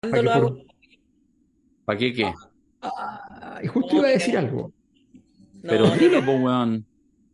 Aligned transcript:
¿Para 0.00 0.16
lo 0.16 0.22
qué, 0.22 0.28
hago. 0.30 0.48
por- 0.54 0.66
¿Para 1.84 1.98
qué 1.98 2.12
qué? 2.12 2.32
Ah, 2.82 3.60
y 3.62 3.66
justo 3.66 3.96
iba 3.96 4.06
a 4.08 4.10
decir 4.10 4.36
algo. 4.38 4.72
No, 5.62 5.70
Pero 5.70 5.90
dilo, 5.96 6.24
po, 6.24 6.32
weón. 6.32 6.86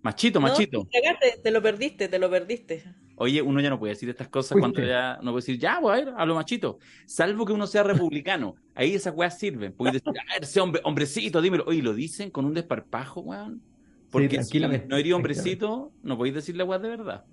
Machito, 0.02 0.38
no, 0.40 0.48
machito. 0.48 0.86
te 0.90 1.00
cagaste, 1.00 1.40
te 1.42 1.50
lo 1.50 1.62
perdiste, 1.62 2.08
te 2.08 2.18
lo 2.18 2.30
perdiste. 2.30 2.84
Oye, 3.16 3.40
uno 3.42 3.60
ya 3.60 3.70
no 3.70 3.78
puede 3.78 3.92
decir 3.94 4.08
estas 4.08 4.28
cosas 4.28 4.52
Fuiste. 4.52 4.60
cuando 4.60 4.82
ya 4.88 5.16
no 5.22 5.30
puede 5.32 5.36
decir, 5.42 5.58
ya, 5.58 5.78
pues, 5.80 5.92
a 5.92 6.04
ver, 6.04 6.14
hablo 6.16 6.34
machito. 6.34 6.78
Salvo 7.06 7.44
que 7.46 7.52
uno 7.52 7.66
sea 7.66 7.82
republicano. 7.84 8.54
Ahí 8.74 8.94
esas 8.94 9.14
weas 9.14 9.38
sirven. 9.38 9.72
Puedes 9.72 9.94
decir, 9.94 10.08
a 10.18 10.32
ver, 10.34 10.42
ese 10.42 10.60
hombre, 10.60 10.80
hombrecito, 10.84 11.40
dímelo. 11.40 11.64
Oye, 11.66 11.82
lo 11.82 11.94
dicen 11.94 12.30
con 12.30 12.44
un 12.44 12.54
desparpajo, 12.54 13.20
weón. 13.20 13.62
Porque 14.10 14.42
si 14.42 14.60
no 14.60 14.96
eres 14.96 15.12
hombrecito, 15.12 15.92
no 16.02 16.16
podéis 16.16 16.34
decir 16.36 16.56
la 16.56 16.64
weas 16.64 16.82
de 16.82 16.88
verdad. 16.88 17.24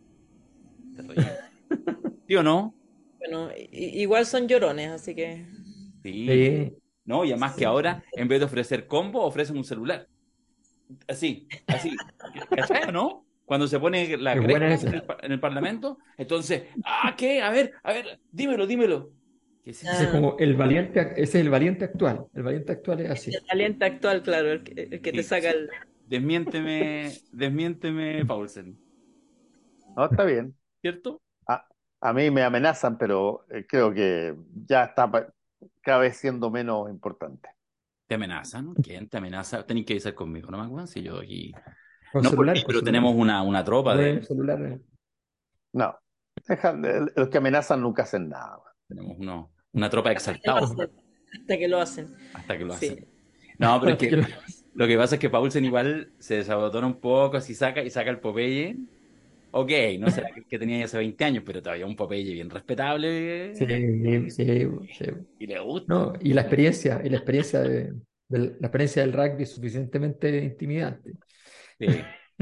¿Sí 2.27 2.36
o 2.36 2.43
no? 2.43 2.73
Bueno, 3.21 3.49
igual 3.71 4.25
son 4.25 4.47
llorones, 4.47 4.89
así 4.89 5.15
que. 5.15 5.45
Sí. 6.03 6.25
Sí. 6.27 6.77
No, 7.05 7.25
y 7.25 7.31
además 7.31 7.55
que 7.55 7.66
ahora, 7.66 8.03
en 8.13 8.27
vez 8.27 8.39
de 8.39 8.45
ofrecer 8.45 8.88
combo, 8.88 9.23
ofrecen 9.23 9.57
un 9.57 9.63
celular. 9.63 10.07
Así, 11.07 11.48
así. 11.67 11.95
¿Cachai 12.49 12.89
o 12.89 12.91
no? 12.91 13.26
Cuando 13.45 13.67
se 13.67 13.79
pone 13.79 14.17
la 14.17 14.34
esa. 14.34 14.88
en 14.88 14.93
el, 14.95 15.03
pa- 15.03 15.17
en 15.21 15.31
el 15.31 15.39
Parlamento, 15.39 15.98
entonces, 16.17 16.63
ah, 16.85 17.15
¿qué? 17.17 17.41
A 17.41 17.49
ver, 17.49 17.73
a 17.84 17.93
ver, 17.93 18.20
dímelo, 18.31 18.65
dímelo. 18.67 19.12
¿Qué 19.63 19.71
es 19.71 19.84
eso? 19.84 19.91
Ese 19.91 20.03
es 20.05 20.09
como 20.09 20.38
el 20.40 20.55
valiente, 20.55 20.99
ese 21.15 21.21
es 21.23 21.35
el 21.35 21.49
valiente 21.49 21.85
actual. 21.85 22.26
El 22.34 22.43
valiente 22.43 22.71
actual 22.71 23.01
es 23.01 23.09
así. 23.12 23.31
El 23.31 23.43
aliento 23.49 23.85
actual, 23.85 24.21
claro, 24.23 24.51
el 24.51 24.63
que, 24.63 24.81
el 24.84 25.01
que 25.01 25.12
te 25.12 25.23
Sí. 25.23 25.29
saca 25.29 25.51
el. 25.51 25.70
Desmiénteme, 26.07 27.12
desmiénteme, 27.31 28.26
Paulsen, 28.26 28.77
No, 29.95 30.05
está 30.05 30.23
bien. 30.26 30.55
¿cierto? 30.81 31.21
A 32.02 32.14
mí 32.14 32.32
me 32.32 32.44
amenazan, 32.44 32.98
pero 32.98 33.46
eh, 33.50 33.66
creo 33.68 33.94
que 33.94 34.36
ya 34.66 34.86
está 34.86 35.10
cada 35.82 36.00
vez 36.00 36.18
siendo 36.18 36.50
menos 36.50 36.90
importante. 36.90 37.50
Te 38.08 38.16
amenazan, 38.16 38.74
¿quién 38.76 39.08
te 39.08 39.18
amenaza? 39.18 39.66
Tenéis 39.66 39.85
que 39.85 39.93
avisar 39.93 40.13
conmigo, 40.16 40.49
¿no 40.52 40.58
me 40.58 40.66
acuerdo? 40.66 40.88
Si 40.88 41.02
yo 41.02 41.20
aquí... 41.20 41.54
Con 42.12 42.24
No, 42.24 42.32
pero 42.68 42.82
tenemos 42.82 43.16
una, 43.16 43.41
una 43.41 43.63
tropa 43.63 43.96
de... 43.96 44.21
celulares. 44.24 44.82
No, 45.74 45.96
dejan- 46.46 46.84
el- 46.85 47.13
los 47.16 47.30
que 47.30 47.38
amenazan 47.38 47.82
nunca 47.82 48.04
hacen 48.04 48.27
nada. 48.27 48.60
Tenemos 48.88 49.15
uno- 49.18 49.54
una 49.71 49.90
tropa 49.90 50.10
de 50.10 50.15
exaltados 50.15 50.71
Hasta 50.71 51.58
que 51.58 51.68
lo 51.70 51.80
hacen. 51.80 52.13
hasta 52.34 52.58
que 52.58 52.65
lo 52.65 52.74
Sí. 52.74 52.88
hacen. 52.88 53.08
No, 53.60 53.80
pero 53.80 53.93
es 53.93 53.98
que 53.99 54.27
lo 54.74 54.88
que 54.88 54.98
pasa 54.98 55.15
es 55.15 55.21
que 55.21 55.30
Paulsen 55.30 55.63
igual 55.63 56.12
se 56.20 56.36
desabotona 56.38 56.88
un 56.88 56.99
poco, 56.99 57.38
así 57.38 57.54
saca 57.55 57.82
y 57.84 57.90
saca 57.90 58.10
el 58.10 58.20
Popeye. 58.20 58.76
Ok, 59.54 59.71
no 59.99 60.10
será 60.10 60.30
que, 60.32 60.57
tenía 60.57 60.80
ya 60.80 60.85
hace 60.85 60.98
20 60.98 61.24
años, 61.26 61.44
pero 61.46 61.62
todavía 61.62 61.85
un 61.85 61.96
Popeye 61.96 62.34
bien 62.34 62.49
respetable 62.49 63.54
Sí, 63.54 63.66
sí, 64.30 64.68
sí. 64.97 65.06
y 65.40 65.47
le 65.47 65.59
gusta. 65.59 65.94
No, 65.94 66.13
y 66.22 66.34
la 66.34 66.41
experiencia, 66.41 67.02
y 67.03 67.09
la 67.09 67.18
experiencia 67.18 67.59
de, 67.59 67.94
la 68.30 68.68
experiencia 68.68 69.02
del 69.02 69.13
rugby 69.13 69.44
es 69.44 69.52
suficientemente 69.52 70.44
intimidante. 70.44 71.13
Sí, 71.78 71.88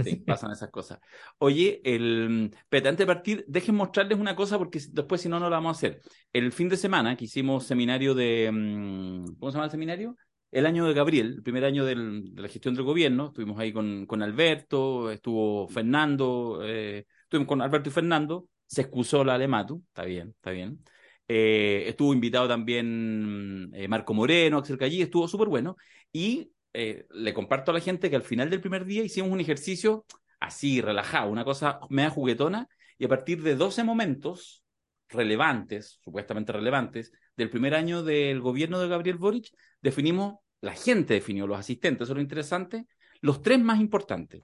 sí, 0.03 0.15
pasan 0.17 0.51
esas 0.51 0.69
cosas. 0.69 0.99
Oye, 1.39 1.81
el 1.83 2.51
Pete, 2.69 2.89
antes 2.89 3.07
de 3.07 3.13
partir, 3.13 3.45
dejen 3.47 3.75
mostrarles 3.75 4.19
una 4.19 4.35
cosa 4.35 4.57
porque 4.57 4.79
después 4.91 5.21
si 5.21 5.29
no, 5.29 5.39
no 5.39 5.49
la 5.49 5.57
vamos 5.57 5.77
a 5.77 5.77
hacer. 5.77 6.01
El 6.31 6.51
fin 6.51 6.69
de 6.69 6.77
semana 6.77 7.15
que 7.15 7.25
hicimos 7.25 7.65
seminario 7.65 8.13
de, 8.13 8.51
mm, 8.51 9.35
¿cómo 9.39 9.51
se 9.51 9.55
llama 9.55 9.65
el 9.65 9.71
seminario? 9.71 10.15
El 10.51 10.65
año 10.65 10.85
de 10.87 10.93
Gabriel, 10.93 11.33
el 11.37 11.43
primer 11.43 11.63
año 11.65 11.85
del- 11.85 12.33
de 12.33 12.41
la 12.41 12.47
gestión 12.47 12.73
del 12.75 12.83
gobierno. 12.83 13.27
Estuvimos 13.27 13.59
ahí 13.59 13.71
con, 13.71 14.05
con 14.07 14.23
Alberto, 14.23 15.11
estuvo 15.11 15.67
Fernando, 15.67 16.61
eh, 16.63 17.05
estuvimos 17.23 17.47
con 17.47 17.61
Alberto 17.61 17.89
y 17.89 17.91
Fernando. 17.91 18.47
Se 18.65 18.81
excusó 18.81 19.23
la 19.23 19.35
Alematu, 19.35 19.83
está 19.87 20.05
bien, 20.05 20.29
está 20.29 20.51
bien. 20.51 20.83
Eh, 21.27 21.83
estuvo 21.87 22.13
invitado 22.13 22.47
también 22.47 23.69
eh, 23.73 23.87
Marco 23.87 24.13
Moreno, 24.13 24.57
Axel 24.57 24.77
Callí, 24.77 25.01
estuvo 25.01 25.27
súper 25.27 25.47
bueno. 25.47 25.75
Y 26.11 26.51
eh, 26.73 27.05
le 27.11 27.33
comparto 27.33 27.71
a 27.71 27.73
la 27.75 27.79
gente 27.79 28.09
que 28.09 28.15
al 28.15 28.23
final 28.23 28.49
del 28.49 28.61
primer 28.61 28.85
día 28.85 29.03
hicimos 29.03 29.31
un 29.31 29.39
ejercicio 29.39 30.05
así, 30.39 30.81
relajado, 30.81 31.29
una 31.31 31.43
cosa 31.45 31.79
media 31.89 32.09
juguetona, 32.09 32.67
y 32.97 33.05
a 33.05 33.07
partir 33.09 33.41
de 33.43 33.55
12 33.55 33.83
momentos 33.83 34.63
relevantes, 35.09 35.99
supuestamente 36.03 36.51
relevantes, 36.51 37.11
del 37.39 37.49
primer 37.49 37.73
año 37.73 38.03
del 38.03 38.41
gobierno 38.41 38.79
de 38.79 38.89
Gabriel 38.89 39.17
Boric, 39.17 39.47
definimos, 39.81 40.39
la 40.61 40.73
gente 40.73 41.13
definió, 41.13 41.47
los 41.47 41.57
asistentes, 41.57 42.05
eso 42.05 42.11
es 42.11 42.17
lo 42.17 42.21
interesante, 42.21 42.85
los 43.21 43.41
tres 43.41 43.59
más 43.59 43.79
importantes, 43.79 44.43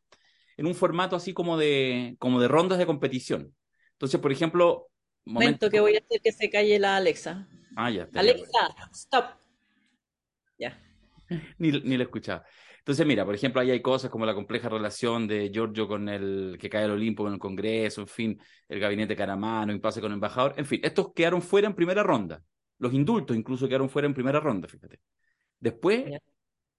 en 0.55 0.65
un 0.65 0.73
formato 0.73 1.15
así 1.15 1.33
como 1.33 1.57
de, 1.57 2.15
como 2.19 2.39
de 2.39 2.47
rondas 2.47 2.77
de 2.77 2.85
competición. 2.85 3.53
Entonces, 3.91 4.19
por 4.19 4.31
ejemplo, 4.31 4.89
Momento 5.25 5.69
que 5.69 5.79
voy 5.79 5.95
a 5.95 5.99
hacer 5.99 6.21
que 6.21 6.31
se 6.31 6.49
calle 6.49 6.77
la 6.77 6.97
Alexa. 6.97 7.47
Ah, 7.75 7.89
ya, 7.89 8.07
Alexa, 8.13 8.75
stop. 8.93 9.25
Ya. 10.57 10.79
ni, 11.57 11.71
ni 11.71 11.97
lo 11.97 12.03
he 12.03 12.05
escuchado. 12.05 12.43
Entonces, 12.85 13.07
mira, 13.07 13.25
por 13.25 13.33
ejemplo, 13.33 13.59
ahí 13.59 13.71
hay 13.71 13.81
cosas 13.81 14.11
como 14.11 14.27
la 14.27 14.35
compleja 14.35 14.69
relación 14.69 15.27
de 15.27 15.49
Giorgio 15.51 15.87
con 15.87 16.07
el 16.07 16.55
que 16.59 16.69
cae 16.69 16.83
al 16.83 16.91
Olimpo 16.91 17.25
en 17.27 17.33
el 17.33 17.39
Congreso, 17.39 18.01
en 18.01 18.07
fin, 18.07 18.41
el 18.69 18.79
gabinete 18.79 19.15
Caramano, 19.15 19.73
impasse 19.73 19.99
con 19.99 20.11
el 20.11 20.17
embajador, 20.17 20.53
en 20.55 20.67
fin, 20.67 20.79
estos 20.83 21.11
quedaron 21.11 21.41
fuera 21.41 21.67
en 21.67 21.73
primera 21.73 22.03
ronda. 22.03 22.43
Los 22.77 22.93
indultos 22.93 23.35
incluso 23.35 23.67
quedaron 23.67 23.89
fuera 23.89 24.07
en 24.07 24.13
primera 24.13 24.39
ronda, 24.39 24.67
fíjate. 24.67 24.99
Después, 25.59 26.05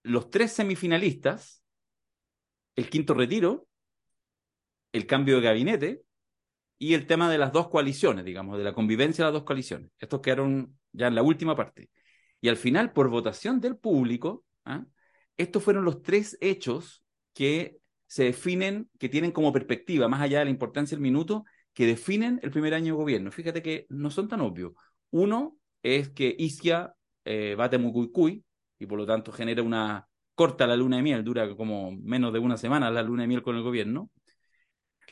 los 0.03 0.31
tres 0.31 0.53
semifinalistas, 0.53 1.62
el 2.77 2.89
quinto 2.89 3.15
retiro, 3.15 3.69
el 4.93 5.07
cambio 5.07 5.37
de 5.37 5.43
gabinete 5.43 6.03
y 6.79 6.95
el 6.95 7.07
tema 7.07 7.31
de 7.31 7.39
las 7.39 7.53
dos 7.53 7.69
coaliciones, 7.69 8.25
digamos, 8.25 8.59
de 8.59 8.65
la 8.65 8.75
convivencia 8.75 9.25
de 9.25 9.31
las 9.31 9.41
dos 9.41 9.45
coaliciones. 9.45 9.91
Estos 9.99 10.21
quedaron 10.21 10.79
ya 10.93 11.07
en 11.09 11.15
la 11.15 11.23
última 11.23 11.57
parte. 11.57 11.91
Y 12.41 12.49
al 12.49 12.57
final, 12.57 12.93
por 12.93 13.09
votación 13.09 13.61
del 13.61 13.77
público, 13.77 14.45
¿ah? 14.65 14.84
estos 15.37 15.63
fueron 15.63 15.84
los 15.84 16.03
tres 16.03 16.37
hechos 16.41 17.03
que 17.33 17.78
se 18.07 18.25
definen, 18.25 18.89
que 18.99 19.09
tienen 19.09 19.33
como 19.33 19.53
perspectiva, 19.53 20.09
más 20.09 20.21
allá 20.21 20.41
de 20.41 20.45
la 20.47 20.51
importancia 20.51 20.97
del 20.97 21.03
minuto, 21.03 21.45
que 21.73 21.87
definen 21.87 22.41
el 22.43 22.51
primer 22.51 22.75
año 22.75 22.95
de 22.95 23.03
gobierno. 23.03 23.33
Fíjate 23.33 23.63
que 23.63 23.87
no 23.89 24.11
son 24.11 24.28
tan 24.28 24.41
obvios. 24.41 24.73
Uno 25.11 25.56
es 25.82 26.10
que 26.10 26.34
Isquia 26.38 26.94
eh, 27.25 27.54
bate 27.56 27.78
Mucuicuy 27.78 28.44
y 28.78 28.87
por 28.87 28.98
lo 28.98 29.06
tanto 29.06 29.32
genera 29.32 29.62
una 29.62 30.06
corta 30.34 30.66
la 30.66 30.76
luna 30.76 30.98
de 30.98 31.03
miel, 31.03 31.25
dura 31.25 31.54
como 31.56 31.92
menos 31.92 32.32
de 32.32 32.38
una 32.38 32.56
semana 32.56 32.91
la 32.91 33.03
luna 33.03 33.22
de 33.22 33.28
miel 33.28 33.42
con 33.42 33.56
el 33.56 33.62
gobierno. 33.62 34.10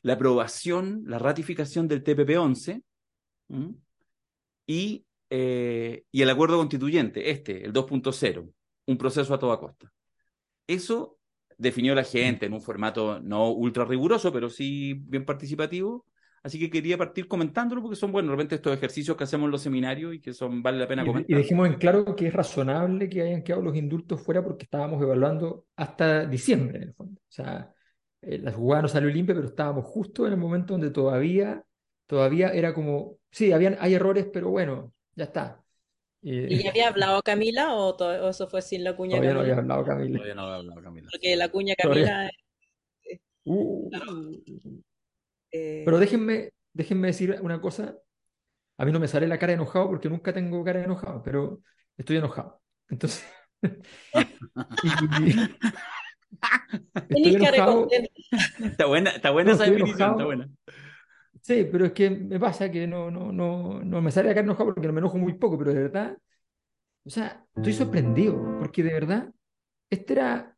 La 0.03 0.15
aprobación, 0.15 1.03
la 1.07 1.19
ratificación 1.19 1.89
del 1.89 2.05
TPP-11 2.05 2.83
¿m? 3.49 3.75
y, 4.67 5.07
eh, 5.31 6.05
y 6.11 6.23
el 6.23 6.31
acuerdo 6.31 6.59
constituyente, 6.59 7.31
este, 7.31 7.65
el 7.65 7.73
2.0, 7.73 8.53
un 8.87 8.99
proceso 8.99 9.33
a 9.33 9.39
toda 9.39 9.59
costa. 9.59 9.91
Eso 10.67 11.19
definió 11.57 11.95
la 11.95 12.05
gente 12.05 12.47
en 12.47 12.53
un 12.53 12.61
formato 12.61 13.21
no 13.21 13.51
ultra 13.51 13.85
riguroso, 13.85 14.33
pero 14.33 14.51
sí 14.51 14.95
bien 14.95 15.25
participativo. 15.25 16.05
Así 16.45 16.59
que 16.59 16.69
quería 16.69 16.99
partir 16.99 17.27
comentándolo 17.27 17.81
porque 17.81 17.97
son, 17.97 18.13
bueno, 18.13 18.29
de 18.29 18.37
repente 18.37 18.57
estos 18.57 18.77
ejercicios 18.77 19.17
que 19.17 19.25
hacemos 19.25 19.47
en 19.47 19.53
los 19.53 19.63
seminarios 19.63 20.15
y 20.15 20.21
que 20.21 20.35
son, 20.35 20.63
vale 20.63 20.79
la 20.79 20.87
pena 20.87 21.03
Y, 21.03 21.07
comentar. 21.07 21.31
y 21.31 21.35
dejemos 21.41 21.67
en 21.67 21.75
claro 21.77 22.15
que 22.15 22.27
es 22.27 22.35
razonable 22.35 23.09
que 23.09 23.23
hayan 23.23 23.43
quedado 23.43 23.63
los 23.63 23.75
indultos 23.75 24.21
fuera 24.21 24.45
porque 24.45 24.65
estábamos 24.65 25.01
evaluando 25.03 25.65
hasta 25.75 26.27
diciembre, 26.27 26.77
en 26.77 26.83
el 26.83 26.95
fondo. 26.95 27.19
O 27.19 27.33
sea, 27.33 27.73
eh, 28.21 28.39
la 28.39 28.53
jugada 28.53 28.83
no 28.83 28.89
salió 28.89 29.09
limpia, 29.09 29.35
pero 29.35 29.47
estábamos 29.49 29.87
justo 29.87 30.27
en 30.27 30.35
el 30.35 30.39
momento 30.39 30.75
donde 30.75 30.91
todavía, 30.91 31.65
todavía 32.07 32.51
era 32.51 32.75
como, 32.75 33.17
sí, 33.31 33.51
habían, 33.51 33.79
hay 33.81 33.95
errores, 33.95 34.29
pero 34.31 34.51
bueno, 34.51 34.93
ya 35.15 35.25
está. 35.25 35.65
Eh, 36.21 36.47
¿Y 36.51 36.63
ya 36.63 36.71
había 36.71 36.89
hablado 36.89 37.23
Camila 37.23 37.75
o, 37.75 38.29
eso 38.29 38.49
fue 38.49 38.61
sin 38.61 38.85
la 38.85 38.95
cuña 38.95 39.17
todavía 39.17 39.33
no 39.33 39.41
Camila? 39.41 39.41
había 39.41 39.63
hablado 39.63 39.85
Camila. 39.85 40.19
Todavía 40.19 40.35
no 40.35 40.43
he 40.43 40.55
hablado, 40.57 40.83
Camila. 40.83 41.09
Porque 41.11 41.37
la 41.37 41.49
cuña 41.49 41.75
Todavía. 41.81 42.07
Camila. 42.07 42.31
Uh, 43.47 43.91
eh, 45.55 45.85
pero 45.85 45.99
déjenme, 45.99 46.53
déjenme 46.73 47.09
decir 47.09 47.39
una 47.43 47.61
cosa. 47.61 47.97
A 48.79 48.85
mí 48.85 48.93
no 48.93 49.01
me 49.01 49.09
sale 49.09 49.29
la 49.29 49.39
cara 49.39 49.53
de 49.53 49.57
enojado 49.57 49.89
porque 49.89 50.09
nunca 50.11 50.33
tengo 50.35 50.65
cara 50.65 50.81
de 50.81 50.87
enojado, 50.87 51.23
pero 51.23 51.61
estoy 51.97 52.17
enojado. 52.19 52.63
Entonces, 52.89 53.25
y- 54.83 55.57
estoy 57.09 57.35
enojado. 57.37 57.81
contento. 57.81 58.11
Está 58.59 58.87
buena, 58.87 59.11
está 59.11 59.31
buena 59.31 59.51
No, 59.51 59.55
esa 59.55 59.65
estoy 59.65 59.75
definición, 59.77 60.11
está 60.13 60.25
buena. 60.25 60.49
Sí, 61.43 61.69
pero 61.71 61.85
es 61.87 61.93
que 61.93 62.11
me 62.11 62.41
pasa 62.41 62.71
que 62.71 62.87
no, 62.87 63.11
no, 63.11 63.31
no, 63.33 63.81
no 63.85 64.01
me 64.01 64.11
sale 64.11 64.29
la 64.29 64.35
cara 64.35 64.45
enojado 64.45 64.67
porque 64.75 64.87
no 64.87 64.93
me 64.95 65.01
enojo 65.01 65.19
muy 65.19 65.35
poco, 65.35 65.59
pero 65.59 65.75
de 65.75 65.83
verdad, 65.83 66.17
o 67.05 67.11
sea, 67.11 67.47
estoy 67.57 67.73
sorprendido 67.75 68.37
porque 68.61 68.83
de 68.83 68.93
verdad, 68.95 69.33
este 69.91 70.15
era, 70.15 70.54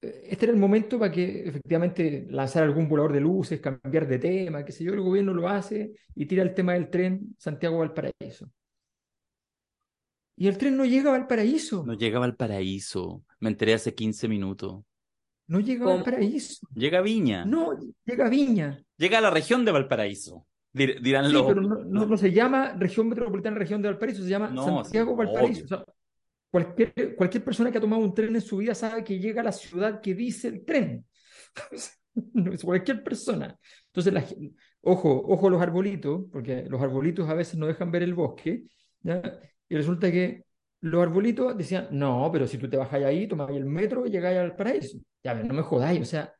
este 0.00 0.44
era 0.46 0.52
el 0.52 0.58
momento 0.58 0.98
para 0.98 1.10
que 1.10 1.48
efectivamente 1.48 2.26
lanzar 2.30 2.62
algún 2.62 2.88
volador 2.88 3.12
de 3.12 3.20
luces, 3.20 3.60
cambiar 3.60 4.06
de 4.06 4.18
tema, 4.18 4.64
qué 4.64 4.72
sé 4.72 4.84
yo, 4.84 4.92
el 4.92 5.00
gobierno 5.00 5.32
lo 5.34 5.48
hace 5.48 5.92
y 6.14 6.26
tira 6.26 6.42
el 6.42 6.54
tema 6.54 6.74
del 6.74 6.90
tren 6.90 7.34
Santiago-Valparaíso. 7.38 8.50
Y 10.38 10.48
el 10.48 10.58
tren 10.58 10.76
no 10.76 10.84
llega 10.84 11.08
a 11.10 11.18
Valparaíso, 11.18 11.84
No 11.86 11.94
llegaba 11.94 12.26
al 12.26 12.36
paraíso. 12.36 13.24
Me 13.40 13.48
enteré 13.48 13.74
hace 13.74 13.94
15 13.94 14.28
minutos. 14.28 14.82
no 15.48 15.60
llega 15.60 15.84
a. 15.86 15.94
Valparaíso, 15.94 16.66
Llega 16.74 16.98
a 16.98 17.02
Viña. 17.02 17.44
no 17.44 17.70
llega 18.04 18.26
a 18.26 18.28
Viña. 18.28 18.82
Llega 18.98 19.18
a 19.18 19.20
la 19.22 19.30
región 19.30 19.64
de 19.64 19.72
Valparaíso. 19.72 20.46
Dir- 20.74 21.00
dirán 21.00 21.26
Sí, 21.28 21.32
los. 21.32 21.46
pero 21.46 21.62
no, 21.62 21.84
no- 21.84 22.04
no 22.06 22.16
se 22.18 22.32
llama 22.32 22.74
región 22.74 23.08
metropolitana, 23.08 23.56
región 23.56 23.80
de 23.80 23.88
Valparaíso, 23.88 24.22
se 24.22 24.28
llama 24.28 24.50
No, 24.50 24.82
Santiago 24.82 25.12
sí, 25.12 25.16
Valparaíso. 25.16 25.62
obvio. 25.62 25.64
O 25.64 25.68
sea, 25.68 25.84
cualquier, 26.50 27.16
cualquier 27.16 27.44
persona 27.44 27.70
que 27.70 27.78
ha 27.78 27.80
tomado 27.80 28.02
un 28.02 28.14
tren 28.14 28.34
en 28.34 28.40
su 28.40 28.58
vida 28.58 28.74
sabe 28.74 29.04
que 29.04 29.18
llega 29.18 29.40
a 29.40 29.44
la 29.44 29.52
ciudad 29.52 30.00
que 30.00 30.14
dice 30.14 30.48
el 30.48 30.64
tren. 30.64 31.04
Cualquier 32.64 33.04
persona. 33.04 33.58
Entonces, 33.88 34.12
la 34.12 34.24
ojo, 34.80 35.22
ojo 35.26 35.48
a 35.48 35.50
los 35.50 35.60
arbolitos, 35.60 36.24
porque 36.32 36.64
los 36.68 36.80
arbolitos 36.80 37.28
a 37.28 37.34
veces 37.34 37.56
no 37.56 37.66
dejan 37.66 37.90
ver 37.90 38.02
el 38.02 38.14
bosque, 38.14 38.64
¿ya? 39.02 39.20
Y 39.68 39.76
resulta 39.76 40.10
que 40.10 40.44
los 40.80 41.02
arbolitos 41.02 41.56
decían, 41.56 41.88
no, 41.90 42.30
pero 42.32 42.46
si 42.46 42.56
tú 42.58 42.70
te 42.70 42.76
bajas 42.76 43.02
ahí, 43.02 43.26
tomas 43.26 43.50
el 43.50 43.64
metro 43.64 44.06
y 44.06 44.10
llegáis 44.10 44.38
al 44.38 44.54
paraíso. 44.54 44.98
Ya, 45.22 45.34
no 45.34 45.54
me 45.54 45.62
jodáis, 45.62 46.00
o 46.00 46.04
sea, 46.04 46.32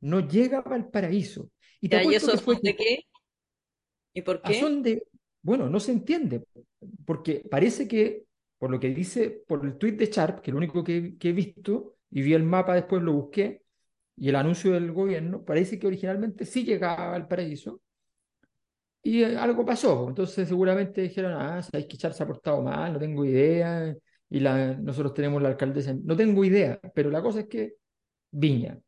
no 0.00 0.20
llega 0.20 0.58
a 0.58 0.62
Valparaíso. 0.62 1.50
Y 1.80 1.88
te 1.88 1.96
Ya, 1.96 2.04
¿y 2.04 2.14
eso 2.14 2.32
que 2.32 2.38
fue 2.38 2.58
de 2.62 2.76
qué? 2.76 3.04
¿Y 4.12 4.22
por 4.22 4.42
qué? 4.42 4.62
de, 4.82 5.06
bueno, 5.42 5.68
no 5.68 5.80
se 5.80 5.92
entiende, 5.92 6.44
porque 7.06 7.42
parece 7.50 7.88
que, 7.88 8.23
por 8.64 8.70
lo 8.70 8.80
que 8.80 8.88
dice, 8.88 9.42
por 9.46 9.62
el 9.62 9.76
tweet 9.76 9.92
de 9.92 10.06
Sharp, 10.06 10.40
que 10.40 10.50
es 10.50 10.52
lo 10.52 10.56
único 10.56 10.82
que, 10.82 11.18
que 11.18 11.28
he 11.28 11.32
visto, 11.32 11.96
y 12.10 12.22
vi 12.22 12.32
el 12.32 12.44
mapa 12.44 12.74
después, 12.74 13.02
lo 13.02 13.12
busqué, 13.12 13.60
y 14.16 14.30
el 14.30 14.36
anuncio 14.36 14.72
del 14.72 14.90
gobierno, 14.90 15.44
parece 15.44 15.78
que 15.78 15.86
originalmente 15.86 16.46
sí 16.46 16.64
llegaba 16.64 17.14
al 17.14 17.28
paraíso, 17.28 17.82
y 19.02 19.22
eh, 19.22 19.36
algo 19.36 19.66
pasó, 19.66 20.08
entonces 20.08 20.48
seguramente 20.48 21.02
dijeron, 21.02 21.34
ah, 21.34 21.60
sabéis 21.60 21.88
que 21.88 21.98
Sharp 21.98 22.14
se 22.14 22.22
ha 22.22 22.26
portado 22.26 22.62
mal, 22.62 22.94
no 22.94 22.98
tengo 22.98 23.22
idea, 23.26 23.94
y 24.30 24.40
la, 24.40 24.72
nosotros 24.78 25.12
tenemos 25.12 25.42
la 25.42 25.50
alcaldesa, 25.50 25.94
no 26.02 26.16
tengo 26.16 26.42
idea, 26.42 26.80
pero 26.94 27.10
la 27.10 27.20
cosa 27.20 27.40
es 27.40 27.48
que 27.48 27.74
Viña. 28.30 28.80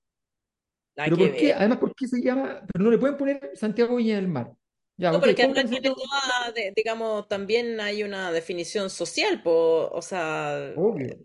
¿Pero 0.94 1.18
que 1.18 1.26
por 1.26 1.36
qué? 1.36 1.52
Además, 1.52 1.78
¿por 1.80 1.94
qué 1.94 2.08
se 2.08 2.22
llama? 2.22 2.62
Pero 2.72 2.82
no 2.82 2.90
le 2.90 2.96
pueden 2.96 3.18
poner 3.18 3.50
Santiago 3.52 3.96
Viña 3.96 4.16
del 4.16 4.28
Mar. 4.28 4.54
Ya, 4.98 5.10
No, 5.10 5.18
ok, 5.18 5.24
porque 5.26 5.42
además 5.42 5.64
pónganse 5.64 5.80
tiene 5.80 5.94
todo- 5.94 6.04
toda, 6.04 6.52
de- 6.52 6.72
digamos, 6.74 7.28
también 7.28 7.80
hay 7.80 8.02
una 8.02 8.32
definición 8.32 8.88
social, 8.90 9.42
po, 9.42 9.90
o 9.92 10.00
sea, 10.02 10.72
Obvio, 10.76 11.18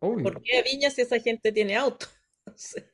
obvio. 0.00 0.24
¿por 0.24 0.42
qué 0.42 0.62
Viña 0.62 0.90
si 0.90 1.02
esa 1.02 1.20
gente 1.20 1.52
tiene 1.52 1.76
auto? 1.76 2.06
No 2.46 2.54
sé. 2.56 2.90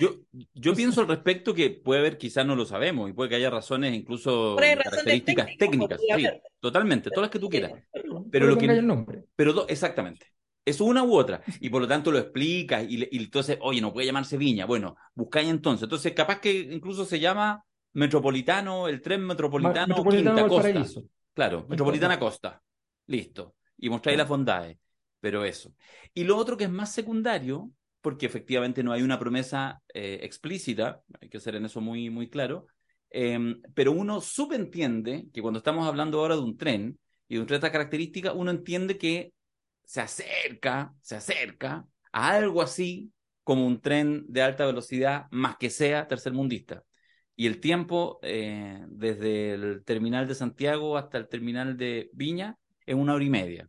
Yo, 0.00 0.16
yo 0.54 0.74
pienso 0.74 1.00
al 1.00 1.08
respecto 1.08 1.54
que 1.54 1.70
puede 1.70 2.00
haber, 2.00 2.18
quizás 2.18 2.44
no 2.44 2.56
lo 2.56 2.66
sabemos, 2.66 3.08
y 3.08 3.12
puede 3.12 3.30
que 3.30 3.36
haya 3.36 3.48
razones, 3.48 3.94
incluso 3.94 4.54
Por 4.56 4.64
ahí 4.64 4.74
razones 4.74 4.90
características 5.04 5.46
técnicas, 5.46 5.58
técnicas. 5.58 5.98
podría 5.98 6.16
Sí, 6.16 6.26
haber. 6.26 6.42
totalmente, 6.60 7.10
todas 7.10 7.22
las 7.22 7.30
que 7.30 7.38
tú 7.38 7.48
quieras. 7.48 7.72
Pero 7.92 8.24
Pero 8.30 8.46
lo 8.46 8.58
que- 8.58 8.66
el 8.66 8.86
nombre. 8.86 9.24
Pero 9.36 9.52
do- 9.52 9.68
exactamente. 9.68 10.26
Es 10.64 10.80
una 10.80 11.04
u 11.04 11.14
otra. 11.14 11.42
Y 11.60 11.70
por 11.70 11.80
lo 11.80 11.88
tanto 11.88 12.10
lo 12.12 12.18
explicas 12.18 12.84
y, 12.88 13.08
y 13.10 13.18
entonces, 13.22 13.56
oye, 13.62 13.80
no 13.80 13.92
puede 13.92 14.06
llamarse 14.06 14.36
Viña. 14.36 14.66
Bueno, 14.66 14.96
buscáis 15.14 15.48
entonces. 15.48 15.84
Entonces, 15.84 16.12
capaz 16.12 16.40
que 16.40 16.52
incluso 16.52 17.04
se 17.04 17.18
llama 17.20 17.64
Metropolitano, 17.94 18.88
el 18.88 19.02
tren 19.02 19.24
metropolitano, 19.26 19.88
Metropolitano 19.88 20.48
Quinta 20.48 20.82
Costa. 20.82 21.00
Claro, 21.34 21.66
Metropolitana 21.68 22.18
Costa. 22.18 22.62
Listo. 23.06 23.56
Y 23.78 23.90
mostráis 23.90 24.18
las 24.18 24.28
bondades. 24.28 24.78
Pero 25.20 25.44
eso. 25.44 25.72
Y 26.14 26.24
lo 26.24 26.36
otro 26.36 26.56
que 26.56 26.64
es 26.64 26.70
más 26.70 26.92
secundario, 26.92 27.70
porque 28.00 28.26
efectivamente 28.26 28.82
no 28.82 28.92
hay 28.92 29.02
una 29.02 29.18
promesa 29.18 29.80
eh, 29.94 30.20
explícita, 30.22 31.02
hay 31.20 31.28
que 31.28 31.40
ser 31.40 31.54
en 31.54 31.66
eso 31.66 31.80
muy, 31.80 32.10
muy 32.10 32.28
claro, 32.28 32.66
eh, 33.10 33.38
pero 33.74 33.92
uno 33.92 34.20
subentiende 34.20 35.26
que 35.32 35.42
cuando 35.42 35.58
estamos 35.58 35.86
hablando 35.86 36.18
ahora 36.18 36.34
de 36.34 36.42
un 36.42 36.56
tren 36.56 36.98
y 37.28 37.36
de 37.36 37.40
un 37.40 37.46
tren 37.46 37.60
de 37.60 37.66
esta 37.66 37.72
característica, 37.72 38.32
uno 38.32 38.50
entiende 38.50 38.98
que 38.98 39.32
se 39.84 40.00
acerca, 40.00 40.94
se 41.02 41.16
acerca 41.16 41.86
a 42.10 42.30
algo 42.30 42.62
así 42.62 43.12
como 43.44 43.66
un 43.66 43.80
tren 43.80 44.24
de 44.28 44.42
alta 44.42 44.66
velocidad, 44.66 45.26
más 45.30 45.56
que 45.56 45.70
sea 45.70 46.08
tercermundista. 46.08 46.82
Y 47.36 47.46
el 47.46 47.60
tiempo 47.60 48.18
eh, 48.22 48.84
desde 48.88 49.54
el 49.54 49.84
terminal 49.84 50.28
de 50.28 50.34
Santiago 50.34 50.96
hasta 50.98 51.18
el 51.18 51.28
terminal 51.28 51.76
de 51.76 52.10
Viña 52.12 52.56
es 52.86 52.94
una 52.94 53.14
hora 53.14 53.24
y 53.24 53.30
media, 53.30 53.68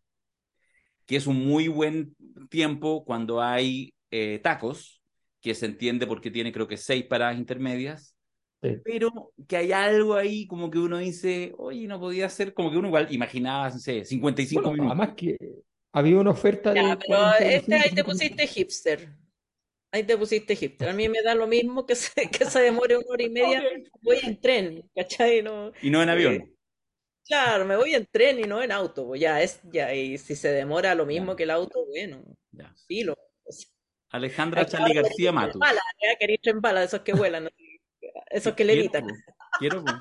que 1.06 1.16
es 1.18 1.28
un 1.28 1.46
muy 1.46 1.68
buen 1.68 2.16
tiempo 2.50 3.04
cuando 3.06 3.42
hay 3.42 3.94
eh, 4.12 4.40
tacos, 4.44 5.02
que 5.42 5.54
se 5.56 5.66
entiende 5.66 6.08
porque 6.08 6.32
tiene 6.32 6.52
creo 6.54 6.68
que 6.68 6.78
seis 6.78 7.06
paradas 7.06 7.38
intermedias, 7.38 8.16
Sí. 8.62 8.78
pero 8.84 9.34
que 9.48 9.58
hay 9.58 9.72
algo 9.74 10.16
ahí 10.16 10.48
como 10.48 10.72
que 10.72 10.80
uno 10.80 10.98
dice, 11.00 11.54
oye, 11.58 11.88
no 11.88 12.00
podía 12.00 12.30
ser, 12.30 12.54
como 12.54 12.72
que 12.72 12.78
uno 12.78 12.88
igual 12.90 13.08
imaginaba, 13.14 13.70
no 13.70 13.80
sé, 13.80 14.06
55 14.06 14.72
Bueno, 14.72 14.74
minutos. 14.74 15.00
además 15.00 15.16
que 15.16 15.38
había 15.94 16.20
una 16.20 16.32
oferta 16.32 16.74
Ya, 16.74 16.82
de 16.82 16.98
pero 16.98 17.18
45, 17.18 17.40
este 17.40 17.76
ahí 17.76 17.92
te 17.94 18.04
50 18.04 18.04
pusiste 18.04 18.48
hipster. 18.48 19.16
Ahí 19.94 20.02
te 20.04 20.18
pusiste 20.18 20.56
hipster. 20.56 20.90
A 20.90 20.94
mí 20.94 21.08
me 21.08 21.22
da 21.22 21.36
lo 21.36 21.46
mismo 21.46 21.86
que 21.86 21.94
se, 21.96 22.12
que 22.32 22.46
se 22.46 22.60
demore 22.62 22.98
una 22.98 23.06
hora 23.10 23.24
y 23.24 23.30
media. 23.30 23.62
Voy 24.02 24.18
en 24.24 24.42
tren, 24.42 24.90
¿cachai? 24.96 25.44
No, 25.44 25.72
Y 25.84 25.92
no 25.92 26.02
en 26.02 26.10
avión. 26.10 26.34
eh, 26.34 26.54
claro, 27.28 27.64
me 27.64 27.76
voy 27.76 27.94
en 27.94 28.08
tren 28.08 28.40
y 28.40 28.44
no 28.44 28.62
en 28.64 28.72
auto. 28.72 29.06
Pues 29.06 29.22
ya 29.22 29.40
es, 29.42 29.62
ya, 29.72 29.94
y 29.94 30.18
si 30.18 30.36
se 30.36 30.52
demora 30.52 30.96
lo 30.96 31.06
mismo 31.06 31.34
Ya. 31.34 31.36
que 31.38 31.44
el 31.44 31.52
auto, 31.52 31.86
bueno, 31.86 32.24
Ya. 32.52 32.74
filo. 32.88 33.14
O 33.46 33.52
sea, 33.52 33.70
Alejandra 34.10 34.66
Charlie 34.66 34.96
García 34.96 35.32
Matus. 35.32 35.62
queréis 36.20 36.42
tren 36.42 36.60
bala, 36.60 36.80
de 36.80 36.88
esos 36.88 37.02
que 37.02 37.14
vuelan, 37.14 37.48
esos 38.32 38.54
que 38.56 38.64
levitan. 38.66 39.06
po, 39.06 39.14
Quiero, 39.60 39.84
po. 39.86 39.92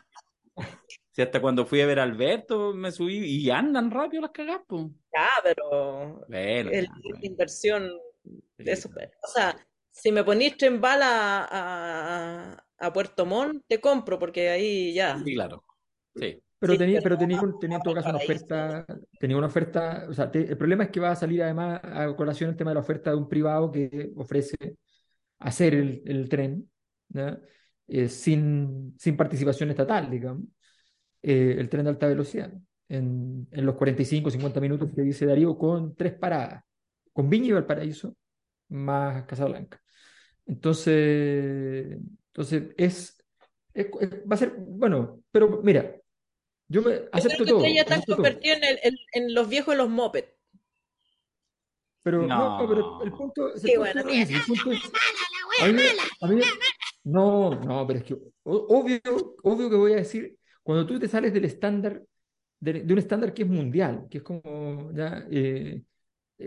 Si 1.11 1.21
hasta 1.21 1.43
cuando 1.43 1.67
fui 1.67 1.83
a 1.83 1.87
ver 1.87 1.99
a 2.01 2.05
Alberto 2.05 2.73
me 2.73 2.91
subí 2.91 3.19
y 3.19 3.51
andan 3.51 3.91
rápido 3.91 4.23
las 4.23 4.31
cagas, 4.31 4.63
po. 4.67 4.91
Ya, 5.15 5.29
pero 5.43 6.25
Bueno, 6.29 6.71
el- 6.71 6.87
ya, 6.87 6.91
la 6.93 6.99
bueno. 7.05 7.19
inversión 7.21 7.91
Sí, 8.25 8.65
de 8.65 8.73
eso. 8.73 8.89
O 8.89 9.27
sea, 9.29 9.55
si 9.93 10.13
me 10.13 10.25
ponís 10.25 10.57
tren 10.57 10.81
bala 10.81 11.47
a, 11.51 12.93
Puerto 12.93 13.25
Montt, 13.25 13.65
te 13.69 13.81
compro, 13.81 14.19
porque 14.19 14.51
ahí 14.51 14.93
ya. 14.93 15.23
sí, 15.25 15.35
claro. 15.35 15.65
Sí. 16.15 16.43
Pero 16.59 16.73
Sí, 16.75 16.79
tenía, 16.79 17.03
pero 17.03 17.19
tenía, 17.19 17.41
un- 17.41 17.59
tenía 17.59 17.77
en 17.79 17.83
todo 17.83 17.95
caso 17.95 18.11
una 18.11 18.19
oferta, 18.19 18.87
tenía 19.19 19.37
una 19.37 19.47
oferta, 19.49 20.07
o 20.09 20.15
sea, 20.15 20.31
te- 20.31 20.49
el 20.51 20.57
problema 20.57 20.85
es 20.85 20.91
que 20.91 21.01
va 21.01 21.11
a 21.11 21.17
salir 21.17 21.43
además 21.43 21.81
a 21.83 22.15
colación 22.17 22.51
el 22.51 22.57
tema 22.57 22.71
de 22.71 22.75
la 22.77 22.81
oferta 22.81 23.11
de 23.11 23.17
un 23.17 23.29
privado 23.29 23.71
que 23.73 24.13
ofrece 24.17 24.57
hacer 25.41 25.75
el, 25.75 26.03
el 26.07 26.29
tren. 26.29 26.69
Eh, 27.89 28.09
sin, 28.09 28.95
sin 28.99 29.17
participación 29.17 29.71
estatal, 29.71 30.11
digamos, 30.11 30.45
eh, 31.23 31.57
el 31.59 31.69
tren 31.69 31.85
de 31.85 31.91
alta 31.91 32.09
velocidad, 32.09 32.53
en, 32.89 33.49
en 33.51 33.67
los 33.67 33.77
45, 33.77 34.31
50 34.31 34.61
minutos 34.61 34.91
que 34.95 35.03
dice 35.03 35.27
Darío, 35.27 35.59
con 35.59 35.97
tres 35.97 36.15
paradas, 36.15 36.65
con 37.13 37.31
Viña 37.31 37.49
y 37.49 37.53
Valparaíso, 37.53 38.17
más 38.71 39.25
Casablanca. 39.27 39.82
Entonces, 40.47 41.99
entonces 42.29 42.65
es, 42.77 43.17
es- 43.75 43.91
es- 44.01 44.11
va 44.31 44.35
a 44.35 44.37
ser, 44.37 44.55
bueno, 44.59 45.23
pero 45.31 45.61
mira, 45.63 45.97
yo 46.69 46.83
me 46.83 46.93
Yo 46.97 47.09
acepto 47.13 47.45
creo 47.45 47.47
que 47.47 47.51
todo, 47.51 47.59
ustedes 47.59 47.75
ya 47.77 47.83
están 47.83 48.03
convertidos 48.03 48.59
en, 48.59 48.65
el- 48.65 48.81
en- 48.83 48.97
en 49.13 49.35
los 49.35 49.49
viejos 49.49 49.75
de 49.75 49.79
los 49.79 49.89
moped. 49.91 50.25
Pero 52.03 52.27
No. 52.27 52.63
no, 52.63 52.69
pero 52.69 53.03
el 53.05 53.13
punto, 53.13 53.57
Sí, 53.57 53.69
punto 53.69 53.81
bueno, 53.81 54.03
no 54.05 54.11
es 54.11 54.31
el 54.31 54.41
punto 54.43 54.73
es- 54.73 54.93
a 55.63 55.67
mí 55.69 55.83
a 56.21 56.27
mí 56.29 56.41
no, 57.05 57.51
no, 57.61 57.87
pero 57.87 57.99
es 58.01 58.05
que 58.05 58.17
obvio, 58.45 59.01
obvio 59.43 59.71
que 59.71 59.77
voy 59.77 59.93
a 59.93 59.97
decir, 59.97 60.37
cuando 60.63 60.87
tú 60.87 60.99
te 60.99 61.09
sales 61.09 61.33
del 61.33 61.45
estándar, 61.45 62.03
de, 62.61 62.73
de 62.83 62.93
un 62.93 62.99
estándar 62.99 63.35
que 63.35 63.43
es 63.43 63.49
mundial, 63.49 64.07
que 64.11 64.19
es 64.19 64.25
como 64.25 64.93
ya, 64.95 65.27
eh, 65.31 65.83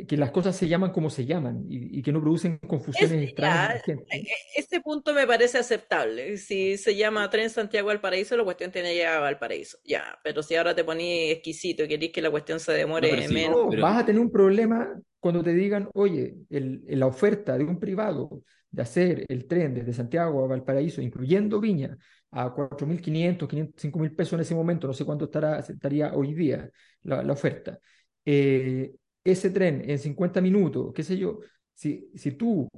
que 0.08 0.18
las 0.18 0.32
cosas 0.32 0.56
se 0.56 0.68
llaman 0.68 0.92
como 0.92 1.10
se 1.10 1.26
llaman 1.26 1.66
y, 1.70 2.00
y 2.00 2.02
que 2.02 2.12
no 2.12 2.22
producen 2.22 2.58
confusiones 2.60 3.12
Es- 3.18 3.24
extrañas 3.30 3.82
ya. 3.88 3.94
E- 4.12 4.26
Ese 4.56 4.82
punto 4.82 5.14
me 5.14 5.26
parece 5.26 5.58
aceptable. 5.58 6.38
Si 6.38 6.78
se 6.78 6.96
llama 6.96 7.30
Tren 7.30 7.50
Santiago 7.50 7.90
al 7.90 8.02
Paraíso, 8.02 8.36
la 8.36 8.44
cuestión 8.44 8.72
tiene 8.72 8.90
que 8.90 8.96
llegar 8.96 9.24
al 9.24 9.40
paraíso. 9.40 9.78
Ya, 9.84 10.18
pero 10.24 10.44
si 10.44 10.56
ahora 10.56 10.76
te 10.76 10.84
ponís 10.84 11.32
exquisito 11.32 11.84
y 11.84 11.88
querés 11.88 12.12
que 12.12 12.22
la 12.22 12.32
cuestión 12.32 12.60
se 12.60 12.72
demore 12.74 13.10
No, 13.12 13.18
pero 13.18 13.34
menos. 13.34 13.58
No, 13.64 13.70
pero- 13.70 13.82
vas 13.84 14.04
a 14.04 14.06
tener 14.06 14.22
un 14.22 14.32
problema 14.32 15.00
cuando 15.20 15.44
te 15.44 15.54
digan, 15.54 15.90
oye, 15.94 16.36
el, 16.50 16.84
el- 16.88 17.00
la 17.00 17.08
oferta 17.08 17.58
de 17.58 17.64
un 17.64 17.80
privado 17.80 18.44
de 18.70 18.82
hacer 18.82 19.26
el 19.30 19.48
tren 19.48 19.74
desde 19.74 19.94
Santiago 19.94 20.44
a 20.44 20.48
Valparaíso, 20.48 21.02
incluyendo 21.02 21.60
Viña, 21.62 21.98
a 22.32 22.54
4.500, 22.54 23.48
500, 23.48 23.82
5.000 23.82 24.14
pesos 24.14 24.34
en 24.34 24.42
ese 24.42 24.54
momento, 24.56 24.88
no 24.88 24.94
sé 24.94 25.06
cuánto 25.06 25.26
estará, 25.26 25.60
estaría 25.60 26.14
hoy 26.14 26.34
día 26.34 26.70
la, 27.04 27.24
la 27.24 27.32
oferta. 27.34 27.80
Eh, 28.26 28.92
ese 29.26 29.50
tren 29.50 29.84
en 29.90 29.98
50 29.98 30.40
minutos, 30.40 30.94
qué 30.94 31.04
sé 31.04 31.18
yo, 31.18 31.40
si, 31.74 32.10
si 32.14 32.34
tú 32.34 32.70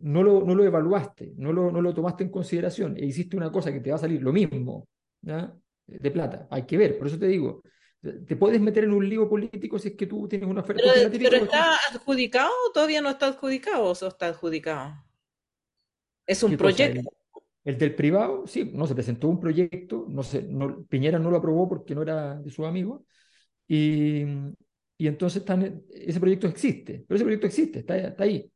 no 0.00 0.22
lo, 0.22 0.42
no 0.42 0.54
lo 0.54 0.64
evaluaste, 0.64 1.34
no 1.36 1.52
lo, 1.52 1.70
no 1.70 1.82
lo 1.82 1.94
tomaste 1.94 2.24
en 2.24 2.30
consideración 2.30 2.96
e 2.96 3.04
hiciste 3.04 3.36
una 3.36 3.52
cosa 3.52 3.70
que 3.70 3.80
te 3.80 3.90
va 3.90 3.96
a 3.96 4.00
salir 4.00 4.22
lo 4.22 4.32
mismo, 4.32 4.88
¿ya? 5.20 5.54
de 5.86 6.10
plata, 6.10 6.48
hay 6.50 6.62
que 6.64 6.78
ver, 6.78 6.96
por 6.96 7.06
eso 7.06 7.18
te 7.18 7.26
digo, 7.26 7.62
te 8.00 8.34
puedes 8.34 8.60
meter 8.60 8.84
en 8.84 8.92
un 8.92 9.06
lío 9.06 9.28
político 9.28 9.78
si 9.78 9.88
es 9.88 9.94
que 9.94 10.06
tú 10.06 10.26
tienes 10.26 10.48
una 10.48 10.62
oferta. 10.62 10.82
Pero, 10.94 11.10
pero 11.12 11.36
¿está 11.36 11.76
adjudicado 11.92 12.50
o 12.66 12.72
todavía 12.72 13.02
no 13.02 13.10
está 13.10 13.26
adjudicado 13.26 13.84
o 13.84 13.92
está 13.92 14.28
adjudicado? 14.28 14.94
Es 16.26 16.42
un 16.42 16.52
¿Qué 16.52 16.56
cosa? 16.56 16.76
proyecto. 16.76 17.12
El, 17.64 17.74
el 17.74 17.78
del 17.78 17.94
privado, 17.94 18.46
sí, 18.46 18.70
no 18.72 18.86
se 18.86 18.94
presentó 18.94 19.28
un 19.28 19.38
proyecto, 19.38 20.06
no 20.08 20.22
sé, 20.22 20.42
no, 20.44 20.82
Piñera 20.84 21.18
no 21.18 21.30
lo 21.30 21.36
aprobó 21.36 21.68
porque 21.68 21.94
no 21.94 22.00
era 22.00 22.36
de 22.36 22.50
sus 22.50 22.64
amigos, 22.64 23.02
y, 23.68 24.24
y 25.00 25.06
entonces 25.08 25.40
están, 25.40 25.82
ese 25.94 26.20
proyecto 26.20 26.46
existe, 26.46 27.02
pero 27.08 27.16
ese 27.16 27.24
proyecto 27.24 27.46
existe, 27.46 27.78
está, 27.78 27.96
está 27.96 28.24
ahí. 28.24 28.46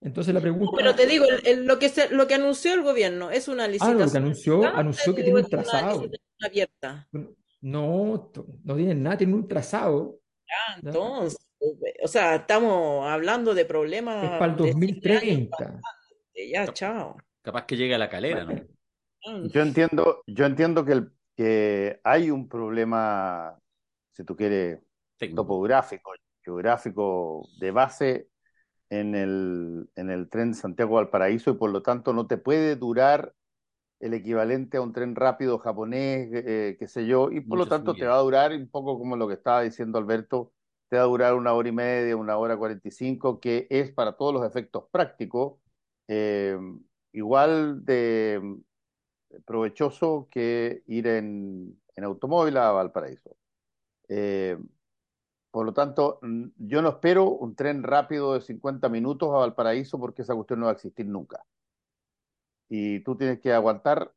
Entonces 0.00 0.34
la 0.34 0.40
pregunta... 0.40 0.72
Pero 0.76 0.96
te 0.96 1.06
digo, 1.06 1.24
el- 1.26 1.46
el- 1.46 1.64
lo 1.64 1.78
que 1.78 1.88
se, 1.88 2.10
lo 2.10 2.26
que 2.26 2.34
anunció 2.34 2.74
el 2.74 2.82
gobierno 2.82 3.30
es 3.30 3.46
una 3.46 3.64
Ah, 3.64 3.68
licitación. 3.68 3.98
no, 3.98 4.04
lo 4.04 4.10
que 4.10 4.18
anunció, 4.18 4.60
¿verdad? 4.60 4.78
anunció 4.80 5.14
que 5.14 5.22
tiene 5.22 5.40
un 5.40 5.48
trazado. 5.48 6.10
abierta. 6.40 7.08
No, 7.60 8.30
no 8.64 8.76
tienen 8.76 9.02
nada, 9.02 9.16
tienen 9.16 9.36
un 9.36 9.46
trazado. 9.46 10.18
Ah, 10.50 10.80
entonces, 10.82 11.38
o 12.02 12.08
sea, 12.08 12.34
estamos 12.34 13.06
hablando 13.06 13.54
de 13.54 13.64
problemas. 13.64 14.24
Es 14.24 14.30
para 14.30 14.46
el 14.52 14.56
2030. 14.56 15.80
Ya, 16.50 16.66
chao. 16.72 17.16
Capaz 17.42 17.64
que 17.64 17.76
llegue 17.76 17.94
a 17.94 17.98
la 17.98 18.08
calera, 18.10 18.44
¿no? 18.44 19.46
Yo 19.46 19.62
entiendo, 19.62 20.24
yo 20.26 20.44
entiendo 20.46 20.84
que, 20.84 20.92
el, 20.92 21.12
que 21.36 22.00
hay 22.02 22.30
un 22.30 22.48
problema, 22.48 23.58
si 24.12 24.24
tú 24.24 24.36
quieres, 24.36 24.80
Técnico. 25.18 25.42
topográfico, 25.42 26.12
geográfico 26.42 27.42
de 27.58 27.70
base 27.70 28.28
en 28.90 29.14
el, 29.14 29.88
en 29.96 30.10
el 30.10 30.28
tren 30.28 30.54
Santiago-Valparaíso 30.54 31.50
y 31.50 31.54
por 31.54 31.70
lo 31.70 31.82
tanto 31.82 32.12
no 32.12 32.26
te 32.26 32.36
puede 32.36 32.76
durar 32.76 33.32
el 34.00 34.12
equivalente 34.12 34.76
a 34.76 34.82
un 34.82 34.92
tren 34.92 35.14
rápido 35.14 35.58
japonés, 35.58 36.28
eh, 36.32 36.76
qué 36.78 36.88
sé 36.88 37.06
yo, 37.06 37.30
y 37.30 37.40
por 37.40 37.58
lo 37.58 37.66
tanto 37.66 37.94
te 37.94 38.04
va 38.04 38.16
a 38.16 38.22
durar 38.22 38.52
un 38.52 38.68
poco 38.68 38.98
como 38.98 39.16
lo 39.16 39.26
que 39.26 39.34
estaba 39.34 39.62
diciendo 39.62 39.98
Alberto, 39.98 40.52
te 40.90 40.96
va 40.96 41.04
a 41.04 41.06
durar 41.06 41.34
una 41.34 41.54
hora 41.54 41.68
y 41.68 41.72
media, 41.72 42.16
una 42.16 42.36
hora 42.36 42.56
cuarenta 42.56 42.86
y 42.86 42.90
cinco, 42.90 43.40
que 43.40 43.66
es 43.70 43.92
para 43.92 44.12
todos 44.12 44.34
los 44.34 44.46
efectos 44.46 44.84
prácticos 44.90 45.58
eh, 46.08 46.58
igual 47.12 47.84
de 47.84 48.58
provechoso 49.46 50.28
que 50.30 50.82
ir 50.86 51.06
en, 51.06 51.80
en 51.96 52.04
automóvil 52.04 52.56
a 52.58 52.72
Valparaíso. 52.72 53.36
Eh, 54.08 54.58
por 55.54 55.66
lo 55.66 55.72
tanto, 55.72 56.18
yo 56.56 56.82
no 56.82 56.88
espero 56.88 57.28
un 57.28 57.54
tren 57.54 57.84
rápido 57.84 58.34
de 58.34 58.40
50 58.40 58.88
minutos 58.88 59.28
a 59.28 59.38
Valparaíso 59.38 60.00
porque 60.00 60.22
esa 60.22 60.34
cuestión 60.34 60.58
no 60.58 60.66
va 60.66 60.72
a 60.72 60.74
existir 60.74 61.06
nunca. 61.06 61.44
Y 62.68 62.98
tú 63.04 63.16
tienes 63.16 63.38
que 63.38 63.52
aguantar 63.52 64.12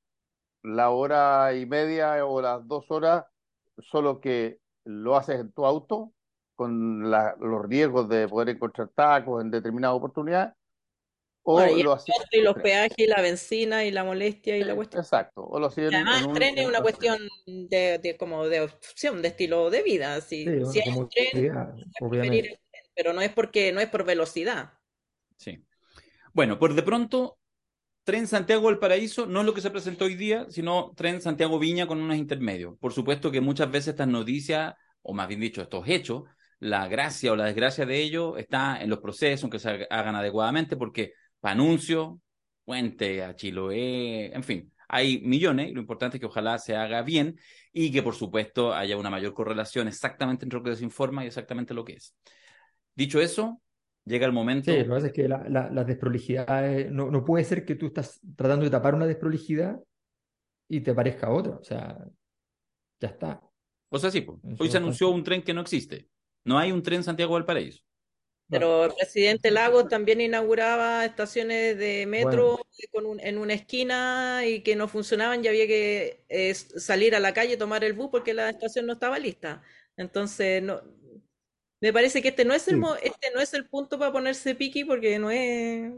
la 0.64 0.90
hora 0.90 1.54
y 1.54 1.68
media 1.68 2.26
o 2.26 2.42
las 2.42 2.68
dos 2.68 2.90
horas, 2.90 3.28
solo 3.78 4.20
que 4.20 4.60
lo 4.84 5.16
haces 5.16 5.40
en 5.40 5.52
tu 5.52 5.68
auto, 5.68 6.12
con 6.56 7.08
los 7.12 7.66
riesgos 7.68 8.10
de 8.10 8.28
poder 8.28 8.50
encontrar 8.50 8.90
tacos 8.96 9.40
en 9.44 9.52
determinada 9.52 9.94
oportunidad, 9.94 10.56
o 11.48 11.60
Bueno, 11.60 11.78
y 11.78 11.82
el 11.82 11.84
lo 11.84 11.92
costo 12.06 12.38
y 12.38 12.42
los 12.42 12.56
peajes 12.58 12.94
y 12.98 13.08
la 13.08 13.22
benzina 13.22 13.86
y 13.86 13.92
la 13.92 14.04
molestia 14.04 14.58
y 14.58 14.64
la 14.64 14.76
cuestión. 14.76 15.04
Exacto, 15.04 15.44
o 15.46 15.60
lo 15.60 15.68
haces 15.68 15.90
Y 15.90 15.94
en, 15.94 15.96
además, 15.96 16.22
el 16.24 16.28
un- 16.28 16.34
tren 16.34 16.58
es 16.58 16.64
en 16.64 16.70
una 16.70 16.80
un- 16.80 16.84
cuestión 16.84 17.20
de, 17.46 18.00
de 18.00 18.18
como 18.18 18.48
de 18.48 18.62
opción, 18.62 19.22
de 19.22 19.30
estilo 19.30 19.70
de 19.70 19.84
vida. 19.84 20.22
Si, 20.22 20.46
Sí, 20.46 20.52
si 20.64 20.80
hay 20.82 20.90
un 20.98 21.10
tren, 21.10 21.28
comodidad, 21.32 21.76
preferir 22.20 22.46
el 22.48 22.52
obviamente. 22.52 22.60
tren, 22.72 22.84
pero 22.96 23.14
no 23.14 23.22
es 23.22 23.32
porque 23.34 23.72
no 23.72 23.80
es 23.82 23.90
por 23.90 24.04
velocidad. 24.06 24.74
Sí. 25.38 25.64
Bueno, 26.34 26.60
por 26.60 26.74
de 26.76 26.84
pronto, 26.84 27.40
Tren 28.04 28.28
Santiago-Valparaíso 28.28 29.28
no 29.28 29.42
es 29.42 29.46
lo 29.46 29.54
que 29.54 29.62
se 29.62 29.72
presentó 29.72 30.06
hoy 30.06 30.16
día, 30.16 30.48
sino 30.50 30.94
Tren 30.96 31.22
Santiago-Viña 31.22 31.88
con 31.88 32.02
unos 32.02 32.18
intermedios. 32.18 32.78
Por 32.80 32.94
supuesto 32.94 33.32
que 33.32 33.42
muchas 33.42 33.72
veces 33.72 33.90
estas 33.90 34.08
noticias, 34.10 34.76
o 35.04 35.14
más 35.14 35.28
bien 35.28 35.42
dicho, 35.42 35.62
estos 35.62 35.88
hechos, 35.90 36.24
la 36.60 36.88
gracia 36.88 37.32
o 37.34 37.36
la 37.36 37.46
desgracia 37.46 37.86
de 37.86 38.02
ellos 38.02 38.36
está 38.40 38.82
en 38.82 38.90
los 38.90 39.00
procesos, 39.00 39.46
en 39.46 39.50
que 39.52 39.60
se 39.60 39.88
hagan 39.90 40.16
adecuadamente, 40.16 40.78
porque 40.78 41.14
para 41.48 41.54
anuncio, 41.54 42.20
puente 42.66 43.24
a 43.24 43.36
Chiloé, 43.36 44.36
en 44.36 44.44
fin, 44.44 44.74
hay 44.90 45.20
millones 45.22 45.70
y 45.70 45.74
lo 45.74 45.80
importante 45.80 46.18
es 46.18 46.20
que 46.22 46.28
ojalá 46.28 46.58
se 46.60 46.76
haga 46.76 47.02
bien 47.02 47.40
y 47.72 47.92
que 47.92 48.04
por 48.04 48.16
supuesto 48.16 48.74
haya 48.74 48.98
una 48.98 49.10
mayor 49.10 49.34
correlación 49.34 49.88
exactamente 49.88 50.46
entre 50.46 50.60
lo 50.60 50.64
que 50.66 50.76
se 50.76 50.84
informa 50.84 51.24
y 51.24 51.28
exactamente 51.28 51.74
lo 51.74 51.86
que 51.86 51.94
es. 51.94 52.16
Dicho 52.96 53.22
eso, 53.22 53.62
llega 54.06 54.26
el 54.26 54.34
momento... 54.34 54.72
Sí, 54.72 54.78
lo 54.78 54.84
que 54.84 54.90
pasa 54.90 55.08
es 55.08 55.14
que 55.14 55.28
la- 55.28 55.48
la- 55.48 55.70
las 55.72 55.88
desprolijidades, 55.88 56.92
no, 56.92 57.10
no 57.12 57.24
puede 57.24 57.44
ser 57.46 57.66
que 57.66 57.76
tú 57.76 57.88
estás 57.88 58.20
tratando 58.36 58.66
de 58.66 58.72
tapar 58.72 58.96
una 58.96 59.06
desprolijidad 59.06 59.80
y 60.68 60.82
te 60.82 60.94
parezca 60.94 61.30
otra. 61.30 61.54
O 61.58 61.64
sea, 61.64 61.98
ya 63.00 63.08
está. 63.08 63.42
O 63.90 64.00
sea, 64.00 64.12
sí, 64.12 64.26
hoy 64.60 64.70
se 64.70 64.78
anunció 64.78 65.10
un 65.10 65.24
tren 65.24 65.44
que 65.44 65.54
no 65.54 65.62
existe. 65.62 66.10
No 66.44 66.60
hay 66.60 66.72
un 66.72 66.84
tren 66.84 67.04
Santiago-Valparaíso. 67.04 67.87
Pero 68.50 68.86
el 68.86 68.94
presidente 68.94 69.52
Lagos 69.52 69.90
también 69.90 70.22
inauguraba 70.22 71.04
estaciones 71.06 71.78
de 71.78 72.06
metro 72.06 72.58
con 72.92 73.06
un- 73.06 73.20
en 73.20 73.38
una 73.38 73.54
esquina 73.54 74.46
y 74.46 74.62
que 74.62 74.76
no 74.76 74.88
funcionaban 74.88 75.44
y 75.44 75.48
había 75.50 75.68
que 75.68 76.24
eh, 76.30 76.54
salir 76.54 77.14
a 77.16 77.20
la 77.20 77.34
calle, 77.34 77.58
tomar 77.58 77.84
el 77.84 77.94
bus 77.94 78.10
porque 78.10 78.34
la 78.34 78.50
estación 78.50 78.86
no 78.86 78.94
estaba 78.94 79.20
lista. 79.20 79.62
Entonces, 79.98 80.64
no, 80.64 80.82
me 81.82 81.92
parece 81.92 82.22
que 82.22 82.30
este 82.30 82.46
no 82.46 82.54
es 82.54 82.68
el, 82.70 82.76
Sí. 82.76 82.82
este 83.04 83.32
no 83.34 83.42
es 83.42 83.54
el 83.54 83.68
punto 83.68 84.00
para 84.00 84.12
ponerse 84.12 84.56
piqui 84.56 84.86
porque 84.86 85.20
no 85.20 85.30
es, 85.30 85.92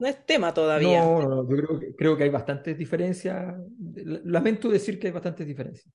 no 0.00 0.06
es 0.08 0.26
tema 0.26 0.52
todavía. 0.52 1.00
No, 1.02 1.22
no, 1.22 1.28
no, 1.28 1.48
yo 1.48 1.56
creo 1.56 1.78
que, 1.80 1.94
creo 1.94 2.16
que 2.16 2.24
hay 2.24 2.30
bastantes 2.30 2.76
diferencias. 2.76 3.54
Lamento 4.24 4.68
decir 4.68 4.98
que 4.98 5.06
hay 5.08 5.12
bastantes 5.12 5.46
diferencias. 5.46 5.92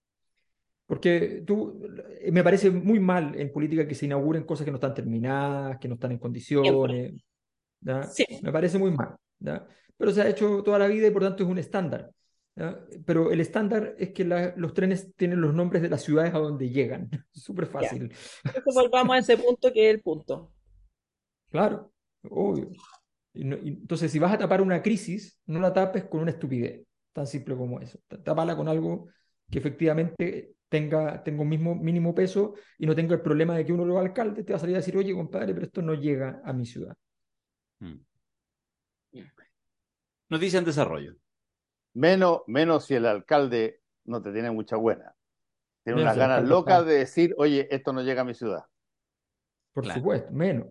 Porque 0.94 1.44
tú, 1.46 1.82
eh, 2.22 2.32
me 2.32 2.44
parece 2.44 2.70
muy 2.70 3.00
mal 3.00 3.34
en 3.40 3.52
política 3.52 3.88
que 3.88 3.96
se 3.96 4.06
inauguren 4.06 4.44
cosas 4.44 4.66
que 4.66 4.72
no 4.72 4.78
están 4.78 4.94
terminadas, 4.94 5.78
que 5.80 5.88
no 5.88 5.96
están 5.96 6.12
en 6.12 6.20
condiciones. 6.20 7.14
Sí. 8.12 8.26
Me 8.42 8.52
parece 8.52 8.78
muy 8.78 8.92
mal. 8.92 9.16
¿ya? 9.40 9.66
Pero 9.98 10.12
se 10.12 10.22
ha 10.22 10.30
hecho 10.30 10.62
toda 10.64 10.80
la 10.80 10.88
vida 10.88 11.08
y 11.08 11.12
por 11.12 11.24
tanto 11.24 11.44
es 11.44 11.50
un 11.50 11.58
estándar. 11.58 12.12
¿ya? 12.56 12.80
Pero 13.06 13.32
el 13.32 13.42
estándar 13.42 13.96
es 13.98 14.12
que 14.12 14.24
la- 14.24 14.54
los 14.56 14.74
trenes 14.74 15.14
tienen 15.16 15.42
los 15.42 15.54
nombres 15.54 15.82
de 15.82 15.90
las 15.90 16.04
ciudades 16.04 16.34
a 16.34 16.40
donde 16.40 16.70
llegan. 16.70 17.10
Súper 17.32 17.66
fácil. 17.66 18.12
Entonces 18.44 18.74
volvamos 18.76 19.16
a 19.16 19.20
ese 19.20 19.38
punto 19.38 19.72
que 19.74 19.90
es 19.90 19.96
el 19.96 20.02
punto. 20.02 20.52
Claro, 21.50 21.92
obvio. 22.30 22.70
Y 23.34 23.44
no- 23.46 23.58
y 23.58 23.70
entonces, 23.70 24.12
si 24.12 24.20
vas 24.20 24.34
a 24.34 24.38
tapar 24.38 24.62
una 24.62 24.82
crisis, 24.82 25.40
no 25.48 25.60
la 25.60 25.74
tapes 25.74 26.04
con 26.06 26.22
una 26.22 26.32
estupidez, 26.32 26.86
tan 27.14 27.26
simple 27.26 27.56
como 27.56 27.80
eso. 27.80 28.00
Tápala 28.24 28.56
con 28.56 28.68
algo 28.68 29.08
que 29.50 29.60
efectivamente 29.60 30.53
tenga, 30.74 31.22
tenga 31.24 31.44
un 31.44 31.50
mismo 31.50 31.76
mínimo 31.76 32.16
peso 32.16 32.56
y 32.80 32.88
no 32.88 32.96
tenga 32.96 33.14
el 33.14 33.22
problema 33.22 33.56
de 33.56 33.64
que 33.64 33.72
uno, 33.74 33.86
los 33.86 34.00
alcaldes, 34.00 34.44
te 34.44 34.54
va 34.54 34.58
a 34.58 34.60
salir 34.60 34.76
a 34.76 34.80
decir, 34.80 34.98
oye, 34.98 35.14
compadre, 35.14 35.54
pero 35.54 35.68
esto 35.68 35.84
no 35.84 35.94
llega 35.94 36.42
a 36.44 36.52
mi 36.52 36.66
ciudad. 36.66 36.96
Mm. 37.80 38.00
Noticia 40.30 40.58
en 40.58 40.66
desarrollo. 40.66 41.14
Menos, 41.94 42.42
menos 42.48 42.86
si 42.86 42.96
el 42.96 43.06
alcalde 43.06 43.82
no 44.06 44.20
te 44.20 44.32
tiene 44.34 44.50
mucha 44.50 44.76
buena. 44.78 45.14
Tiene 45.84 45.98
Menos 46.00 46.16
unas 46.16 46.18
ganas 46.18 46.50
locas 46.50 46.80
está- 46.80 46.90
de 46.90 46.98
decir, 46.98 47.36
oye, 47.38 47.68
esto 47.70 47.94
no 47.94 48.02
llega 48.02 48.22
a 48.24 48.26
mi 48.26 48.34
ciudad. 48.34 48.64
Por 49.74 49.84
Claro. 49.84 50.00
supuesto, 50.00 50.32
menos. 50.32 50.68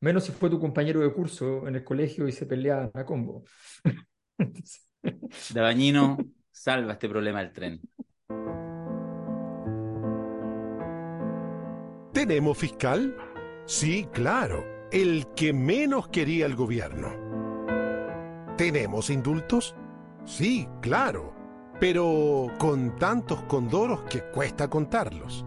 Menos 0.00 0.24
si 0.24 0.32
fue 0.32 0.50
tu 0.50 0.58
compañero 0.58 0.98
de 1.00 1.12
curso 1.12 1.68
en 1.68 1.76
el 1.76 1.84
colegio 1.84 2.26
y 2.26 2.32
se 2.32 2.46
peleaban 2.46 2.90
a 2.92 3.04
combo. 3.04 3.44
Entonces, 4.38 4.90
Dabañino 5.54 6.16
salva 6.50 6.94
este 6.94 7.08
problema 7.08 7.40
del 7.40 7.52
tren. 7.52 7.80
¿Tenemos 12.28 12.58
fiscal? 12.58 13.16
Sí, 13.64 14.06
claro, 14.12 14.62
el 14.92 15.28
que 15.34 15.54
menos 15.54 16.08
quería 16.08 16.44
el 16.44 16.56
gobierno. 16.56 17.08
¿Tenemos 18.58 19.08
indultos? 19.08 19.74
Sí, 20.26 20.68
claro, 20.82 21.32
pero 21.80 22.48
con 22.58 22.96
tantos 22.98 23.40
condoros 23.44 24.02
que 24.10 24.24
cuesta 24.24 24.68
contarlos. 24.68 25.46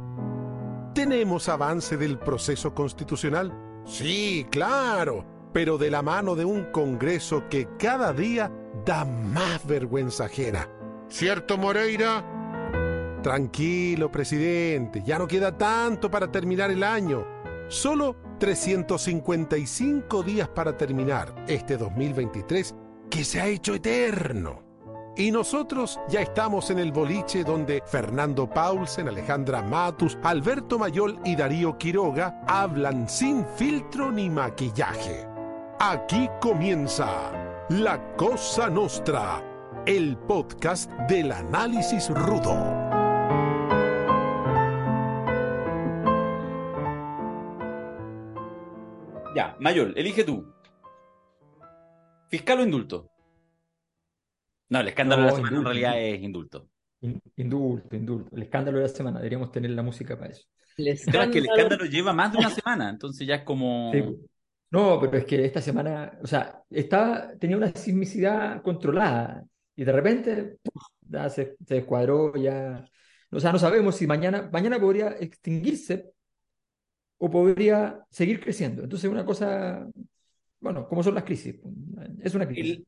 ¿Tenemos 0.95 1.49
avance 1.49 1.97
del 1.97 2.17
proceso 2.17 2.73
constitucional? 2.73 3.53
Sí, 3.85 4.47
claro, 4.49 5.23
pero 5.53 5.77
de 5.77 5.91
la 5.91 6.01
mano 6.01 6.35
de 6.35 6.45
un 6.45 6.71
Congreso 6.71 7.47
que 7.47 7.69
cada 7.77 8.11
día 8.11 8.51
da 8.87 9.05
más 9.05 9.67
vergüenza 9.67 10.25
ajena. 10.25 10.67
¿Cierto, 11.09 11.59
Moreira? 11.59 12.40
Tranquilo, 13.21 14.11
presidente, 14.11 15.03
ya 15.05 15.19
no 15.19 15.27
queda 15.27 15.55
tanto 15.55 16.09
para 16.09 16.31
terminar 16.31 16.71
el 16.71 16.83
año. 16.83 17.23
Solo 17.67 18.15
355 18.39 20.23
días 20.23 20.49
para 20.49 20.75
terminar 20.75 21.33
este 21.47 21.77
2023 21.77 22.75
que 23.09 23.23
se 23.23 23.39
ha 23.39 23.47
hecho 23.47 23.75
eterno. 23.75 24.63
Y 25.15 25.29
nosotros 25.29 25.99
ya 26.09 26.21
estamos 26.21 26.71
en 26.71 26.79
el 26.79 26.91
boliche 26.91 27.43
donde 27.43 27.83
Fernando 27.85 28.49
Paulsen, 28.49 29.07
Alejandra 29.07 29.61
Matus, 29.61 30.17
Alberto 30.23 30.79
Mayol 30.79 31.19
y 31.23 31.35
Darío 31.35 31.77
Quiroga 31.77 32.41
hablan 32.47 33.07
sin 33.07 33.45
filtro 33.55 34.11
ni 34.11 34.29
maquillaje. 34.29 35.27
Aquí 35.79 36.29
comienza 36.39 37.31
La 37.69 38.15
Cosa 38.15 38.69
Nostra, 38.69 39.43
el 39.85 40.17
podcast 40.17 40.89
del 41.07 41.31
análisis 41.31 42.09
rudo. 42.09 42.90
Ya, 49.35 49.55
Mayol, 49.59 49.93
elige 49.95 50.23
tú. 50.23 50.45
¿Fiscal 52.29 52.59
o 52.59 52.63
indulto? 52.63 53.09
No, 54.69 54.79
el 54.79 54.87
escándalo 54.89 55.21
de 55.23 55.27
la 55.27 55.31
No, 55.31 55.35
semana 55.37 55.49
en 55.51 55.57
indulto, 55.57 55.79
realidad 55.79 56.13
indulto. 56.17 56.17
es 56.17 56.23
indulto. 56.23 56.69
in- 57.01 57.21
indulto, 57.37 57.95
indulto. 57.95 58.35
El 58.35 58.43
escándalo 58.43 58.77
de 58.77 58.83
la 58.83 58.89
semana. 58.89 59.17
Deberíamos 59.19 59.51
tener 59.51 59.71
la 59.71 59.83
música 59.83 60.17
para 60.17 60.31
eso. 60.31 60.43
El 60.77 60.87
El 60.89 60.99
tema 61.05 61.23
es 61.25 61.29
que 61.31 61.37
el 61.39 61.45
escándalo- 61.45 61.57
escándalo 61.57 61.85
lleva 61.85 62.13
más 62.13 62.31
de 62.31 62.37
una 62.37 62.49
semana, 62.49 62.89
entonces 62.89 63.27
ya 63.27 63.35
es 63.35 63.43
como... 63.43 63.91
Sí, 63.93 64.01
pues. 64.01 64.15
No, 64.71 64.99
pero 65.01 65.17
es 65.17 65.25
que 65.25 65.43
esta 65.43 65.61
semana, 65.61 66.17
o 66.23 66.27
sea, 66.27 66.61
estaba, 66.69 67.33
tenía 67.37 67.57
una 67.57 67.71
sismicidad 67.75 68.61
controlada 68.61 69.43
y 69.75 69.83
de 69.83 69.91
repente 69.91 70.57
ya 71.01 71.29
se, 71.29 71.57
se 71.67 71.75
descuadró, 71.75 72.33
ya. 72.37 72.85
O 73.31 73.39
sea, 73.41 73.51
no 73.51 73.59
sabemos 73.59 73.95
si 73.97 74.07
mañana, 74.07 74.49
mañana 74.51 74.79
podría 74.79 75.09
extinguirse 75.19 76.11
o 77.23 77.29
podría 77.29 78.03
seguir 78.09 78.39
creciendo. 78.39 78.81
Entonces, 78.81 79.07
una 79.07 79.23
cosa, 79.23 79.87
bueno, 80.59 80.87
¿cómo 80.87 81.03
son 81.03 81.13
las 81.13 81.23
crisis? 81.23 81.55
Es 82.19 82.33
una 82.33 82.47
crisis. 82.47 82.81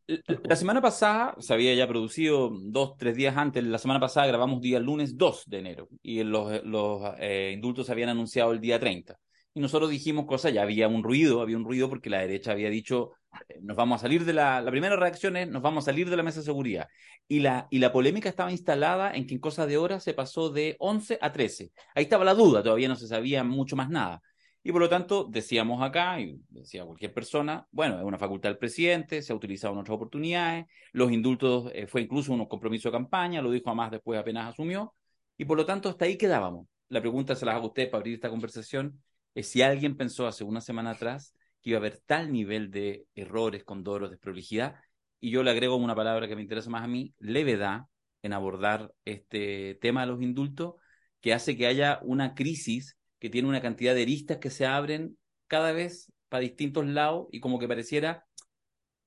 La 0.44 0.56
semana 0.56 0.82
pasada 0.82 1.36
se 1.38 1.54
había 1.54 1.76
ya 1.76 1.88
producido 1.88 2.50
dos, 2.52 2.98
tres 2.98 3.16
días 3.16 3.38
antes. 3.38 3.64
La 3.64 3.78
semana 3.78 4.00
pasada 4.00 4.26
grabamos 4.26 4.60
día 4.60 4.80
lunes 4.80 5.18
2 5.18 5.44
de 5.46 5.60
enero 5.60 5.88
y 6.02 6.24
los, 6.24 6.66
los 6.66 7.14
eh, 7.20 7.52
indultos 7.54 7.86
se 7.86 7.92
habían 7.92 8.10
anunciado 8.10 8.54
el 8.54 8.60
día 8.60 8.80
30. 8.80 9.16
Y 9.56 9.60
nosotros 9.60 9.92
dijimos 9.92 10.26
cosas, 10.26 10.54
ya 10.54 10.64
había 10.64 10.88
un 10.88 11.04
ruido, 11.04 11.42
había 11.42 11.58
un 11.58 11.66
ruido 11.66 11.88
porque 11.90 12.10
la 12.10 12.20
derecha 12.20 12.52
había 12.52 12.70
dicho, 12.70 13.12
eh, 13.50 13.60
nos 13.62 13.78
vamos 13.78 14.00
a 14.00 14.02
salir 14.02 14.26
de 14.26 14.34
la, 14.34 14.62
la 14.62 14.72
primera 14.72 14.96
reacción 14.96 15.38
es, 15.38 15.48
nos 15.48 15.62
vamos 15.62 15.84
a 15.84 15.92
salir 15.92 16.10
de 16.10 16.18
la 16.18 16.24
mesa 16.24 16.40
de 16.40 16.46
seguridad. 16.46 16.88
Y 17.28 17.40
la, 17.40 17.68
y 17.70 17.80
la 17.80 17.92
polémica 17.92 18.30
estaba 18.30 18.52
instalada 18.52 19.14
en 19.14 19.28
que 19.28 19.36
en 19.36 19.40
cosas 19.40 19.68
de 19.68 19.78
horas 19.78 20.04
se 20.04 20.14
pasó 20.14 20.50
de 20.50 20.76
11 20.80 21.20
a 21.22 21.32
13. 21.32 21.72
Ahí 21.96 22.04
estaba 22.04 22.26
la 22.26 22.34
duda, 22.34 22.64
todavía 22.64 22.88
no 22.88 22.96
se 22.96 23.08
sabía 23.08 23.44
mucho 23.44 23.76
más 23.76 23.90
nada. 23.90 24.22
Y 24.66 24.72
por 24.72 24.82
lo 24.82 24.88
tanto, 24.90 25.26
decíamos 25.30 25.82
acá, 25.82 26.20
y 26.22 26.40
decía 26.50 26.86
cualquier 26.86 27.14
persona, 27.14 27.68
bueno, 27.72 27.98
es 28.00 28.06
una 28.06 28.18
facultad 28.18 28.50
del 28.50 28.58
presidente, 28.58 29.22
se 29.22 29.34
ha 29.34 29.36
utilizado 29.36 29.74
en 29.74 29.82
otras 29.82 29.96
oportunidades, 29.96 30.68
los 30.94 31.12
indultos 31.12 31.70
eh, 31.74 31.86
fue 31.86 32.02
incluso 32.02 32.32
un 32.32 32.46
compromiso 32.46 32.88
de 32.90 32.94
campaña, 32.94 33.42
lo 33.42 33.52
dijo 33.52 33.76
más 33.76 33.92
después 33.92 34.18
apenas 34.18 34.54
asumió, 34.54 34.96
y 35.38 35.44
por 35.44 35.58
lo 35.58 35.66
tanto 35.66 35.90
hasta 35.90 36.06
ahí 36.06 36.18
quedábamos. 36.18 36.68
La 36.88 37.02
pregunta 37.02 37.36
se 37.36 37.46
la 37.46 37.54
hago 37.54 37.66
a 37.66 37.68
usted 37.68 37.90
para 37.90 38.00
abrir 38.00 38.16
esta 38.16 38.30
conversación, 38.30 39.04
si 39.42 39.62
alguien 39.62 39.98
pensó 39.98 40.28
hace 40.28 40.44
una 40.44 40.62
semana 40.62 40.92
atrás 40.92 41.34
que 41.62 41.72
iba 41.72 41.78
a 41.78 41.80
haber 41.80 42.02
tal 42.06 42.32
nivel 42.32 42.70
de 42.70 43.08
errores, 43.16 43.64
condoros, 43.64 44.12
desprolijidad, 44.12 44.76
y 45.20 45.32
yo 45.32 45.42
le 45.42 45.52
agrego 45.52 45.78
una 45.78 45.96
palabra 45.96 46.28
que 46.28 46.36
me 46.36 46.42
interesa 46.42 46.70
más 46.70 46.84
a 46.84 46.88
mí, 46.88 47.16
levedad 47.18 47.84
en 48.22 48.34
abordar 48.34 48.94
este 49.06 49.76
tema 49.82 50.02
de 50.02 50.08
los 50.08 50.22
indultos, 50.22 50.76
que 51.22 51.34
hace 51.34 51.56
que 51.56 51.66
haya 51.66 52.00
una 52.04 52.36
crisis 52.36 52.98
que 53.18 53.30
tiene 53.30 53.48
una 53.48 53.62
cantidad 53.62 53.96
de 53.96 54.02
aristas 54.02 54.38
que 54.38 54.50
se 54.50 54.66
abren 54.66 55.18
cada 55.48 55.72
vez 55.72 56.12
para 56.28 56.42
distintos 56.42 56.86
lados 56.86 57.28
y 57.32 57.40
como 57.40 57.58
que 57.58 57.68
pareciera, 57.70 58.26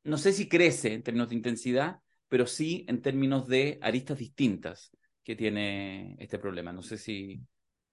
no 0.04 0.16
sé 0.16 0.32
si 0.32 0.48
crece 0.48 0.94
en 0.94 1.02
términos 1.02 1.28
de 1.28 1.34
intensidad, 1.34 2.00
pero 2.28 2.46
sí 2.46 2.86
en 2.88 3.02
términos 3.02 3.46
de 3.46 3.78
aristas 3.82 4.18
distintas 4.18 4.90
que 5.22 5.36
tiene 5.36 6.16
este 6.18 6.38
problema. 6.38 6.72
No 6.72 6.82
sé 6.82 6.96
si, 6.96 7.40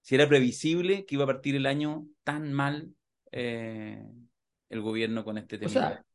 si 0.04 0.16
era 0.16 0.28
previsible 0.28 1.06
que 1.06 1.16
iba 1.16 1.24
a 1.24 1.28
partir 1.28 1.56
el 1.56 1.66
año 1.66 2.06
tan 2.26 2.52
mal 2.52 2.94
eh, 3.32 4.06
el 4.70 4.82
gobierno 4.82 5.24
con 5.24 5.38
este 5.38 5.58
tema. 5.58 5.70
O 5.70 5.74
sea, 5.74 6.06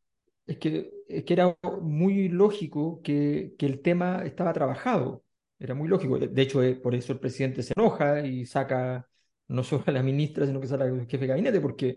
es 0.47 0.59
que, 0.59 0.90
es 1.09 1.25
que 1.25 1.33
era 1.33 1.57
muy 1.80 2.28
lógico 2.28 3.00
que, 3.02 3.54
que 3.59 3.64
el 3.64 3.80
tema 3.80 4.25
estaba 4.26 4.52
trabajado. 4.52 5.25
Era 5.59 5.75
muy 5.75 5.88
lógico. 5.88 6.18
De 6.18 6.42
hecho, 6.42 6.62
eh, 6.62 6.75
por 6.75 6.95
eso 6.95 7.14
el 7.14 7.18
presidente 7.18 7.62
se 7.62 7.73
enoja 7.75 8.26
y 8.26 8.45
saca 8.45 9.09
no 9.49 9.64
solo 9.64 9.85
a 9.87 9.92
la 9.92 10.02
ministra, 10.02 10.47
sino 10.47 10.61
que 10.61 10.66
saca 10.66 10.85
al 10.85 11.07
jefe 11.07 11.18
de 11.18 11.26
gabinete, 11.26 11.61
porque, 11.61 11.97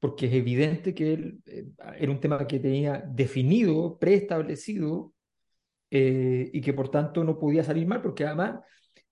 porque 0.00 0.26
es 0.26 0.32
evidente 0.32 0.92
que 0.92 1.12
él, 1.12 1.38
eh, 1.46 1.66
era 1.96 2.10
un 2.10 2.18
tema 2.18 2.44
que 2.44 2.58
tenía 2.58 3.04
definido, 3.08 3.98
preestablecido, 3.98 5.14
y 5.92 6.60
que 6.60 6.72
por 6.72 6.88
tanto 6.88 7.24
no 7.24 7.36
podía 7.36 7.64
salir 7.64 7.84
mal, 7.84 8.00
porque 8.00 8.24
además, 8.24 8.60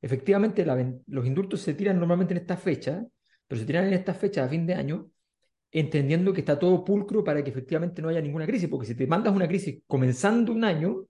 efectivamente, 0.00 0.64
los 1.06 1.26
indultos 1.26 1.60
se 1.60 1.74
tiran 1.74 1.98
normalmente 1.98 2.34
en 2.34 2.40
esta 2.40 2.56
fecha, 2.56 3.04
pero 3.46 3.60
se 3.60 3.66
tiran 3.66 3.86
en 3.86 3.94
esta 3.94 4.14
fecha 4.14 4.44
a 4.44 4.48
fin 4.48 4.66
de 4.66 4.74
año, 4.74 5.10
entendiendo 5.70 6.32
que 6.32 6.40
está 6.40 6.58
todo 6.58 6.84
pulcro 6.84 7.24
para 7.24 7.42
que 7.42 7.50
efectivamente 7.50 8.00
no 8.02 8.08
haya 8.08 8.20
ninguna 8.20 8.46
crisis, 8.46 8.68
porque 8.68 8.86
si 8.86 8.94
te 8.94 9.06
mandas 9.06 9.34
una 9.34 9.48
crisis 9.48 9.82
comenzando 9.86 10.52
un 10.52 10.64
año, 10.64 11.04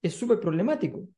es 0.00 0.14
súper 0.14 0.40
problemático. 0.40 1.08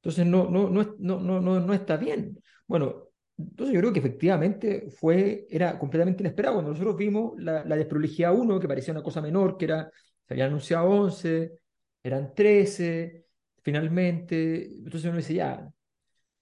Entonces 0.00 0.26
no, 0.26 0.48
no, 0.48 0.68
no, 0.68 0.96
no, 0.98 1.40
no, 1.40 1.60
no, 1.60 1.74
está 1.74 1.96
bien. 1.96 2.38
Bueno, 2.66 3.08
entonces 3.36 3.74
yo 3.74 3.80
creo 3.80 3.92
que 3.92 3.98
efectivamente 3.98 4.88
fue, 4.90 5.46
era 5.50 5.78
completamente 5.78 6.22
inesperado. 6.22 6.56
Cuando 6.56 6.72
nosotros 6.72 6.96
vimos 6.96 7.34
la, 7.38 7.64
la 7.64 7.76
desprolijidad 7.76 8.34
1, 8.34 8.60
que 8.60 8.68
parecía 8.68 8.92
una 8.92 9.02
cosa 9.02 9.20
menor, 9.20 9.56
que 9.56 9.64
era, 9.66 9.90
se 10.26 10.34
habían 10.34 10.48
anunciado 10.48 10.88
11, 10.88 11.52
eran 12.02 12.34
13, 12.34 13.24
finalmente, 13.62 14.66
entonces 14.66 15.04
uno 15.06 15.16
dice, 15.16 15.34
ya, 15.34 15.68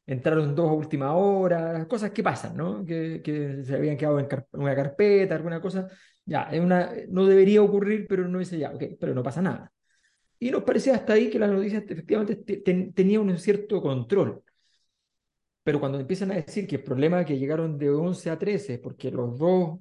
entraron 0.07 0.55
dos 0.55 0.69
a 0.71 0.73
última 0.73 1.15
hora, 1.15 1.87
cosas 1.89 2.11
que 2.13 2.23
pasan, 2.23 2.57
¿no? 2.57 2.85
Que, 2.85 3.23
que 3.23 3.65
se 3.65 3.75
habían 3.77 3.97
quedado 3.97 4.19
en, 4.21 4.29
una 4.53 4.75
carpeta, 4.77 5.35
alguna 5.37 5.61
cosa, 5.61 5.89
ya, 6.25 6.45
es 6.53 6.61
una, 6.61 6.93
no 7.09 7.27
debería 7.27 7.63
ocurrir, 7.63 8.07
pero 8.09 8.25
uno 8.25 8.39
dice, 8.39 8.59
ya, 8.59 8.71
ok, 8.73 8.83
pero 9.01 9.15
no 9.15 9.23
pasa 9.23 9.43
nada. 9.43 9.73
Y 10.39 10.51
nos 10.51 10.65
parecía 10.65 10.95
hasta 10.97 11.15
ahí 11.15 11.31
que 11.31 11.39
la 11.39 11.49
noticia 11.49 11.79
efectivamente 11.81 12.37
te- 12.37 12.59
ten- 12.59 12.93
tenía 12.95 13.21
un 13.21 13.37
cierto 13.39 13.83
control. 13.83 14.43
Pero 15.63 15.81
cuando 15.81 15.99
empiezan 15.99 16.31
a 16.33 16.35
decir 16.37 16.67
que 16.67 16.77
el 16.77 16.83
problema 16.85 17.21
es 17.21 17.27
que 17.27 17.39
llegaron 17.39 17.79
de 17.79 17.91
11 17.91 18.31
a 18.31 18.39
13, 18.39 18.79
porque 18.79 19.11
los 19.11 19.39
dos, 19.39 19.79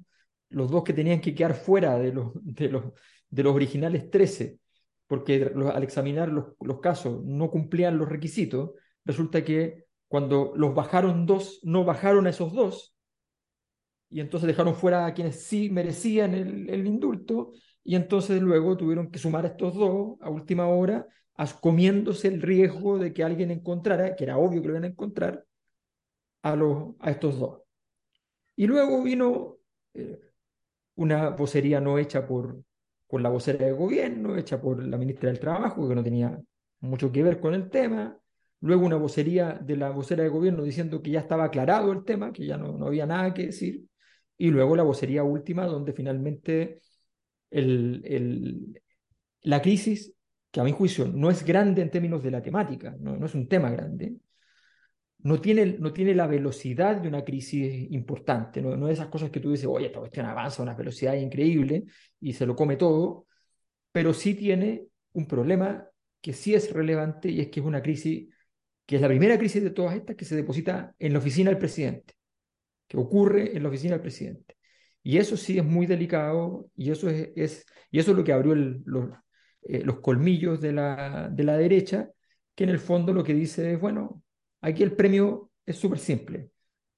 los 0.50 0.70
dos 0.70 0.82
que 0.84 0.92
tenían 0.94 1.20
que 1.20 1.34
quedar 1.34 1.54
fuera 1.54 1.98
de 1.98 2.12
los, 2.12 2.32
de 2.42 2.68
los, 2.70 2.84
de 3.28 3.42
los 3.42 3.54
originales 3.54 4.10
13, 4.10 4.58
porque 5.06 5.38
los- 5.54 5.74
al 5.74 5.82
examinar 5.82 6.28
los, 6.30 6.46
los 6.60 6.80
casos 6.80 7.22
no 7.24 7.50
cumplían 7.50 7.98
los 7.98 8.08
requisitos, 8.08 8.70
resulta 9.04 9.44
que 9.44 9.83
cuando 10.08 10.52
los 10.56 10.74
bajaron 10.74 11.26
dos, 11.26 11.60
no 11.62 11.84
bajaron 11.84 12.26
a 12.26 12.30
esos 12.30 12.52
dos, 12.52 12.94
y 14.08 14.20
entonces 14.20 14.46
dejaron 14.46 14.74
fuera 14.74 15.06
a 15.06 15.14
quienes 15.14 15.42
sí 15.42 15.70
merecían 15.70 16.34
el, 16.34 16.86
indulto, 16.86 17.52
y 17.82 17.96
entonces 17.96 18.40
luego 18.40 18.76
tuvieron 18.76 19.10
que 19.10 19.18
sumar 19.18 19.44
a 19.44 19.48
estos 19.48 19.74
dos 19.74 20.16
a 20.20 20.30
última 20.30 20.68
hora, 20.68 21.06
comiéndose 21.60 22.28
el 22.28 22.40
riesgo 22.40 22.98
de 22.98 23.12
que 23.12 23.24
alguien 23.24 23.50
encontrara, 23.50 24.14
que 24.14 24.24
era 24.24 24.38
obvio 24.38 24.62
que 24.62 24.68
lo 24.68 24.74
iban 24.74 24.84
a 24.84 24.88
encontrar, 24.88 25.44
a, 26.42 26.54
los, 26.54 26.94
a 27.00 27.10
estos 27.10 27.38
dos. 27.38 27.62
Y 28.56 28.66
luego 28.66 29.02
vino 29.02 29.58
eh, 29.94 30.20
una 30.96 31.30
vocería 31.30 31.80
no 31.80 31.98
hecha 31.98 32.26
por, 32.26 32.62
por 33.08 33.20
la 33.20 33.30
vocera 33.30 33.64
de 33.64 33.72
gobierno, 33.72 34.36
hecha 34.36 34.60
por 34.60 34.82
la 34.84 34.96
ministra 34.96 35.28
del 35.28 35.40
Trabajo, 35.40 35.88
que 35.88 35.94
no 35.94 36.04
tenía 36.04 36.40
mucho 36.80 37.10
que 37.10 37.22
ver 37.22 37.40
con 37.40 37.54
el 37.54 37.70
tema. 37.70 38.16
Luego 38.64 38.86
una 38.86 38.96
vocería 38.96 39.60
de 39.62 39.76
la 39.76 39.90
vocera 39.90 40.22
de 40.22 40.30
gobierno 40.30 40.62
diciendo 40.62 41.02
que 41.02 41.10
ya 41.10 41.20
estaba 41.20 41.44
aclarado 41.44 41.92
el 41.92 42.02
tema, 42.02 42.32
que 42.32 42.46
ya 42.46 42.56
no, 42.56 42.72
no 42.72 42.86
había 42.86 43.04
nada 43.04 43.34
que 43.34 43.46
decir. 43.46 43.84
Y 44.38 44.48
luego 44.48 44.74
la 44.74 44.82
vocería 44.82 45.22
última, 45.22 45.66
donde 45.66 45.92
finalmente 45.92 46.80
el, 47.50 48.00
el, 48.06 48.82
la 49.42 49.60
crisis, 49.60 50.14
que 50.50 50.60
a 50.60 50.64
mi 50.64 50.72
juicio 50.72 51.06
no 51.06 51.30
es 51.30 51.44
grande 51.44 51.82
en 51.82 51.90
términos 51.90 52.22
de 52.22 52.30
la 52.30 52.40
temática, 52.40 52.96
no, 52.98 53.18
no 53.18 53.26
es 53.26 53.34
un 53.34 53.48
tema 53.48 53.70
grande, 53.70 54.16
no 55.18 55.42
tiene, 55.42 55.76
no 55.78 55.92
tiene 55.92 56.14
la 56.14 56.26
velocidad 56.26 56.96
de 56.96 57.08
una 57.08 57.22
crisis 57.22 57.90
importante, 57.90 58.62
no, 58.62 58.78
no 58.78 58.86
de 58.86 58.94
esas 58.94 59.08
cosas 59.08 59.30
que 59.30 59.40
tú 59.40 59.50
dices, 59.50 59.66
oye, 59.66 59.88
esta 59.88 59.98
cuestión 59.98 60.24
avanza 60.24 60.62
a 60.62 60.64
una 60.64 60.74
velocidad 60.74 61.12
increíble 61.16 61.84
y 62.18 62.32
se 62.32 62.46
lo 62.46 62.56
come 62.56 62.76
todo, 62.76 63.26
pero 63.92 64.14
sí 64.14 64.34
tiene 64.34 64.86
un 65.12 65.26
problema 65.26 65.86
que 66.22 66.32
sí 66.32 66.54
es 66.54 66.72
relevante 66.72 67.28
y 67.30 67.42
es 67.42 67.48
que 67.48 67.60
es 67.60 67.66
una 67.66 67.82
crisis, 67.82 68.33
que 68.86 68.96
es 68.96 69.02
la 69.02 69.08
primera 69.08 69.38
crisis 69.38 69.62
de 69.62 69.70
todas 69.70 69.96
estas 69.96 70.16
que 70.16 70.24
se 70.24 70.36
deposita 70.36 70.94
en 70.98 71.12
la 71.12 71.18
oficina 71.18 71.50
del 71.50 71.58
presidente, 71.58 72.14
que 72.88 72.96
ocurre 72.98 73.56
en 73.56 73.62
la 73.62 73.68
oficina 73.68 73.92
del 73.92 74.02
presidente. 74.02 74.56
Y 75.02 75.18
eso 75.18 75.36
sí 75.36 75.58
es 75.58 75.64
muy 75.64 75.86
delicado 75.86 76.70
y 76.76 76.90
eso 76.90 77.08
es, 77.10 77.66
y 77.90 77.98
eso 77.98 78.10
es 78.10 78.16
lo 78.16 78.24
que 78.24 78.32
abrió 78.32 78.54
los, 78.54 79.10
eh, 79.62 79.82
los 79.84 80.00
colmillos 80.00 80.60
de 80.60 80.72
la, 80.72 81.28
de 81.30 81.44
la 81.44 81.56
derecha, 81.56 82.10
que 82.54 82.64
en 82.64 82.70
el 82.70 82.78
fondo 82.78 83.12
lo 83.12 83.24
que 83.24 83.34
dice 83.34 83.74
es, 83.74 83.80
bueno, 83.80 84.24
Aquí 84.64 84.82
el 84.82 84.96
premio 84.96 85.50
es 85.66 85.76
súper 85.76 85.98
simple. 85.98 86.50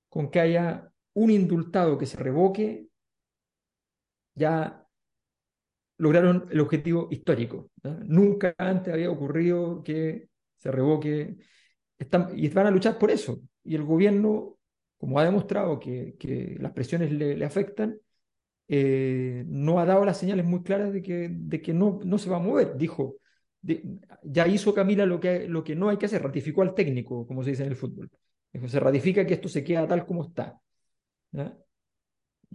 Con 0.09 0.31
que 0.31 0.39
haya 0.39 0.89
un 1.15 1.33
indultado 1.33 1.99
que 1.99 2.07
se 2.07 2.17
revoque, 2.17 2.87
ya 4.37 4.87
lograron 5.99 6.47
el 6.53 6.61
objetivo 6.61 7.09
histórico. 7.11 7.73
Nunca 8.05 8.55
antes 8.57 8.95
había 8.95 9.11
ocurrido 9.11 9.83
que 9.83 10.29
se 10.55 10.71
revoque. 10.71 11.39
Están, 11.99 12.31
y 12.37 12.49
van 12.49 12.67
a 12.67 12.71
luchar 12.71 12.99
por 12.99 13.11
eso. 13.11 13.41
Y 13.65 13.75
el 13.75 13.85
gobierno, 13.85 14.59
como 14.99 15.19
ha 15.19 15.25
demostrado 15.25 15.79
que, 15.81 16.57
las 16.61 16.73
presiones 16.73 17.13
le, 17.13 17.45
afectan, 17.45 17.99
eh, 18.69 19.45
no 19.47 19.81
ha 19.81 19.87
dado 19.87 20.05
las 20.05 20.19
señales 20.19 20.45
muy 20.45 20.63
claras 20.63 20.93
de 20.93 21.03
que, 21.03 21.29
de 21.31 21.63
que 21.63 21.73
no, 21.73 22.01
no 22.05 22.19
se 22.19 22.31
va 22.31 22.37
a 22.37 22.41
mover. 22.41 22.77
Dijo, 22.77 23.17
ya 24.23 24.47
hizo 24.47 24.75
Camila 24.75 25.07
lo 25.07 25.21
que, 25.21 25.49
lo 25.49 25.65
que 25.65 25.75
no 25.75 25.89
hay 25.89 25.97
que 25.97 26.07
hacer, 26.07 26.23
ratificó 26.23 26.63
al 26.63 26.75
técnico, 26.75 27.27
como 27.27 27.43
se 27.43 27.51
dice 27.51 27.65
en 27.65 27.71
el 27.71 27.77
fútbol. 27.77 28.11
Dijo, 28.53 28.69
se 28.69 28.81
ratifica 28.81 29.27
que 29.27 29.35
esto 29.35 29.49
se 29.49 29.65
queda 29.65 29.87
tal 29.87 30.07
como 30.07 30.25
está. 30.25 30.59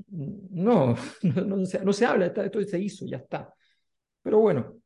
No, 0.08 0.96
no, 1.22 1.66
se, 1.66 1.84
no 1.84 1.94
se 1.94 2.06
habla, 2.06 2.28
está, 2.28 2.46
esto 2.46 2.64
se 2.64 2.80
hizo, 2.80 3.06
ya 3.06 3.18
está. 3.18 3.54
Pero 4.22 4.40
bueno, 4.40 4.78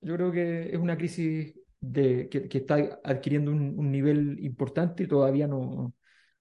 yo 0.00 0.14
creo 0.16 0.32
que 0.32 0.70
es 0.74 0.76
una 0.78 0.96
crisis 0.96 1.54
de, 1.82 2.28
que, 2.30 2.48
está 2.58 3.00
adquiriendo 3.04 3.50
un, 3.50 3.92
nivel 3.92 4.38
importante 4.44 5.02
y 5.04 5.08
todavía 5.08 5.48
no, 5.48 5.94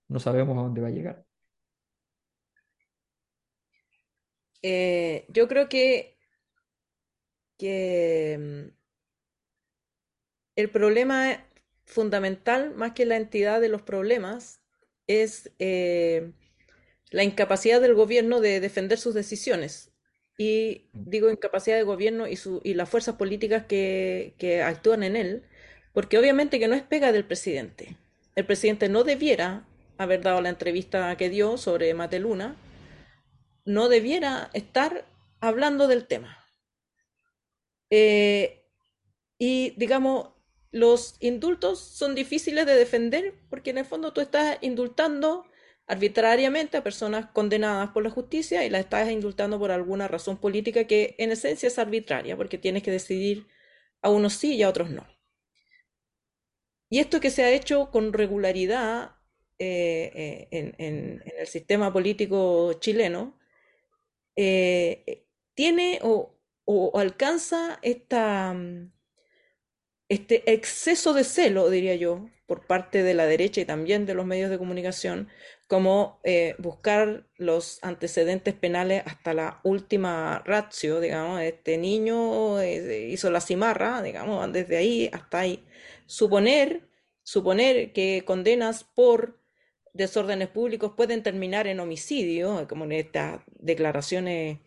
no 0.08 0.20
sabemos 0.20 0.58
a 0.58 0.62
dónde 0.62 0.82
va 0.82 0.88
a 0.90 0.92
llegar. 0.92 1.26
Eh, 4.62 5.26
yo 5.30 5.48
creo 5.48 5.68
que, 5.68 6.18
que 7.58 8.72
el 10.56 10.70
problema 10.70 11.44
fundamental, 11.86 12.76
más 12.76 12.94
que 12.94 13.06
la 13.06 13.18
entidad 13.18 13.60
de 13.62 13.70
los 13.70 13.82
problemas, 13.82 14.62
es 15.08 15.52
eh, 15.60 16.34
la 17.10 17.24
incapacidad 17.24 17.82
del 17.82 17.96
gobierno 17.96 18.42
de 18.42 18.60
defender 18.60 19.00
sus 19.00 19.16
decisiones. 19.16 19.91
Y 20.44 20.88
digo 20.94 21.30
incapacidad 21.30 21.76
del 21.76 21.86
gobierno 21.86 22.28
y, 22.28 22.36
su, 22.36 22.62
y 22.64 22.74
las 22.74 22.90
fuerzas 22.90 23.14
políticas 23.14 23.68
que, 23.68 24.34
que 24.40 24.64
actúan 24.64 25.04
en 25.04 25.16
él, 25.16 25.44
porque 25.94 26.18
obviamente 26.18 26.58
que 26.58 26.68
no 26.68 26.74
es 26.74 26.82
pega 26.82 27.12
del 27.12 27.26
presidente. 27.26 27.96
El 28.36 28.48
presidente 28.48 28.90
no 28.90 29.04
debiera 29.04 29.68
haber 30.00 30.24
dado 30.24 30.42
la 30.42 30.50
entrevista 30.50 31.16
que 31.16 31.30
dio 31.30 31.58
sobre 31.58 31.94
Mateluna, 31.94 32.56
no 33.66 33.88
debiera 33.88 34.50
estar 34.54 35.06
hablando 35.42 35.88
del 35.88 36.08
tema. 36.08 36.44
Eh, 37.92 38.64
y 39.38 39.76
digamos, 39.78 40.30
los 40.72 41.18
indultos 41.20 41.80
son 41.80 42.16
difíciles 42.16 42.66
de 42.66 42.74
defender 42.74 43.36
porque 43.52 43.70
en 43.70 43.78
el 43.78 43.86
fondo 43.86 44.12
tú 44.12 44.22
estás 44.22 44.58
indultando 44.62 45.46
arbitrariamente 45.88 46.78
a 46.78 46.84
personas 46.84 47.28
condenadas 47.32 47.90
por 47.92 48.04
la 48.04 48.10
justicia 48.10 48.66
y 48.66 48.70
las 48.70 48.82
estás 48.82 49.12
indultando 49.12 49.60
por 49.60 49.72
alguna 49.72 50.08
razón 50.08 50.38
política 50.38 50.86
que 50.86 51.16
en 51.18 51.32
esencia 51.32 51.68
es 51.68 51.80
arbitraria 51.80 52.38
porque 52.38 52.58
tienes 52.58 52.84
que 52.84 52.92
decidir 52.92 53.48
a 54.02 54.10
unos 54.10 54.34
sí 54.34 54.56
y 54.56 54.64
a 54.64 54.70
otros 54.70 54.90
no. 54.90 55.06
Y 56.90 57.00
esto 57.00 57.20
que 57.20 57.30
se 57.32 57.44
ha 57.44 57.52
hecho 57.52 57.90
con 57.90 58.14
regularidad 58.14 59.16
eh, 59.60 60.48
eh, 60.52 60.74
en, 60.78 61.24
el 61.38 61.48
sistema 61.48 61.94
político 61.94 62.74
chileno 62.80 63.38
eh, 64.36 65.26
tiene 65.54 66.00
o, 66.04 66.38
alcanza 66.96 67.80
esta 67.82 68.56
este 70.10 70.52
exceso 70.52 71.14
de 71.14 71.24
celo, 71.24 71.70
diría 71.70 71.96
yo, 71.96 72.30
por 72.46 72.68
parte 72.68 73.04
de 73.04 73.14
la 73.14 73.26
derecha 73.26 73.62
y 73.62 73.66
también 73.66 74.06
de 74.06 74.14
los 74.14 74.26
medios 74.26 74.50
de 74.50 74.58
comunicación, 74.58 75.30
como 75.72 76.20
eh, 76.26 76.56
buscar 76.58 77.26
los 77.38 77.80
antecedentes 77.82 78.54
penales 78.54 79.04
hasta 79.06 79.34
la 79.34 79.62
última 79.64 80.44
ratio, 80.44 81.00
digamos, 81.00 81.40
este 81.40 81.78
niño 81.78 82.60
eh, 82.60 83.08
hizo 83.10 83.32
la 83.32 83.40
cimarra, 83.40 84.02
digamos, 84.02 84.52
desde 84.52 84.76
ahí 84.76 85.10
hasta 85.14 85.40
ahí. 85.40 85.64
Suponer, 86.08 86.90
suponer 87.24 87.94
que 87.94 88.24
condenas 88.26 88.84
por 88.84 89.40
desórdenes 89.94 90.50
públicos 90.50 90.92
pueden 90.98 91.24
terminar 91.24 91.68
en 91.68 91.80
homicidio, 91.80 92.68
como 92.68 92.84
en 92.84 92.92
estas 92.92 93.40
declaraciones 93.48 94.60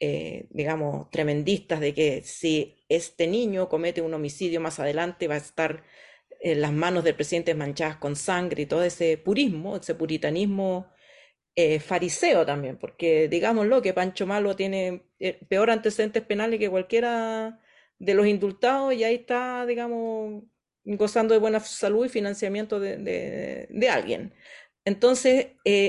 eh, 0.00 0.48
digamos, 0.50 1.08
tremendistas 1.10 1.78
de 1.78 1.94
que 1.94 2.22
si 2.24 2.74
este 2.88 3.28
niño 3.28 3.68
comete 3.68 4.02
un 4.02 4.14
homicidio 4.14 4.60
más 4.60 4.80
adelante 4.80 5.28
va 5.28 5.36
a 5.36 5.38
estar 5.38 5.84
en 6.44 6.60
las 6.60 6.72
manos 6.72 7.04
del 7.04 7.14
presidente 7.14 7.54
manchadas 7.54 7.96
con 7.96 8.16
sangre 8.16 8.62
y 8.62 8.66
todo 8.66 8.84
ese 8.84 9.16
purismo, 9.18 9.76
ese 9.76 9.94
puritanismo 9.94 10.92
eh, 11.56 11.80
fariseo 11.80 12.44
también, 12.44 12.78
porque 12.78 13.28
digámoslo 13.28 13.80
que 13.82 13.94
Pancho 13.94 14.26
Malo 14.26 14.54
tiene 14.54 15.06
eh, 15.18 15.40
peor 15.48 15.70
antecedentes 15.70 16.22
penales 16.24 16.58
que 16.60 16.68
cualquiera 16.68 17.60
de 17.98 18.14
los 18.14 18.26
indultados 18.26 18.92
y 18.94 19.04
ahí 19.04 19.14
está, 19.16 19.64
digamos, 19.66 20.44
gozando 20.84 21.34
de 21.34 21.40
buena 21.40 21.60
salud 21.60 22.06
y 22.06 22.10
financiamiento 22.10 22.78
de, 22.78 22.98
de, 23.70 23.88
alguien. 23.88 24.34
Entonces, 24.84 25.46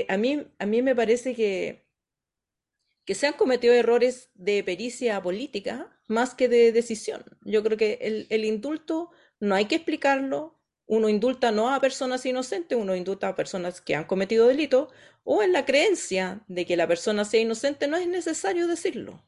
a, 0.08 0.16
mí, 0.16 0.46
a 0.58 0.66
mí 0.66 0.82
me 0.82 0.94
parece 0.94 1.34
que 1.34 1.86
que 3.06 3.14
se 3.14 3.28
han 3.28 3.34
cometido 3.34 3.72
errores 3.72 4.30
de 4.34 4.62
pericia 4.64 5.22
política 5.22 5.96
más 6.08 6.34
que 6.34 6.48
de 6.48 6.72
decisión. 6.72 7.24
Yo 7.42 7.62
creo 7.62 7.78
que 7.78 8.26
el, 8.28 8.44
indulto 8.44 9.10
no 9.40 9.54
hay 9.54 9.66
que 9.66 9.76
explicarlo. 9.76 10.54
Uno 10.86 11.08
indulta 11.08 11.50
no 11.50 11.74
a 11.74 11.80
personas 11.80 12.24
inocentes, 12.26 12.78
uno 12.78 12.94
indulta 12.94 13.28
a 13.28 13.34
personas 13.34 13.80
que 13.80 13.96
han 13.96 14.04
cometido 14.04 14.46
delito 14.46 14.88
o 15.24 15.42
en 15.42 15.52
la 15.52 15.64
creencia 15.64 16.44
de 16.46 16.64
que 16.64 16.76
la 16.76 16.86
persona 16.86 17.24
sea 17.24 17.40
inocente 17.40 17.88
no 17.88 17.96
es 17.96 18.06
necesario 18.06 18.68
decirlo. 18.68 19.26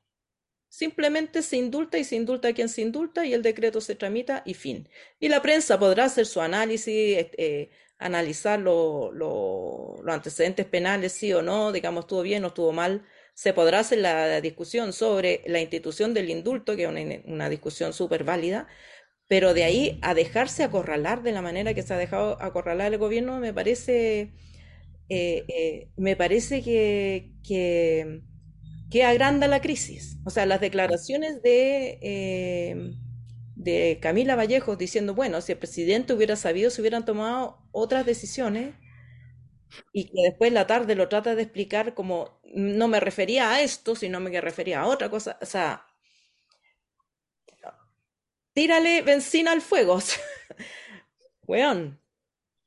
Simplemente 0.68 1.42
se 1.42 1.56
indulta 1.56 1.98
y 1.98 2.04
se 2.04 2.14
indulta 2.16 2.48
a 2.48 2.52
quien 2.52 2.68
se 2.68 2.82
indulta 2.82 3.24
y 3.26 3.32
el 3.32 3.42
decreto 3.42 3.80
se 3.80 3.96
tramita 3.96 4.42
y 4.44 4.54
fin. 4.54 4.88
Y 5.18 5.28
la 5.28 5.42
prensa 5.42 5.78
podrá 5.78 6.04
hacer 6.04 6.26
su 6.26 6.40
análisis, 6.40 7.26
eh, 7.36 7.70
analizar 7.98 8.60
los 8.60 10.06
antecedentes 10.06 10.66
penales, 10.66 11.12
sí 11.12 11.32
o 11.32 11.42
no, 11.42 11.72
digamos, 11.72 12.04
estuvo 12.04 12.22
bien 12.22 12.44
o 12.44 12.48
estuvo 12.48 12.72
mal, 12.72 13.04
se 13.34 13.52
podrá 13.52 13.80
hacer 13.80 13.98
la 13.98 14.40
discusión 14.40 14.92
sobre 14.92 15.42
la 15.46 15.60
institución 15.60 16.12
del 16.12 16.28
indulto, 16.28 16.76
que 16.76 16.84
es 16.84 17.22
una, 17.24 17.48
discusión 17.48 17.92
súper 17.92 18.24
válida, 18.24 18.66
pero 19.28 19.54
de 19.54 19.64
ahí 19.64 19.98
a 20.02 20.14
dejarse 20.14 20.64
acorralar 20.64 21.22
de 21.22 21.32
la 21.32 21.42
manera 21.42 21.74
que 21.74 21.82
se 21.82 21.94
ha 21.94 21.98
dejado 21.98 22.40
acorralar 22.42 22.92
el 22.92 22.98
gobierno, 22.98 23.38
me 23.40 23.52
parece, 23.54 24.32
eh, 25.08 25.44
eh, 25.48 25.90
me 25.96 26.16
parece 26.16 26.62
que, 26.62 27.32
que, 27.46 28.22
agranda 29.04 29.48
la 29.48 29.60
crisis. 29.60 30.18
O 30.24 30.30
sea, 30.30 30.46
las 30.46 30.60
declaraciones 30.60 31.42
de, 31.42 31.98
eh, 32.02 32.94
de 33.56 33.98
Camila 34.02 34.36
Vallejos 34.36 34.78
diciendo, 34.78 35.14
bueno, 35.14 35.40
si 35.40 35.52
el 35.52 35.58
presidente 35.58 36.14
hubiera 36.14 36.36
sabido, 36.36 36.70
se 36.70 36.80
hubieran 36.82 37.04
tomado 37.04 37.58
otras 37.72 38.06
decisiones, 38.06 38.74
y 39.92 40.04
que 40.06 40.22
después 40.22 40.52
la 40.52 40.66
tarde 40.66 40.94
lo 40.94 41.08
trata 41.08 41.34
de 41.34 41.42
explicar 41.42 41.94
como 41.94 42.40
no 42.54 42.88
me 42.88 43.00
refería 43.00 43.52
a 43.52 43.60
esto, 43.60 43.94
sino 43.94 44.20
me 44.20 44.40
refería 44.40 44.80
a 44.80 44.86
otra 44.86 45.10
cosa. 45.10 45.38
O 45.42 45.46
sea, 45.46 45.84
tírale 48.58 49.02
benzina 49.02 49.52
al 49.52 49.60
fuego. 49.60 50.00
Weón, 51.46 52.00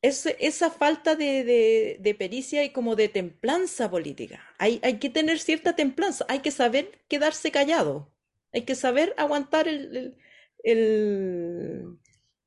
es, 0.01 0.25
esa 0.39 0.71
falta 0.71 1.15
de, 1.15 1.97
de, 1.99 2.15
pericia 2.15 2.63
y 2.63 2.69
como 2.69 2.95
de 2.95 3.09
templanza 3.09 3.91
política. 3.91 4.41
Hay, 4.57 4.79
hay 4.83 4.99
que 4.99 5.09
tener 5.09 5.37
cierta 5.39 5.75
templanza, 5.75 6.25
hay 6.29 6.39
que 6.39 6.51
saber 6.51 7.01
quedarse 7.09 7.51
callado, 7.51 8.09
hay 8.53 8.61
que 8.61 8.75
saber 8.75 9.13
aguantar 9.17 9.67
el, 9.67 10.17
el, 10.63 11.99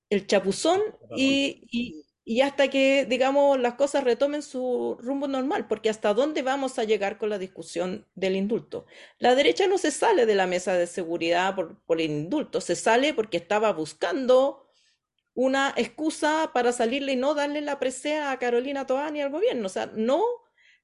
el, 0.09 0.27
chapuzón 0.27 0.81
y, 1.15 1.69
y 1.71 2.04
hasta 2.41 2.69
que, 2.69 3.07
digamos, 3.07 3.61
las 3.61 3.75
cosas 3.75 4.05
retomen 4.05 4.43
su 4.43 4.97
rumbo 5.01 5.29
normal, 5.29 5.67
porque 5.69 5.91
hasta 5.91 6.15
dónde 6.15 6.43
vamos 6.43 6.79
a 6.79 6.85
llegar 6.85 7.19
con 7.19 7.29
la 7.29 7.39
discusión 7.39 8.07
del 8.15 8.37
indulto. 8.37 8.87
La 9.19 9.35
derecha 9.35 9.67
no 9.67 9.77
se 9.79 9.91
sale 9.91 10.25
de 10.27 10.35
la 10.35 10.47
mesa 10.47 10.75
de 10.75 10.87
seguridad 10.87 11.55
por, 11.55 11.79
por 11.85 12.01
el 12.01 12.11
indulto, 12.11 12.61
se 12.61 12.77
sale 12.77 13.13
porque 13.13 13.37
estaba 13.37 13.73
buscando 13.73 14.65
una 15.35 15.75
excusa 15.77 16.51
para 16.55 16.73
salirle 16.73 17.13
y 17.13 17.17
no 17.17 17.35
darle 17.35 17.61
la 17.61 17.79
presea 17.79 18.31
a 18.31 18.39
Carolina 18.39 18.87
Toani 18.87 19.19
y 19.19 19.23
al 19.23 19.31
gobierno. 19.31 19.67
O 19.67 19.71
sea, 19.71 19.91
no 19.95 20.23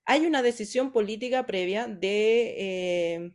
hay 0.04 0.26
una 0.26 0.42
decisión 0.42 0.92
política 0.92 1.46
previa 1.46 1.86
de 1.86 2.54
eh, 2.58 3.32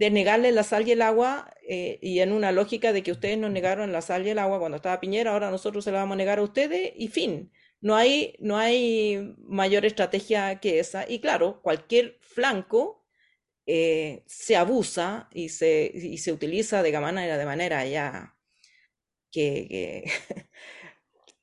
de 0.00 0.10
negarle 0.10 0.50
la 0.50 0.62
sal 0.62 0.88
y 0.88 0.92
el 0.92 1.02
agua 1.02 1.52
eh, 1.68 1.98
y 2.00 2.20
en 2.20 2.32
una 2.32 2.52
lógica 2.52 2.94
de 2.94 3.02
que 3.02 3.12
ustedes 3.12 3.36
nos 3.36 3.50
negaron 3.50 3.92
la 3.92 4.00
sal 4.00 4.26
y 4.26 4.30
el 4.30 4.38
agua 4.38 4.58
cuando 4.58 4.76
estaba 4.76 4.98
Piñera, 4.98 5.32
ahora 5.32 5.50
nosotros 5.50 5.84
se 5.84 5.92
la 5.92 5.98
vamos 5.98 6.14
a 6.14 6.16
negar 6.16 6.38
a 6.38 6.42
ustedes 6.42 6.94
y 6.96 7.08
fin. 7.08 7.52
No 7.82 7.96
hay, 7.96 8.34
no 8.40 8.56
hay 8.56 9.34
mayor 9.46 9.84
estrategia 9.84 10.58
que 10.58 10.78
esa. 10.78 11.04
Y 11.06 11.20
claro, 11.20 11.60
cualquier 11.60 12.16
flanco 12.22 13.06
eh, 13.66 14.24
se 14.26 14.56
abusa 14.56 15.28
y 15.34 15.50
se, 15.50 15.90
y 15.94 16.16
se 16.16 16.32
utiliza 16.32 16.82
de 16.82 16.98
manera, 16.98 17.36
de 17.36 17.44
manera 17.44 17.84
ya 17.84 18.38
que, 19.30 20.10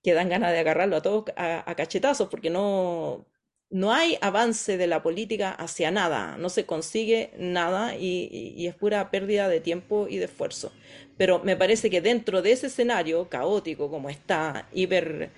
que, 0.03 0.13
dan 0.13 0.29
ganas 0.29 0.51
de 0.51 0.59
agarrarlo 0.59 0.95
a 0.97 1.01
todos 1.03 1.25
a 1.35 1.75
cachetazos 1.75 2.27
porque 2.27 2.49
no, 2.49 3.27
no 3.69 3.91
hay 3.93 4.17
avance 4.21 4.77
de 4.77 4.87
la 4.87 5.03
política 5.03 5.51
hacia 5.51 5.91
nada, 5.91 6.37
no 6.37 6.49
se 6.49 6.65
consigue 6.65 7.31
nada 7.37 7.95
y, 7.97 8.65
es 8.65 8.75
pura 8.75 9.11
pérdida 9.11 9.49
de 9.49 9.59
tiempo 9.59 10.07
y 10.09 10.17
de 10.17 10.25
esfuerzo. 10.25 10.71
Pero 11.17 11.39
me 11.43 11.55
parece 11.57 11.89
que 11.89 12.01
dentro 12.01 12.41
de 12.41 12.51
ese 12.53 12.67
escenario 12.67 13.27
caótico 13.29 13.89
como 13.89 14.09
está, 14.09 14.67
hiper, 14.73 15.31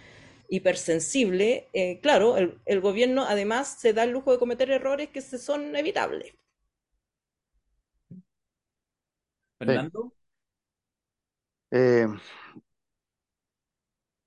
hipersensible, 0.49 1.67
eh, 1.73 1.99
claro, 2.01 2.37
el, 2.37 2.81
gobierno 2.81 3.23
además 3.23 3.77
se 3.79 3.93
da 3.93 4.03
el 4.03 4.11
lujo 4.11 4.31
de 4.31 4.39
cometer 4.39 4.69
errores 4.71 5.09
que 5.09 5.21
se 5.21 5.37
son 5.37 5.75
evitables. 5.75 6.33
Fernando. 9.57 10.13
Eh, 11.71 12.07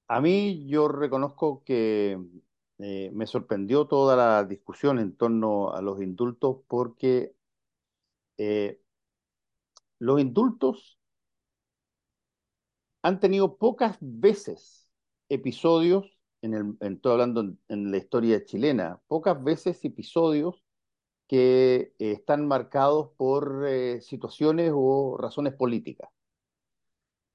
a 0.08 0.20
mí 0.20 0.66
yo 0.68 0.88
reconozco 0.88 1.62
que 1.64 2.18
eh, 2.82 3.10
me 3.14 3.26
sorprendió 3.26 3.86
toda 3.86 4.16
la 4.16 4.44
discusión 4.44 4.98
en 4.98 5.16
torno 5.16 5.72
a 5.72 5.80
los 5.82 6.02
indultos 6.02 6.58
porque 6.66 7.32
eh, 8.38 8.80
los 10.00 10.20
indultos 10.20 10.98
han 13.02 13.20
tenido 13.20 13.56
pocas 13.56 13.98
veces 14.00 14.88
episodios, 15.28 16.18
en 16.42 16.54
el, 16.54 16.76
estoy 16.80 17.12
hablando 17.12 17.54
en, 17.68 17.90
la 17.92 17.96
historia 17.98 18.44
chilena, 18.44 19.00
pocas 19.06 19.42
veces 19.42 19.84
episodios 19.84 20.64
que 21.28 21.94
eh, 22.00 22.12
están 22.12 22.48
marcados 22.48 23.10
por 23.16 23.64
situaciones 24.00 24.72
o 24.74 25.16
razones 25.18 25.54
políticas. 25.54 26.10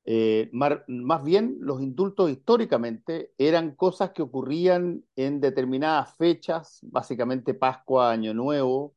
Eh, 0.09 0.49
más 0.53 1.21
bien, 1.25 1.57
los 1.59 1.81
indultos 1.81 2.31
históricamente 2.31 3.33
eran 3.37 3.75
cosas 3.75 4.11
que 4.11 4.21
ocurrían 4.21 5.03
en 5.17 5.41
determinadas 5.41 6.15
fechas, 6.15 6.79
básicamente 6.81 7.53
Pascua, 7.53 8.11
Año 8.11 8.33
Nuevo, 8.33 8.95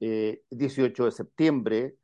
18 0.00 1.04
de 1.04 1.10
septiembre, 1.12 1.96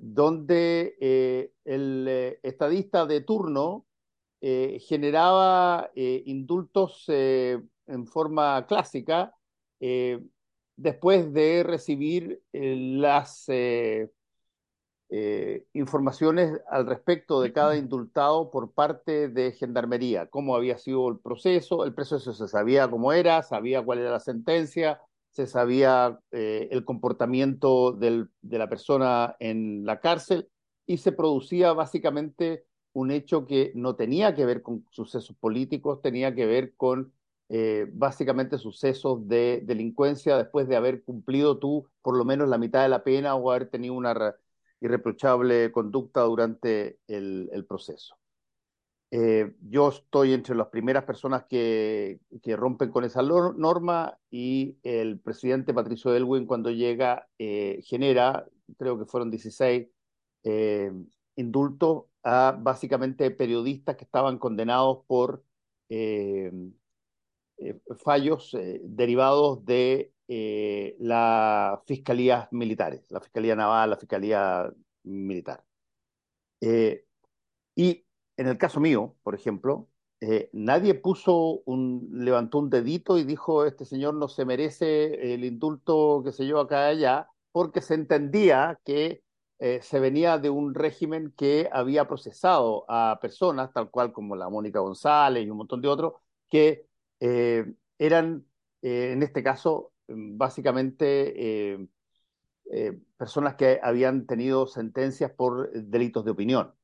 donde 0.00 1.50
el 1.64 2.38
estadista 2.44 3.06
de 3.06 3.22
turno 3.22 3.86
generaba 4.40 5.90
indultos 5.96 7.06
en 7.08 8.06
forma 8.06 8.66
clásica 8.68 9.34
después 10.76 11.32
de 11.32 11.64
recibir 11.64 12.40
las 12.52 13.46
eh, 15.10 15.66
informaciones 15.72 16.60
al 16.70 16.86
respecto 16.86 17.40
de 17.40 17.52
cada 17.52 17.76
indultado 17.76 18.50
por 18.50 18.72
parte 18.72 19.28
de 19.28 19.52
Gendarmería, 19.52 20.26
cómo 20.26 20.54
había 20.54 20.76
sido 20.78 21.08
el 21.08 21.18
proceso, 21.18 21.84
el 21.84 21.94
proceso 21.94 22.32
se 22.34 22.48
sabía 22.48 22.90
cómo 22.90 23.12
era, 23.12 23.42
sabía 23.42 23.82
cuál 23.82 24.00
era 24.00 24.10
la 24.10 24.20
sentencia, 24.20 25.00
se 25.30 25.46
sabía 25.46 26.18
eh, 26.30 26.68
el 26.70 26.84
comportamiento 26.84 27.92
del, 27.92 28.30
de 28.42 28.58
la 28.58 28.68
persona 28.68 29.36
en 29.38 29.84
la 29.86 30.00
cárcel 30.00 30.48
y 30.86 30.98
se 30.98 31.12
producía 31.12 31.72
básicamente 31.72 32.64
un 32.92 33.10
hecho 33.10 33.46
que 33.46 33.72
no 33.74 33.96
tenía 33.96 34.34
que 34.34 34.44
ver 34.44 34.62
con 34.62 34.84
sucesos 34.90 35.36
políticos, 35.36 36.02
tenía 36.02 36.34
que 36.34 36.46
ver 36.46 36.74
con 36.76 37.12
eh, 37.50 37.86
básicamente 37.92 38.58
sucesos 38.58 39.26
de 39.28 39.62
delincuencia 39.64 40.36
después 40.36 40.68
de 40.68 40.76
haber 40.76 41.02
cumplido 41.02 41.58
tú 41.58 41.88
por 42.02 42.16
lo 42.16 42.24
menos 42.26 42.48
la 42.48 42.58
mitad 42.58 42.82
de 42.82 42.90
la 42.90 43.04
pena 43.04 43.34
o 43.36 43.50
haber 43.50 43.70
tenido 43.70 43.94
una 43.94 44.12
irreprochable 44.80 45.72
conducta 45.72 46.22
durante 46.22 46.98
el, 47.06 47.64
proceso. 47.68 48.16
Eh, 49.10 49.54
yo 49.62 49.88
estoy 49.88 50.34
entre 50.34 50.54
las 50.54 50.68
primeras 50.68 51.04
personas 51.04 51.44
que, 51.48 52.20
rompen 52.44 52.90
con 52.90 53.04
esa 53.04 53.22
norma 53.22 54.18
y 54.30 54.76
el 54.82 55.18
presidente 55.18 55.74
Patricio 55.74 56.14
Elwin 56.14 56.46
cuando 56.46 56.70
llega 56.70 57.26
eh, 57.38 57.80
genera, 57.84 58.46
creo 58.76 58.98
que 58.98 59.06
fueron 59.06 59.30
16 59.30 59.88
eh, 60.44 60.92
indultos 61.36 62.04
a 62.22 62.56
básicamente 62.60 63.30
periodistas 63.30 63.96
que 63.96 64.04
estaban 64.04 64.38
condenados 64.38 65.04
por 65.06 65.42
fallos 68.04 68.54
derivados 68.82 69.64
de 69.64 70.12
eh, 70.30 70.94
las 71.00 71.80
fiscalías 71.86 72.52
militares, 72.52 73.10
la 73.10 73.20
Fiscalía 73.20 73.56
Naval, 73.56 73.88
la 73.88 73.96
Fiscalía 73.96 74.70
Militar. 75.04 75.64
Eh, 76.60 77.06
y 77.74 78.04
en 78.36 78.46
el 78.48 78.58
caso 78.58 78.78
mío, 78.78 79.16
por 79.22 79.34
ejemplo, 79.34 79.88
eh, 80.20 80.50
nadie 80.52 80.92
puso 80.94 81.62
un, 81.64 82.10
levantó 82.12 82.58
un 82.58 82.68
dedito 82.68 83.16
y 83.16 83.24
dijo, 83.24 83.64
este 83.64 83.86
señor 83.86 84.14
no 84.14 84.28
se 84.28 84.44
merece 84.44 85.32
el 85.32 85.44
indulto, 85.44 86.22
que 86.22 86.32
se 86.32 86.46
yo, 86.46 86.60
acá 86.60 86.92
y 86.92 86.98
allá, 86.98 87.28
porque 87.50 87.80
se 87.80 87.94
entendía 87.94 88.78
que 88.84 89.22
se 89.80 89.98
venía 89.98 90.38
de 90.38 90.50
un 90.50 90.72
régimen 90.72 91.34
que 91.36 91.68
había 91.72 92.06
procesado 92.06 92.84
a 92.86 93.18
personas, 93.20 93.72
tal 93.72 93.90
cual 93.90 94.12
como 94.12 94.36
la 94.36 94.48
Mónica 94.48 94.78
González 94.78 95.44
y 95.44 95.50
un 95.50 95.56
montón 95.58 95.80
de 95.82 95.88
otros, 95.88 96.12
que 96.48 96.86
eran, 97.18 98.46
en 98.82 99.22
este 99.24 99.42
caso, 99.42 99.90
básicamente 100.08 101.72
eh, 101.72 101.88
eh, 102.70 102.98
personas 103.16 103.56
que 103.56 103.80
habían 103.82 104.26
tenido 104.26 104.66
sentencias 104.66 105.32
por 105.32 105.70
delitos 105.72 106.24
de 106.24 106.30
opinión, 106.32 106.74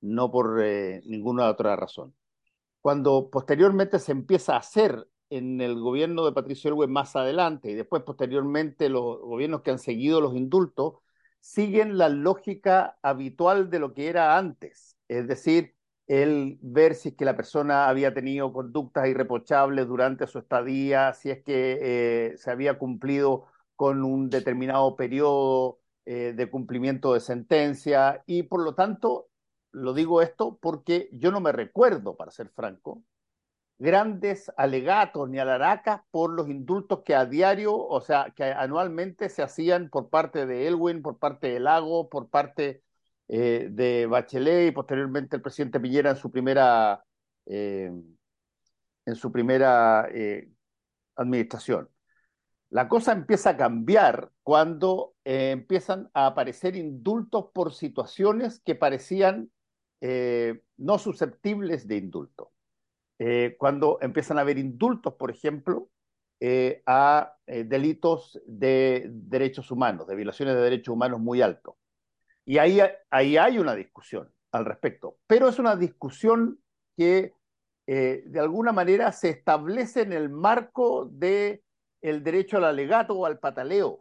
no 0.00 0.30
por 0.30 0.60
eh, 0.62 1.02
ninguna 1.06 1.48
otra 1.48 1.76
razón. 1.76 2.14
Cuando 2.80 3.30
posteriormente 3.30 3.98
se 3.98 4.12
empieza 4.12 4.54
a 4.54 4.58
hacer 4.58 5.08
en 5.30 5.60
el 5.60 5.78
gobierno 5.80 6.24
de 6.24 6.32
Patricio 6.32 6.70
Elwes 6.70 6.88
más 6.88 7.16
adelante 7.16 7.70
y 7.70 7.74
después 7.74 8.02
posteriormente 8.02 8.88
los 8.88 9.20
gobiernos 9.20 9.62
que 9.62 9.70
han 9.70 9.78
seguido 9.78 10.20
los 10.20 10.34
indultos, 10.34 10.94
siguen 11.40 11.98
la 11.98 12.08
lógica 12.08 12.98
habitual 13.02 13.70
de 13.70 13.78
lo 13.78 13.94
que 13.94 14.08
era 14.08 14.36
antes, 14.38 14.96
es 15.08 15.28
decir, 15.28 15.74
el 16.10 16.58
ver 16.60 16.96
si 16.96 17.10
es 17.10 17.14
que 17.14 17.24
la 17.24 17.36
persona 17.36 17.88
había 17.88 18.12
tenido 18.12 18.52
conductas 18.52 19.06
irreprochables 19.06 19.86
durante 19.86 20.26
su 20.26 20.40
estadía, 20.40 21.14
si 21.14 21.30
es 21.30 21.44
que 21.44 21.78
eh, 22.32 22.36
se 22.36 22.50
había 22.50 22.78
cumplido 22.80 23.46
con 23.76 24.02
un 24.02 24.28
determinado 24.28 24.96
periodo 24.96 25.78
eh, 26.06 26.32
de 26.34 26.50
cumplimiento 26.50 27.14
de 27.14 27.20
sentencia. 27.20 28.24
Y 28.26 28.42
por 28.42 28.64
lo 28.64 28.74
tanto, 28.74 29.28
lo 29.70 29.94
digo 29.94 30.20
esto 30.20 30.58
porque 30.60 31.08
yo 31.12 31.30
no 31.30 31.40
me 31.40 31.52
recuerdo, 31.52 32.16
para 32.16 32.32
ser 32.32 32.48
franco, 32.50 33.04
grandes 33.78 34.52
alegatos 34.56 35.28
ni 35.30 35.38
alaracas 35.38 36.02
por 36.10 36.32
los 36.32 36.48
indultos 36.48 37.02
que 37.04 37.14
a 37.14 37.24
diario, 37.24 37.76
o 37.76 38.00
sea, 38.00 38.32
que 38.36 38.44
anualmente 38.44 39.28
se 39.28 39.42
hacían 39.42 39.90
por 39.90 40.10
parte 40.10 40.46
de 40.46 40.66
Elwin, 40.66 41.02
por 41.02 41.18
parte 41.18 41.48
de 41.52 41.60
Lago, 41.60 42.08
por 42.10 42.30
parte 42.30 42.82
eh, 43.32 43.68
de 43.70 44.06
Bachelet 44.06 44.66
y 44.66 44.72
posteriormente 44.72 45.36
el 45.36 45.42
presidente 45.42 45.78
Piñera 45.78 46.10
en 46.10 46.16
su 46.16 46.32
primera, 46.32 47.04
eh, 47.46 47.92
en 49.06 49.14
su 49.14 49.30
primera 49.30 50.08
eh, 50.12 50.50
administración. 51.14 51.88
La 52.70 52.88
cosa 52.88 53.12
empieza 53.12 53.50
a 53.50 53.56
cambiar 53.56 54.32
cuando 54.42 55.14
empiezan 55.22 56.10
a 56.12 56.26
aparecer 56.26 56.74
indultos 56.74 57.46
por 57.54 57.72
situaciones 57.72 58.60
que 58.64 58.74
parecían 58.74 59.50
no 60.76 60.98
susceptibles 60.98 61.86
de 61.86 61.96
indulto. 61.98 62.52
cuando 63.58 63.98
empiezan 64.00 64.38
a 64.38 64.40
haber 64.40 64.58
indultos, 64.58 65.14
por 65.14 65.30
ejemplo, 65.30 65.88
a 66.86 67.36
delitos 67.46 68.40
de 68.46 69.08
derechos 69.08 69.70
humanos, 69.70 70.06
de 70.06 70.16
violaciones 70.16 70.54
de 70.54 70.62
derechos 70.62 70.94
humanos 70.94 71.20
muy 71.20 71.42
altos. 71.42 71.79
Y 72.50 72.58
ahí, 72.58 72.80
ahí 73.10 73.36
hay 73.36 73.60
una 73.60 73.76
discusión 73.76 74.28
al 74.50 74.64
respecto, 74.64 75.18
pero 75.28 75.48
es 75.48 75.60
una 75.60 75.76
discusión 75.76 76.58
que 76.96 77.32
eh, 77.86 78.24
de 78.26 78.40
alguna 78.40 78.72
manera 78.72 79.12
se 79.12 79.28
establece 79.28 80.00
en 80.02 80.12
el 80.12 80.30
marco 80.30 81.04
del 81.12 81.62
el 82.00 82.24
derecho 82.24 82.56
al 82.56 82.64
alegato 82.64 83.14
o 83.14 83.24
al 83.24 83.38
pataleo. 83.38 84.00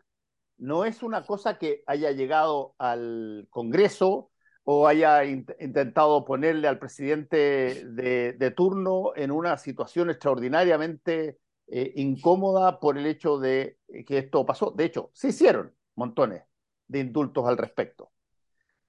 No 0.57 0.83
es 0.83 1.03
una 1.03 1.27
cosa 1.27 1.59
que 1.59 1.83
haya 1.85 2.09
llegado 2.09 2.73
al 2.79 3.45
Congreso 3.51 4.31
o 4.63 4.88
haya 4.88 5.25
intentado 5.25 6.25
ponerle 6.25 6.67
al 6.67 6.79
presidente 6.79 7.85
de, 7.85 8.53
turno 8.57 9.12
en 9.15 9.29
una 9.29 9.59
situación 9.59 10.09
extraordinariamente 10.09 11.38
eh, 11.67 11.93
incómoda 11.97 12.79
por 12.79 12.97
el 12.97 13.05
hecho 13.05 13.38
de 13.38 13.77
que 14.07 14.17
esto 14.17 14.43
pasó. 14.43 14.71
De 14.71 14.85
hecho, 14.85 15.12
se 15.13 15.27
hicieron 15.27 15.71
montones 15.93 16.45
de 16.88 17.01
indultos 17.01 17.45
al 17.47 17.59
respecto. 17.59 18.12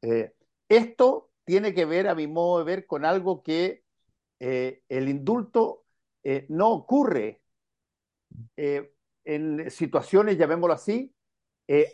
Eh, 0.03 0.33
esto 0.69 1.31
tiene 1.45 1.75
que 1.75 1.85
ver, 1.85 2.09
a 2.09 2.15
mi 2.15 2.27
modo 2.27 2.59
de 2.59 2.65
ver, 2.65 2.87
con 2.87 3.05
algo 3.05 3.43
que 3.43 3.83
eh, 4.39 4.83
el 4.89 5.09
indulto 5.09 5.85
eh, 6.23 6.47
no 6.49 6.71
ocurre 6.71 7.43
en 8.57 9.71
situaciones, 9.71 10.39
llamémoslo 10.39 10.75
así, 10.75 11.13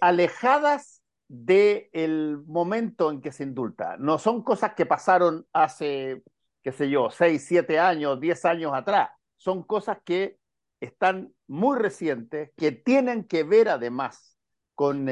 alejadas 0.00 1.02
del 1.28 2.42
momento 2.46 3.10
en 3.10 3.20
que 3.20 3.32
se 3.32 3.44
indulta. 3.44 3.96
No 3.98 4.18
son 4.18 4.42
cosas 4.42 4.74
que 4.74 4.84
pasaron 4.84 5.46
hace, 5.52 6.22
qué 6.62 6.72
sé 6.72 6.90
yo, 6.90 7.10
seis, 7.10 7.44
siete 7.46 7.78
años, 7.78 8.20
diez 8.20 8.44
años 8.44 8.72
atrás. 8.74 9.10
Son 9.36 9.62
cosas 9.62 9.98
que 10.04 10.38
están 10.80 11.32
muy 11.46 11.78
recientes, 11.78 12.50
que 12.56 12.72
tienen 12.72 13.24
que 13.24 13.44
ver 13.44 13.68
además 13.68 14.36
con, 14.74 15.08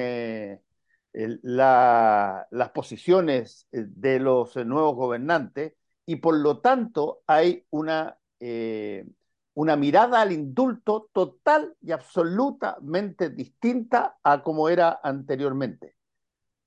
las 1.15 2.71
posiciones 2.71 3.69
eh, 3.71 3.85
de 3.87 4.19
los 4.19 4.57
eh, 4.57 4.65
nuevos 4.65 4.97
gobernantes 4.97 5.75
y 6.07 6.17
por 6.17 6.37
lo 6.37 6.59
tanto 6.61 7.23
hay 7.27 7.65
una, 7.71 8.19
eh, 8.41 9.07
una 9.55 9.77
mirada 9.77 10.21
al 10.21 10.33
indulto 10.33 11.09
total 11.13 11.77
y 11.81 11.93
absolutamente 11.93 13.31
distinta 13.31 14.19
a 14.23 14.43
como 14.43 14.69
era 14.69 15.01
anteriormente. 15.03 15.95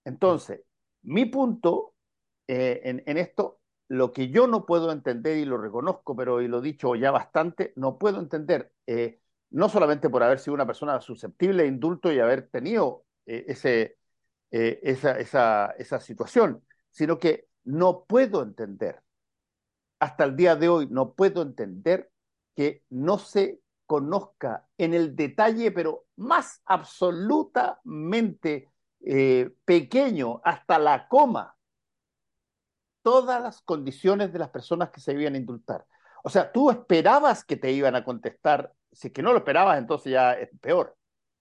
Entonces, 0.06 0.62
mi 1.04 1.26
punto 1.26 1.94
en, 2.50 3.18
esto, 3.18 3.60
lo 3.90 4.14
que 4.14 4.30
yo 4.30 4.48
no 4.48 4.66
puedo 4.66 4.94
entender 4.94 5.38
y 5.38 5.44
lo 5.44 5.58
reconozco, 5.58 6.16
pero 6.16 6.42
y 6.42 6.48
lo 6.48 6.60
he 6.60 6.62
dicho 6.62 6.96
ya 6.96 7.12
bastante, 7.12 7.74
no 7.76 7.98
puedo 7.98 8.22
entender, 8.22 8.72
no 9.50 9.68
solamente 9.68 10.10
por 10.10 10.24
haber 10.24 10.40
sido 10.40 10.54
una 10.54 10.66
persona 10.66 11.02
susceptible 11.02 11.64
de 11.64 11.70
indulto 11.70 12.10
y 12.12 12.20
haber 12.20 12.48
tenido 12.48 13.04
ese 13.26 13.98
eh, 14.52 14.80
esa, 14.84 15.72
esa, 15.78 16.00
situación, 16.00 16.64
sino 16.90 17.20
que 17.20 17.48
no 17.64 18.06
puedo 18.06 18.44
entender, 18.44 19.02
hasta 20.00 20.24
el 20.24 20.36
día 20.36 20.56
de 20.56 20.70
hoy, 20.70 20.88
no 20.90 21.14
puedo 21.14 21.42
entender 21.42 22.12
que 22.56 22.84
no 22.90 23.18
se 23.18 23.62
conozca 23.86 24.68
en 24.78 24.94
el 24.94 25.16
detalle, 25.16 25.72
pero 25.72 26.06
más 26.16 26.62
absolutamente 26.66 28.70
eh, 29.02 29.52
pequeño, 29.66 30.42
hasta 30.44 30.80
la 30.80 31.08
coma, 31.08 31.56
todas 33.02 33.42
las 33.42 33.62
condiciones 33.62 34.34
de 34.34 34.40
las 34.40 34.50
personas 34.50 34.90
que 34.90 35.00
se 35.00 35.14
iban 35.14 35.36
a 35.36 35.38
indultar. 35.38 35.86
O 36.24 36.30
sea, 36.30 36.52
tú 36.52 36.70
esperabas 36.70 37.46
que 37.46 37.56
te 37.56 37.72
iban 37.72 37.96
a 37.96 38.04
contestar, 38.04 38.74
si 38.92 39.08
es 39.08 39.14
que 39.14 39.22
no 39.22 39.32
lo 39.32 39.40
esperabas, 39.40 39.78
entonces 39.78 40.12
ya 40.12 40.34
es 40.34 40.50
peor. 40.60 40.98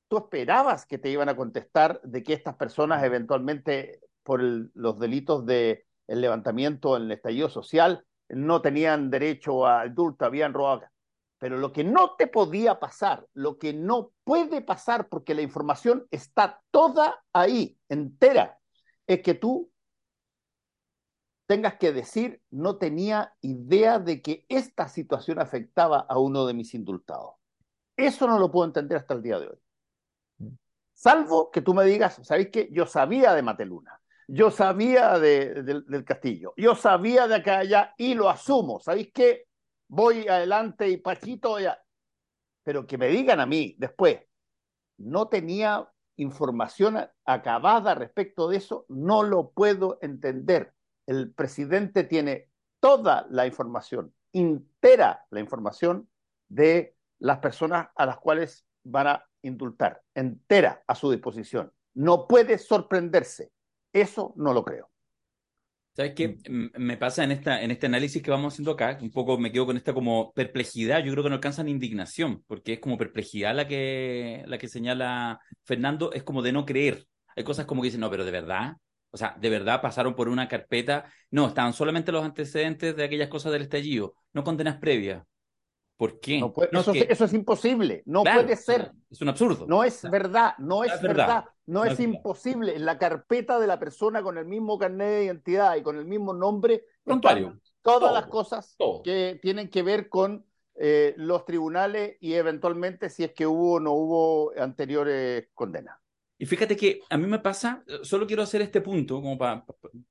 Tú 0.09 0.19
esperabas 0.19 0.87
que 0.87 0.99
te 0.99 1.11
iban 1.11 1.29
a 1.29 1.37
contestar 1.37 2.01
de 2.03 2.23
que 2.23 2.33
estas 2.33 2.57
personas 2.57 3.03
eventualmente, 3.03 4.01
por 4.23 4.41
los 4.43 4.99
delitos 4.99 5.45
de 5.47 5.87
el 6.07 6.21
levantamiento 6.21 6.97
en 6.97 7.05
el 7.05 7.13
estallido 7.13 7.49
social, 7.49 8.05
no 8.29 8.63
tenían 8.63 9.11
derecho 9.11 9.67
a 9.67 9.87
indulto, 9.87 10.25
habían 10.25 10.55
robado. 10.55 10.83
Pero 11.39 11.59
lo 11.59 11.73
que 11.73 11.85
no 11.85 12.15
te 12.17 12.29
podía 12.29 12.79
pasar, 12.79 13.27
lo 13.35 13.59
que 13.59 13.73
no 13.73 14.13
puede 14.25 14.63
pasar, 14.63 15.09
porque 15.09 15.35
la 15.35 15.43
información 15.43 16.07
está 16.11 16.63
toda 16.71 17.23
ahí, 17.33 17.79
entera, 17.89 18.59
es 19.07 19.23
que 19.23 19.35
tú 19.35 19.71
tengas 21.47 21.75
que 21.77 21.93
decir, 21.93 22.43
no 22.51 22.77
tenía 22.77 23.35
idea 23.41 23.99
de 23.99 24.23
que 24.23 24.45
esta 24.49 24.89
situación 24.89 25.39
afectaba 25.39 26.01
a 26.09 26.19
uno 26.19 26.47
de 26.47 26.55
mis 26.55 26.75
indultados. 26.75 27.35
Eso 27.97 28.27
no 28.27 28.39
lo 28.39 28.51
puedo 28.51 28.67
entender 28.67 28.99
hasta 28.99 29.15
el 29.15 29.23
día 29.23 29.39
de 29.39 29.49
hoy. 29.49 29.59
Salvo 30.97 31.51
que 31.51 31.61
tú 31.61 31.75
me 31.75 31.85
digas, 31.85 32.19
¿sabéis 32.23 32.49
qué? 32.51 32.71
Yo 32.73 32.87
sabía 32.87 33.35
de 33.35 33.43
Mateluna, 33.43 34.01
yo 34.27 34.51
sabía 34.51 35.19
del 35.19 36.05
Castillo, 36.07 36.55
yo 36.57 36.75
sabía 36.75 37.29
de 37.29 37.35
acá 37.35 37.59
allá 37.59 37.95
y 37.99 38.15
lo 38.15 38.31
asumo. 38.31 38.81
¿Sabéis 38.81 39.11
qué? 39.13 39.47
Voy 39.89 40.27
adelante 40.27 40.89
y 40.89 40.97
Pachito 40.97 41.61
ya. 41.61 41.79
Pero 42.63 42.87
que 42.87 42.97
me 42.97 43.09
digan 43.09 43.41
a 43.41 43.47
mí 43.47 43.77
después, 43.79 44.21
no 44.97 45.29
tenía 45.29 45.87
información 46.17 46.99
acabada 47.27 47.95
respecto 47.95 48.49
de 48.49 48.57
eso, 48.57 48.87
no 48.89 49.23
lo 49.23 49.51
puedo 49.51 49.99
entender 50.01 50.73
el 51.05 51.31
presidente 51.31 52.05
tiene 52.05 52.49
toda 52.81 53.27
la 53.31 53.47
información, 53.47 54.15
entera 54.33 55.27
la 55.31 55.41
información 55.41 56.09
de 56.49 56.97
las 57.19 57.39
personas 57.39 57.89
a 57.95 58.07
las 58.07 58.19
cuales 58.19 58.66
van 58.87 59.07
a 59.09 59.25
indultar, 59.43 60.03
entera 60.15 60.83
a 60.87 60.95
su 60.95 61.11
disposición. 61.11 61.73
No 61.95 62.27
puede 62.27 62.59
sorprenderse. 62.59 63.51
Eso 63.93 64.35
no 64.37 64.53
lo 64.53 64.65
creo. 64.65 64.91
¿Sabes 65.95 66.13
qué? 66.15 66.39
Mm. 66.49 66.67
Me 66.77 66.97
pasa 66.99 67.25
en, 67.25 67.33
esta, 67.33 67.63
en 67.63 67.71
este 67.71 67.87
análisis 67.87 68.23
que 68.23 68.31
vamos 68.31 68.53
haciendo 68.53 68.73
acá, 68.73 68.99
un 69.01 69.11
poco 69.11 69.39
me 69.39 69.51
quedo 69.51 69.67
con 69.67 69.79
esta 69.79 69.95
como 69.95 70.33
perplejidad, 70.33 71.03
yo 71.03 71.13
creo 71.13 71.25
que 71.25 71.31
no 71.31 71.37
alcanzan 71.37 71.69
indignación, 71.69 72.45
porque 72.47 72.75
es 72.75 72.81
como 72.81 72.99
perplejidad 72.99 73.55
la 73.55 73.67
que, 73.67 74.43
la 74.47 74.59
que 74.59 74.69
señala 74.69 75.41
Fernando, 75.65 76.13
es 76.13 76.23
como 76.23 76.43
de 76.43 76.53
no 76.53 76.67
creer. 76.67 77.07
Hay 77.35 77.45
cosas 77.45 77.65
como 77.65 77.81
que 77.81 77.87
dicen, 77.87 78.01
no, 78.01 78.11
pero 78.11 78.27
de 78.27 78.31
verdad, 78.31 78.75
o 79.11 79.17
sea, 79.17 79.35
de 79.41 79.49
verdad 79.49 79.81
pasaron 79.81 80.15
por 80.15 80.29
una 80.29 80.49
carpeta. 80.49 81.11
No, 81.31 81.49
estaban 81.49 81.73
solamente 81.73 82.13
los 82.13 82.25
antecedentes 82.25 82.95
de 82.95 83.05
aquellas 83.05 83.29
cosas 83.29 83.53
del 83.53 83.63
estallido, 83.63 84.15
no 84.35 84.45
condenas 84.45 84.77
previas. 84.77 85.25
¿Por 85.97 86.21
qué? 86.21 86.43
eso, 87.09 87.25
es 87.25 87.33
imposible, 87.33 88.03
no 88.05 88.23
puede 88.23 88.55
ser. 88.57 88.93
Es 89.11 89.21
un 89.23 89.31
absurdo. 89.31 89.67
No 89.67 89.83
es 89.83 90.03
verdad, 90.03 90.55
no 90.59 90.85
es, 90.85 91.01
verdad, 91.01 91.47
no, 91.65 91.85
es, 91.85 91.99
imposible. 92.01 92.77
En 92.77 92.85
la 92.85 92.99
carpeta 92.99 93.59
de 93.59 93.67
la 93.67 93.79
persona 93.79 94.23
con 94.23 94.37
el 94.37 94.45
mismo 94.45 94.79
carnet 94.79 95.09
de 95.09 95.25
identidad 95.25 95.77
y 95.77 95.83
con 95.83 95.97
el 95.97 96.05
mismo 96.05 96.35
nombre, 96.35 96.85
todas 97.83 98.13
las 98.13 98.27
cosas 98.27 98.77
que 99.03 99.39
tienen 99.41 99.71
que 99.71 99.83
ver 99.83 100.11
con 100.11 100.45
eh, 100.75 101.15
los 101.17 101.47
tribunales 101.47 102.19
y 102.21 102.35
eventualmente 102.35 103.09
si 103.09 103.25
es 103.25 103.33
que 103.33 103.47
hubo 103.47 103.75
o 103.75 103.81
no 103.81 103.93
hubo 103.93 104.53
anteriores 104.59 105.49
condenas. 105.55 105.97
Y 106.39 106.45
fíjate 106.45 106.77
que 106.77 107.01
a 107.09 107.17
mí 107.17 107.27
me 107.27 107.39
pasa, 107.39 107.83
solo 108.03 108.27
quiero 108.27 108.43
hacer 108.43 108.61
este 108.61 108.83
punto, 108.83 109.15
como 109.23 109.39
para, 109.39 109.65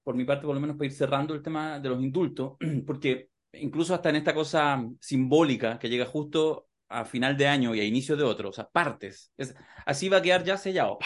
por 0.04 0.15
mi 0.15 0.26
parte, 0.26 0.48
por 0.48 0.56
lo 0.56 0.62
menos 0.62 0.76
para 0.76 0.88
ir 0.88 0.93
cerrando 0.93 1.36
el 1.36 1.43
tema 1.43 1.80
de 1.80 1.89
los 1.89 2.02
indultos, 2.02 2.54
porque 2.88 3.30
incluso 3.60 3.94
hasta 3.94 4.10
en 4.10 4.18
esta 4.18 4.34
cosa 4.34 4.84
simbólica 5.00 5.80
que 5.80 5.89
llega 5.89 6.06
justo 6.06 6.68
a 6.88 7.06
final 7.06 7.36
de 7.38 7.48
año 7.48 7.74
y 7.76 7.80
a 7.80 7.84
inicio 7.84 8.15
de 8.15 8.24
otro, 8.24 8.50
o 8.50 8.54
sea, 8.54 8.68
partes, 8.70 9.32
es, 9.38 9.56
así 9.86 10.10
va 10.10 10.18
a 10.18 10.22
quedar 10.22 10.44
ya 10.44 10.58
sellado. 10.58 11.00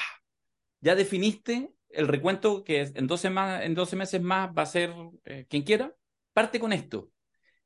Ya 0.82 0.96
definiste 0.96 1.74
el 1.90 2.08
recuento 2.08 2.64
que 2.64 2.92
en 2.94 3.08
12, 3.08 3.30
más, 3.30 3.64
en 3.64 3.76
12 3.76 3.96
meses 3.96 4.22
más 4.22 4.50
va 4.58 4.64
a 4.64 4.66
ser 4.66 4.94
eh, 5.26 5.46
quien 5.50 5.64
quiera, 5.64 5.94
parte 6.34 6.60
con 6.60 6.74
esto, 6.74 7.10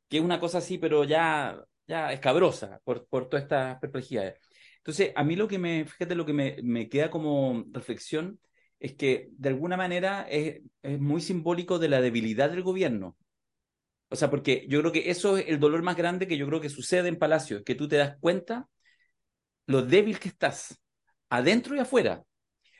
que 0.09 0.17
es 0.17 0.23
una 0.23 0.39
cosa 0.39 0.59
así, 0.59 0.77
pero 0.77 1.03
ya, 1.03 1.63
ya 1.87 2.13
escabrosa 2.13 2.79
por, 2.83 3.07
por 3.07 3.29
todas 3.29 3.43
estas 3.43 3.79
perplejidades. 3.79 4.39
Entonces, 4.77 5.11
a 5.15 5.23
mí 5.23 5.35
lo 5.35 5.47
que 5.47 5.59
me, 5.59 5.85
fíjate, 5.85 6.15
lo 6.15 6.25
que 6.25 6.33
me, 6.33 6.57
me 6.63 6.89
queda 6.89 7.09
como 7.09 7.65
reflexión 7.71 8.39
es 8.79 8.95
que 8.95 9.29
de 9.31 9.49
alguna 9.49 9.77
manera 9.77 10.27
es, 10.29 10.61
es, 10.81 10.99
muy 10.99 11.21
simbólico 11.21 11.79
de 11.79 11.87
la 11.87 12.01
debilidad 12.01 12.49
del 12.49 12.63
gobierno. 12.63 13.17
O 14.13 14.15
sea, 14.15 14.29
porque 14.29 14.67
yo 14.69 14.79
creo 14.79 14.91
que 14.91 15.09
eso 15.09 15.37
es 15.37 15.45
el 15.47 15.59
dolor 15.59 15.81
más 15.81 15.97
grande 15.97 16.27
que 16.27 16.37
yo 16.37 16.45
creo 16.45 16.61
que 16.61 16.69
sucede 16.69 17.09
en 17.09 17.17
Palacio, 17.17 17.63
que 17.63 17.73
tú 17.73 17.87
te 17.87 17.95
das 17.95 18.15
cuenta 18.19 18.69
lo 19.65 19.81
débil 19.81 20.19
que 20.19 20.27
estás, 20.29 20.79
adentro 21.29 21.75
y 21.75 21.79
afuera. 21.79 22.21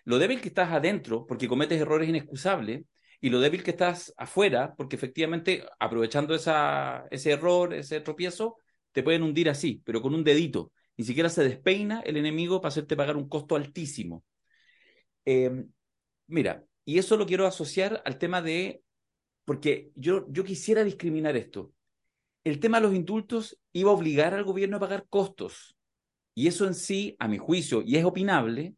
Lo 0.04 0.19
débil 0.19 0.41
que 0.41 0.50
estás 0.50 0.72
adentro, 0.72 1.26
porque 1.26 1.48
cometes 1.48 1.82
errores 1.82 2.08
inexcusables, 2.08 2.84
y 3.19 3.32
lo 3.32 3.39
débil 3.39 3.63
que 3.63 3.72
estás 3.72 4.13
afuera, 4.15 4.76
porque 4.78 4.96
efectivamente, 4.96 5.65
aprovechando 5.80 6.36
esa, 6.36 7.06
ese 7.10 7.32
error, 7.32 7.74
ese 7.74 8.00
tropiezo, 8.02 8.58
te 8.91 9.02
pueden 9.02 9.24
hundir 9.24 9.50
así, 9.50 9.82
pero 9.84 10.04
con 10.04 10.13
un 10.13 10.24
dedito. 10.24 10.72
Ni 10.98 11.04
siquiera 11.04 11.30
se 11.30 11.43
despeina 11.43 12.02
el 12.02 12.17
enemigo 12.17 12.62
para 12.62 12.69
hacerte 12.69 12.96
pagar 12.96 13.17
un 13.17 13.28
costo 13.28 13.56
altísimo. 13.56 14.24
Em, 15.26 15.67
mira, 16.28 16.63
y 16.86 17.00
eso 17.00 17.17
lo 17.17 17.26
quiero 17.26 17.48
asociar 17.48 18.04
al 18.06 18.19
tema 18.19 18.43
de, 18.43 18.83
porque 19.46 19.92
yo, 19.96 20.26
yo 20.30 20.44
quisiera 20.44 20.84
discriminar 20.84 21.36
esto. 21.36 21.74
El 22.44 22.60
tema 22.60 22.78
de 22.78 22.88
los 22.88 22.96
indultos 22.96 23.60
iba 23.72 23.92
a 23.92 23.94
obligar 23.94 24.34
al 24.34 24.44
gobierno 24.44 24.78
a 24.78 24.80
pagar 24.82 25.06
costos. 25.10 25.76
Y 26.36 26.48
eso 26.48 26.66
en 26.66 26.74
sí, 26.74 27.16
a 27.20 27.28
mi 27.28 27.38
juicio, 27.38 27.82
y 27.86 27.96
es 27.96 28.06
opinable, 28.06 28.76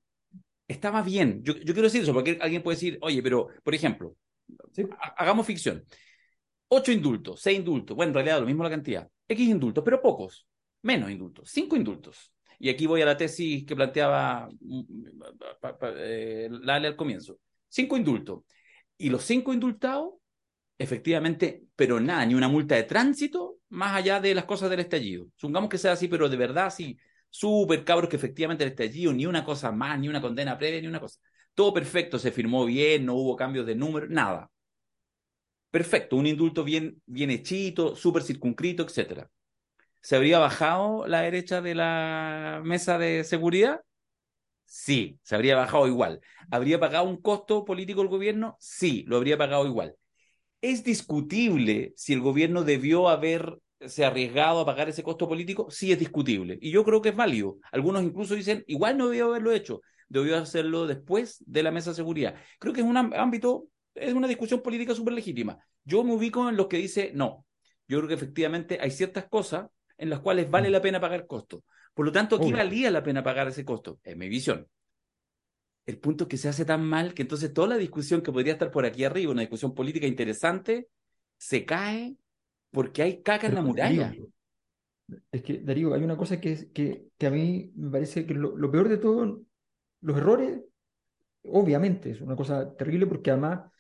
estaba 0.68 1.02
bien. 1.02 1.42
Yo, 1.44 1.54
quiero 1.56 1.84
decir 1.84 2.04
eso, 2.04 2.14
porque 2.14 2.38
alguien 2.42 2.62
puede 2.64 2.76
decir, 2.76 2.98
oye, 3.02 3.22
pero, 3.24 3.48
por 3.64 3.74
ejemplo, 3.74 4.16
hagamos 5.18 5.46
ficción. 5.46 5.86
Ocho 6.68 6.92
indultos, 6.92 7.42
seis 7.42 7.60
indultos, 7.60 7.96
bueno, 7.96 8.10
en 8.10 8.16
realidad 8.16 8.40
lo 8.40 8.46
mismo 8.46 8.64
la 8.64 8.70
cantidad. 8.70 9.10
X 9.28 9.48
indultos, 9.48 9.84
pero 9.84 10.02
pocos 10.02 10.48
menos 10.86 11.10
indultos, 11.10 11.50
cinco 11.52 11.76
indultos. 11.76 12.32
Y 12.60 12.70
aquí 12.70 12.86
voy 12.86 13.02
a 13.02 13.06
la 13.06 13.18
tesis 13.18 13.66
que 13.66 13.76
planteaba 13.76 14.48
mm, 14.62 14.82
eh, 15.98 16.48
Lale 16.52 16.88
al 16.88 16.96
comienzo. 16.96 17.40
Cinco 17.68 17.98
indultos. 17.98 18.44
Y 18.98 19.10
los 19.10 19.24
cinco 19.24 19.52
indultados, 19.52 20.14
efectivamente, 20.78 21.64
pero 21.76 22.00
nada, 22.00 22.26
ni 22.26 22.36
una 22.36 22.48
multa 22.48 22.76
de 22.76 22.84
tránsito 22.84 23.58
más 23.70 23.96
allá 23.96 24.20
de 24.20 24.36
las 24.36 24.46
cosas 24.46 24.70
del 24.70 24.80
estallido. 24.82 25.28
Supongamos 25.36 25.70
que 25.70 25.78
sea 25.78 25.94
así, 25.94 26.08
pero 26.08 26.30
de 26.30 26.38
verdad 26.38 26.70
sí, 26.72 26.98
súper 27.30 27.84
cabros 27.84 28.10
que 28.10 28.16
efectivamente 28.18 28.64
el 28.64 28.72
estallido, 28.72 29.14
ni 29.14 29.26
una 29.26 29.44
cosa 29.44 29.72
más, 29.72 30.00
ni 30.00 30.08
una 30.10 30.22
condena 30.22 30.58
previa, 30.58 30.82
ni 30.82 30.88
una 30.88 31.00
cosa. 31.00 31.20
Todo 31.54 31.74
perfecto, 31.74 32.20
se 32.20 32.32
firmó 32.32 32.66
bien, 32.66 33.06
no 33.06 33.16
hubo 33.16 33.36
cambios 33.36 33.66
de 33.66 33.76
número, 33.76 34.08
nada. 34.10 34.52
Perfecto, 35.72 36.16
un 36.16 36.26
indulto 36.26 36.64
bien, 36.64 37.02
bien 37.06 37.30
hechito, 37.32 37.96
súper 37.96 38.24
circunscrito, 38.24 38.84
etcétera. 38.84 39.30
¿Se 40.02 40.16
habría 40.16 40.40
bajado 40.40 41.08
la 41.08 41.22
derecha 41.22 41.62
de 41.62 41.76
la 41.76 42.62
mesa 42.66 42.98
de 43.00 43.24
seguridad? 43.26 43.82
Sí, 44.66 45.20
se 45.24 45.36
habría 45.36 45.58
bajado 45.58 45.88
igual. 45.88 46.22
¿Habría 46.52 46.80
pagado 46.80 47.06
un 47.06 47.22
costo 47.22 47.66
político 47.66 48.02
el 48.04 48.10
gobierno? 48.10 48.58
Sí, 48.60 49.06
lo 49.08 49.18
habría 49.18 49.38
pagado 49.38 49.66
igual. 49.68 49.96
¿Es 50.66 50.84
discutible 50.84 51.94
si 51.96 52.14
el 52.14 52.22
gobierno 52.22 52.64
debió 52.64 53.08
haberse 53.08 54.04
arriesgado 54.04 54.62
a 54.62 54.66
pagar 54.66 54.90
ese 54.90 55.04
costo 55.04 55.28
político? 55.28 55.70
Sí, 55.70 55.92
es 55.92 56.00
discutible. 56.00 56.58
Y 56.60 56.72
yo 56.72 56.84
creo 56.84 57.04
que 57.04 57.10
es 57.10 57.16
válido. 57.16 57.60
Algunos 57.72 58.02
incluso 58.02 58.34
dicen, 58.34 58.64
igual 58.66 58.98
no 58.98 59.08
debió 59.08 59.28
haberlo 59.28 59.52
hecho, 59.52 59.82
debió 60.10 60.36
hacerlo 60.38 60.88
después 60.88 61.44
de 61.46 61.62
la 61.62 61.70
mesa 61.70 61.92
de 61.92 61.98
seguridad. 61.98 62.34
Creo 62.58 62.74
que 62.74 62.82
es 62.82 62.88
un 62.88 62.98
ámbito, 62.98 63.68
es 63.94 64.16
una 64.16 64.28
discusión 64.28 64.64
política 64.64 64.96
súper 64.96 65.14
legítima. 65.14 65.60
Yo 65.84 66.04
me 66.04 66.14
ubico 66.14 66.50
en 66.50 66.58
los 66.58 66.66
que 66.66 66.78
dice, 66.78 67.12
no, 67.14 67.46
yo 67.88 68.00
creo 68.00 68.08
que 68.08 68.16
efectivamente 68.16 68.80
hay 68.82 68.90
ciertas 68.90 69.26
cosas 69.30 69.68
en 70.00 70.10
las 70.10 70.22
cuales 70.22 70.50
vale 70.50 70.70
mm. 70.70 70.72
la 70.72 70.82
pena 70.82 71.00
pagar 71.00 71.28
costo. 71.28 71.64
Por 71.94 72.08
lo 72.08 72.12
tanto, 72.12 72.38
aquí 72.38 72.52
valía 72.52 72.90
la 72.90 73.04
pena 73.04 73.24
pagar 73.24 73.50
ese 73.50 73.64
costo, 73.64 74.00
en 74.04 74.18
mi 74.18 74.30
visión. 74.30 74.68
El 75.86 75.98
punto 76.00 76.24
es 76.24 76.28
que 76.30 76.38
se 76.38 76.50
hace 76.50 76.66
tan 76.66 76.84
mal 76.84 77.14
que 77.14 77.22
entonces 77.22 77.54
toda 77.54 77.68
la 77.68 77.78
discusión 77.78 78.22
que 78.22 78.32
podría 78.32 78.54
estar 78.54 78.72
por 78.72 78.86
aquí 78.86 79.04
arriba, 79.04 79.32
una 79.32 79.42
discusión 79.42 79.74
política 79.74 80.08
interesante, 80.08 80.90
se 81.38 81.66
cae 81.66 82.16
porque 82.72 83.04
hay 83.04 83.22
caca 83.22 83.48
en 83.48 83.56
la 83.56 83.62
muralla. 83.62 84.16
es 85.32 85.44
que, 85.44 85.60
Darío, 85.60 85.94
hay 85.94 86.04
una 86.04 86.18
cosa 86.18 86.42
que, 86.42 86.72
que, 86.74 87.08
que 87.18 87.28
a 87.28 87.32
mí 87.32 87.72
me 87.76 87.92
parece 87.92 88.26
que 88.26 88.34
lo, 88.34 88.58
lo, 88.58 88.72
peor 88.72 88.90
de 88.90 88.98
todo, 88.98 89.42
los 90.02 90.18
errores, 90.18 90.60
obviamente, 91.44 92.12
es 92.12 92.22
una 92.22 92.36
cosa 92.36 92.76
terrible 92.76 93.06
porque 93.06 93.32
además 93.32 93.72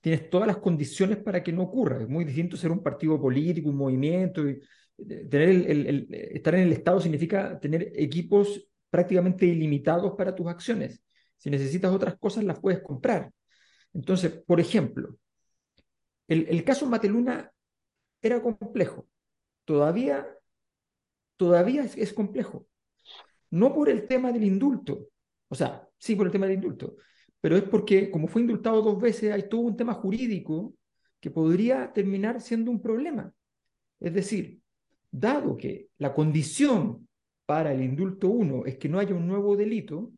tienes 0.00 0.30
todas 0.30 0.46
las 0.46 0.56
condiciones 0.56 1.18
para 1.18 1.42
que 1.42 1.52
no 1.52 1.62
ocurra. 1.62 2.02
Es 2.02 2.08
muy 2.08 2.24
distinto 2.24 2.56
ser 2.56 2.72
un 2.72 2.82
partido 2.82 3.20
político, 3.20 3.68
un 3.68 3.76
movimiento, 3.76 4.48
y, 4.48 4.60
tener 5.28 5.48
el, 5.48 6.08
estar 6.10 6.54
en 6.54 6.62
el 6.62 6.72
Estado 6.72 7.00
significa 7.00 7.58
tener 7.58 7.92
equipos 7.94 8.66
prácticamente 8.90 9.46
ilimitados 9.46 10.14
para 10.16 10.34
tus 10.34 10.46
acciones. 10.46 11.00
Si 11.40 11.48
necesitas 11.50 11.90
otras 11.92 12.18
cosas, 12.18 12.44
las 12.44 12.60
puedes 12.60 12.82
comprar. 12.82 13.32
Entonces, 13.94 14.30
por 14.46 14.60
ejemplo, 14.60 15.16
el, 16.28 16.46
el 16.48 16.64
caso 16.64 16.86
Mateluna 16.86 17.50
era 18.20 18.42
complejo. 18.42 19.08
Todavía, 19.64 20.28
todavía 21.36 21.84
es, 21.84 21.96
es 21.96 22.12
complejo. 22.12 22.66
No 23.50 23.74
por 23.74 23.88
el 23.88 24.06
tema 24.06 24.30
del 24.32 24.44
indulto, 24.44 25.08
o 25.48 25.54
sea, 25.54 25.88
sí 25.98 26.14
por 26.14 26.26
el 26.26 26.32
tema 26.32 26.46
del 26.46 26.56
indulto, 26.56 26.96
pero 27.40 27.56
es 27.56 27.62
porque 27.64 28.10
como 28.10 28.28
fue 28.28 28.42
indultado 28.42 28.82
dos 28.82 29.00
veces, 29.00 29.32
hay 29.32 29.48
todo 29.48 29.62
un 29.62 29.76
tema 29.76 29.94
jurídico 29.94 30.74
que 31.20 31.30
podría 31.30 31.92
terminar 31.92 32.40
siendo 32.42 32.70
un 32.70 32.82
problema. 32.82 33.32
Es 33.98 34.12
decir, 34.12 34.60
dado 35.10 35.56
que 35.56 35.88
la 35.98 36.14
condición 36.14 37.08
para 37.46 37.72
el 37.72 37.82
indulto 37.82 38.28
1 38.28 38.66
es 38.66 38.78
que 38.78 38.88
no 38.88 38.98
haya 38.98 39.14
un 39.14 39.26
nuevo 39.26 39.56
delito, 39.56 40.12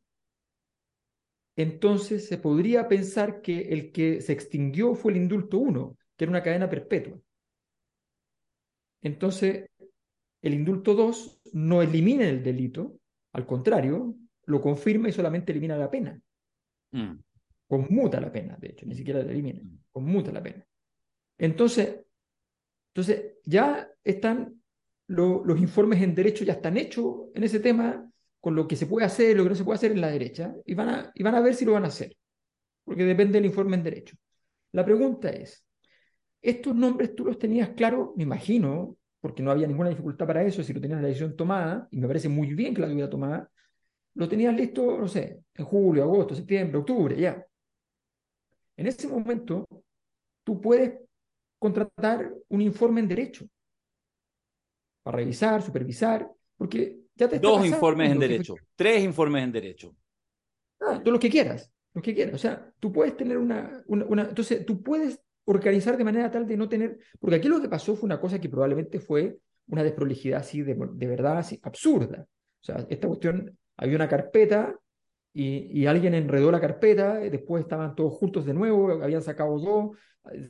entonces 1.56 2.26
se 2.26 2.38
podría 2.38 2.88
pensar 2.88 3.42
que 3.42 3.72
el 3.72 3.92
que 3.92 4.20
se 4.20 4.32
extinguió 4.32 4.94
fue 4.94 5.12
el 5.12 5.18
indulto 5.18 5.58
1, 5.58 5.96
que 6.16 6.24
era 6.24 6.30
una 6.30 6.42
cadena 6.42 6.68
perpetua. 6.68 7.18
Entonces, 9.02 9.68
el 10.40 10.54
indulto 10.54 10.94
2 10.94 11.40
no 11.52 11.82
elimina 11.82 12.28
el 12.28 12.42
delito, 12.42 12.98
al 13.32 13.46
contrario, 13.46 14.14
lo 14.46 14.60
confirma 14.60 15.08
y 15.08 15.12
solamente 15.12 15.52
elimina 15.52 15.76
la 15.76 15.90
pena. 15.90 16.20
Mm. 16.92 17.14
Conmuta 17.66 18.20
la 18.20 18.30
pena, 18.30 18.56
de 18.60 18.68
hecho, 18.68 18.86
ni 18.86 18.94
siquiera 18.94 19.22
la 19.22 19.30
elimina, 19.30 19.60
mm. 19.62 19.78
conmuta 19.90 20.32
la 20.32 20.42
pena. 20.42 20.64
Entonces, 21.38 22.00
entonces 22.94 23.38
ya 23.44 23.90
están 24.04 24.62
los 25.08 25.60
informes 25.60 26.00
en 26.00 26.14
derecho, 26.14 26.44
ya 26.44 26.54
están 26.54 26.76
hechos 26.76 27.28
en 27.34 27.44
ese 27.44 27.60
tema, 27.60 28.10
con 28.42 28.56
lo 28.56 28.66
que 28.66 28.74
se 28.74 28.86
puede 28.86 29.06
hacer, 29.06 29.36
lo 29.36 29.44
que 29.44 29.50
no 29.50 29.54
se 29.54 29.62
puede 29.62 29.76
hacer 29.76 29.92
en 29.92 30.00
la 30.00 30.10
derecha, 30.10 30.52
y 30.66 30.74
van 30.74 30.88
a, 30.88 31.12
y 31.14 31.22
van 31.22 31.36
a 31.36 31.40
ver 31.40 31.54
si 31.54 31.64
lo 31.64 31.74
van 31.74 31.84
a 31.84 31.88
hacer, 31.88 32.16
porque 32.82 33.04
depende 33.04 33.34
del 33.34 33.46
informe 33.46 33.76
en 33.76 33.84
derecho. 33.84 34.16
La 34.72 34.84
pregunta 34.84 35.30
es, 35.30 35.64
estos 36.42 36.74
nombres 36.74 37.14
tú 37.14 37.24
los 37.24 37.38
tenías 37.38 37.68
claros, 37.70 38.10
me 38.16 38.24
imagino, 38.24 38.96
porque 39.20 39.44
no 39.44 39.52
había 39.52 39.68
ninguna 39.68 39.90
dificultad 39.90 40.26
para 40.26 40.42
eso, 40.42 40.60
si 40.64 40.72
lo 40.72 40.80
tenías 40.80 41.00
la 41.00 41.06
decisión 41.06 41.36
tomada, 41.36 41.86
y 41.92 41.98
me 41.98 42.08
parece 42.08 42.28
muy 42.28 42.52
bien 42.52 42.74
que 42.74 42.80
la 42.80 42.88
tuviera 42.88 43.08
tomada, 43.08 43.48
lo 44.14 44.28
tenías 44.28 44.56
listo, 44.56 44.98
no 44.98 45.06
sé, 45.06 45.44
en 45.54 45.64
julio, 45.64 46.02
agosto, 46.02 46.34
septiembre, 46.34 46.78
octubre, 46.78 47.16
ya. 47.16 47.46
En 48.76 48.88
ese 48.88 49.06
momento, 49.06 49.68
tú 50.42 50.60
puedes 50.60 50.98
contratar 51.60 52.34
un 52.48 52.60
informe 52.60 53.02
en 53.02 53.06
derecho 53.06 53.46
para 55.04 55.18
revisar, 55.18 55.62
supervisar, 55.62 56.28
porque 56.56 57.01
ya 57.14 57.28
te 57.28 57.38
Dos 57.38 57.66
informes 57.66 58.10
en 58.10 58.18
derecho, 58.18 58.54
tres 58.74 59.02
informes 59.02 59.44
en 59.44 59.52
derecho. 59.52 59.94
Ah, 60.80 61.00
lo 61.04 61.18
que 61.18 61.30
quieras, 61.30 61.70
lo 61.94 62.02
que 62.02 62.14
quieras. 62.14 62.34
O 62.34 62.38
sea, 62.38 62.72
tú 62.80 62.92
puedes 62.92 63.16
tener 63.16 63.38
una, 63.38 63.82
una, 63.86 64.22
Entonces, 64.22 64.64
tú 64.66 64.82
puedes 64.82 65.20
organizar 65.44 65.96
de 65.96 66.04
manera 66.04 66.30
tal 66.30 66.46
de 66.46 66.56
no 66.56 66.68
tener... 66.68 66.98
Porque 67.20 67.36
aquí 67.36 67.48
lo 67.48 67.60
que 67.60 67.68
pasó 67.68 67.94
fue 67.94 68.06
una 68.06 68.20
cosa 68.20 68.40
que 68.40 68.48
probablemente 68.48 69.00
fue 69.00 69.38
una 69.68 69.82
desprolijidad 69.82 70.40
así, 70.40 70.62
de, 70.62 70.74
de 70.74 71.06
verdad, 71.06 71.38
así, 71.38 71.58
absurda. 71.62 72.26
O 72.60 72.64
sea, 72.64 72.86
esta 72.88 73.08
cuestión, 73.08 73.56
había 73.76 73.96
una 73.96 74.08
carpeta 74.08 74.74
y, 75.32 75.80
y, 75.80 75.86
alguien 75.86 76.14
enredó 76.14 76.50
la 76.50 76.60
carpeta, 76.60 77.14
después 77.18 77.62
estaban 77.62 77.94
todos 77.94 78.12
juntos 78.14 78.44
de 78.44 78.54
nuevo, 78.54 79.02
habían 79.02 79.22
sacado 79.22 79.58
dos, 79.58 79.96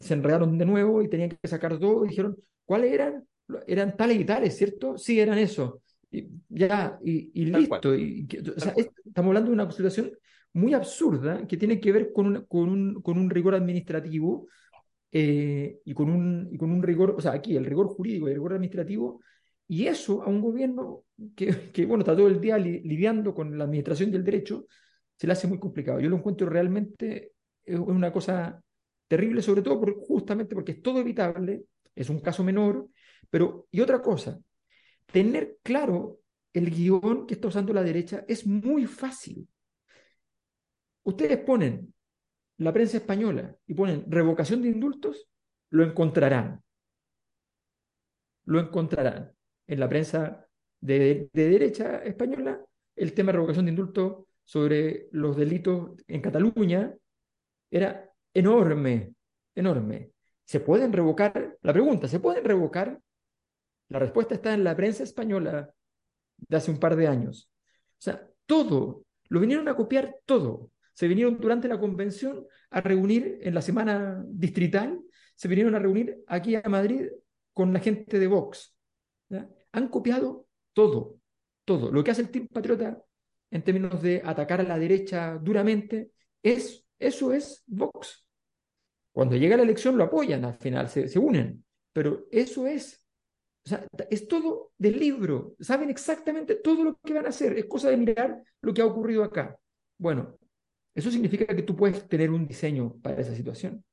se 0.01 0.15
enredaron 0.15 0.59
de 0.59 0.67
nuevo 0.67 1.03
y 1.03 1.09
tenían 1.09 1.31
que 1.31 1.49
sacar 1.49 1.79
dos 1.79 2.05
y 2.05 2.09
dijeron, 2.09 2.37
¿cuáles 2.65 2.93
eran? 2.93 3.27
Eran 3.67 3.97
tales 3.97 4.19
y 4.19 4.25
tales, 4.25 4.57
¿cierto? 4.57 4.99
Sí, 4.99 5.21
eran 5.21 5.39
eso. 5.39 5.83
Y, 6.13 6.29
ya, 6.49 6.99
y, 7.03 7.45
listo. 7.47 7.97
Y, 7.97 8.29
o 8.57 8.61
sea, 8.61 8.75
estamos 8.77 9.29
hablando 9.31 9.51
de 9.51 9.55
una 9.55 9.71
situación 9.71 10.13
muy 10.53 10.75
absurda 10.75 11.47
que 11.47 11.57
tiene 11.57 11.81
que 11.81 11.91
ver 11.91 12.13
con, 12.13 12.27
un, 12.27 12.45
con, 12.45 12.69
un, 12.69 13.03
con 13.03 13.19
un 13.19 13.31
rigor 13.31 13.55
administrativo 13.55 14.47
eh, 15.11 15.79
y, 15.85 15.95
con 15.95 16.11
un, 16.11 16.49
y 16.53 16.59
con 16.59 16.71
un 16.71 16.83
rigor, 16.83 17.15
o 17.17 17.21
sea, 17.21 17.33
aquí 17.33 17.57
el 17.57 17.65
rigor 17.65 17.89
jurídico 17.89 18.29
y 18.29 18.31
el 18.31 18.37
rigor 18.37 18.53
administrativo, 18.53 19.21
y 19.67 19.87
eso 19.87 20.23
a 20.23 20.29
un 20.29 20.43
gobierno 20.43 21.05
que, 21.35 21.47
que 21.73 21.87
bueno, 21.87 22.03
está 22.03 22.15
todo 22.15 22.29
el 22.29 22.41
día 22.41 22.59
lidiando 22.59 23.35
con 23.35 23.57
la 23.57 23.65
administración 23.65 24.11
del 24.11 24.25
derecho, 24.25 24.67
se 25.17 25.27
le 25.27 25.33
hace 25.33 25.47
muy 25.47 25.59
complicado. 25.59 26.01
Yo 26.01 26.11
lo 26.11 26.17
encuentro 26.17 26.49
realmente 26.49 27.33
es 27.65 27.79
una 27.79 28.13
cosa 28.13 28.61
terrible, 29.09 29.43
sobre 29.43 29.63
todo 29.63 29.81
justamente 30.01 30.55
porque 30.55 30.73
es 30.73 30.83
todo 30.83 31.01
evitable, 31.01 31.65
es 31.95 32.11
un 32.11 32.21
caso 32.21 32.43
menor, 32.43 32.89
pero 33.31 33.67
y 33.71 33.81
otra 33.81 34.03
cosa, 34.03 34.39
tener 35.07 35.59
claro 35.63 36.21
el 36.53 36.71
guion 36.71 37.27
que 37.27 37.35
está 37.35 37.49
usando 37.49 37.73
la 37.73 37.83
derecha 37.83 38.25
es 38.29 38.47
muy 38.47 38.87
fácil. 38.87 39.49
Ustedes 41.05 41.39
ponen 41.39 41.93
la 42.59 42.73
prensa 42.73 42.99
española 42.99 43.57
y 43.67 43.75
ponen 43.75 44.05
revocación 44.09 44.63
de 44.63 44.69
indultos, 44.69 45.29
lo 45.71 45.85
encontrarán. 45.85 46.63
Lo 48.45 48.61
encontrarán. 48.61 49.33
En 49.67 49.81
la 49.81 49.89
prensa 49.89 50.47
de, 50.81 51.31
derecha 51.33 51.99
española, 51.99 52.61
el 52.95 53.15
tema 53.15 53.33
de 53.33 53.37
revocación 53.39 53.65
de 53.65 53.71
indultos 53.71 54.27
sobre 54.45 55.09
los 55.13 55.37
delitos 55.37 55.93
en 56.07 56.21
Cataluña 56.21 56.95
era 57.71 58.11
enorme, 58.35 59.15
enorme. 59.55 60.13
¿Se 60.45 60.61
pueden 60.61 60.93
revocar? 60.93 61.57
La 61.63 61.73
pregunta, 61.73 62.09
¿se 62.09 62.21
pueden 62.21 62.45
revocar? 62.45 63.01
La 63.93 63.99
respuesta 63.99 64.35
está 64.35 64.55
en 64.55 64.65
la 64.65 64.75
prensa 64.75 65.03
española 65.03 65.73
de 66.37 66.57
hace 66.57 66.71
un 66.71 66.79
par 66.79 66.97
de 66.97 67.07
años. 67.07 67.51
O 67.93 68.01
sea, 68.01 68.27
todo, 68.47 69.05
lo 69.29 69.41
vinieron 69.41 69.69
a 69.69 69.77
copiar 69.77 70.17
todo 70.25 70.73
se 70.93 71.09
vinieron 71.09 71.39
durante 71.39 71.69
la 71.69 71.81
convención 71.81 72.47
a 72.71 72.81
reunir 72.81 73.39
en 73.43 73.55
la 73.55 73.63
semana 73.63 74.23
distrital, 74.29 75.01
se 75.35 75.49
vinieron 75.49 75.75
a 75.75 75.79
reunir 75.79 76.23
aquí 76.27 76.55
a 76.55 76.63
Madrid 76.69 77.09
con 77.53 77.73
la 77.73 77.81
gente 77.81 78.19
de 78.19 78.27
Vox. 78.27 78.77
Han 79.73 79.89
copiado 79.89 80.47
todo, 80.73 81.19
todo. 81.65 81.91
Lo 81.91 82.05
que 82.05 82.11
hace 82.11 82.23
el 82.23 82.31
Team 82.31 82.49
Patriota 82.49 83.03
en 83.51 83.63
términos 83.63 84.01
de 84.03 84.23
atacar 84.25 84.61
a 84.61 84.65
la 84.65 84.79
derecha 84.79 85.39
duramente, 85.39 86.13
es, 86.43 86.87
eso 86.99 87.33
es 87.33 87.63
Vox. 87.67 88.27
Cuando 89.13 89.37
llega 89.37 89.59
la 89.59 89.63
elección 89.63 89.99
lo 89.99 90.05
apoyan 90.05 90.45
al 90.45 90.55
final, 90.55 90.89
se, 90.89 91.07
se 91.07 91.19
unen, 91.19 91.63
pero 91.93 92.27
eso 92.31 92.67
es, 92.67 93.02
o 93.65 93.69
sea, 93.69 93.87
es 94.11 94.27
todo 94.27 94.73
del 94.77 94.99
libro, 94.99 95.55
saben 95.61 95.89
exactamente 95.91 96.57
todo 96.57 96.83
lo 96.83 96.99
que 96.99 97.15
van 97.15 97.27
a 97.27 97.29
hacer, 97.29 97.57
es 97.57 97.67
cosa 97.67 97.91
de 97.91 97.97
mirar 97.97 98.43
lo 98.61 98.75
que 98.75 98.83
ha 98.83 98.87
ocurrido 98.87 99.23
acá. 99.23 99.57
Bueno, 99.99 100.37
eso 100.95 101.11
significa 101.11 101.47
que 101.47 101.63
tú 101.63 101.77
puedes 101.77 102.09
tener 102.09 102.31
un 102.31 102.47
diseño 102.47 102.95
para 103.01 103.21
esa 103.21 103.35
situación. 103.35 103.85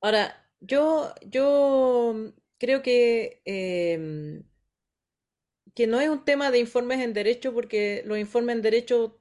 Ahora, 0.00 0.48
yo, 0.60 1.14
yo 1.26 2.32
creo 2.58 2.82
que, 2.82 3.40
em, 3.44 4.44
que 5.74 5.86
no 5.86 6.00
es 6.00 6.08
un 6.08 6.24
tema 6.24 6.50
de 6.50 6.58
informes 6.58 7.00
en 7.00 7.12
derecho, 7.14 7.54
porque 7.54 8.02
los 8.06 8.18
informes 8.18 8.56
en 8.56 8.62
derecho 8.62 9.20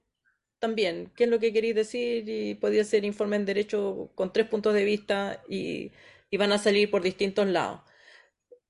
también, 0.59 1.11
¿qué 1.15 1.25
es 1.25 1.29
lo 1.29 1.39
que 1.39 1.53
queréis 1.53 1.75
decir? 1.75 2.27
Y 2.29 2.55
podría 2.55 2.83
ser 2.83 3.05
informe 3.05 3.35
en 3.37 3.45
derecho 3.45 4.11
con 4.15 4.33
tres 4.33 4.47
puntos 4.47 4.73
de 4.73 4.85
vista 4.85 5.43
y 5.49 5.91
van 6.37 6.51
a 6.51 6.57
salir 6.57 6.89
por 6.91 7.03
distintos 7.03 7.47
lados. 7.47 7.81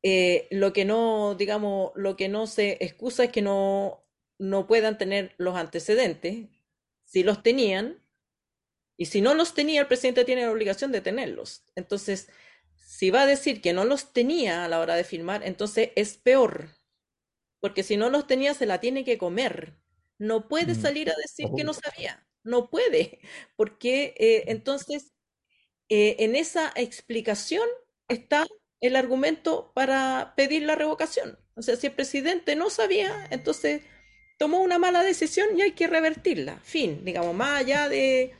Eh, 0.04 0.48
lo 0.52 0.74
que 0.74 0.86
no, 0.86 1.36
digamos, 1.36 1.92
lo 1.96 2.16
que 2.16 2.30
no 2.30 2.48
se 2.48 2.78
excusa 2.84 3.26
es 3.26 3.32
que 3.32 3.42
no, 3.42 4.06
no 4.38 4.68
puedan 4.68 4.98
tener 4.98 5.34
los 5.38 5.56
antecedentes 5.56 6.48
si 7.04 7.24
los 7.24 7.42
tenían, 7.42 8.04
y 8.98 9.06
si 9.06 9.22
no 9.22 9.34
los 9.36 9.54
tenía, 9.54 9.82
el 9.82 9.88
presidente 9.88 10.26
tiene 10.26 10.42
la 10.42 10.52
obligación 10.52 10.92
de 10.92 11.02
tenerlos. 11.02 11.64
Entonces, 11.76 12.30
si 12.76 13.12
va 13.12 13.22
a 13.22 13.28
decir 13.28 13.62
que 13.62 13.74
no 13.74 13.86
los 13.86 14.12
tenía 14.12 14.66
a 14.66 14.68
la 14.68 14.80
hora 14.80 14.96
de 14.96 15.04
firmar, 15.04 15.46
entonces 15.46 15.92
es 15.96 16.18
peor, 16.18 16.70
porque 17.60 17.84
si 17.84 17.96
no 17.96 18.10
los 18.10 18.28
tenía, 18.28 18.54
se 18.56 18.66
la 18.66 18.80
tiene 18.80 19.06
que 19.06 19.18
comer. 19.18 19.76
No 20.18 20.48
puede 20.48 20.74
mm. 20.74 20.82
salir 20.82 21.10
a 21.12 21.16
decir 21.16 21.48
que 21.56 21.64
no 21.64 21.74
sabía, 21.74 22.28
no 22.44 22.70
puede, 22.70 23.20
porque 23.56 24.16
eh, 24.18 24.46
entonces 24.48 25.14
eh, 25.90 26.16
en 26.20 26.36
esa 26.36 26.72
explicación 26.76 27.68
está 28.08 28.48
el 28.82 28.96
argumento 28.96 29.72
para 29.74 30.34
pedir 30.36 30.64
la 30.64 30.76
revocación. 30.76 31.38
O 31.56 31.62
sea, 31.62 31.76
si 31.76 31.88
el 31.88 31.94
presidente 31.94 32.56
no 32.56 32.70
sabía, 32.70 33.28
entonces 33.32 33.82
tomó 34.38 34.62
una 34.62 34.78
mala 34.78 35.04
decisión 35.04 35.58
y 35.58 35.62
hay 35.62 35.72
que 35.72 35.88
revertirla. 35.88 36.60
Fin, 36.64 37.04
digamos, 37.04 37.34
más 37.34 37.60
allá 37.60 37.90
de, 37.90 38.36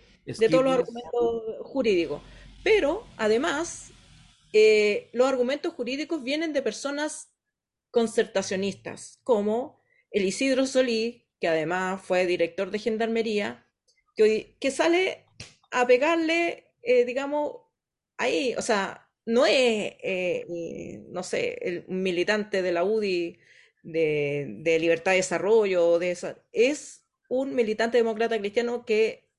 todos 0.50 0.64
los 0.64 0.74
argumentos 0.74 1.44
jurídicos. 1.64 2.22
Pero, 2.64 3.08
además, 3.18 3.92
eh, 4.54 5.10
los 5.14 5.28
argumentos 5.28 5.74
jurídicos 5.74 6.24
vienen 6.24 6.54
de 6.54 6.62
personas 6.62 7.34
concertacionistas, 7.92 9.20
como 9.24 9.82
el 10.12 10.26
Isidro 10.26 10.66
Solí, 10.68 11.28
que 11.40 11.48
además 11.48 12.02
fue 12.02 12.26
director 12.26 12.70
de 12.70 12.80
Gendarmería, 12.80 13.68
que, 14.16 14.58
que 14.60 14.72
sale 14.72 15.26
a 15.72 15.88
pegarle, 15.88 16.74
eh, 16.82 17.06
digamos, 17.06 17.62
ahí, 18.18 18.56
o 18.58 18.62
sea, 18.62 19.07
no 19.28 19.46
es, 19.46 19.94
eh, 20.02 21.04
no 21.10 21.22
sé, 21.22 21.60
el 21.62 21.86
militante 21.90 22.62
de 22.62 22.72
la 22.72 22.86
UDI 22.86 23.38
de, 23.84 24.78
libertad 24.80 25.12
de 25.12 25.18
desarrollo, 25.18 26.00
de 26.00 26.12
esa, 26.12 26.38
es 26.54 27.06
un 27.28 27.54
militante 27.54 27.98
demócrata 27.98 28.40
cristiano 28.40 28.86
que 28.86 29.30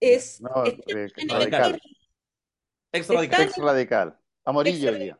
es, 0.00 0.42
Ex 0.66 1.28
radical. 1.28 1.80
Ex 2.92 3.56
radical. 3.56 4.18
Amarillo 4.44 4.92
hoy 4.92 4.98
día. 4.98 5.16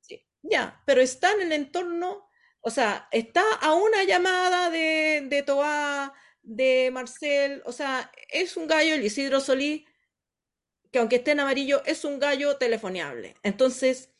Sí, 0.00 0.24
ya, 0.42 0.80
pero 0.86 1.00
está 1.00 1.32
en 1.32 1.42
el 1.42 1.52
entorno, 1.52 2.30
o 2.60 2.70
sea, 2.70 3.08
está 3.10 3.42
a 3.60 3.74
una 3.74 4.04
llamada 4.04 4.70
de, 4.70 5.26
de 5.28 5.42
Toá, 5.42 6.14
de 6.40 6.90
Marcel, 6.92 7.62
o 7.64 7.72
sea, 7.72 8.12
es 8.28 8.56
un 8.56 8.68
gallo, 8.68 8.94
el 8.94 9.04
Isidro 9.04 9.40
Solí, 9.40 9.86
que 10.92 10.98
aunque 10.98 11.16
esté 11.16 11.32
en 11.32 11.40
amarillo, 11.40 11.82
es 11.86 12.04
un 12.04 12.20
gallo 12.20 12.56
telefoneable. 12.58 13.34
Entonces, 13.42 14.10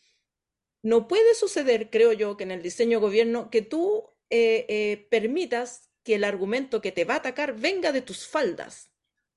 no 0.82 1.06
puede 1.06 1.34
suceder, 1.34 1.90
creo 1.90 2.12
yo, 2.12 2.36
que 2.36 2.44
en 2.44 2.50
el 2.50 2.62
diseño 2.62 2.98
gobierno, 2.98 3.50
que 3.50 3.62
tú 3.62 4.10
eh, 4.30 4.66
eh, 4.68 5.06
permitas 5.10 5.90
que 6.02 6.16
el 6.16 6.24
argumento 6.24 6.80
que 6.80 6.90
te 6.90 7.04
va 7.04 7.14
a 7.14 7.18
atacar 7.18 7.54
venga 7.54 7.92
de 7.92 8.02
tus 8.02 8.26
faldas. 8.26 8.90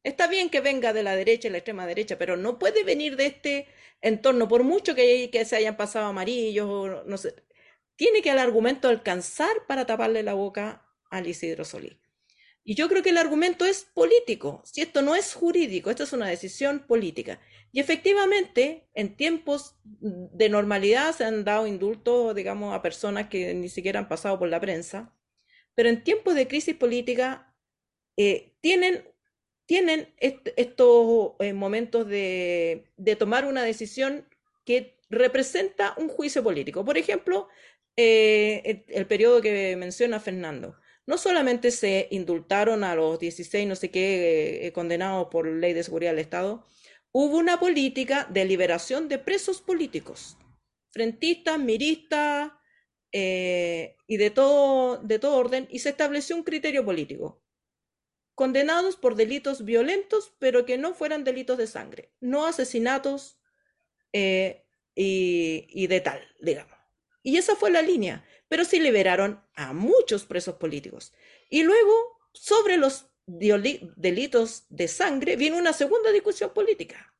Está 0.03 0.27
bien 0.27 0.49
que 0.49 0.61
venga 0.61 0.93
de 0.93 1.03
la 1.03 1.15
derecha 1.15 1.47
y 1.47 1.51
la 1.51 1.57
extrema 1.57 1.85
derecha, 1.85 2.17
pero 2.17 2.37
no 2.37 2.57
puede 2.57 2.83
venir 2.83 3.15
de 3.17 3.27
este 3.27 3.67
entorno, 4.01 4.47
por 4.47 4.63
mucho 4.63 4.95
que, 4.95 5.29
que 5.31 5.45
se 5.45 5.55
hayan 5.57 5.77
pasado 5.77 6.07
amarillos, 6.07 7.05
no 7.05 7.17
sé. 7.17 7.35
Tiene 7.95 8.21
que 8.21 8.29
el 8.29 8.39
argumento 8.39 8.87
alcanzar 8.87 9.65
para 9.67 9.85
taparle 9.85 10.23
la 10.23 10.33
boca 10.33 10.85
al 11.09 11.27
Isidro 11.27 11.65
Solí. 11.65 11.99
Y 12.67 12.73
yo 12.73 12.89
creo 12.89 13.03
que 13.03 13.11
el 13.11 13.17
argumento 13.17 13.63
es 13.63 13.83
político, 13.93 14.63
si 14.65 14.81
esto 14.81 15.03
no 15.03 15.15
es 15.15 15.35
jurídico, 15.35 15.91
esto 15.91 16.03
es 16.03 16.13
una 16.13 16.27
decisión 16.27 16.79
política. 16.79 17.39
Y 17.71 17.79
efectivamente, 17.79 18.89
en 18.95 19.15
tiempos 19.15 19.75
de 19.83 20.49
normalidad 20.49 21.13
se 21.13 21.25
han 21.25 21.43
dado 21.43 21.67
indultos, 21.67 22.33
digamos, 22.33 22.73
a 22.73 22.81
personas 22.81 23.27
que 23.29 23.53
ni 23.53 23.69
siquiera 23.69 23.99
han 23.99 24.07
pasado 24.07 24.39
por 24.39 24.49
la 24.49 24.59
prensa, 24.59 25.15
pero 25.75 25.89
en 25.89 26.03
tiempos 26.03 26.33
de 26.33 26.47
crisis 26.47 26.75
política 26.75 27.55
eh, 28.17 28.55
tienen, 28.61 29.07
tienen 29.67 30.11
estos 30.17 31.33
eh, 31.39 31.53
momentos 31.53 32.07
de, 32.07 32.87
de, 32.97 33.15
tomar 33.15 33.45
una 33.45 33.61
decisión 33.63 34.27
que 34.65 34.97
representa 35.11 35.93
un 35.97 36.07
juicio 36.09 36.41
político. 36.43 36.83
Por 36.83 36.97
ejemplo, 36.97 37.47
eh, 37.95 38.63
el, 38.65 38.85
el 38.87 39.05
periodo 39.05 39.39
que 39.39 39.75
menciona 39.75 40.19
Fernando 40.19 40.75
no 41.07 41.17
solamente 41.17 41.71
se 41.71 42.07
indultaron 42.11 42.83
a 42.83 42.95
los 42.95 43.19
16, 43.19 43.67
no 43.67 43.75
sé 43.75 43.91
qué, 43.91 44.65
eh, 44.65 44.71
condenados 44.71 45.27
por 45.27 45.47
ley 45.47 45.73
de 45.73 45.83
seguridad 45.83 46.11
del 46.11 46.19
Estado, 46.19 46.65
hubo 47.11 47.37
una 47.37 47.59
política 47.59 48.27
de 48.31 48.45
liberación 48.45 49.07
de 49.07 49.19
presos 49.19 49.61
políticos, 49.61 50.37
frentistas, 50.91 51.59
miristas 51.59 52.51
eh, 53.11 53.95
y 54.07 54.17
de 54.17 54.31
todo, 54.31 54.97
de 54.97 55.19
todo 55.19 55.37
orden, 55.37 55.67
y 55.69 55.79
se 55.79 55.89
estableció 55.89 56.35
un 56.35 56.43
criterio 56.43 56.83
político. 56.83 57.41
Condenados 58.33 58.97
por 58.97 59.15
delitos 59.15 59.63
violentos, 59.63 60.33
pero 60.39 60.65
que 60.65 60.77
no 60.77 60.93
fueran 60.93 61.23
delitos 61.23 61.57
de 61.57 61.67
sangre, 61.67 62.11
no 62.19 62.45
asesinatos 62.45 63.39
eh, 64.11 64.65
y, 64.93 65.67
y 65.69 65.87
de 65.87 66.01
tal, 66.01 66.21
digamos. 66.41 66.75
Y 67.23 67.37
esa 67.37 67.55
fue 67.55 67.71
la 67.71 67.81
línea 67.81 68.25
pero 68.55 68.63
sí 68.63 68.79
liberaron 68.79 69.43
a 69.55 69.73
muchos 69.73 70.25
presos 70.25 70.55
políticos. 70.55 71.11
Y 71.49 71.63
luego, 71.63 71.91
sobre 72.31 72.77
los 72.77 73.07
delitos 73.25 74.63
de 74.69 74.87
sangre, 74.87 75.35
vino 75.35 75.57
una 75.57 75.73
segunda 75.73 76.09
discusión 76.13 76.53
política. 76.53 77.13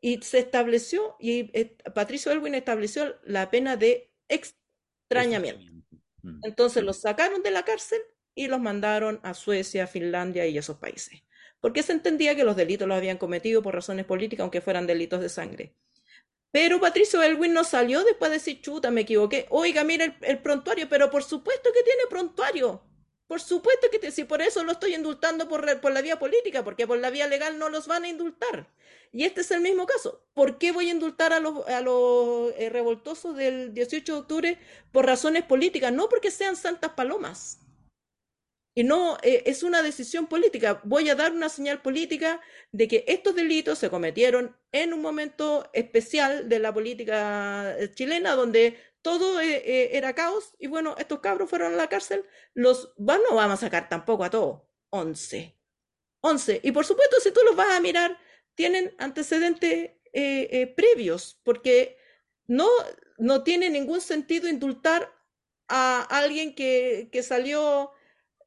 Y 0.00 0.20
se 0.22 0.40
estableció, 0.40 1.14
y 1.20 1.56
eh, 1.56 1.76
Patricio 1.94 2.32
Elwin 2.32 2.56
estableció 2.56 3.14
la 3.22 3.48
pena 3.48 3.76
de 3.76 4.10
extrañamiento. 4.26 5.72
Mm. 6.22 6.40
Entonces 6.42 6.82
los 6.82 7.00
sacaron 7.00 7.44
de 7.44 7.52
la 7.52 7.64
cárcel 7.64 8.00
y 8.34 8.48
los 8.48 8.58
mandaron 8.58 9.20
a 9.22 9.34
Suecia, 9.34 9.86
Finlandia 9.86 10.48
y 10.48 10.58
esos 10.58 10.78
países. 10.78 11.22
Porque 11.60 11.84
se 11.84 11.92
entendía 11.92 12.34
que 12.34 12.42
los 12.42 12.56
delitos 12.56 12.88
los 12.88 12.96
habían 12.96 13.18
cometido 13.18 13.62
por 13.62 13.72
razones 13.72 14.04
políticas, 14.04 14.42
aunque 14.42 14.60
fueran 14.60 14.88
delitos 14.88 15.20
de 15.20 15.28
sangre. 15.28 15.76
Pero 16.52 16.80
Patricio 16.80 17.22
Elwin 17.22 17.54
no 17.54 17.64
salió 17.64 18.04
después 18.04 18.30
de 18.30 18.36
decir, 18.36 18.60
chuta, 18.60 18.90
me 18.90 19.00
equivoqué. 19.00 19.46
Oiga, 19.48 19.84
mira 19.84 20.16
el, 20.20 20.38
prontuario, 20.40 20.86
pero 20.88 21.10
por 21.10 21.24
supuesto 21.24 21.70
que 21.72 21.82
tiene 21.82 22.02
prontuario. 22.10 22.82
Por 23.26 23.40
supuesto 23.40 23.88
que 23.90 24.10
si 24.10 24.24
por 24.24 24.42
eso 24.42 24.62
lo 24.62 24.72
estoy 24.72 24.94
indultando 24.94 25.48
por, 25.48 25.80
por, 25.80 25.92
la 25.92 26.02
vía 26.02 26.18
política, 26.18 26.62
porque 26.62 26.86
por 26.86 26.98
la 26.98 27.08
vía 27.08 27.26
legal 27.26 27.58
no 27.58 27.70
los 27.70 27.86
van 27.86 28.04
a 28.04 28.08
indultar. 28.08 28.68
Y 29.12 29.24
este 29.24 29.40
es 29.40 29.50
el 29.50 29.62
mismo 29.62 29.86
caso. 29.86 30.22
¿Por 30.34 30.58
qué 30.58 30.72
voy 30.72 30.88
a 30.88 30.92
indultar 30.92 31.32
a 31.32 31.40
los, 31.40 31.66
a 31.66 31.80
los 31.80 32.52
eh, 32.58 32.68
revoltosos 32.68 33.34
del 33.34 33.72
18 33.72 34.12
de 34.12 34.18
octubre 34.20 34.58
por 34.92 35.06
razones 35.06 35.44
políticas? 35.44 35.90
No 35.90 36.10
porque 36.10 36.30
sean 36.30 36.56
santas 36.56 36.92
palomas. 36.92 37.60
Y 38.74 38.84
no, 38.84 39.18
eh, 39.22 39.42
es 39.46 39.62
una 39.62 39.82
decisión 39.82 40.26
política. 40.26 40.80
Voy 40.84 41.08
a 41.10 41.14
dar 41.14 41.32
una 41.32 41.50
señal 41.50 41.82
política 41.82 42.40
de 42.72 42.88
que 42.88 43.04
estos 43.06 43.34
delitos 43.34 43.78
se 43.78 43.90
cometieron 43.90 44.56
en 44.72 44.94
un 44.94 45.02
momento 45.02 45.68
especial 45.74 46.48
de 46.48 46.58
la 46.58 46.72
política 46.72 47.76
eh, 47.78 47.90
chilena, 47.92 48.34
donde 48.34 48.78
todo 49.02 49.40
eh, 49.40 49.96
era 49.96 50.14
caos. 50.14 50.54
Y 50.58 50.68
bueno, 50.68 50.94
estos 50.98 51.20
cabros 51.20 51.50
fueron 51.50 51.74
a 51.74 51.76
la 51.76 51.88
cárcel. 51.88 52.24
Los 52.54 52.94
no 52.96 53.34
vamos 53.34 53.58
a 53.58 53.66
sacar 53.66 53.90
tampoco 53.90 54.24
a 54.24 54.30
todos. 54.30 54.62
Once. 54.88 55.54
Once. 56.20 56.60
Y 56.62 56.72
por 56.72 56.86
supuesto, 56.86 57.16
si 57.20 57.30
tú 57.30 57.40
los 57.44 57.56
vas 57.56 57.72
a 57.72 57.80
mirar, 57.80 58.18
tienen 58.54 58.94
antecedentes 58.98 59.92
previos, 60.76 61.40
porque 61.42 61.96
no, 62.46 62.68
no 63.16 63.42
tiene 63.42 63.70
ningún 63.70 64.02
sentido 64.02 64.46
indultar 64.48 65.10
a 65.68 66.02
alguien 66.02 66.54
que, 66.54 67.08
que 67.10 67.22
salió 67.22 67.92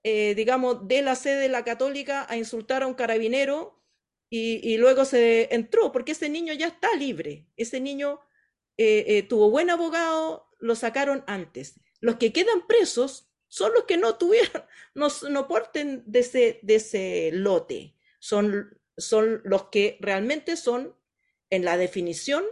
eh, 0.08 0.36
digamos, 0.36 0.88
de 0.88 1.02
la 1.02 1.16
sede 1.16 1.40
de 1.40 1.50
la 1.50 1.64
católica 1.64 2.28
a 2.30 2.38
insultar 2.38 2.84
a 2.84 2.88
un 2.88 2.94
carabinero 2.94 3.82
y, 4.30 4.78
luego 4.78 5.04
se 5.04 5.52
entró, 5.52 5.92
porque 5.92 6.12
ese 6.12 6.30
niño 6.30 6.54
ya 6.54 6.68
está 6.68 6.94
libre, 6.96 7.48
ese 7.58 7.80
niño 7.80 8.20
eh, 8.78 9.04
eh, 9.08 9.24
tuvo 9.24 9.50
buen 9.50 9.72
abogado, 9.72 10.48
lo 10.60 10.76
sacaron 10.76 11.24
antes. 11.26 11.80
Los 12.02 12.18
que 12.18 12.32
quedan 12.32 12.68
presos 12.68 13.32
son 13.48 13.74
los 13.74 13.86
que 13.86 13.98
no 13.98 14.16
tuvieron, 14.16 14.64
no, 14.94 15.08
no 15.32 15.48
porten 15.48 16.04
de 16.06 16.20
ese, 16.20 16.60
de 16.62 16.76
ese 16.76 17.32
lote, 17.34 17.96
son, 18.20 18.80
son 18.98 19.42
los 19.44 19.70
que 19.70 19.98
realmente 20.02 20.56
son, 20.56 20.96
en 21.50 21.66
la 21.66 21.78
definición 21.78 22.44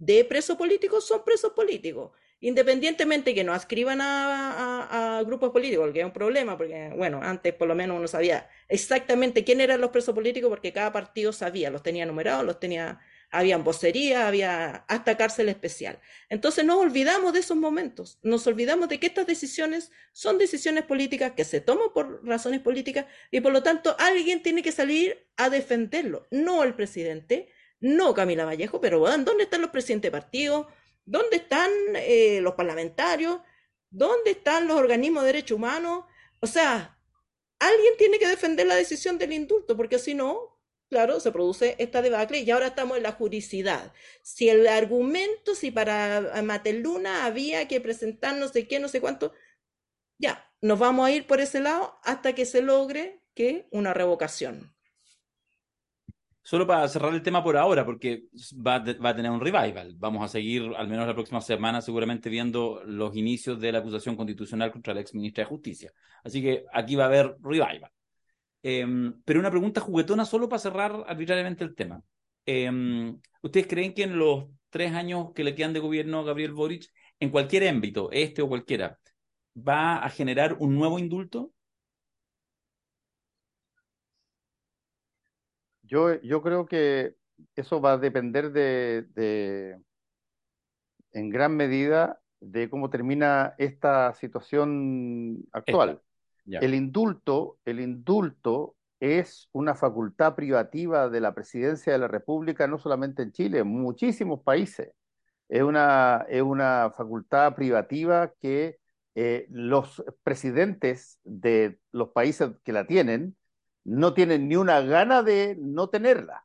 de 0.00 0.24
preso 0.24 0.58
político, 0.58 1.00
son 1.00 1.24
presos 1.24 1.52
políticos 1.52 2.10
independientemente 2.42 3.34
que 3.34 3.44
no 3.44 3.54
ascriban 3.54 4.00
a, 4.02 5.22
grupos 5.24 5.50
políticos, 5.50 5.90
que 5.92 6.00
es 6.00 6.04
un 6.04 6.12
problema, 6.12 6.58
porque, 6.58 6.92
bueno, 6.96 7.20
antes 7.22 7.54
por 7.54 7.68
lo 7.68 7.76
menos 7.76 7.96
uno 7.96 8.08
sabía 8.08 8.50
exactamente 8.68 9.44
quién 9.44 9.60
eran 9.60 9.80
los 9.80 9.90
presos 9.90 10.14
políticos, 10.14 10.50
porque 10.50 10.72
cada 10.72 10.92
partido 10.92 11.32
sabía, 11.32 11.70
los 11.70 11.84
tenía 11.84 12.04
numerados, 12.04 12.44
los 12.44 12.58
tenía, 12.58 12.98
habían 13.30 13.62
vocería, 13.62 14.26
había 14.26 14.84
hasta 14.88 15.16
cárcel 15.16 15.48
especial. 15.48 16.00
Entonces 16.28 16.64
nos 16.64 16.78
olvidamos 16.78 17.32
de 17.32 17.38
esos 17.38 17.56
momentos, 17.56 18.18
nos 18.22 18.44
olvidamos 18.48 18.88
de 18.88 18.98
que 18.98 19.06
estas 19.06 19.26
decisiones 19.26 19.92
son 20.12 20.36
decisiones 20.36 20.82
políticas 20.82 21.32
que 21.32 21.44
se 21.44 21.60
toman 21.60 21.92
por 21.94 22.26
razones 22.26 22.60
políticas 22.60 23.06
y 23.30 23.40
por 23.40 23.52
lo 23.52 23.62
tanto 23.62 23.94
alguien 24.00 24.42
tiene 24.42 24.62
que 24.62 24.72
salir 24.72 25.24
a 25.36 25.48
defenderlo, 25.48 26.26
no 26.32 26.64
el 26.64 26.74
presidente, 26.74 27.48
no 27.78 28.14
Camila 28.14 28.44
Vallejo, 28.44 28.80
pero 28.80 28.98
¿dónde 28.98 29.44
están 29.44 29.60
los 29.60 29.70
presidentes 29.70 30.10
de 30.10 30.18
partido? 30.18 30.68
¿Dónde 31.04 31.36
están 31.36 31.70
eh, 31.96 32.40
los 32.40 32.54
parlamentarios? 32.54 33.40
¿Dónde 33.90 34.32
están 34.32 34.66
los 34.68 34.78
organismos 34.78 35.22
de 35.22 35.28
derechos 35.28 35.56
humanos? 35.56 36.04
O 36.40 36.46
sea, 36.46 36.98
alguien 37.58 37.94
tiene 37.98 38.18
que 38.18 38.28
defender 38.28 38.66
la 38.66 38.76
decisión 38.76 39.18
del 39.18 39.32
indulto, 39.32 39.76
porque 39.76 39.98
si 39.98 40.14
no, 40.14 40.60
claro, 40.88 41.20
se 41.20 41.32
produce 41.32 41.76
esta 41.78 42.02
debacle 42.02 42.38
y 42.38 42.50
ahora 42.50 42.68
estamos 42.68 42.96
en 42.96 43.02
la 43.02 43.12
juricidad. 43.12 43.92
Si 44.22 44.48
el 44.48 44.66
argumento, 44.66 45.54
si 45.54 45.70
para 45.70 46.42
Mateluna 46.42 47.24
había 47.24 47.68
que 47.68 47.80
presentar 47.80 48.36
no 48.36 48.48
sé 48.48 48.66
qué, 48.68 48.78
no 48.78 48.88
sé 48.88 49.00
cuánto, 49.00 49.32
ya, 50.18 50.50
nos 50.60 50.78
vamos 50.78 51.06
a 51.06 51.10
ir 51.12 51.26
por 51.26 51.40
ese 51.40 51.60
lado 51.60 51.98
hasta 52.04 52.34
que 52.34 52.46
se 52.46 52.62
logre 52.62 53.20
que 53.34 53.66
una 53.70 53.94
revocación 53.94 54.71
solo 56.42 56.66
para 56.66 56.88
cerrar 56.88 57.14
el 57.14 57.22
tema 57.22 57.42
por 57.42 57.56
ahora, 57.56 57.84
porque 57.84 58.24
va, 58.54 58.76
a 58.76 59.14
tener 59.14 59.30
un 59.30 59.40
revival. 59.40 59.94
Vamos 59.96 60.24
a 60.24 60.28
seguir, 60.28 60.72
al 60.76 60.88
menos 60.88 61.06
la 61.06 61.14
próxima 61.14 61.40
semana, 61.40 61.80
seguramente 61.80 62.28
viendo 62.28 62.82
los 62.84 63.16
inicios 63.16 63.60
de 63.60 63.72
la 63.72 63.78
acusación 63.78 64.16
constitucional 64.16 64.72
contra 64.72 64.94
la 64.94 65.00
ex 65.00 65.14
ministra 65.14 65.44
de 65.44 65.48
Justicia. 65.48 65.92
Así 66.24 66.42
que 66.42 66.64
aquí 66.72 66.96
va 66.96 67.04
a 67.04 67.06
haber 67.06 67.36
revival. 67.40 67.90
Eh, 68.62 68.86
pero 69.24 69.40
una 69.40 69.50
pregunta 69.50 69.80
juguetona 69.80 70.24
solo 70.24 70.48
para 70.48 70.60
cerrar 70.60 71.04
arbitrariamente 71.06 71.64
el 71.64 71.74
tema. 71.74 72.02
Eh, 72.44 72.70
¿Ustedes 73.42 73.66
creen 73.66 73.94
que 73.94 74.04
en 74.04 74.18
los 74.18 74.46
tres 74.70 74.92
años 74.92 75.32
que 75.34 75.44
le 75.44 75.54
quedan 75.54 75.72
de 75.72 75.80
gobierno 75.80 76.20
a 76.20 76.24
Gabriel 76.24 76.52
Boric, 76.52 76.90
en 77.20 77.30
cualquier 77.30 77.68
ámbito, 77.68 78.10
este 78.10 78.42
o 78.42 78.48
cualquiera, 78.48 78.98
va 79.56 79.98
a 79.98 80.10
generar 80.10 80.56
un 80.58 80.74
nuevo 80.74 80.98
indulto? 80.98 81.52
Yo, 85.92 86.18
yo 86.22 86.40
creo 86.40 86.64
que 86.64 87.16
eso 87.54 87.82
va 87.82 87.92
a 87.92 87.98
depender 87.98 88.50
de, 88.50 89.78
en 91.12 91.28
gran 91.28 91.54
medida 91.54 92.18
de 92.40 92.70
cómo 92.70 92.88
termina 92.88 93.54
esta 93.58 94.14
situación 94.14 95.44
actual. 95.52 96.00
El 96.46 96.74
indulto, 96.74 97.58
el 97.66 97.78
indulto 97.80 98.74
es 99.00 99.50
una 99.52 99.74
facultad 99.74 100.34
privativa 100.34 101.10
de 101.10 101.20
la 101.20 101.34
presidencia 101.34 101.92
de 101.92 101.98
la 101.98 102.08
República, 102.08 102.66
no 102.66 102.78
solamente 102.78 103.22
en 103.22 103.32
Chile, 103.32 103.58
en 103.58 103.68
muchísimos 103.68 104.40
países. 104.42 104.94
Es 105.50 105.62
una, 105.62 106.24
es 106.30 106.40
una 106.40 106.90
facultad 106.96 107.54
privativa 107.54 108.32
que 108.40 108.78
eh, 109.14 109.46
los 109.50 110.02
presidentes 110.22 111.20
de 111.22 111.78
los 111.90 112.12
países 112.12 112.48
que 112.64 112.72
la 112.72 112.86
tienen 112.86 113.36
no 113.84 114.14
tienen 114.14 114.48
ni 114.48 114.56
una 114.56 114.80
gana 114.80 115.22
de 115.22 115.56
no 115.58 115.88
tenerla, 115.88 116.44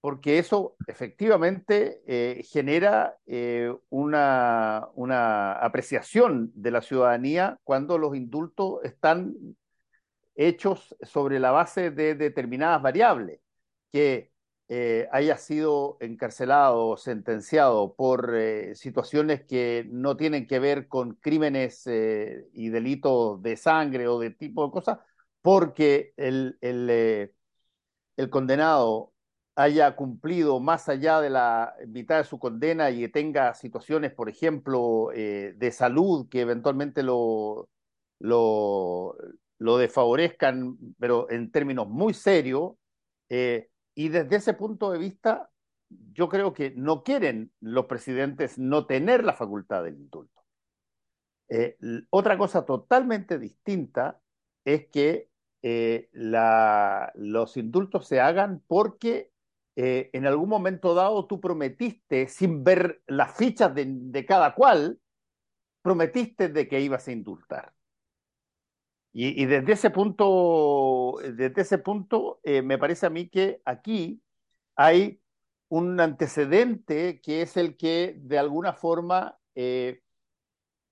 porque 0.00 0.38
eso 0.38 0.76
efectivamente 0.86 2.02
eh, 2.06 2.44
genera 2.44 3.16
eh, 3.26 3.74
una, 3.88 4.86
una 4.94 5.52
apreciación 5.52 6.52
de 6.54 6.70
la 6.70 6.80
ciudadanía 6.80 7.58
cuando 7.64 7.98
los 7.98 8.16
indultos 8.16 8.84
están 8.84 9.34
hechos 10.36 10.94
sobre 11.02 11.40
la 11.40 11.50
base 11.50 11.90
de 11.90 12.14
determinadas 12.14 12.82
variables, 12.82 13.40
que 13.90 14.30
eh, 14.68 15.08
haya 15.12 15.38
sido 15.38 15.96
encarcelado 16.00 16.88
o 16.88 16.96
sentenciado 16.96 17.94
por 17.94 18.34
situaciones 18.74 19.44
que 19.44 19.86
no 19.90 20.16
tienen 20.16 20.46
que 20.46 20.58
ver 20.58 20.88
con 20.88 21.14
crímenes 21.14 21.86
y 21.86 22.68
delitos 22.68 23.40
de 23.42 23.56
sangre 23.56 24.08
o 24.08 24.18
de 24.18 24.30
tipo 24.30 24.66
de 24.66 24.72
cosas, 24.72 24.98
porque 25.46 26.12
el, 26.16 26.58
el, 26.60 26.90
el, 28.16 28.30
condenado 28.30 29.12
haya 29.54 29.94
cumplido 29.94 30.58
más 30.58 30.88
allá 30.88 31.20
de 31.20 31.30
la 31.30 31.72
mitad 31.86 32.18
de 32.18 32.24
su 32.24 32.40
condena 32.40 32.90
y 32.90 33.06
tenga 33.06 33.54
situaciones, 33.54 34.12
por 34.12 34.28
ejemplo, 34.28 35.10
de 35.14 35.70
salud 35.70 36.28
que 36.28 36.40
eventualmente 36.40 37.04
lo, 37.04 37.68
lo, 38.18 39.16
lo 39.58 39.78
desfavorezcan, 39.78 40.78
pero 40.98 41.30
en 41.30 41.52
términos 41.52 41.88
muy 41.88 42.12
serios. 42.12 42.72
Eh, 43.28 43.70
y 43.94 44.08
desde 44.08 44.34
ese 44.34 44.54
punto 44.54 44.90
de 44.90 44.98
vista, 44.98 45.48
yo 45.88 46.28
creo 46.28 46.52
que 46.54 46.72
no 46.72 47.04
quieren 47.04 47.52
los 47.60 47.86
presidentes 47.86 48.58
no 48.58 48.84
tener 48.86 49.22
la 49.22 49.32
facultad 49.32 49.84
del 49.84 49.94
indulto. 49.94 50.42
Eh, 51.48 51.76
otra 52.10 52.36
cosa 52.36 52.66
totalmente 52.66 53.38
distinta 53.38 54.20
es 54.66 54.88
que 54.88 55.30
eh, 55.68 56.08
los 56.12 57.56
indultos 57.56 58.06
se 58.06 58.20
hagan 58.20 58.62
porque 58.68 59.32
en 59.74 60.26
algún 60.26 60.48
momento 60.48 60.94
dado 60.94 61.26
tú 61.26 61.38
prometiste, 61.40 62.28
sin 62.28 62.64
ver 62.64 63.02
las 63.06 63.36
fichas 63.36 63.74
de, 63.74 64.24
cada 64.26 64.54
cual, 64.54 65.00
prometiste 65.82 66.48
de 66.48 66.68
que 66.68 66.80
ibas 66.80 67.08
a 67.08 67.12
indultar. 67.12 67.74
Y, 69.12 69.44
desde 69.46 69.72
ese 69.72 69.90
punto, 69.90 71.16
desde 71.20 71.62
ese 71.62 71.78
punto 71.78 72.38
eh, 72.44 72.62
me 72.62 72.78
parece 72.78 73.06
a 73.06 73.10
mí 73.10 73.28
que 73.28 73.60
aquí 73.64 74.22
hay 74.76 75.20
un 75.68 75.98
antecedente 76.00 77.20
que 77.20 77.42
es 77.42 77.56
el 77.56 77.76
que 77.76 78.14
de 78.18 78.38
alguna 78.38 78.72
forma 78.72 79.38
eh, 79.54 80.02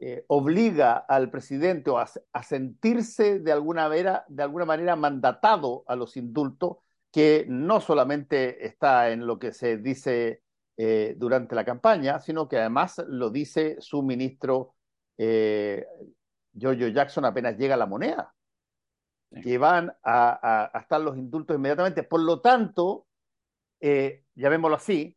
eh, 0.07 0.24
obliga 0.28 0.96
al 0.96 1.30
presidente 1.30 1.90
a, 1.96 2.07
a, 2.32 2.42
sentirse 2.42 3.38
de 3.40 3.52
alguna, 3.52 3.88
manera, 3.88 4.24
de 4.28 4.42
alguna 4.42 4.64
manera 4.66 4.96
mandatado 4.96 5.84
a 5.86 5.96
los 5.96 6.16
indultos, 6.16 6.78
que 7.11 7.46
no 7.48 7.80
solamente 7.80 8.66
está 8.66 9.11
en 9.11 9.26
lo 9.26 9.38
que 9.38 9.52
se 9.52 9.78
dice 9.78 10.42
durante 11.16 11.55
la 11.55 11.64
campaña, 11.64 12.18
sino 12.18 12.48
que 12.48 12.59
además 12.59 13.00
lo 13.07 13.30
dice 13.30 13.76
su 13.78 14.02
ministro 14.02 14.74
Jojo 16.61 16.88
Jackson 16.88 17.24
apenas 17.24 17.57
llega 17.57 17.74
a 17.74 17.78
la 17.78 17.86
moneda, 17.86 18.34
que 19.42 19.59
van 19.59 19.92
a, 20.02 20.70
estar 20.74 21.00
los 21.00 21.16
indultos 21.16 21.57
inmediatamente. 21.57 22.02
Por 22.05 22.20
lo 22.20 22.40
tanto, 22.40 23.07
eh, 23.80 24.24
llamémoslo 24.34 24.76
así, 24.76 25.16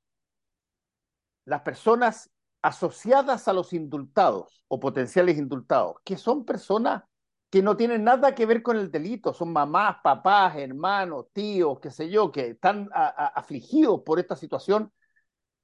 las 1.46 1.62
personas 1.62 2.32
asociadas 2.68 3.48
a 3.48 3.54
los 3.54 3.72
indultados 3.72 4.66
o 4.68 4.78
potenciales 4.78 5.38
indultados, 5.38 5.96
que 6.04 6.18
son 6.18 6.44
personas 6.44 7.04
que 7.50 7.62
no 7.62 7.78
tienen 7.78 8.04
nada 8.04 8.36
que 8.36 8.46
ver 8.46 8.62
con 8.62 8.76
el 8.76 8.92
delito, 8.92 9.34
son 9.34 9.54
mamás, 9.54 9.98
papás, 10.04 10.58
hermanos, 10.58 11.28
tíos, 11.32 11.80
qué 11.80 11.90
sé 11.92 12.10
yo, 12.10 12.30
que 12.30 12.50
están 12.50 12.90
afligidos 12.94 14.02
por 14.06 14.20
esta 14.20 14.36
situación, 14.36 14.92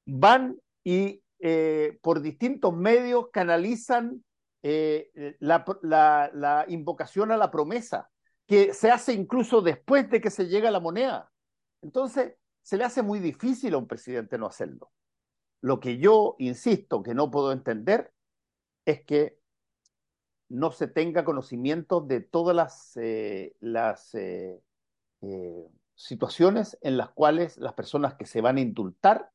van 0.06 0.58
y 0.82 1.22
eh, 1.40 2.00
por 2.02 2.22
distintos 2.22 2.74
medios 2.74 3.28
canalizan 3.34 4.24
eh, 4.62 5.36
la, 5.40 5.66
la, 6.32 6.66
invocación 6.70 7.34
a 7.34 7.38
la 7.38 7.52
promesa, 7.52 8.10
que 8.48 8.74
se 8.74 8.92
hace 8.92 9.12
incluso 9.12 9.62
después 9.62 10.10
de 10.10 10.22
que 10.22 10.30
se 10.30 10.48
llega 10.48 10.70
a 10.70 10.72
la 10.72 10.80
moneda. 10.80 11.30
Entonces, 11.82 12.36
se 12.62 12.78
le 12.78 12.86
hace 12.86 13.02
muy 13.02 13.20
difícil 13.20 13.74
a 13.74 13.78
un 13.78 13.88
presidente 13.88 14.38
no 14.38 14.46
hacerlo. 14.46 14.90
Lo 15.64 15.80
que 15.80 15.98
yo 15.98 16.36
insisto 16.40 17.02
que 17.04 17.14
no 17.14 17.32
puedo 17.32 17.54
entender 17.54 18.12
es 18.86 19.02
que 19.06 19.40
no 20.50 20.72
se 20.72 20.88
tenga 20.88 21.24
conocimiento 21.24 22.02
de 22.02 22.20
todas 22.20 22.54
las, 22.54 22.98
eh, 22.98 23.56
las 23.62 24.14
eh, 24.14 24.60
situaciones 25.96 26.78
en 26.82 26.98
las 26.98 27.12
cuales 27.12 27.58
las 27.58 27.74
personas 27.76 28.16
que 28.16 28.26
se 28.26 28.42
van 28.42 28.58
a 28.58 28.60
indultar 28.60 29.32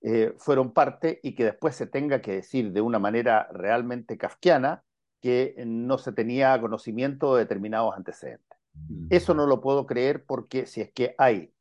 eh, 0.00 0.34
fueron 0.36 0.72
parte 0.72 1.20
y 1.22 1.36
que 1.36 1.44
después 1.44 1.76
se 1.76 1.86
tenga 1.86 2.20
que 2.20 2.32
decir 2.32 2.72
de 2.72 2.80
una 2.80 2.98
manera 2.98 3.48
realmente 3.52 4.18
kafkiana 4.18 4.82
que 5.20 5.54
no 5.64 5.96
se 5.96 6.10
tenía 6.10 6.60
conocimiento 6.60 7.36
de 7.36 7.44
determinados 7.44 7.94
antecedentes. 7.96 8.58
Mm. 8.74 9.06
Eso 9.10 9.32
no 9.32 9.46
lo 9.46 9.60
puedo 9.60 9.86
creer 9.86 10.24
porque 10.24 10.66
si 10.66 10.80
es 10.80 10.90
que 10.90 11.14
hay 11.18 11.54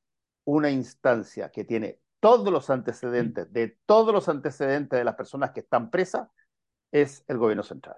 una 0.44 0.72
instancia 0.72 1.52
que 1.52 1.64
tiene 1.64 2.00
todos 2.22 2.54
los 2.54 2.70
antecedentes, 2.70 3.52
de 3.52 3.78
todos 3.86 4.14
los 4.14 4.30
antecedentes 4.30 4.98
de 4.98 5.04
las 5.04 5.16
personas 5.16 5.52
que 5.52 5.60
están 5.60 5.90
presas, 5.90 6.30
es 6.92 7.26
el 7.28 7.38
gobierno 7.38 7.64
central. 7.64 7.98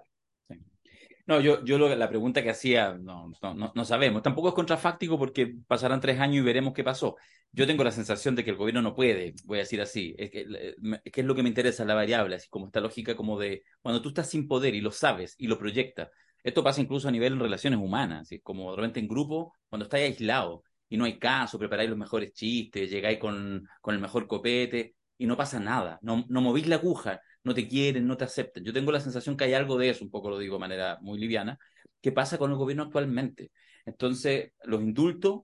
No, 1.26 1.40
yo, 1.40 1.64
yo 1.64 1.78
lo, 1.78 1.94
la 1.94 2.08
pregunta 2.08 2.42
que 2.42 2.50
hacía, 2.50 2.94
no, 2.94 3.32
no, 3.42 3.72
no, 3.74 3.84
sabemos. 3.84 4.22
Tampoco 4.22 4.48
es 4.48 4.54
contrafáctico 4.54 5.18
porque 5.18 5.54
pasarán 5.66 6.00
tres 6.00 6.20
años 6.20 6.36
y 6.36 6.40
veremos 6.42 6.74
qué 6.74 6.84
pasó. 6.84 7.16
Yo 7.50 7.66
tengo 7.66 7.82
la 7.82 7.92
sensación 7.92 8.34
de 8.34 8.44
que 8.44 8.50
el 8.50 8.56
gobierno 8.56 8.82
no 8.82 8.94
puede, 8.94 9.34
voy 9.44 9.58
a 9.58 9.62
decir 9.62 9.80
así. 9.80 10.14
Es 10.18 10.30
que, 10.30 10.40
es, 10.42 11.12
que 11.12 11.20
es 11.22 11.26
lo 11.26 11.34
que 11.34 11.42
me 11.42 11.48
interesa, 11.48 11.84
la 11.84 11.94
variable, 11.94 12.36
así 12.36 12.48
como 12.50 12.66
esta 12.66 12.80
lógica 12.80 13.16
como 13.16 13.38
de 13.38 13.62
cuando 13.80 14.02
tú 14.02 14.08
estás 14.08 14.28
sin 14.28 14.48
poder 14.48 14.74
y 14.74 14.82
lo 14.82 14.90
sabes 14.90 15.34
y 15.38 15.46
lo 15.46 15.58
proyectas. 15.58 16.10
Esto 16.42 16.62
pasa 16.62 16.82
incluso 16.82 17.08
a 17.08 17.10
nivel 17.10 17.38
de 17.38 17.44
relaciones 17.44 17.80
humanas, 17.80 18.22
así 18.22 18.40
como 18.40 18.70
de 18.72 18.76
repente 18.76 19.00
en 19.00 19.08
grupo, 19.08 19.54
cuando 19.70 19.84
estáis 19.84 20.04
aislado 20.04 20.62
y 20.88 20.96
no 20.96 21.04
hay 21.04 21.18
caso, 21.18 21.58
preparáis 21.58 21.90
los 21.90 21.98
mejores 21.98 22.32
chistes, 22.32 22.90
llegáis 22.90 23.18
con, 23.18 23.66
con 23.80 23.94
el 23.94 24.00
mejor 24.00 24.26
copete 24.26 24.96
y 25.18 25.26
no 25.26 25.36
pasa 25.36 25.60
nada, 25.60 25.98
no, 26.02 26.24
no 26.28 26.40
movís 26.40 26.66
la 26.66 26.76
aguja, 26.76 27.20
no 27.44 27.54
te 27.54 27.68
quieren, 27.68 28.06
no 28.06 28.16
te 28.16 28.24
aceptan. 28.24 28.64
Yo 28.64 28.72
tengo 28.72 28.92
la 28.92 29.00
sensación 29.00 29.36
que 29.36 29.44
hay 29.44 29.54
algo 29.54 29.78
de 29.78 29.90
eso, 29.90 30.04
un 30.04 30.10
poco 30.10 30.30
lo 30.30 30.38
digo 30.38 30.56
de 30.56 30.60
manera 30.60 30.98
muy 31.00 31.18
liviana, 31.18 31.58
que 32.00 32.12
pasa 32.12 32.38
con 32.38 32.50
el 32.50 32.56
gobierno 32.56 32.84
actualmente. 32.84 33.50
Entonces, 33.86 34.52
los 34.64 34.82
indultos, 34.82 35.42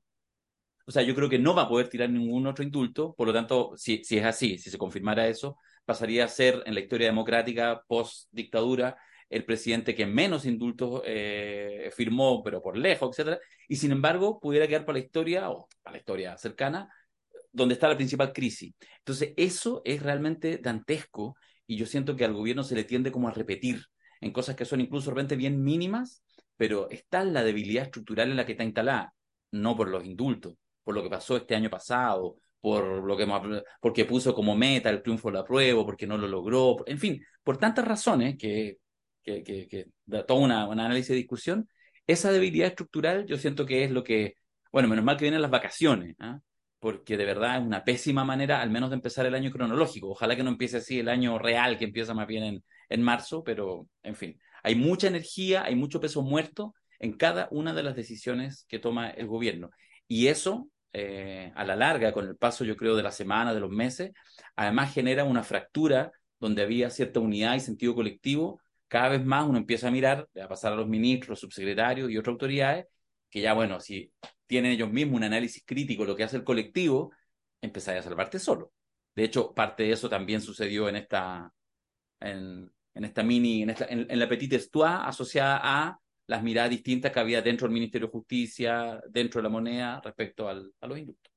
o 0.86 0.91
sea, 0.93 1.03
yo 1.03 1.14
creo 1.14 1.28
que 1.28 1.38
no 1.38 1.55
va 1.55 1.62
a 1.62 1.68
poder 1.68 1.88
tirar 1.88 2.11
ningún 2.11 2.47
otro 2.47 2.64
indulto, 2.64 3.14
por 3.14 3.26
lo 3.26 3.32
tanto, 3.32 3.72
si, 3.76 4.03
si 4.05 4.18
es 4.18 4.24
así, 4.24 4.59
si 4.59 4.70
se 4.70 4.78
confirmara 4.78 5.28
eso, 5.28 5.57
pasaría 5.84 6.24
a 6.24 6.28
ser 6.28 6.62
en 6.66 6.74
la 6.74 6.80
historia 6.80 7.07
democrática 7.09 7.82
post-dictadura 7.86 8.97
el 9.31 9.45
presidente 9.45 9.95
que 9.95 10.07
menos 10.07 10.45
indultos 10.45 11.03
eh, 11.07 11.91
firmó, 11.97 12.43
pero 12.43 12.61
por 12.61 12.76
lejos, 12.76 13.11
etcétera, 13.11 13.39
y 13.68 13.76
sin 13.76 13.93
embargo 13.93 14.41
pudiera 14.41 14.66
quedar 14.66 14.85
para 14.85 14.99
la 14.99 15.05
historia, 15.05 15.51
o 15.51 15.68
para 15.83 15.95
la 15.95 15.99
historia 15.99 16.37
cercana, 16.37 16.93
donde 17.53 17.74
está 17.74 17.89
la 17.89 17.97
principal 17.97 18.33
crisis. 18.33 18.74
Entonces, 18.99 19.33
eso 19.37 19.83
es 19.85 20.03
realmente 20.03 20.59
dantesco 20.59 21.37
y 21.66 21.76
yo 21.76 21.87
siento 21.87 22.16
que 22.16 22.24
al 22.24 22.35
gobierno 22.35 22.64
se 22.64 22.74
le 22.74 22.85
tiende 22.85 23.12
como 23.12 23.28
a 23.28 23.33
repetir 23.33 23.85
en 24.20 24.33
cosas 24.33 24.57
que 24.57 24.64
son 24.64 24.81
incluso 24.81 25.11
realmente 25.11 25.37
bien 25.37 25.62
mínimas, 25.62 26.22
pero 26.57 26.91
está 26.91 27.24
la 27.24 27.45
debilidad 27.45 27.85
estructural 27.85 28.31
en 28.31 28.37
la 28.37 28.45
que 28.45 28.53
está 28.53 28.64
instalada, 28.64 29.14
no 29.53 29.76
por 29.76 29.89
los 29.89 30.05
indultos, 30.05 30.55
por 30.83 30.95
lo 30.95 31.03
que 31.03 31.09
pasó 31.09 31.37
este 31.37 31.55
año 31.55 31.70
pasado, 31.70 32.37
por 32.61 33.03
lo 33.05 33.16
que 33.16 33.26
porque 33.81 34.05
puso 34.05 34.35
como 34.35 34.57
meta 34.57 34.91
el 34.91 35.03
triunfo 35.03 35.28
de 35.28 35.39
la 35.39 35.45
prueba, 35.45 35.85
porque 35.85 36.07
no 36.07 36.18
lo 36.18 36.28
logró, 36.28 36.76
en 36.87 36.99
fin, 36.99 37.24
por 37.43 37.57
tantas 37.57 37.87
razones 37.87 38.37
que, 38.37 38.80
que, 39.22 39.42
que, 39.42 39.68
que 39.68 39.86
da 40.06 40.24
todo 40.26 40.38
una, 40.38 40.66
un 40.68 40.80
análisis 40.80 41.08
de 41.10 41.16
discusión, 41.16 41.68
esa 42.06 42.32
debilidad 42.32 42.68
estructural 42.68 43.26
yo 43.26 43.36
siento 43.38 43.66
que 43.66 43.84
es 43.84 43.90
lo 43.90 44.04
que, 44.04 44.34
bueno, 44.72 44.88
menos 44.88 45.04
mal 45.04 45.16
que 45.16 45.24
vienen 45.24 45.42
las 45.42 45.50
vacaciones, 45.50 46.16
¿ah? 46.18 46.40
porque 46.78 47.16
de 47.16 47.24
verdad 47.24 47.58
es 47.58 47.66
una 47.66 47.84
pésima 47.84 48.24
manera, 48.24 48.60
al 48.62 48.70
menos 48.70 48.90
de 48.90 48.96
empezar 48.96 49.26
el 49.26 49.34
año 49.34 49.50
cronológico. 49.50 50.10
Ojalá 50.10 50.34
que 50.34 50.42
no 50.42 50.50
empiece 50.50 50.78
así 50.78 50.98
el 50.98 51.08
año 51.08 51.38
real, 51.38 51.78
que 51.78 51.84
empieza 51.84 52.14
más 52.14 52.26
bien 52.26 52.42
en, 52.42 52.64
en 52.88 53.02
marzo, 53.02 53.44
pero 53.44 53.86
en 54.02 54.16
fin, 54.16 54.40
hay 54.62 54.74
mucha 54.74 55.06
energía, 55.08 55.64
hay 55.64 55.76
mucho 55.76 56.00
peso 56.00 56.22
muerto 56.22 56.74
en 56.98 57.12
cada 57.16 57.48
una 57.50 57.74
de 57.74 57.82
las 57.82 57.96
decisiones 57.96 58.66
que 58.68 58.78
toma 58.78 59.10
el 59.10 59.26
gobierno. 59.26 59.70
Y 60.06 60.28
eso, 60.28 60.68
eh, 60.92 61.52
a 61.54 61.64
la 61.64 61.76
larga, 61.76 62.12
con 62.12 62.26
el 62.26 62.36
paso, 62.36 62.64
yo 62.64 62.76
creo, 62.76 62.96
de 62.96 63.02
las 63.02 63.16
semanas, 63.16 63.54
de 63.54 63.60
los 63.60 63.70
meses, 63.70 64.12
además 64.56 64.92
genera 64.92 65.24
una 65.24 65.42
fractura 65.42 66.12
donde 66.38 66.62
había 66.62 66.90
cierta 66.90 67.20
unidad 67.20 67.54
y 67.54 67.60
sentido 67.60 67.94
colectivo. 67.94 68.60
Cada 68.91 69.11
vez 69.11 69.24
más 69.24 69.47
uno 69.49 69.57
empieza 69.57 69.86
a 69.86 69.93
mirar, 69.93 70.28
a 70.43 70.49
pasar 70.49 70.72
a 70.72 70.76
los 70.76 70.88
ministros, 70.88 71.38
subsecretarios 71.38 72.11
y 72.11 72.18
otras 72.18 72.32
autoridades, 72.32 72.86
que 73.30 73.41
ya, 73.41 73.55
bueno, 73.55 73.78
si 73.78 74.12
tienen 74.49 74.72
ellos 74.72 74.91
mismos 74.91 75.18
un 75.18 75.24
análisis 75.24 75.62
crítico, 75.64 76.05
lo 76.05 76.16
que 76.16 76.24
hace 76.24 76.38
el 76.38 76.45
colectivo, 76.45 77.12
empezáis 77.61 78.01
a 78.01 78.03
salvarte 78.03 78.41
solo. 78.41 78.72
De 79.14 79.22
hecho, 79.22 79.55
parte 79.55 79.84
de 79.84 79.93
eso 79.93 80.09
también 80.09 80.41
sucedió 80.41 80.88
en 80.88 80.97
esta, 80.97 81.53
en, 82.18 82.72
esta 82.95 83.22
mini, 83.22 83.62
en, 83.62 83.70
esta, 83.70 83.86
en, 83.88 84.18
la 84.18 84.28
petite 84.28 84.57
histoire 84.57 85.05
asociada 85.09 85.61
a 85.62 86.01
las 86.26 86.43
miradas 86.43 86.70
distintas 86.70 87.12
que 87.12 87.20
había 87.20 87.43
dentro 87.43 87.68
del 87.68 87.74
Ministerio 87.74 88.09
de 88.09 88.12
Justicia, 88.12 89.01
dentro 89.09 89.41
de 89.41 89.45
la 89.45 89.51
moneda, 89.51 90.01
respecto 90.05 90.49
a 90.49 90.55
los 90.55 90.99
indultos 90.99 91.30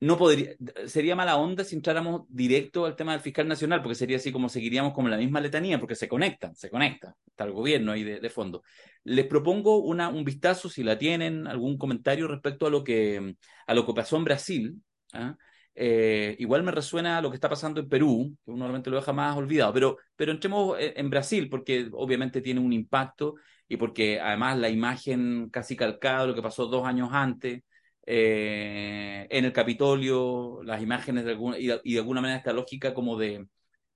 no 0.00 0.18
podría, 0.18 0.54
sería 0.86 1.16
mala 1.16 1.36
onda 1.36 1.64
si 1.64 1.76
entráramos 1.76 2.22
directo 2.28 2.84
al 2.84 2.96
tema 2.96 3.12
del 3.12 3.20
fiscal 3.20 3.48
nacional, 3.48 3.80
porque 3.80 3.94
sería 3.94 4.16
así 4.16 4.32
como 4.32 4.48
seguiríamos 4.48 4.92
como 4.92 5.08
la 5.08 5.16
misma 5.16 5.40
letanía, 5.40 5.78
porque 5.78 5.94
se 5.94 6.08
conectan, 6.08 6.54
se 6.54 6.68
conectan, 6.68 7.14
está 7.26 7.44
el 7.44 7.52
gobierno 7.52 7.92
ahí 7.92 8.04
de, 8.04 8.30
fondo. 8.30 8.62
Les 9.04 9.26
propongo 9.26 9.78
una, 9.78 10.08
un 10.08 10.24
vistazo, 10.24 10.68
si 10.68 10.82
la 10.82 10.98
tienen, 10.98 11.46
algún 11.46 11.78
comentario 11.78 12.28
respecto 12.28 12.66
a 12.66 12.70
lo 12.70 12.84
que, 12.84 13.36
a 13.66 13.74
lo 13.74 13.86
que 13.86 13.94
pasó 13.94 14.16
en 14.16 14.24
Brasil. 14.24 14.82
¿ah? 15.12 15.36
Eh, 15.74 16.36
igual 16.38 16.62
me 16.62 16.70
resuena 16.70 17.20
lo 17.20 17.30
que 17.30 17.36
está 17.36 17.48
pasando 17.48 17.80
en 17.80 17.88
Perú, 17.88 18.36
que 18.44 18.52
normalmente 18.52 18.90
lo 18.90 18.96
deja 18.96 19.12
más 19.12 19.36
olvidado, 19.36 19.72
pero, 19.72 19.96
pero 20.16 20.32
entremos 20.32 20.76
en 20.78 21.10
Brasil, 21.10 21.48
porque 21.48 21.88
obviamente 21.92 22.40
tiene 22.40 22.60
un 22.60 22.72
impacto 22.72 23.36
y 23.68 23.76
porque 23.76 24.20
además 24.20 24.58
la 24.58 24.68
imagen 24.68 25.48
casi 25.50 25.76
calcada 25.76 26.22
de 26.22 26.28
lo 26.28 26.34
que 26.34 26.42
pasó 26.42 26.66
dos 26.66 26.86
años 26.86 27.08
antes, 27.12 27.62
eh, 28.06 29.26
en 29.30 29.44
el 29.44 29.52
Capitolio, 29.52 30.62
las 30.62 30.82
imágenes 30.82 31.24
de 31.24 31.32
alguna, 31.32 31.58
y, 31.58 31.66
de, 31.66 31.98
alguna 31.98 32.20
manera 32.20 32.38
esta 32.38 32.52
lógica 32.52 32.92
como 32.92 33.16
de, 33.18 33.46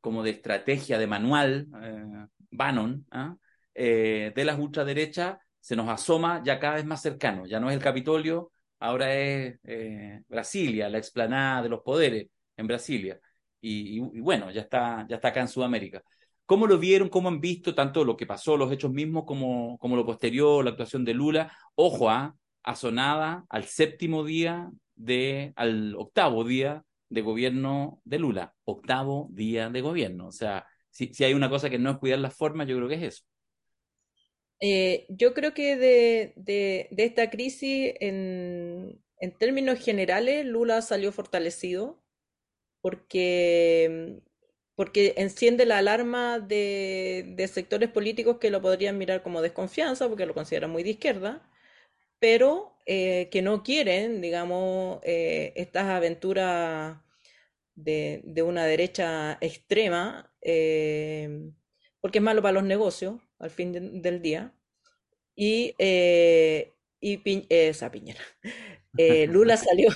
como 0.00 0.22
de 0.22 0.30
estrategia, 0.30 0.98
de 0.98 1.06
manual, 1.06 1.66
eh, 1.82 2.26
Bannon, 2.50 3.06
¿ah? 3.10 3.36
eh, 3.74 4.32
de 4.34 4.44
las 4.44 4.58
ultraderechas, 4.58 5.38
se 5.60 5.76
nos 5.76 5.88
asoma 5.88 6.42
ya 6.44 6.58
cada 6.58 6.76
vez 6.76 6.86
más 6.86 7.02
cercano. 7.02 7.46
Ya 7.46 7.60
no 7.60 7.68
es 7.68 7.76
el 7.76 7.82
Capitolio, 7.82 8.52
ahora 8.78 9.14
es 9.14 9.58
Brasilia, 10.28 10.88
la 10.88 10.98
explanada 10.98 11.62
de 11.62 11.68
los 11.68 11.82
poderes 11.82 12.28
en 12.56 12.66
Brasilia. 12.66 13.20
Y, 13.60 14.00
bueno, 14.20 14.50
ya 14.50 14.62
está, 14.62 15.06
ya 15.08 15.16
está 15.16 15.28
acá 15.28 15.40
en 15.40 15.48
Sudamérica. 15.48 16.02
¿Cómo 16.46 16.66
lo 16.66 16.78
vieron? 16.78 17.08
¿Cómo 17.10 17.28
han 17.28 17.40
visto 17.40 17.74
tanto 17.74 18.04
lo 18.04 18.16
que 18.16 18.24
pasó, 18.26 18.56
los 18.56 18.72
hechos 18.72 18.90
mismos, 18.90 19.24
como, 19.26 19.76
como 19.78 19.96
lo 19.96 20.06
posterior, 20.06 20.64
la 20.64 20.70
actuación 20.70 21.04
de 21.04 21.12
Lula? 21.12 21.52
Ojo, 21.74 22.08
¿ah? 22.08 22.34
Asonada 22.68 23.46
al 23.48 23.64
séptimo 23.64 24.24
día 24.24 24.70
de, 24.94 25.54
al 25.56 25.96
octavo 25.96 26.44
día 26.44 26.84
de 27.08 27.22
gobierno 27.22 28.02
de 28.04 28.18
Lula, 28.18 28.54
octavo 28.64 29.28
día 29.32 29.70
de 29.70 29.80
gobierno. 29.80 30.28
O 30.28 30.32
sea, 30.32 30.66
si, 30.90 31.14
si 31.14 31.24
hay 31.24 31.32
una 31.32 31.48
cosa 31.48 31.70
que 31.70 31.78
no 31.78 31.90
es 31.90 31.96
cuidar 31.96 32.18
las 32.18 32.36
formas, 32.36 32.68
yo 32.68 32.76
creo 32.76 32.88
que 32.88 32.96
es 32.96 33.02
eso. 33.02 33.24
Eh, 34.60 35.06
yo 35.08 35.32
creo 35.32 35.54
que 35.54 35.76
de, 35.76 36.34
de, 36.36 36.88
de 36.90 37.04
esta 37.04 37.30
crisis, 37.30 37.94
en, 38.00 39.02
en, 39.18 39.38
términos 39.38 39.78
generales, 39.78 40.44
Lula 40.44 40.82
salió 40.82 41.10
fortalecido 41.10 42.02
porque, 42.82 44.20
porque 44.74 45.14
enciende 45.16 45.64
la 45.64 45.78
alarma 45.78 46.38
de, 46.38 47.32
de 47.34 47.48
sectores 47.48 47.88
políticos 47.88 48.36
que 48.38 48.50
lo 48.50 48.60
podrían 48.60 48.98
mirar 48.98 49.22
como 49.22 49.40
desconfianza, 49.40 50.06
porque 50.06 50.26
lo 50.26 50.34
consideran 50.34 50.70
muy 50.70 50.82
de 50.82 50.90
izquierda 50.90 51.48
pero 52.18 52.76
eh, 52.86 53.28
que 53.30 53.42
no 53.42 53.62
quieren, 53.62 54.20
digamos, 54.20 55.00
eh, 55.02 55.52
estas 55.56 55.84
aventuras 55.84 56.98
de, 57.74 58.22
de, 58.24 58.42
una 58.42 58.64
derecha 58.64 59.38
extrema, 59.40 60.32
eh, 60.40 61.50
porque 62.00 62.18
es 62.18 62.24
malo 62.24 62.42
para 62.42 62.52
los 62.52 62.64
negocios 62.64 63.20
al 63.38 63.50
fin 63.50 64.02
del 64.02 64.22
día. 64.22 64.54
Y, 65.36 65.74
y 65.78 67.46
esa 67.48 67.92
Piñera. 67.92 68.20
Lula 69.28 69.56
salió, 69.56 69.90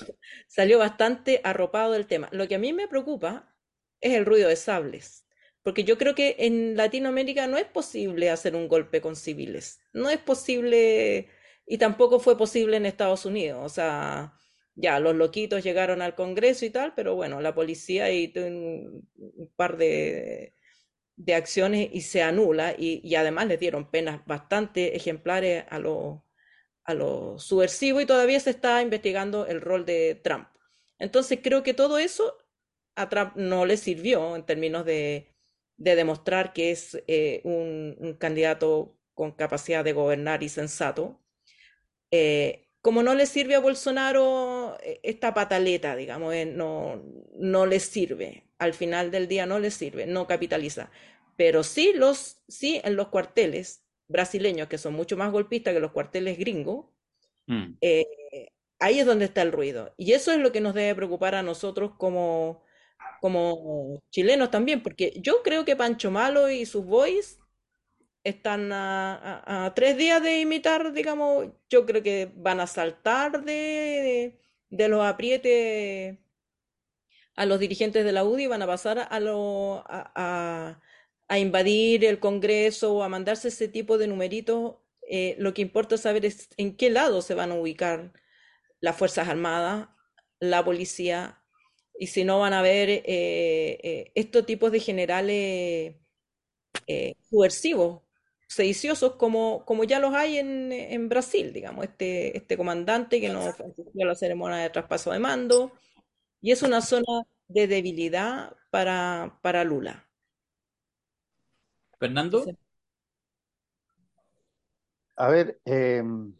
salió 0.46 0.78
bastante 0.78 1.40
arropado 1.42 1.92
del 1.92 2.06
tema. 2.06 2.28
Lo 2.30 2.46
que 2.46 2.54
a 2.54 2.58
mí 2.60 2.72
me 2.72 2.86
preocupa 2.86 3.56
es 4.00 4.12
el 4.12 4.26
ruido 4.26 4.48
de 4.48 4.56
sables. 4.56 5.24
Porque 5.62 5.84
yo 5.84 5.96
creo 5.96 6.14
que 6.14 6.36
en 6.40 6.76
Latinoamérica 6.76 7.46
no 7.46 7.56
es 7.56 7.64
posible 7.64 8.30
hacer 8.30 8.54
un 8.54 8.68
golpe 8.68 9.00
con 9.00 9.16
civiles. 9.16 9.80
No 9.92 10.10
es 10.10 10.18
posible 10.18 11.28
y 11.66 11.78
tampoco 11.78 12.20
fue 12.20 12.36
posible 12.36 12.76
en 12.76 12.86
Estados 12.86 13.26
Unidos. 13.26 13.60
O 13.64 13.68
sea, 13.68 14.34
ya 14.74 15.00
los 15.00 15.14
loquitos 15.14 15.62
llegaron 15.64 16.02
al 16.02 16.14
Congreso 16.14 16.64
y 16.64 16.70
tal, 16.70 16.94
pero 16.94 17.14
bueno, 17.14 17.40
la 17.40 17.54
policía 17.54 18.10
hizo 18.10 18.40
un, 18.40 19.08
par 19.56 19.76
de, 19.76 20.54
de, 21.16 21.34
acciones 21.34 21.88
y 21.92 22.02
se 22.02 22.22
anula 22.22 22.74
y, 22.78 23.00
y, 23.04 23.14
además 23.16 23.46
les 23.48 23.60
dieron 23.60 23.90
penas 23.90 24.24
bastante 24.26 24.96
ejemplares 24.96 25.64
a 25.70 25.78
los 25.78 26.20
a 26.84 26.94
los 26.94 27.44
subversivos 27.44 28.02
y 28.02 28.06
todavía 28.06 28.40
se 28.40 28.50
está 28.50 28.82
investigando 28.82 29.46
el 29.46 29.60
rol 29.60 29.84
de 29.86 30.20
Trump. 30.22 30.48
Entonces 30.98 31.40
creo 31.42 31.62
que 31.62 31.74
todo 31.74 31.98
eso 31.98 32.38
a 32.96 33.08
Trump 33.08 33.36
no 33.36 33.66
le 33.66 33.76
sirvió 33.76 34.36
en 34.36 34.44
términos 34.44 34.84
de, 34.84 35.32
de 35.76 35.96
demostrar 35.96 36.52
que 36.52 36.70
es 36.70 37.02
eh, 37.06 37.40
un, 37.44 38.16
candidato 38.18 38.96
con 39.14 39.32
capacidad 39.32 39.84
de 39.84 39.92
gobernar 39.92 40.42
y 40.42 40.48
sensato. 40.48 41.21
Eh, 42.12 42.68
como 42.82 43.02
no 43.02 43.14
le 43.14 43.26
sirve 43.26 43.54
a 43.54 43.60
Bolsonaro 43.60 44.76
eh, 44.82 45.00
esta 45.02 45.32
pataleta, 45.32 45.96
digamos, 45.96 46.34
eh, 46.34 46.44
no, 46.44 47.02
no 47.36 47.66
le 47.66 47.80
sirve. 47.80 48.44
Al 48.58 48.74
final 48.74 49.10
del 49.10 49.26
día 49.26 49.46
no 49.46 49.58
le 49.58 49.70
sirve, 49.70 50.06
no 50.06 50.26
capitaliza. 50.26 50.90
Pero 51.36 51.64
sí, 51.64 51.92
los, 51.94 52.42
sí 52.46 52.80
en 52.84 52.94
los 52.96 53.08
cuarteles 53.08 53.84
brasileños, 54.08 54.68
que 54.68 54.78
son 54.78 54.94
mucho 54.94 55.16
más 55.16 55.32
golpistas 55.32 55.72
que 55.72 55.80
los 55.80 55.92
cuarteles 55.92 56.38
gringos, 56.38 56.86
mm. 57.46 57.78
ahí 58.78 58.98
es 58.98 59.06
donde 59.06 59.24
está 59.24 59.42
el 59.42 59.52
ruido. 59.52 59.94
Y 59.96 60.12
eso 60.12 60.30
es 60.32 60.38
lo 60.38 60.52
que 60.52 60.60
nos 60.60 60.74
debe 60.74 60.94
preocupar 60.94 61.34
a 61.34 61.42
nosotros 61.42 61.92
como, 61.96 62.62
como 63.20 64.02
chilenos 64.10 64.50
también, 64.50 64.82
porque 64.82 65.14
yo 65.16 65.42
creo 65.42 65.64
que 65.64 65.76
Pancho 65.76 66.10
Malo 66.10 66.50
y 66.50 66.66
sus 66.66 66.84
boys 66.84 67.38
están 68.24 68.70
a, 68.72 69.72
tres 69.74 69.96
días 69.96 70.22
de 70.22 70.40
imitar, 70.40 70.92
digamos, 70.92 71.48
yo 71.68 71.86
creo 71.86 72.02
que 72.02 72.30
van 72.36 72.60
a 72.60 72.66
saltar 72.66 73.44
de, 73.44 74.38
de, 74.70 74.88
los 74.88 75.04
aprietes 75.04 76.18
a 77.34 77.46
los 77.46 77.58
dirigentes 77.60 78.04
de 78.04 78.12
la 78.12 78.24
UDI, 78.24 78.46
van 78.46 78.62
a 78.62 78.66
pasar 78.66 79.08
a, 79.10 79.20
lo, 79.20 79.82
a, 79.86 80.80
a, 81.28 81.38
invadir 81.38 82.04
el 82.04 82.20
Congreso 82.20 82.94
o 82.94 83.02
a 83.02 83.08
mandarse 83.08 83.48
ese 83.48 83.68
tipo 83.68 83.98
de 83.98 84.06
numeritos. 84.06 84.76
Eh, 85.08 85.36
lo 85.38 85.52
que 85.54 85.62
importa 85.62 85.98
saber 85.98 86.24
es 86.26 86.48
en 86.56 86.76
qué 86.76 86.90
lado 86.90 87.22
se 87.22 87.34
van 87.34 87.50
a 87.52 87.54
ubicar 87.56 88.12
las 88.80 88.96
Fuerzas 88.96 89.28
Armadas, 89.28 89.88
la 90.40 90.64
policía, 90.64 91.42
y 91.98 92.08
si 92.08 92.24
no 92.24 92.40
van 92.40 92.52
a 92.52 92.62
ver 92.62 92.88
eh, 92.90 93.02
eh, 93.06 94.12
estos 94.14 94.46
tipos 94.46 94.72
de 94.72 94.80
generales 94.80 95.96
subversivos 97.30 98.02
sediciosos 98.52 99.16
como, 99.16 99.64
como 99.64 99.84
ya 99.84 99.98
los 99.98 100.14
hay 100.14 100.38
en, 100.38 100.72
en 100.72 101.08
Brasil, 101.08 101.52
digamos, 101.52 101.84
este, 101.84 102.36
este 102.36 102.56
comandante 102.56 103.20
que 103.20 103.30
nos 103.30 103.46
ofreció 103.46 103.84
la 103.94 104.14
ceremonia 104.14 104.58
de 104.58 104.70
traspaso 104.70 105.10
de 105.10 105.18
mando, 105.18 105.72
y 106.40 106.52
es 106.52 106.62
una 106.62 106.80
zona 106.82 107.22
de 107.48 107.66
debilidad 107.66 108.56
para, 108.70 109.38
para 109.42 109.64
Lula. 109.64 110.06
Fernando. 111.98 112.44
A 115.16 115.28
ver, 115.28 115.60
em, 115.64 116.34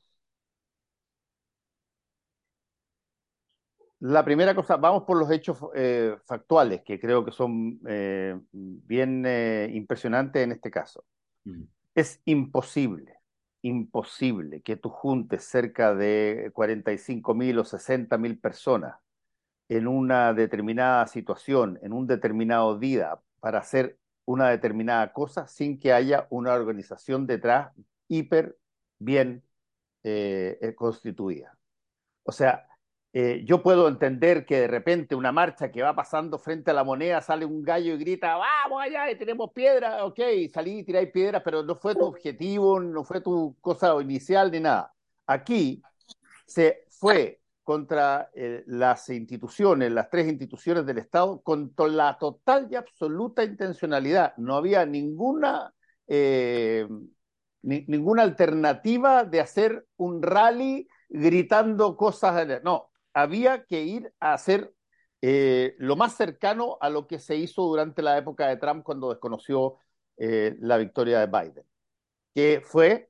la 4.00 4.24
primera 4.24 4.54
cosa, 4.54 4.76
vamos 4.76 5.04
por 5.04 5.16
los 5.16 5.30
hechos 5.30 5.58
eh, 5.74 6.16
factuales, 6.24 6.82
que 6.82 6.98
creo 6.98 7.24
que 7.24 7.30
son 7.30 7.80
eh, 7.86 8.36
bien 8.50 9.24
eh, 9.24 9.70
impresionantes 9.72 10.42
en 10.42 10.52
este 10.52 10.70
caso. 10.70 11.04
Mm. 11.44 11.62
Es 11.94 12.20
imposible, 12.24 13.18
imposible 13.62 14.62
que 14.62 14.76
tú 14.76 14.88
juntes 14.88 15.44
cerca 15.44 15.94
de 15.94 16.50
45 16.54 17.34
mil 17.34 17.58
o 17.58 17.64
60 17.64 18.16
mil 18.18 18.38
personas 18.38 18.96
en 19.68 19.88
una 19.88 20.34
determinada 20.34 21.06
situación, 21.08 21.78
en 21.82 21.92
un 21.92 22.06
determinado 22.06 22.78
día, 22.78 23.20
para 23.40 23.60
hacer 23.60 23.98
una 24.26 24.50
determinada 24.50 25.12
cosa 25.12 25.46
sin 25.48 25.78
que 25.80 25.92
haya 25.92 26.26
una 26.30 26.54
organización 26.54 27.26
detrás 27.26 27.72
hiper 28.08 28.58
bien 28.98 29.44
eh, 30.04 30.58
eh, 30.62 30.74
constituida. 30.76 31.58
O 32.24 32.32
sea, 32.32 32.68
eh, 33.14 33.42
yo 33.44 33.62
puedo 33.62 33.88
entender 33.88 34.46
que 34.46 34.60
de 34.60 34.68
repente 34.68 35.14
una 35.14 35.32
marcha 35.32 35.70
que 35.70 35.82
va 35.82 35.94
pasando 35.94 36.38
frente 36.38 36.70
a 36.70 36.74
la 36.74 36.82
moneda 36.82 37.20
sale 37.20 37.44
un 37.44 37.62
gallo 37.62 37.92
y 37.94 37.98
grita, 37.98 38.36
vamos 38.36 38.82
allá, 38.82 39.10
y 39.10 39.18
tenemos 39.18 39.52
piedra, 39.52 40.04
ok, 40.06 40.18
salí 40.52 40.78
y 40.78 40.84
tiráis 40.84 41.10
piedras, 41.10 41.42
pero 41.44 41.62
no 41.62 41.76
fue 41.76 41.94
tu 41.94 42.06
objetivo, 42.06 42.80
no 42.80 43.04
fue 43.04 43.20
tu 43.20 43.56
cosa 43.60 44.00
inicial 44.00 44.50
ni 44.50 44.60
nada. 44.60 44.94
Aquí 45.26 45.82
se 46.46 46.86
fue 46.88 47.40
contra 47.62 48.30
eh, 48.34 48.64
las 48.66 49.08
instituciones, 49.10 49.92
las 49.92 50.08
tres 50.08 50.26
instituciones 50.28 50.86
del 50.86 50.98
Estado, 50.98 51.42
con 51.42 51.72
la 51.90 52.16
total 52.18 52.68
y 52.70 52.76
absoluta 52.76 53.44
intencionalidad. 53.44 54.34
No 54.38 54.56
había 54.56 54.86
ninguna, 54.86 55.72
eh, 56.08 56.88
ninguna 57.62 58.22
alternativa 58.22 59.24
de 59.24 59.40
hacer 59.40 59.86
un 59.96 60.22
rally 60.22 60.88
gritando 61.08 61.96
cosas. 61.96 62.62
No, 62.64 62.91
había 63.14 63.64
que 63.64 63.82
ir 63.82 64.12
a 64.20 64.34
hacer 64.34 64.72
eh, 65.20 65.76
lo 65.78 65.96
más 65.96 66.16
cercano 66.16 66.78
a 66.80 66.90
lo 66.90 67.06
que 67.06 67.18
se 67.18 67.36
hizo 67.36 67.62
durante 67.62 68.02
la 68.02 68.18
época 68.18 68.48
de 68.48 68.56
Trump 68.56 68.82
cuando 68.82 69.10
desconoció 69.10 69.76
eh, 70.16 70.56
la 70.60 70.76
victoria 70.78 71.20
de 71.20 71.26
Biden, 71.26 71.64
que 72.34 72.60
fue 72.64 73.08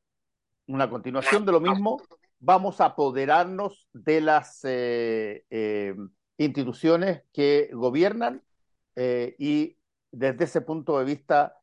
una 0.66 0.90
continuación 0.90 1.46
de 1.46 1.52
lo 1.52 1.60
mismo. 1.60 2.00
Vamos 2.38 2.80
a 2.80 2.86
apoderarnos 2.86 3.88
de 3.92 4.20
las 4.20 4.60
eh, 4.64 5.94
instituciones 6.36 7.22
que 7.32 7.70
gobiernan 7.72 8.42
y 8.96 9.78
desde 10.10 10.44
ese 10.44 10.60
punto 10.60 10.98
de 10.98 11.04
vista 11.04 11.56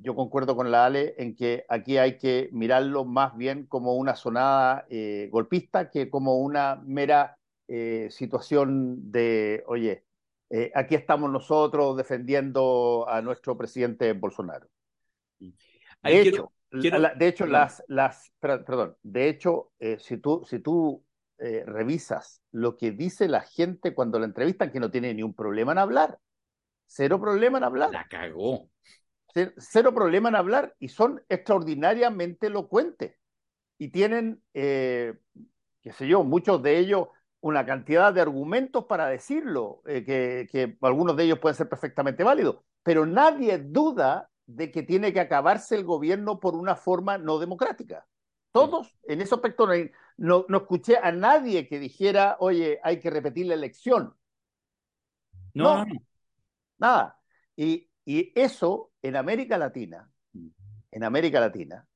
yo 0.00 0.14
concuerdo 0.14 0.56
con 0.56 0.70
la 0.70 0.86
Ale 0.86 1.14
en 1.18 1.34
que 1.34 1.64
aquí 1.68 1.98
hay 1.98 2.18
que 2.18 2.48
mirarlo 2.52 3.04
más 3.04 3.36
bien 3.36 3.66
como 3.66 3.94
una 3.94 4.16
sonada 4.16 4.86
eh, 4.88 5.28
golpista 5.30 5.90
que 5.90 6.08
como 6.08 6.38
una 6.38 6.76
mera 6.84 7.38
eh, 7.68 8.08
situación 8.10 9.10
de, 9.10 9.62
oye, 9.66 10.04
eh, 10.50 10.72
aquí 10.74 10.94
estamos 10.94 11.30
nosotros 11.30 11.96
defendiendo 11.96 13.06
a 13.08 13.22
nuestro 13.22 13.56
presidente 13.56 14.12
Bolsonaro. 14.12 14.68
De 15.38 16.20
hecho, 16.20 16.52
de 16.72 17.26
hecho 17.28 17.46
las, 17.46 17.84
las, 17.88 18.32
perdón, 18.40 18.96
de 19.02 19.28
hecho, 19.28 19.72
si 19.98 20.16
tú, 20.16 20.44
si 20.48 20.58
tú 20.58 21.04
revisas 21.38 22.42
lo 22.52 22.76
que 22.76 22.90
dice 22.90 23.28
la 23.28 23.40
gente 23.40 23.94
cuando 23.94 24.18
la 24.18 24.26
entrevistan, 24.26 24.70
que 24.70 24.80
no 24.80 24.90
tiene 24.90 25.14
ni 25.14 25.22
un 25.22 25.34
problema 25.34 25.72
en 25.72 25.78
hablar, 25.78 26.18
cero 26.86 27.20
problema 27.20 27.58
en 27.58 27.64
hablar. 27.64 27.90
La 27.92 28.08
cagó 28.08 28.68
cero 29.58 29.94
problema 29.94 30.28
en 30.28 30.36
hablar 30.36 30.74
y 30.78 30.88
son 30.88 31.22
extraordinariamente 31.28 32.48
elocuentes 32.48 33.16
y 33.78 33.88
tienen, 33.88 34.42
eh, 34.54 35.14
qué 35.82 35.92
sé 35.92 36.06
yo, 36.06 36.22
muchos 36.24 36.62
de 36.62 36.78
ellos 36.78 37.08
una 37.40 37.64
cantidad 37.64 38.12
de 38.12 38.20
argumentos 38.20 38.84
para 38.84 39.06
decirlo, 39.06 39.82
eh, 39.86 40.04
que, 40.04 40.46
que, 40.50 40.76
algunos 40.82 41.16
de 41.16 41.24
ellos 41.24 41.38
pueden 41.38 41.56
ser 41.56 41.68
perfectamente 41.68 42.22
válidos, 42.22 42.58
pero 42.82 43.06
nadie 43.06 43.58
duda 43.58 44.30
de 44.46 44.70
que 44.70 44.82
tiene 44.82 45.12
que 45.12 45.20
acabarse 45.20 45.74
el 45.74 45.84
gobierno 45.84 46.40
por 46.40 46.54
una 46.54 46.76
forma 46.76 47.16
no 47.18 47.38
democrática. 47.38 48.06
Todos, 48.52 48.94
en 49.04 49.20
ese 49.20 49.34
aspecto, 49.34 49.66
no, 50.16 50.44
no, 50.48 50.58
escuché 50.58 50.98
a 50.98 51.12
nadie 51.12 51.68
que 51.68 51.78
dijera, 51.78 52.36
oye, 52.40 52.80
hay 52.82 52.98
que 52.98 53.10
repetir 53.10 53.46
la 53.46 53.54
elección. 53.54 54.14
No, 55.54 55.84
no. 55.84 55.94
nada. 56.78 57.18
Y, 57.56 57.89
y 58.04 58.32
eso 58.34 58.92
en 59.02 59.16
América 59.16 59.58
Latina, 59.58 60.10
mm. 60.32 60.48
en 60.92 61.04
América 61.04 61.40
Latina, 61.40 61.86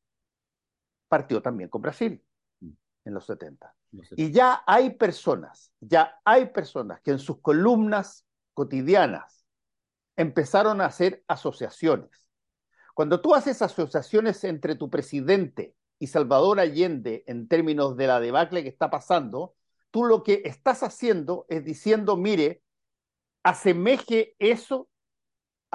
partió 1.08 1.42
también 1.42 1.68
con 1.68 1.82
Brasil 1.82 2.22
mm. 2.60 2.70
en 3.04 3.14
los 3.14 3.26
70. 3.26 3.74
Y 4.16 4.32
ya 4.32 4.62
hay 4.66 4.90
personas, 4.94 5.72
ya 5.80 6.20
hay 6.24 6.46
personas 6.46 7.00
que 7.00 7.12
en 7.12 7.18
sus 7.18 7.40
columnas 7.40 8.26
cotidianas 8.52 9.46
empezaron 10.16 10.80
a 10.80 10.86
hacer 10.86 11.22
asociaciones. 11.28 12.28
Cuando 12.94 13.20
tú 13.20 13.34
haces 13.34 13.60
asociaciones 13.62 14.44
entre 14.44 14.76
tu 14.76 14.88
presidente 14.88 15.74
y 15.98 16.06
Salvador 16.06 16.60
Allende 16.60 17.24
en 17.26 17.48
términos 17.48 17.96
de 17.96 18.06
la 18.06 18.20
debacle 18.20 18.62
que 18.62 18.68
está 18.68 18.90
pasando, 18.90 19.54
tú 19.90 20.04
lo 20.04 20.22
que 20.22 20.42
estás 20.44 20.82
haciendo 20.82 21.46
es 21.48 21.64
diciendo, 21.64 22.16
mire, 22.16 22.62
asemeje 23.42 24.34
eso 24.38 24.88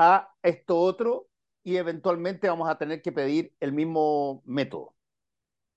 a 0.02 0.34
esto 0.42 0.80
otro 0.80 1.28
y 1.62 1.76
eventualmente 1.76 2.48
vamos 2.48 2.70
a 2.70 2.78
tener 2.78 3.02
que 3.02 3.12
pedir 3.12 3.54
el 3.60 3.74
mismo 3.74 4.42
método. 4.46 4.96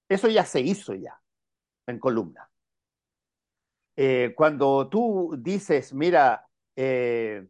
Eso 0.08 0.28
ya 0.28 0.44
se 0.44 0.60
hizo 0.60 0.94
ya 0.94 1.20
en 1.88 1.98
columna. 1.98 2.48
Eh, 3.96 4.32
cuando 4.36 4.88
tú 4.88 5.34
dices, 5.36 5.92
mira, 5.92 6.48
eh, 6.76 7.48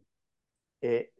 eh, 0.81 1.13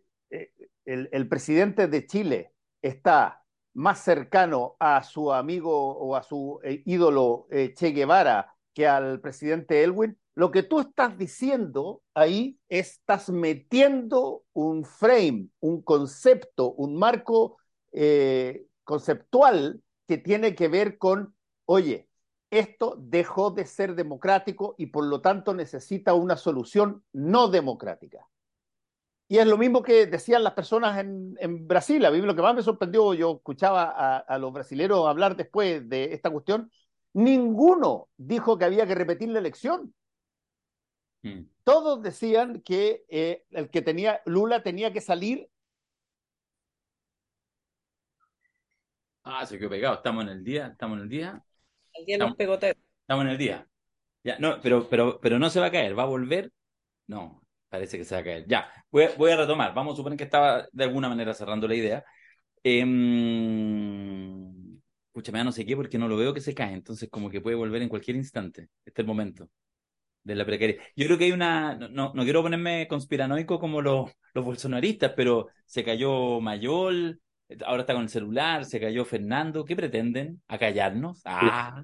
el, 0.85 1.07
el, 1.11 1.29
presidente 1.29 1.87
de 1.87 2.07
Chile 2.07 2.55
está 2.81 3.45
más 3.75 4.03
cercano 4.03 4.75
a 4.79 5.03
su 5.03 5.31
amigo 5.31 5.95
o 5.95 6.15
a 6.15 6.23
su 6.23 6.59
ídolo 6.63 7.47
Che 7.49 7.91
Guevara 7.91 8.55
que 8.73 8.87
al 8.87 9.21
presidente 9.21 9.83
Elwin, 9.83 10.17
lo 10.35 10.51
que 10.51 10.63
tú 10.63 10.79
estás 10.79 11.17
diciendo 11.17 12.01
ahí 12.13 12.57
estás 12.69 13.29
metiendo 13.29 14.43
un 14.53 14.83
frame, 14.83 15.49
un 15.59 15.81
concepto, 15.81 16.71
un 16.73 16.95
marco 16.95 17.57
eh, 17.91 18.65
conceptual 18.83 19.81
que 20.07 20.17
tiene 20.17 20.55
que 20.55 20.67
ver 20.67 20.97
con, 20.97 21.35
oye, 21.65 22.09
esto 22.49 22.95
dejó 22.99 23.51
de 23.51 23.65
ser 23.65 23.95
democrático 23.95 24.75
y 24.77 24.87
por 24.87 25.05
lo 25.05 25.21
tanto 25.21 25.53
necesita 25.53 26.13
una 26.13 26.37
solución 26.37 27.03
no 27.11 27.47
democrática. 27.47 28.27
Y 29.27 29.37
es 29.37 29.47
lo 29.47 29.57
mismo 29.57 29.81
que 29.81 30.05
decían 30.05 30.43
las 30.43 30.53
personas 30.53 30.99
en, 30.99 31.67
Brasil. 31.67 32.03
Lo 32.03 32.35
que 32.35 32.41
más 32.41 32.53
me 32.53 32.61
sorprendió, 32.61 33.13
yo 33.13 33.37
escuchaba 33.37 33.83
a, 33.83 34.17
a 34.17 34.37
los 34.37 34.53
brasileños 34.53 35.07
hablar 35.07 35.35
después 35.35 35.87
de 35.89 36.13
esta 36.13 36.29
cuestión, 36.29 36.69
ninguno 37.13 38.09
dijo 38.17 38.57
que 38.57 38.65
había 38.65 38.85
que 38.85 38.95
repetir 38.95 39.29
la 39.29 39.39
elección. 39.39 39.93
Mm. 41.23 41.45
Todos 41.63 42.03
decían 42.03 42.61
que 42.61 43.05
eh, 43.09 43.43
el 43.51 43.69
que 43.69 43.81
tenía 43.81 44.21
Lula 44.25 44.61
tenía 44.61 44.91
que 44.93 45.01
salir. 45.01 45.49
Ah, 49.23 49.45
se 49.45 49.57
quedó 49.57 49.69
pegado. 49.69 49.95
Estamos 49.95 50.23
en 50.25 50.29
el 50.29 50.43
día, 50.43 50.67
estamos 50.67 50.97
en 50.97 51.03
el 51.03 51.09
día. 51.09 51.43
El 51.93 52.05
día 52.05 52.15
estamos, 52.15 52.37
Estamos 52.37 53.25
en 53.25 53.31
el 53.31 53.37
día. 53.37 53.67
Ya, 54.23 54.37
no, 54.37 54.59
pero, 54.61 54.87
pero, 54.89 55.19
pero 55.21 55.39
no 55.39 55.49
se 55.49 55.59
va 55.59 55.67
a 55.67 55.71
caer, 55.71 55.97
va 55.97 56.03
a 56.03 56.07
volver. 56.07 56.51
No, 57.07 57.41
parece 57.69 57.97
que 57.97 58.03
se 58.03 58.15
va 58.15 58.21
a 58.21 58.23
caer. 58.23 58.45
Ya, 58.47 58.69
voy, 58.91 59.07
voy 59.17 59.31
a 59.31 59.37
retomar. 59.37 59.73
Vamos 59.73 59.93
a 59.93 59.97
suponer 59.97 60.17
que 60.17 60.25
estaba 60.25 60.67
de 60.71 60.83
alguna 60.83 61.07
manera 61.07 61.33
cerrando 61.33 61.67
la 61.67 61.75
idea. 61.75 62.03
Eh, 62.63 62.83
escúchame, 65.07 65.43
no 65.43 65.51
sé 65.53 65.65
qué, 65.65 65.75
porque 65.75 65.97
no 65.97 66.07
lo 66.09 66.17
veo 66.17 66.33
que 66.33 66.41
se 66.41 66.53
cae. 66.53 66.73
Entonces, 66.73 67.09
como 67.09 67.29
que 67.29 67.41
puede 67.41 67.55
volver 67.55 67.81
en 67.81 67.89
cualquier 67.89 68.17
instante. 68.17 68.69
Este 68.85 69.01
es 69.01 69.03
el 69.03 69.07
momento 69.07 69.49
de 70.23 70.35
la 70.35 70.45
precariedad. 70.45 70.83
Yo 70.95 71.05
creo 71.05 71.17
que 71.17 71.25
hay 71.25 71.31
una, 71.31 71.75
no, 71.75 72.13
no 72.13 72.23
quiero 72.23 72.41
ponerme 72.41 72.87
conspiranoico 72.87 73.59
como 73.59 73.81
los, 73.81 74.11
los 74.33 74.45
bolsonaristas, 74.45 75.13
pero 75.15 75.47
se 75.65 75.83
cayó 75.83 76.39
Mayol, 76.39 77.19
ahora 77.65 77.81
está 77.81 77.93
con 77.93 78.03
el 78.03 78.09
celular, 78.09 78.65
se 78.65 78.79
cayó 78.79 79.05
Fernando, 79.05 79.65
¿qué 79.65 79.75
pretenden? 79.75 80.41
¿A 80.47 80.57
callarnos? 80.57 81.21
Ah. 81.25 81.83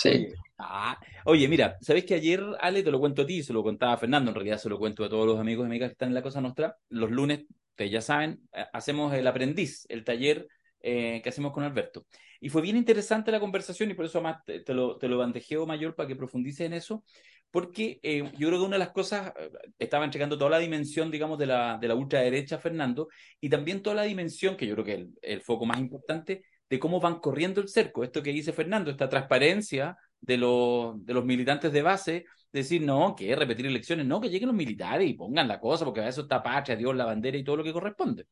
Sí. 0.00 0.28
Ah. 0.58 0.98
Oye, 1.24 1.48
mira, 1.48 1.76
¿sabes 1.80 2.04
que 2.04 2.14
ayer, 2.14 2.42
Ale, 2.60 2.82
te 2.82 2.90
lo 2.90 3.00
cuento 3.00 3.22
a 3.22 3.26
ti, 3.26 3.42
se 3.42 3.52
lo 3.52 3.62
contaba 3.62 3.94
a 3.94 3.96
Fernando, 3.96 4.30
en 4.30 4.34
realidad 4.34 4.58
se 4.58 4.68
lo 4.68 4.78
cuento 4.78 5.04
a 5.04 5.08
todos 5.08 5.26
los 5.26 5.38
amigos 5.38 5.64
y 5.64 5.66
amigas 5.66 5.88
que 5.88 5.92
están 5.92 6.08
en 6.10 6.14
la 6.14 6.22
Cosa 6.22 6.40
Nostra, 6.40 6.76
los 6.88 7.10
lunes, 7.10 7.44
ustedes 7.70 7.90
ya 7.90 8.00
saben, 8.00 8.40
eh, 8.52 8.66
hacemos 8.72 9.12
el 9.14 9.26
aprendiz, 9.26 9.84
el 9.88 10.04
taller 10.04 10.46
eh, 10.80 11.20
que 11.22 11.28
hacemos 11.28 11.52
con 11.52 11.64
Alberto. 11.64 12.06
Y 12.40 12.48
fue 12.48 12.62
bien 12.62 12.76
interesante 12.76 13.30
la 13.30 13.40
conversación 13.40 13.90
y 13.90 13.94
por 13.94 14.04
eso 14.04 14.18
además 14.18 14.42
te, 14.44 14.74
lo, 14.74 14.96
te 14.98 15.08
lo 15.08 15.18
bandejeo 15.18 15.66
mayor 15.66 15.94
para 15.94 16.08
que 16.08 16.16
profundice 16.16 16.64
en 16.64 16.72
eso, 16.72 17.04
porque 17.52 18.00
eh, 18.02 18.24
yo 18.38 18.48
creo 18.48 18.60
que 18.60 18.66
una 18.66 18.76
de 18.76 18.84
las 18.84 18.92
cosas, 18.92 19.32
eh, 19.38 19.50
estaba 19.78 20.04
entregando 20.06 20.38
toda 20.38 20.50
la 20.50 20.58
dimensión, 20.58 21.10
digamos, 21.10 21.38
de 21.38 21.46
la, 21.46 21.78
de 21.78 21.86
la 21.88 21.94
ultraderecha, 21.94 22.58
Fernando, 22.58 23.08
y 23.40 23.50
también 23.50 23.82
toda 23.82 23.94
la 23.96 24.04
dimensión, 24.04 24.56
que 24.56 24.66
yo 24.66 24.74
creo 24.74 24.84
que 24.84 24.94
es 24.94 25.08
el, 25.22 25.42
foco 25.42 25.66
más 25.66 25.78
importante, 25.78 26.44
de 26.68 26.78
cómo 26.78 26.98
van 26.98 27.20
corriendo 27.20 27.60
el 27.60 27.68
cerco. 27.68 28.02
Esto 28.04 28.22
que 28.22 28.32
dice 28.32 28.52
Fernando, 28.54 28.90
esta 28.90 29.08
transparencia 29.08 29.96
de 30.18 30.38
los, 30.38 31.04
de 31.04 31.14
los 31.14 31.24
militantes 31.26 31.72
de 31.72 31.82
base, 31.82 32.24
decir, 32.50 32.82
no, 32.82 33.14
que 33.14 33.36
repetir 33.36 33.66
elecciones, 33.66 34.06
no, 34.06 34.20
que 34.20 34.30
lleguen 34.30 34.48
los 34.48 34.56
militares 34.56 35.08
y 35.08 35.14
pongan 35.14 35.46
la 35.46 35.60
cosa, 35.60 35.84
porque 35.84 36.00
a 36.00 36.08
eso 36.08 36.22
está 36.22 36.42
patria, 36.42 36.74
Dios, 36.76 36.96
la 36.96 37.04
bandera 37.04 37.36
y 37.36 37.44
todo 37.44 37.56
lo 37.56 37.64
que 37.64 37.72
corresponde. 37.72 38.26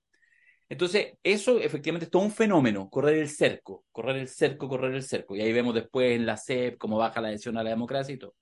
Entonces, 0.70 1.14
eso 1.22 1.58
efectivamente 1.58 2.04
es 2.06 2.10
todo 2.10 2.22
un 2.22 2.30
fenómeno, 2.30 2.88
correr 2.88 3.18
el 3.18 3.28
cerco, 3.28 3.84
correr 3.92 4.16
el 4.16 4.28
cerco, 4.28 4.68
correr 4.68 4.94
el 4.94 5.02
cerco. 5.02 5.36
Y 5.36 5.40
ahí 5.42 5.52
vemos 5.52 5.74
después 5.74 6.12
en 6.16 6.24
la 6.26 6.36
CEP 6.36 6.78
cómo 6.78 6.96
baja 6.96 7.20
la 7.20 7.28
adhesión 7.28 7.58
a 7.58 7.64
la 7.64 7.70
democracia 7.70 8.14
y 8.14 8.18
todo. 8.18 8.36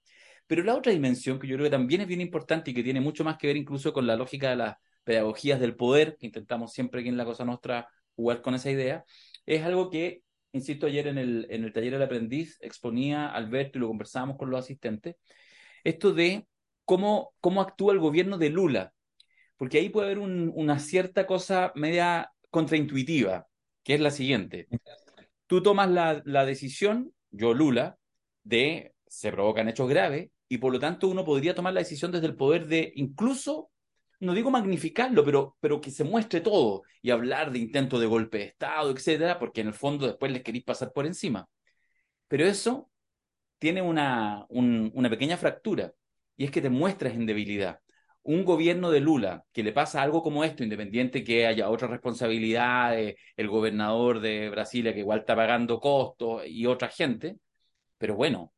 Pero 0.49 0.65
la 0.65 0.75
otra 0.75 0.93
dimensión 0.93 1.39
que 1.39 1.47
yo 1.47 1.57
creo 1.57 1.67
que 1.67 1.71
también 1.71 2.01
es 2.01 2.09
bien 2.09 2.23
importante 2.23 2.71
y 2.71 2.75
que 2.75 2.83
tiene 2.83 3.01
mucho 3.01 3.23
más 3.23 3.37
que 3.37 3.47
ver 3.47 3.57
incluso 3.57 3.93
con 3.93 4.07
la 4.07 4.17
lógica 4.17 4.51
de 4.51 4.57
las 4.57 4.77
pedagogías 5.05 5.61
del 5.61 5.77
poder, 5.77 6.17
que 6.19 6.27
intentamos 6.27 6.73
siempre 6.73 7.01
aquí 7.01 7.11
en 7.11 7.19
la 7.19 7.27
Cosa 7.27 7.45
Nostra 7.45 7.87
jugar 8.17 8.41
con 8.41 8.55
esa 8.55 8.71
idea, 8.71 9.05
es 9.47 9.63
algo 9.63 9.91
que, 9.91 10.23
insisto, 10.53 10.87
ayer 10.87 11.07
en 11.07 11.19
el, 11.19 11.47
en 11.51 11.65
el 11.65 11.73
taller 11.73 11.93
del 11.93 12.03
aprendiz 12.03 12.59
exponía 12.63 13.29
Alberto 13.29 13.79
y 13.79 13.83
lo 13.83 13.89
conversábamos 13.89 14.39
con 14.39 14.51
los 14.51 14.59
asistentes, 14.59 15.17
esto 15.85 16.13
de 16.13 16.47
cómo, 16.85 17.35
cómo 17.41 17.61
actúa 17.61 17.93
el 17.93 17.99
gobierno 17.99 18.39
de 18.39 18.49
Lula, 18.49 18.95
porque 19.59 19.79
ahí 19.79 19.91
puede 19.91 20.07
haber 20.07 20.19
una 20.19 20.79
cierta 20.79 21.27
cosa 21.27 21.73
media 21.75 22.33
contraintuitiva, 22.51 23.47
que 23.83 23.95
es 23.95 24.01
la 24.01 24.11
siguiente. 24.11 24.69
Tú 25.47 25.63
tomas 25.63 25.91
la, 25.91 26.23
la 26.25 26.47
decisión, 26.47 27.13
yo 27.31 27.53
Lula, 27.53 27.99
de 28.45 28.95
se 29.07 29.31
provocan 29.31 29.69
hechos 29.69 29.89
graves, 29.89 30.31
y 30.49 30.59
por 30.59 30.73
lo 30.73 30.79
tanto 30.79 31.09
uno 31.09 31.25
podría 31.25 31.55
tomar 31.55 31.75
la 31.75 31.81
decisión 31.81 32.13
desde 32.13 32.27
el 32.27 32.37
poder 32.37 32.67
de 32.67 32.93
incluso 32.97 33.71
no 34.21 34.35
digo 34.35 34.51
magnificarlo, 34.51 35.25
pero, 35.25 35.57
pero 35.61 35.81
que 35.81 35.91
se 35.91 36.05
muestre 36.05 36.41
todo 36.41 36.83
y 37.03 37.11
hablar 37.11 37.53
de 37.53 37.59
intento 37.59 37.99
de 37.99 38.07
golpe 38.07 38.39
de 38.39 38.45
Estado, 38.45 38.91
etcétera, 38.91 39.39
porque 39.39 39.61
en 39.61 39.69
el 39.69 39.75
fondo 39.75 40.07
después 40.07 40.33
les 40.33 40.43
queréis 40.43 40.65
pasar 40.65 40.93
por 40.93 41.07
encima. 41.07 41.49
Pero 42.29 42.45
eso 42.47 42.91
tiene 43.59 43.83
una, 43.83 44.47
una 44.51 45.11
pequeña 45.11 45.37
fractura 45.37 45.93
y 46.37 46.45
es 46.45 46.51
que 46.51 46.63
te 46.63 46.71
muestras 46.71 47.15
en 47.15 47.27
debilidad. 47.27 47.81
Un 48.23 48.45
gobierno 48.45 48.91
de 48.91 49.01
Lula 49.01 49.45
que 49.53 49.63
le 49.63 49.73
pasa 49.73 50.03
algo 50.03 50.23
como 50.23 50.45
esto, 50.45 50.65
independiente 50.65 51.25
que 51.25 51.47
haya 51.47 51.71
otra 51.71 51.89
responsabilidad, 51.89 52.99
el 52.99 53.49
gobernador 53.49 54.21
de 54.21 54.51
Brasilia 54.51 54.93
que 54.95 55.01
igual 55.01 55.21
está 55.21 55.37
pagando 55.37 55.81
costos 55.81 56.43
y 56.47 56.67
otra 56.67 56.89
gente, 56.89 57.39
pero 57.99 58.17
bueno, 58.17 58.53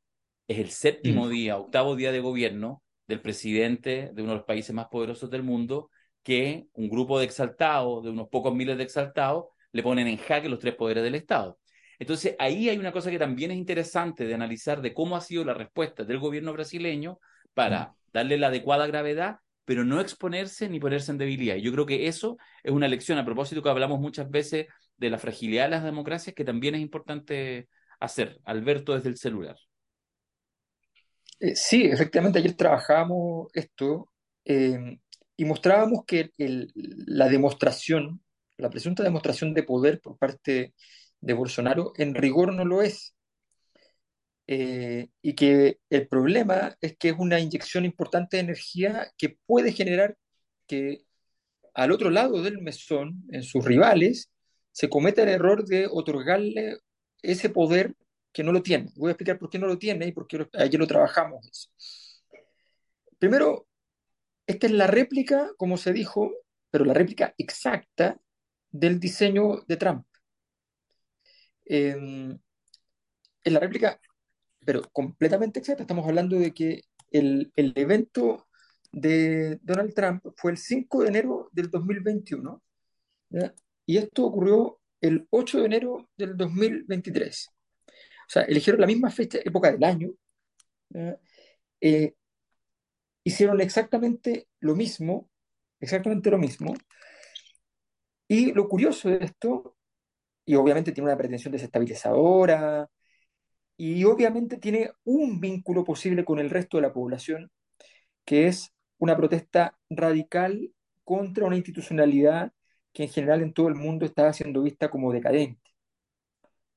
es 0.50 0.58
el 0.58 0.70
séptimo 0.70 1.26
mm. 1.26 1.30
día, 1.30 1.56
octavo 1.56 1.94
día 1.94 2.10
de 2.10 2.18
gobierno 2.18 2.82
del 3.06 3.20
presidente 3.20 4.10
de 4.12 4.22
uno 4.22 4.32
de 4.32 4.38
los 4.38 4.46
países 4.46 4.74
más 4.74 4.88
poderosos 4.88 5.30
del 5.30 5.44
mundo, 5.44 5.90
que 6.24 6.66
un 6.72 6.88
grupo 6.88 7.20
de 7.20 7.24
exaltados, 7.24 8.02
de 8.02 8.10
unos 8.10 8.28
pocos 8.28 8.52
miles 8.52 8.76
de 8.76 8.82
exaltados, 8.82 9.44
le 9.70 9.84
ponen 9.84 10.08
en 10.08 10.16
jaque 10.16 10.48
los 10.48 10.58
tres 10.58 10.74
poderes 10.74 11.04
del 11.04 11.14
Estado. 11.14 11.60
Entonces, 12.00 12.34
ahí 12.40 12.68
hay 12.68 12.78
una 12.78 12.90
cosa 12.90 13.12
que 13.12 13.18
también 13.18 13.52
es 13.52 13.58
interesante 13.58 14.26
de 14.26 14.34
analizar 14.34 14.82
de 14.82 14.92
cómo 14.92 15.16
ha 15.16 15.20
sido 15.20 15.44
la 15.44 15.54
respuesta 15.54 16.02
del 16.02 16.18
gobierno 16.18 16.52
brasileño 16.52 17.20
para 17.54 17.84
mm. 17.84 17.94
darle 18.12 18.36
la 18.36 18.48
adecuada 18.48 18.88
gravedad, 18.88 19.36
pero 19.64 19.84
no 19.84 20.00
exponerse 20.00 20.68
ni 20.68 20.80
ponerse 20.80 21.12
en 21.12 21.18
debilidad. 21.18 21.54
Y 21.54 21.62
yo 21.62 21.70
creo 21.70 21.86
que 21.86 22.08
eso 22.08 22.38
es 22.64 22.72
una 22.72 22.88
lección, 22.88 23.18
a 23.18 23.24
propósito 23.24 23.62
que 23.62 23.68
hablamos 23.68 24.00
muchas 24.00 24.28
veces 24.28 24.66
de 24.96 25.10
la 25.10 25.18
fragilidad 25.18 25.66
de 25.66 25.70
las 25.70 25.84
democracias, 25.84 26.34
que 26.34 26.44
también 26.44 26.74
es 26.74 26.80
importante 26.80 27.68
hacer, 28.00 28.40
Alberto, 28.44 28.94
desde 28.94 29.10
el 29.10 29.16
celular. 29.16 29.56
Eh, 31.40 31.56
sí, 31.56 31.84
efectivamente, 31.84 32.38
ayer 32.38 32.54
trabajábamos 32.54 33.48
esto 33.54 34.10
eh, 34.44 34.98
y 35.36 35.44
mostrábamos 35.44 36.04
que 36.06 36.30
la 36.36 37.28
demostración, 37.28 38.22
la 38.58 38.70
presunta 38.70 39.02
demostración 39.02 39.54
de 39.54 39.62
poder 39.62 40.00
por 40.00 40.18
parte 40.18 40.74
de 41.20 41.32
Bolsonaro, 41.32 41.92
en 41.96 42.14
rigor 42.14 42.52
no 42.54 42.64
lo 42.64 42.82
es. 42.82 43.14
Eh, 44.46 45.08
y 45.22 45.34
que 45.34 45.78
el 45.90 46.08
problema 46.08 46.76
es 46.80 46.96
que 46.98 47.10
es 47.10 47.14
una 47.18 47.38
inyección 47.40 47.84
importante 47.84 48.36
de 48.36 48.42
energía 48.42 49.12
que 49.16 49.38
puede 49.46 49.72
generar 49.72 50.16
que 50.66 51.04
al 51.74 51.92
otro 51.92 52.10
lado 52.10 52.42
del 52.42 52.60
mesón, 52.60 53.24
en 53.30 53.42
sus 53.44 53.64
rivales, 53.64 54.30
se 54.72 54.88
cometa 54.88 55.22
el 55.22 55.30
error 55.30 55.64
de 55.64 55.86
otorgarle 55.90 56.78
ese 57.22 57.50
poder 57.50 57.94
que 58.32 58.44
no 58.44 58.52
lo 58.52 58.62
tiene. 58.62 58.90
Voy 58.96 59.08
a 59.08 59.12
explicar 59.12 59.38
por 59.38 59.50
qué 59.50 59.58
no 59.58 59.66
lo 59.66 59.78
tiene 59.78 60.06
y 60.06 60.12
por 60.12 60.26
qué 60.26 60.46
ayer 60.54 60.78
lo 60.78 60.86
trabajamos. 60.86 61.72
Primero, 63.18 63.66
esta 64.46 64.66
es 64.66 64.72
la 64.72 64.86
réplica, 64.86 65.50
como 65.56 65.76
se 65.76 65.92
dijo, 65.92 66.32
pero 66.70 66.84
la 66.84 66.94
réplica 66.94 67.34
exacta 67.38 68.20
del 68.70 69.00
diseño 69.00 69.62
de 69.66 69.76
Trump. 69.76 70.06
Em, 71.64 72.38
en 73.44 73.54
la 73.54 73.60
réplica, 73.60 74.00
pero 74.64 74.82
completamente 74.92 75.60
exacta, 75.60 75.82
estamos 75.82 76.06
hablando 76.06 76.36
de 76.38 76.52
que 76.52 76.82
el, 77.10 77.52
el 77.56 77.72
evento 77.76 78.48
de 78.92 79.58
Donald 79.62 79.94
Trump 79.94 80.24
fue 80.36 80.52
el 80.52 80.58
5 80.58 81.02
de 81.02 81.08
enero 81.08 81.48
del 81.52 81.70
2021 81.70 82.62
y 83.86 83.96
esto 83.98 84.26
ocurrió 84.26 84.80
el 85.00 85.26
8 85.30 85.60
de 85.60 85.66
enero 85.66 86.08
del 86.16 86.36
2023. 86.36 87.50
O 88.30 88.32
sea, 88.32 88.42
eligieron 88.42 88.80
la 88.80 88.86
misma 88.86 89.10
fecha, 89.10 89.40
época 89.44 89.72
del 89.72 89.82
año, 89.82 90.10
eh, 91.80 92.14
hicieron 93.24 93.60
exactamente 93.60 94.46
lo 94.60 94.76
mismo, 94.76 95.28
exactamente 95.80 96.30
lo 96.30 96.38
mismo. 96.38 96.74
Y 98.28 98.52
lo 98.52 98.68
curioso 98.68 99.08
de 99.08 99.24
esto, 99.24 99.76
y 100.44 100.54
obviamente 100.54 100.92
tiene 100.92 101.08
una 101.10 101.18
pretensión 101.18 101.50
desestabilizadora, 101.50 102.88
y 103.76 104.04
obviamente 104.04 104.58
tiene 104.58 104.92
un 105.04 105.40
vínculo 105.40 105.84
posible 105.84 106.24
con 106.24 106.38
el 106.38 106.50
resto 106.50 106.76
de 106.76 106.82
la 106.82 106.92
población, 106.92 107.50
que 108.24 108.46
es 108.46 108.72
una 108.98 109.16
protesta 109.16 109.76
radical 109.90 110.72
contra 111.04 111.46
una 111.46 111.56
institucionalidad 111.56 112.52
que 112.92 113.04
en 113.04 113.08
general 113.10 113.42
en 113.42 113.52
todo 113.54 113.68
el 113.68 113.74
mundo 113.74 114.06
está 114.06 114.32
siendo 114.32 114.62
vista 114.62 114.88
como 114.90 115.12
decadente. 115.12 115.69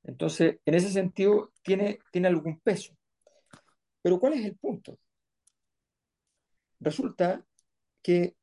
Entonces, 0.03 0.59
en 0.65 0.73
ese 0.73 0.89
sentido, 0.89 1.51
tiene, 1.63 1.99
tiene 2.11 2.27
algún 2.27 2.59
peso. 2.59 2.95
Pero 4.01 4.19
¿cuál 4.19 4.33
es 4.33 4.45
el 4.45 4.55
punto? 4.57 4.99
Resulta 6.79 7.45
que 8.01 8.35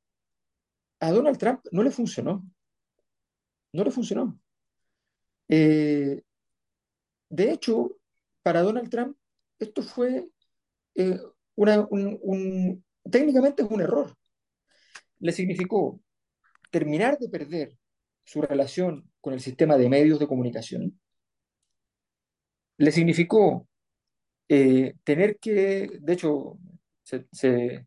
a 1.01 1.11
Donald 1.11 1.39
Trump 1.39 1.61
no 1.73 1.83
le 1.83 1.91
funcionó. 1.91 2.47
No 3.73 3.85
le 3.85 3.91
funcionó. 3.91 4.41
Eh, 5.49 6.23
de 7.29 7.53
hecho, 7.53 7.97
para 8.43 8.63
Donald 8.63 8.91
Trump, 8.91 9.17
esto 9.59 9.83
fue 9.83 10.29
eh, 10.95 11.21
un, 11.57 12.85
técnicamente 13.11 13.63
un 13.63 13.81
error. 13.81 14.17
Le 15.19 15.33
significó 15.33 16.01
terminar 16.71 17.19
de 17.19 17.29
perder 17.29 17.77
su 18.25 18.41
relación 18.43 19.11
con 19.21 19.35
el 19.35 19.41
sistema 19.41 19.77
de 19.77 19.89
medios 19.89 20.19
de 20.19 20.29
comunicación, 20.29 21.01
le 22.81 22.93
significó 22.93 23.69
eh, 24.49 24.95
tener 25.05 25.39
que, 25.39 25.99
de 26.01 26.13
hecho, 26.15 26.59
se, 27.03 27.87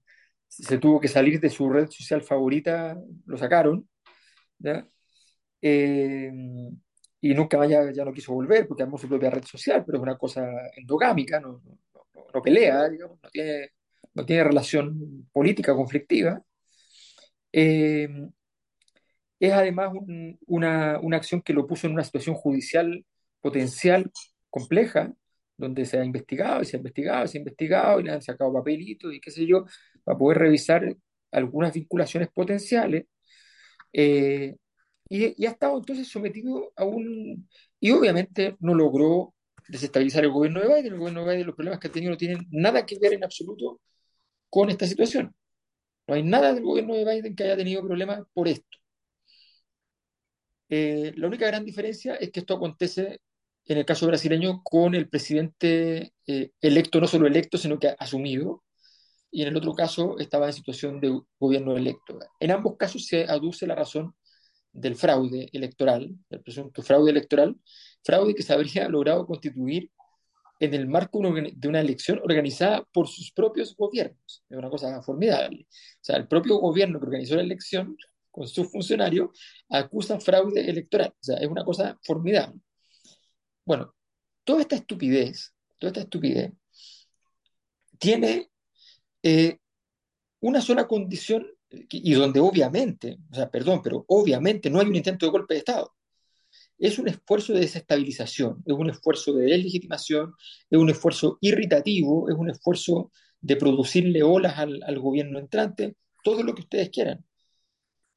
tuvo 0.79 0.99
que 0.99 1.07
salir 1.07 1.39
de 1.39 1.49
su 1.49 1.69
red 1.69 1.89
social 1.89 2.21
favorita, 2.21 2.95
lo 3.25 3.37
sacaron, 3.37 3.89
eh, 5.61 6.31
y 7.21 7.33
nunca 7.33 7.57
más 7.57 7.69
ya, 7.69 8.05
no 8.05 8.13
quiso 8.13 8.33
volver 8.33 8.67
porque 8.67 8.83
armó 8.83 8.97
su 8.97 9.09
propia 9.09 9.31
red 9.31 9.43
social, 9.45 9.83
pero 9.85 9.97
es 9.97 10.03
una 10.03 10.17
cosa 10.17 10.45
endogámica, 10.75 11.39
no, 11.39 11.61
no, 12.33 12.41
pelea, 12.43 12.87
digamos, 12.89 13.19
no 13.23 13.29
tiene, 13.29 13.71
no 14.13 14.25
tiene 14.25 14.43
relación 14.43 15.27
política 15.31 15.73
conflictiva. 15.75 16.39
Eh, 17.51 18.09
es 19.39 19.53
además 19.53 19.91
una, 20.47 20.99
una 21.01 21.17
acción 21.17 21.41
que 21.41 21.53
lo 21.53 21.67
puso 21.67 21.87
en 21.87 21.93
una 21.93 22.03
situación 22.03 22.35
judicial 22.35 23.05
potencial 23.41 24.11
compleja, 24.53 25.11
donde 25.57 25.85
se 25.85 25.97
ha 25.99 26.05
investigado 26.05 26.61
y 26.61 26.65
se 26.65 26.77
ha 26.77 26.79
investigado, 26.79 27.27
se 27.27 27.37
ha 27.37 27.41
investigado 27.41 27.99
y 27.99 28.03
le 28.03 28.11
han 28.11 28.21
sacado 28.21 28.53
papelitos 28.53 29.13
y 29.13 29.19
qué 29.19 29.31
sé 29.31 29.47
yo, 29.47 29.65
para 30.03 30.17
poder 30.17 30.39
revisar 30.39 30.95
algunas 31.31 31.73
vinculaciones 31.73 32.29
potenciales. 32.29 33.05
Eh, 33.93 34.55
y, 35.09 35.45
ha 35.45 35.51
estado 35.51 35.77
entonces 35.77 36.07
sometido 36.07 36.71
a 36.75 36.85
un... 36.85 37.49
Y 37.79 37.91
obviamente 37.91 38.55
no 38.59 38.75
logró 38.75 39.33
desestabilizar 39.67 40.23
el 40.23 40.31
gobierno 40.31 40.61
de 40.61 40.67
Biden. 40.67 40.93
El 40.93 40.99
gobierno 40.99 41.25
de 41.25 41.31
Biden, 41.33 41.47
los 41.47 41.55
problemas 41.55 41.79
que 41.79 41.87
ha 41.87 41.91
tenido 41.91 42.11
no 42.11 42.17
tienen 42.17 42.47
nada 42.51 42.85
que 42.85 42.99
ver 42.99 43.13
en 43.13 43.23
absoluto 43.23 43.81
con 44.49 44.69
esta 44.69 44.87
situación. 44.87 45.35
No 46.07 46.15
hay 46.15 46.23
nada 46.23 46.53
del 46.53 46.63
gobierno 46.63 46.95
de 46.95 47.05
Biden 47.05 47.35
que 47.35 47.43
haya 47.45 47.57
tenido 47.57 47.81
problemas 47.83 48.21
por 48.33 48.47
esto. 48.47 48.77
Eh, 50.69 51.13
la 51.17 51.27
única 51.27 51.47
gran 51.47 51.63
diferencia 51.65 52.15
es 52.15 52.31
que 52.31 52.39
esto 52.41 52.55
acontece 52.55 53.19
en 53.65 53.77
el 53.77 53.85
caso 53.85 54.07
brasileño, 54.07 54.61
con 54.63 54.95
el 54.95 55.09
presidente 55.09 56.13
eh, 56.27 56.51
electo, 56.61 56.99
no 56.99 57.07
solo 57.07 57.27
electo, 57.27 57.57
sino 57.57 57.79
que 57.79 57.95
asumido, 57.97 58.63
y 59.31 59.41
en 59.41 59.49
el 59.49 59.57
otro 59.57 59.73
caso 59.73 60.17
estaba 60.19 60.47
en 60.47 60.53
situación 60.53 60.99
de 60.99 61.19
gobierno 61.39 61.75
electo. 61.75 62.19
En 62.39 62.51
ambos 62.51 62.77
casos 62.77 63.07
se 63.07 63.23
aduce 63.25 63.65
la 63.65 63.75
razón 63.75 64.15
del 64.71 64.95
fraude 64.95 65.49
electoral, 65.53 66.15
del 66.29 66.41
presunto 66.41 66.81
fraude 66.83 67.11
electoral, 67.11 67.55
fraude 68.03 68.35
que 68.35 68.43
se 68.43 68.53
habría 68.53 68.87
logrado 68.89 69.25
constituir 69.25 69.89
en 70.59 70.73
el 70.73 70.87
marco 70.87 71.19
de 71.21 71.67
una 71.67 71.81
elección 71.81 72.19
organizada 72.23 72.87
por 72.93 73.07
sus 73.07 73.31
propios 73.31 73.75
gobiernos. 73.75 74.43
Es 74.49 74.57
una 74.57 74.69
cosa 74.69 75.01
formidable. 75.01 75.67
O 75.69 76.03
sea, 76.03 76.17
el 76.17 76.27
propio 76.27 76.57
gobierno 76.57 76.99
que 76.99 77.05
organizó 77.05 77.35
la 77.35 77.41
elección 77.41 77.97
con 78.31 78.47
sus 78.47 78.71
funcionarios 78.71 79.29
acusa 79.69 80.19
fraude 80.19 80.69
electoral. 80.69 81.09
O 81.09 81.23
sea, 81.23 81.37
es 81.37 81.47
una 81.47 81.65
cosa 81.65 81.97
formidable. 82.03 82.59
Bueno, 83.65 83.93
toda 84.43 84.61
esta 84.61 84.75
estupidez, 84.75 85.53
toda 85.79 85.91
esta 85.91 86.01
estupidez, 86.01 86.51
tiene 87.97 88.49
eh, 89.21 89.57
una 90.41 90.61
sola 90.61 90.87
condición 90.87 91.47
y 91.89 92.13
donde 92.13 92.39
obviamente, 92.39 93.17
o 93.31 93.35
sea, 93.35 93.49
perdón, 93.49 93.81
pero 93.83 94.05
obviamente 94.07 94.69
no 94.69 94.79
hay 94.79 94.87
un 94.87 94.95
intento 94.95 95.25
de 95.25 95.31
golpe 95.31 95.53
de 95.55 95.59
Estado. 95.59 95.93
Es 96.77 96.99
un 96.99 97.07
esfuerzo 97.07 97.53
de 97.53 97.61
desestabilización, 97.61 98.61
es 98.65 98.73
un 98.73 98.89
esfuerzo 98.89 99.33
de 99.33 99.45
deslegitimación, 99.45 100.33
es 100.69 100.77
un 100.77 100.89
esfuerzo 100.89 101.37
irritativo, 101.41 102.29
es 102.29 102.35
un 102.35 102.49
esfuerzo 102.49 103.11
de 103.39 103.55
producirle 103.55 104.23
olas 104.23 104.57
al, 104.57 104.99
gobierno 104.99 105.39
entrante, 105.39 105.95
todo 106.23 106.43
lo 106.43 106.53
que 106.53 106.61
ustedes 106.61 106.89
quieran. 106.89 107.25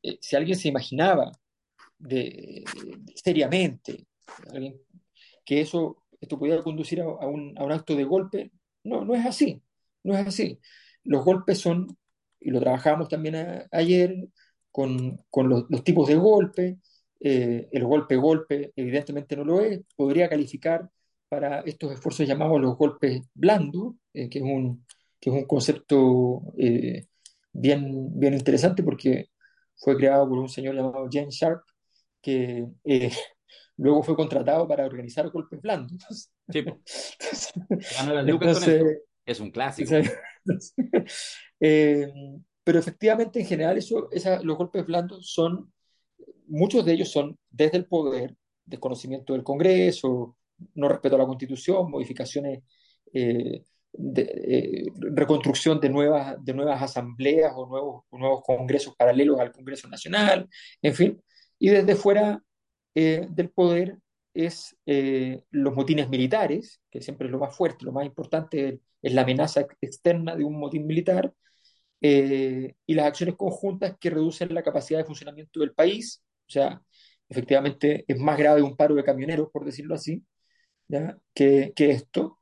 Eh, 0.03 0.19
si 0.21 0.37
alguien 0.37 0.59
se 0.59 0.69
imaginaba 0.69 1.33
de, 1.99 2.65
seriamente, 3.15 4.07
alguien 4.53 4.81
que 5.47 5.63
eso, 5.63 6.05
esto 6.21 6.39
pudiera 6.39 6.63
conducir 6.63 7.01
a, 7.01 7.07
un, 7.07 7.55
acto 7.73 7.97
de 7.97 8.05
golpe. 8.05 8.53
No, 8.85 9.05
no 9.05 9.15
es 9.15 9.25
así, 9.27 9.63
no 10.05 10.15
es 10.17 10.27
así. 10.27 10.61
Los 11.05 11.25
golpes 11.25 11.59
son 11.61 11.97
y 12.41 12.51
lo 12.51 12.61
trabajamos 12.61 13.09
también 13.09 13.67
ayer, 13.73 14.29
con, 14.71 15.25
con 15.31 15.49
los, 15.49 15.65
los, 15.71 15.83
tipos 15.85 16.09
de 16.09 16.17
golpe. 16.17 16.79
Eh, 17.21 17.69
el 17.73 17.85
golpe-golpe 17.85 18.73
evidentemente 18.77 19.37
no 19.37 19.45
lo 19.45 19.61
es, 19.63 19.81
podría 19.97 20.29
calificar 20.29 20.91
para 21.29 21.61
estos 21.61 21.93
esfuerzos 21.93 22.29
llamados 22.29 22.61
los 22.61 22.77
golpes 22.77 23.23
blandos, 23.35 23.95
eh, 24.13 24.29
que, 24.29 24.39
es 24.41 24.45
un, 24.45 24.87
que 25.19 25.31
es 25.31 25.37
un 25.37 25.45
concepto 25.47 26.43
eh, 26.59 27.07
bien, 27.53 28.19
bien 28.19 28.35
interesante 28.35 28.83
porque 28.83 29.31
fue 29.77 29.97
creado 29.97 30.29
por 30.29 30.39
un 30.39 30.49
señor 30.49 30.75
llamado 30.75 31.09
James 31.11 31.35
Sharp, 31.35 31.63
que 32.23 32.67
luego 33.77 34.03
fue 34.03 34.17
contratado 34.17 34.67
para 34.67 34.87
organizar 34.87 35.29
golpes 35.31 35.61
blandos. 35.61 36.31
Sí. 36.49 36.65
Entonces, 38.09 39.03
es 39.25 39.41
un 39.41 39.51
clásico. 39.51 39.93
Eh, 41.59 42.13
pero 42.63 42.79
efectivamente, 42.79 43.41
en 43.41 43.47
general, 43.47 43.79
eso, 43.79 44.11
los 44.43 44.59
golpes 44.59 44.85
blandos 44.85 45.33
son, 45.33 45.73
muchos 46.47 46.85
de 46.85 46.93
ellos 46.93 47.11
son 47.11 47.39
desde 47.51 47.79
el 47.79 47.87
poder, 47.87 48.37
desconocimiento 48.67 49.33
del 49.33 49.43
Congreso, 49.43 50.37
no 50.75 50.89
respeto 50.89 51.17
a 51.17 51.21
la 51.21 51.27
Constitución, 51.27 51.91
modificaciones, 51.91 52.63
eh, 53.13 53.65
de, 53.93 54.23
eh, 54.23 54.87
reconstrucción 55.13 55.81
de 55.81 55.89
nuevas, 55.89 56.37
de 56.45 56.53
nuevas 56.53 56.83
asambleas 56.83 57.53
o 57.57 57.67
nuevos, 57.67 58.05
nuevos 58.11 58.43
congresos 58.45 58.95
paralelos 58.95 59.41
al 59.41 59.53
Congreso 59.53 59.89
Nacional, 59.89 60.49
en 60.83 60.95
fin, 60.95 61.23
y 61.59 61.71
desde 61.71 61.97
fuera 61.97 62.43
del 62.97 63.51
poder 63.51 63.99
es 64.35 64.77
los 64.87 65.75
motines 65.75 66.09
militares, 66.09 66.81
que 66.91 67.01
siempre 67.01 67.27
es 67.27 67.33
lo 67.33 67.39
más 67.39 67.57
fuerte, 67.57 67.85
lo 67.85 67.93
más 67.93 68.07
importante 68.07 68.81
es 69.03 69.13
la 69.13 69.23
amenaza 69.23 69.67
externa 69.81 70.35
de 70.35 70.45
un 70.45 70.59
motín 70.59 70.87
militar, 70.87 71.33
eh, 72.01 72.75
y 72.87 72.95
las 72.95 73.07
acciones 73.07 73.37
conjuntas 73.37 73.97
que 73.99 74.11
reducen 74.11 74.55
la 74.55 74.63
capacidad 74.63 74.99
de 75.01 75.05
funcionamiento 75.05 75.61
del 75.61 75.73
país, 75.73 76.23
o 76.47 76.51
sea, 76.51 76.83
efectivamente 77.29 78.05
es 78.07 78.19
más 78.19 78.39
grave 78.39 78.63
un 78.63 78.77
paro 78.77 78.95
de 78.95 79.05
camioneros, 79.05 79.51
por 79.51 79.65
decirlo 79.65 79.95
así, 79.95 80.25
Que, 81.35 81.73
que, 81.75 81.91
esto, 81.91 82.39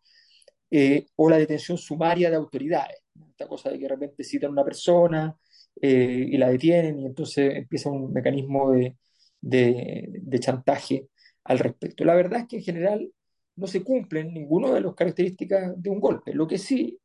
eh, 0.70 1.06
o 1.16 1.30
la 1.30 1.38
detención 1.38 1.78
sumaria 1.78 2.30
de 2.30 2.36
autoridades, 2.36 2.98
esta 3.30 3.48
cosa 3.48 3.70
de 3.70 3.78
que 3.78 3.84
de 3.84 3.88
repente 3.88 4.24
citan 4.24 4.50
a 4.50 4.52
una 4.52 4.64
persona 4.64 5.36
eh, 5.80 6.26
y 6.30 6.36
la 6.38 6.50
detienen 6.50 6.98
y 7.00 7.06
entonces 7.06 7.56
empieza 7.56 7.90
un 7.90 8.12
mecanismo 8.12 8.72
de, 8.72 8.96
de, 9.44 10.38
chantaje 10.40 11.08
al 11.44 11.58
respecto. 11.58 12.04
La 12.04 12.14
verdad 12.14 12.40
es 12.40 12.48
que 12.48 12.56
en 12.56 12.62
general 12.62 13.12
no 13.56 13.66
se 13.66 13.82
cumplen 13.84 14.32
ninguna 14.32 14.72
de 14.72 14.80
las 14.80 14.94
características 14.94 15.80
de 15.80 15.90
un 15.90 16.00
golpe. 16.00 16.34
Lo 16.34 16.46
que 16.46 16.58
sí 16.58 16.98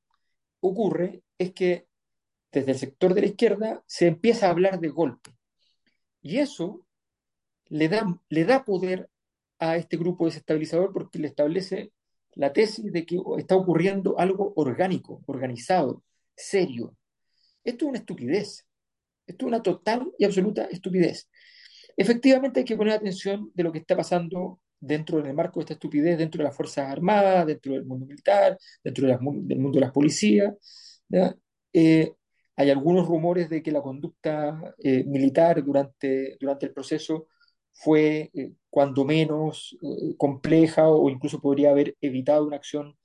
ocurre 0.62 1.22
es 1.38 1.54
que 1.54 1.88
desde 2.52 2.72
el 2.72 2.78
sector 2.78 3.14
de 3.14 3.22
la 3.22 3.28
izquierda 3.28 3.84
se 3.86 4.08
empieza 4.08 4.48
a 4.48 4.52
hablar 4.52 4.80
de 4.80 4.90
golpe. 4.90 5.32
Y 6.22 6.38
eso 6.40 6.86
le 7.68 7.88
da, 7.88 8.20
le 8.30 8.46
da 8.46 8.66
poder 8.66 9.10
a 9.60 9.78
este 9.78 9.98
grupo 9.98 10.26
desestabilizador 10.26 10.92
porque 10.94 11.20
le 11.20 11.28
establece 11.28 11.92
la 12.34 12.54
tesis 12.54 12.92
de 12.92 13.06
que 13.06 13.18
está 13.38 13.56
ocurriendo 13.56 14.18
algo 14.18 14.54
orgánico, 14.56 15.22
organizado, 15.28 16.04
serio. 16.36 16.96
Esto 17.64 17.86
es 17.86 17.90
una 17.90 18.00
estupidez. 18.00 18.66
Esto 19.28 19.46
es 19.46 19.48
una 19.48 19.62
total 19.62 20.12
y 20.18 20.26
absoluta 20.26 20.66
estupidez. 20.66 21.30
Efectivamente 22.00 22.62
hay 22.62 22.66
que 22.66 22.78
poner 22.78 22.93
atención 22.93 23.52
de 23.54 23.62
lo 23.62 23.74
que 23.74 23.80
está 23.80 23.93
pasando 23.97 24.62
dentro 24.80 25.22
del 25.22 25.34
marco 25.34 25.60
de 25.60 25.66
esta 25.66 25.74
estupidez, 25.74 26.18
dentro 26.18 26.39
de 26.39 26.45
las 26.45 26.56
Fuerzas 26.56 26.89
Armadas, 26.89 27.45
dentro 27.45 27.74
del 27.74 27.84
mundo 27.84 28.06
militar, 28.06 28.58
dentro 28.82 29.06
del 29.06 29.20
mundo 29.20 29.72
de 29.74 29.82
las 29.82 29.91
policías. 29.91 30.54
Eh, 31.74 32.14
hay 32.56 32.70
algunos 32.70 33.06
rumores 33.06 33.50
de 33.50 33.62
que 33.62 33.74
la 33.74 33.82
conducta 33.82 34.74
eh, 34.82 35.04
militar 35.04 35.62
durante, 35.62 36.38
durante 36.39 36.68
el 36.68 36.72
proceso 36.72 37.28
fue 37.74 38.32
eh, 38.34 38.54
cuando 38.70 39.04
menos 39.04 39.78
compleja 40.16 40.88
o 40.88 41.10
incluso 41.10 41.41
podría 41.41 41.72
haber 41.72 41.97
evitado 42.00 42.47
una 42.47 42.56
acción 42.56 42.95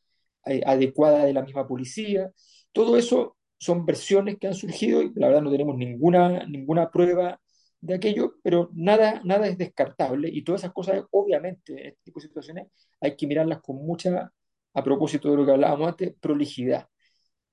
adecuada 0.44 1.24
de 1.24 1.32
la 1.32 1.42
misma 1.42 1.66
policía. 1.66 2.30
Todo 2.70 2.96
eso 2.96 3.36
son 3.58 3.84
versiones 3.86 4.38
que 4.38 4.46
han 4.46 4.54
surgido 4.54 5.02
y 5.02 5.10
la 5.16 5.26
verdad 5.26 5.42
no 5.42 5.50
tenemos 5.50 5.76
ninguna, 5.76 6.46
ninguna 6.46 6.92
prueba 6.92 7.40
de 7.84 7.94
aquello, 7.94 8.36
pero 8.42 8.70
nada, 8.74 9.20
nada 9.24 9.46
es 9.46 9.58
descartable 9.58 10.30
y 10.32 10.42
todas 10.42 10.62
esas 10.62 10.72
cosas, 10.72 11.04
obviamente, 11.10 11.72
en 11.74 11.86
este 11.88 12.00
tipo 12.04 12.20
de 12.20 12.26
situaciones 12.28 12.68
hay 13.00 13.16
que 13.16 13.26
mirarlas 13.26 13.60
con 13.60 13.76
mucha, 13.76 14.32
a 14.74 14.82
propósito 14.84 15.30
de 15.30 15.36
lo 15.36 15.44
que 15.46 15.52
hablábamos 15.52 15.88
antes, 15.88 16.14
prolijidad. 16.20 16.88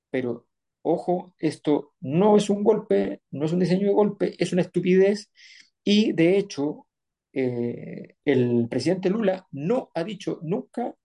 Pero, 0.10 0.48
ojo, 0.84 1.36
esto 1.40 1.94
no 2.02 2.38
es 2.38 2.50
un 2.50 2.64
golpe, 2.64 3.22
no 3.32 3.46
es 3.46 3.52
un 3.54 3.60
diseño 3.60 3.88
de 3.88 3.94
golpe, 3.94 4.36
es 4.40 4.54
una 4.54 4.62
estupidez 4.64 5.32
y, 5.84 6.14
de 6.14 6.38
hecho, 6.38 6.88
eh, 7.34 8.16
el 8.26 8.68
presidente 8.70 9.10
Lula 9.10 9.48
no 9.52 9.92
ha 9.96 10.04
dicho 10.04 10.40
nunca 10.44 10.96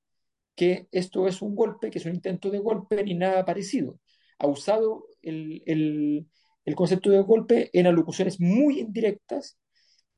que 0.54 0.88
esto 0.92 1.26
es 1.28 1.42
un 1.42 1.56
golpe, 1.56 1.90
que 1.90 1.98
es 1.98 2.06
un 2.06 2.14
intento 2.14 2.50
de 2.50 2.60
golpe, 2.60 3.02
ni 3.04 3.14
nada 3.14 3.44
parecido. 3.44 4.00
Ha 4.38 4.46
usado 4.46 5.06
el 5.22 6.28
el 6.66 6.74
concepto 6.74 7.10
de 7.10 7.22
golpe 7.22 7.70
en 7.72 7.86
alocuciones 7.86 8.40
muy 8.40 8.80
indirectas 8.80 9.56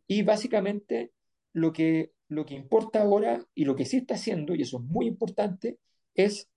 y 0.06 0.22
básicamente 0.22 1.12
lo 1.52 1.72
que, 1.72 2.12
lo 2.28 2.46
que 2.46 2.54
importa 2.54 3.02
ahora 3.02 3.44
y 3.54 3.66
lo 3.66 3.76
que 3.76 3.84
sí 3.84 3.98
está 3.98 4.14
haciendo, 4.14 4.54
y 4.54 4.62
eso 4.62 4.78
es 4.78 4.84
muy 4.84 5.06
importante, 5.06 5.78
es 6.14 6.48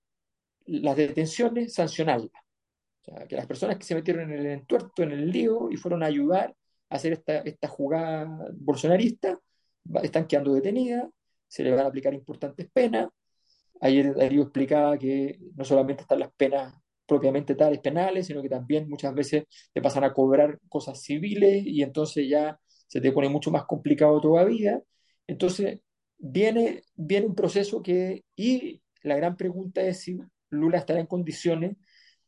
las 0.64 0.96
detenciones 0.96 1.74
sancionarlas. 1.74 2.30
O 3.02 3.04
sea, 3.04 3.26
que 3.26 3.36
las 3.36 3.46
personas 3.46 3.76
que 3.76 3.84
se 3.84 3.94
metieron 3.94 4.32
en 4.32 4.38
el 4.38 4.46
entuerto, 4.46 5.02
en 5.02 5.12
el 5.12 5.30
lío 5.30 5.70
y 5.70 5.76
fueron 5.76 6.02
a 6.02 6.06
ayudar 6.06 6.56
a 6.88 6.94
hacer 6.94 7.12
esta, 7.12 7.38
esta 7.40 7.68
jugada 7.68 8.48
bolsonarista, 8.54 9.38
están 10.02 10.26
quedando 10.26 10.54
detenidas, 10.54 11.08
se 11.48 11.64
les 11.64 11.74
van 11.74 11.84
a 11.84 11.88
aplicar 11.88 12.14
importantes 12.14 12.66
penas. 12.72 13.08
Ayer 13.80 14.14
Darío 14.14 14.42
explicaba 14.42 14.96
que 14.96 15.38
no 15.54 15.64
solamente 15.64 16.02
están 16.02 16.20
las 16.20 16.32
penas 16.32 16.72
propiamente 17.12 17.54
tales 17.54 17.80
penales, 17.80 18.26
sino 18.26 18.40
que 18.40 18.48
también 18.48 18.88
muchas 18.88 19.14
veces 19.14 19.44
te 19.72 19.82
pasan 19.82 20.04
a 20.04 20.14
cobrar 20.14 20.58
cosas 20.68 21.02
civiles 21.02 21.62
y 21.66 21.82
entonces 21.82 22.26
ya 22.28 22.58
se 22.86 23.00
te 23.00 23.12
pone 23.12 23.28
mucho 23.28 23.50
más 23.50 23.64
complicado 23.66 24.18
todavía. 24.20 24.82
Entonces, 25.26 25.80
viene, 26.18 26.82
viene 26.94 27.26
un 27.26 27.34
proceso 27.34 27.82
que, 27.82 28.24
y 28.34 28.82
la 29.02 29.16
gran 29.16 29.36
pregunta 29.36 29.82
es 29.82 30.00
si 30.00 30.18
Lula 30.50 30.78
estará 30.78 31.00
en 31.00 31.06
condiciones 31.06 31.76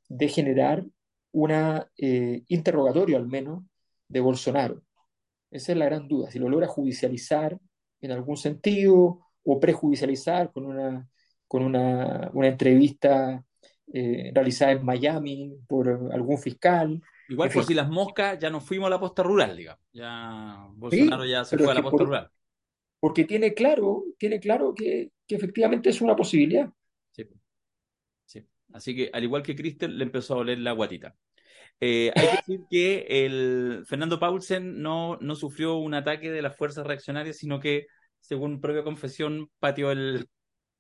de 0.09 0.28
generar 0.28 0.85
un 1.32 1.51
eh, 1.97 2.43
interrogatorio 2.49 3.16
al 3.16 3.26
menos 3.26 3.64
de 4.09 4.20
Bolsonaro. 4.20 4.82
Esa 5.51 5.72
es 5.72 5.78
la 5.78 5.87
gran 5.87 6.09
duda, 6.09 6.30
si 6.30 6.39
lo 6.39 6.49
logra 6.49 6.66
judicializar 6.66 7.59
en 8.03 8.11
algún 8.11 8.37
sentido 8.37 9.20
o 9.45 9.61
prejudicializar 9.61 10.53
con 10.53 10.66
una, 10.66 11.09
con 11.49 11.62
una, 11.64 12.30
una 12.35 12.49
entrevista 12.49 13.43
eh, 13.93 14.32
realizada 14.35 14.72
en 14.72 14.84
Miami 14.84 15.57
por 15.67 15.88
algún 15.88 16.38
fiscal. 16.38 17.03
Igual 17.29 17.50
por 17.50 17.64
si 17.64 17.75
las 17.75 17.88
moscas 17.88 18.38
ya 18.38 18.50
nos 18.50 18.64
fuimos 18.64 18.87
a 18.87 18.91
la 18.91 19.00
posta 19.00 19.22
rural, 19.22 19.57
digamos. 19.57 19.83
Ya 19.92 20.67
Bolsonaro 20.71 21.25
ya 21.25 21.45
se 21.45 21.59
fue 21.59 21.71
a 21.71 21.75
la 21.75 21.83
posta 21.83 22.04
rural. 22.04 22.30
Porque 23.00 23.25
tiene 23.25 23.53
claro, 23.53 24.04
tiene 24.18 24.41
claro 24.41 24.75
que, 24.75 25.11
que, 25.26 25.34
efectivamente 25.34 25.91
es 25.91 26.00
una 26.00 26.17
posibilidad. 26.17 26.71
Sí. 27.13 27.29
sí. 28.25 28.46
Así 28.72 28.96
que, 28.96 29.11
al 29.13 29.25
igual 29.25 29.42
que 29.42 29.54
Cristel, 29.54 29.99
le 29.99 30.04
empezó 30.04 30.34
a 30.34 30.38
oler 30.38 30.59
la 30.59 30.72
guatita. 30.72 31.14
Eh, 31.80 32.13
hay 32.14 32.29
que 32.29 32.37
decir 32.37 32.61
que 32.71 33.07
el 33.26 33.84
Fernando 33.87 34.18
Paulsen 34.18 34.80
no, 34.80 35.18
no 35.21 35.34
sufrió 35.34 35.76
un 35.76 35.92
ataque 35.92 36.30
de 36.30 36.41
las 36.41 36.57
fuerzas 36.57 36.87
reaccionarias, 36.87 37.37
sino 37.37 37.61
que, 37.61 37.87
según 38.21 38.61
propia 38.61 38.84
confesión, 38.84 39.50
pateó 39.59 39.91
el, 39.91 40.29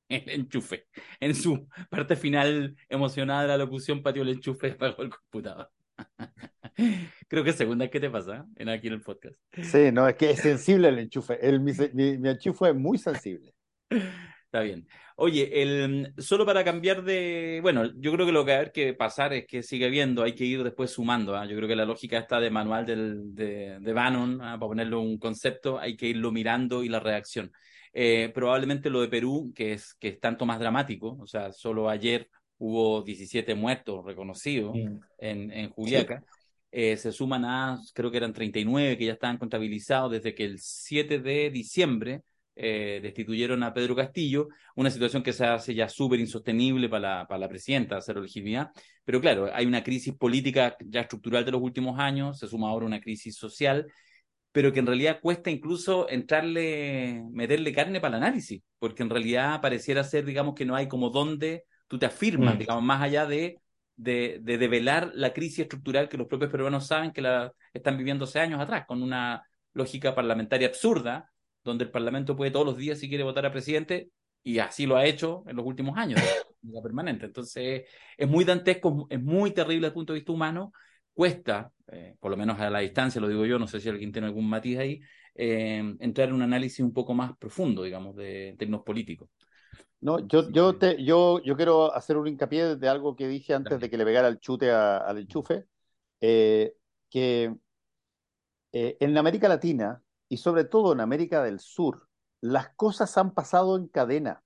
el 0.08 0.28
enchufe. 0.28 0.86
En 1.20 1.34
su 1.34 1.68
parte 1.90 2.16
final 2.16 2.76
emocionada 2.88 3.42
de 3.42 3.48
la 3.48 3.58
locución, 3.58 4.02
pateó 4.02 4.22
el 4.22 4.30
enchufe 4.30 4.68
y 4.68 4.70
apagó 4.72 5.02
el 5.02 5.10
computador. 5.10 5.70
Creo 7.28 7.44
que 7.44 7.50
es 7.50 7.56
segunda 7.56 7.88
que 7.88 8.00
te 8.00 8.10
pasa 8.10 8.46
en 8.56 8.68
aquí 8.68 8.88
en 8.88 8.94
el 8.94 9.00
podcast. 9.00 9.36
Sí, 9.62 9.92
no, 9.92 10.08
es 10.08 10.16
que 10.16 10.30
es 10.30 10.40
sensible 10.40 10.88
el 10.88 10.98
enchufe. 10.98 11.38
El, 11.40 11.60
mi, 11.60 11.72
mi, 11.92 12.28
enchufe 12.28 12.70
es 12.70 12.74
muy 12.74 12.98
sensible. 12.98 13.54
Está 13.88 14.60
bien. 14.60 14.86
Oye, 15.16 15.62
el, 15.62 16.12
solo 16.18 16.44
para 16.44 16.64
cambiar 16.64 17.04
de. 17.04 17.60
Bueno, 17.62 17.92
yo 17.96 18.12
creo 18.12 18.26
que 18.26 18.32
lo 18.32 18.44
que 18.44 18.50
va 18.50 18.56
a 18.56 18.60
haber 18.60 18.72
que 18.72 18.94
pasar 18.94 19.32
es 19.32 19.46
que 19.46 19.62
sigue 19.62 19.86
habiendo, 19.86 20.24
hay 20.24 20.34
que 20.34 20.44
ir 20.44 20.64
después 20.64 20.90
sumando. 20.90 21.36
¿ah? 21.36 21.46
Yo 21.46 21.56
creo 21.56 21.68
que 21.68 21.76
la 21.76 21.84
lógica 21.84 22.18
está 22.18 22.40
de 22.40 22.50
manual 22.50 22.84
del, 22.84 23.34
de, 23.34 23.78
de 23.80 23.92
Bannon, 23.92 24.40
¿ah? 24.42 24.58
para 24.58 24.68
ponerlo 24.68 25.00
un 25.00 25.18
concepto, 25.18 25.78
hay 25.78 25.96
que 25.96 26.06
irlo 26.06 26.32
mirando 26.32 26.82
y 26.82 26.88
la 26.88 26.98
reacción. 26.98 27.52
Eh, 27.96 28.32
probablemente 28.34 28.90
lo 28.90 29.00
de 29.00 29.08
Perú, 29.08 29.52
que 29.54 29.72
es, 29.72 29.94
que 29.94 30.08
es 30.08 30.20
tanto 30.20 30.44
más 30.44 30.58
dramático, 30.58 31.16
o 31.20 31.26
sea, 31.28 31.52
solo 31.52 31.88
ayer 31.88 32.28
hubo 32.58 33.02
17 33.02 33.54
muertos 33.54 34.04
reconocidos 34.04 34.74
en, 35.18 35.52
en 35.52 35.70
Juliaca. 35.70 36.24
Eh, 36.72 36.96
se 36.96 37.12
suman 37.12 37.44
a, 37.44 37.78
creo 37.94 38.10
que 38.10 38.16
eran 38.16 38.32
39 38.32 38.98
que 38.98 39.04
ya 39.04 39.12
estaban 39.12 39.38
contabilizados 39.38 40.10
desde 40.10 40.34
que 40.34 40.44
el 40.44 40.58
7 40.58 41.20
de 41.20 41.50
diciembre 41.50 42.22
eh, 42.56 42.98
destituyeron 43.00 43.62
a 43.62 43.72
Pedro 43.72 43.94
Castillo, 43.94 44.48
una 44.74 44.90
situación 44.90 45.22
que 45.22 45.32
se 45.32 45.44
hace 45.44 45.72
ya 45.72 45.88
súper 45.88 46.18
insostenible 46.18 46.88
para 46.88 47.18
la, 47.18 47.26
para 47.28 47.38
la 47.38 47.48
presidenta, 47.48 48.00
cero 48.00 48.20
legitimidad. 48.20 48.70
Pero 49.04 49.20
claro, 49.20 49.50
hay 49.52 49.66
una 49.66 49.84
crisis 49.84 50.14
política 50.14 50.76
ya 50.84 51.02
estructural 51.02 51.44
de 51.44 51.52
los 51.52 51.60
últimos 51.62 51.98
años, 52.00 52.40
se 52.40 52.48
suma 52.48 52.70
ahora 52.70 52.86
una 52.86 53.00
crisis 53.00 53.36
social, 53.36 53.86
pero 54.54 54.72
que 54.72 54.78
en 54.78 54.86
realidad 54.86 55.18
cuesta 55.20 55.50
incluso 55.50 56.08
entrarle, 56.08 57.24
meterle 57.32 57.72
carne 57.72 58.00
para 58.00 58.16
el 58.16 58.22
análisis, 58.22 58.62
porque 58.78 59.02
en 59.02 59.10
realidad 59.10 59.60
pareciera 59.60 60.04
ser, 60.04 60.24
digamos, 60.24 60.54
que 60.54 60.64
no 60.64 60.76
hay 60.76 60.86
como 60.86 61.10
dónde 61.10 61.64
tú 61.88 61.98
te 61.98 62.06
afirmas, 62.06 62.54
Mm. 62.54 62.58
digamos, 62.58 62.84
más 62.84 63.02
allá 63.02 63.26
de, 63.26 63.60
de, 63.96 64.38
de 64.42 64.56
develar 64.56 65.10
la 65.12 65.32
crisis 65.32 65.58
estructural 65.58 66.08
que 66.08 66.16
los 66.16 66.28
propios 66.28 66.52
peruanos 66.52 66.86
saben 66.86 67.10
que 67.10 67.20
la 67.20 67.52
están 67.72 67.98
viviendo 67.98 68.26
hace 68.26 68.38
años 68.38 68.60
atrás, 68.60 68.84
con 68.86 69.02
una 69.02 69.42
lógica 69.72 70.14
parlamentaria 70.14 70.68
absurda, 70.68 71.32
donde 71.64 71.82
el 71.86 71.90
Parlamento 71.90 72.36
puede 72.36 72.52
todos 72.52 72.66
los 72.66 72.76
días, 72.76 73.00
si 73.00 73.08
quiere, 73.08 73.24
votar 73.24 73.46
a 73.46 73.50
presidente, 73.50 74.10
y 74.44 74.60
así 74.60 74.86
lo 74.86 74.94
ha 74.96 75.04
hecho 75.04 75.42
en 75.48 75.56
los 75.56 75.66
últimos 75.66 75.98
años, 75.98 76.20
de 76.20 76.28
manera 76.62 76.80
permanente. 76.80 77.26
Entonces, 77.26 77.88
es 78.16 78.28
muy 78.28 78.44
dantesco, 78.44 79.08
es 79.10 79.20
muy 79.20 79.50
terrible 79.50 79.78
desde 79.80 79.88
el 79.88 79.94
punto 79.94 80.12
de 80.12 80.20
vista 80.20 80.30
humano, 80.32 80.72
cuesta, 81.12 81.72
eh, 81.88 82.16
por 82.20 82.30
lo 82.30 82.36
menos 82.36 82.58
a 82.60 82.70
la 82.70 82.80
distancia, 82.80 83.20
lo 83.20 83.28
digo 83.28 83.46
yo, 83.46 83.58
no 83.58 83.66
sé 83.68 83.80
si 83.80 83.88
alguien 83.88 84.12
tiene 84.12 84.28
algún 84.28 84.48
matiz 84.48 84.78
ahí, 84.78 85.00
eh, 85.34 85.96
entrar 86.00 86.28
en 86.28 86.34
un 86.34 86.42
análisis 86.42 86.80
un 86.80 86.92
poco 86.92 87.14
más 87.14 87.36
profundo, 87.36 87.82
digamos, 87.82 88.16
de 88.16 88.50
en 88.50 88.56
términos 88.56 88.82
políticos. 88.84 89.28
No, 90.00 90.18
yo, 90.28 90.50
yo, 90.50 90.76
te, 90.76 91.02
yo, 91.02 91.40
yo 91.42 91.56
quiero 91.56 91.94
hacer 91.94 92.16
un 92.18 92.26
hincapié 92.28 92.76
de 92.76 92.88
algo 92.88 93.16
que 93.16 93.26
dije 93.28 93.54
antes 93.54 93.80
de 93.80 93.88
que 93.90 93.96
le 93.96 94.04
pegara 94.04 94.28
el 94.28 94.38
chute 94.38 94.70
a- 94.70 94.98
al 94.98 95.18
enchufe, 95.18 95.66
eh, 96.20 96.76
que 97.10 97.54
en 98.72 99.16
América 99.18 99.48
Latina 99.48 100.02
y 100.28 100.36
sobre 100.36 100.64
todo 100.64 100.92
en 100.92 101.00
América 101.00 101.42
del 101.42 101.60
Sur, 101.60 102.08
las 102.40 102.70
cosas 102.74 103.16
han 103.18 103.32
pasado 103.34 103.76
en 103.76 103.88
cadena. 103.88 104.43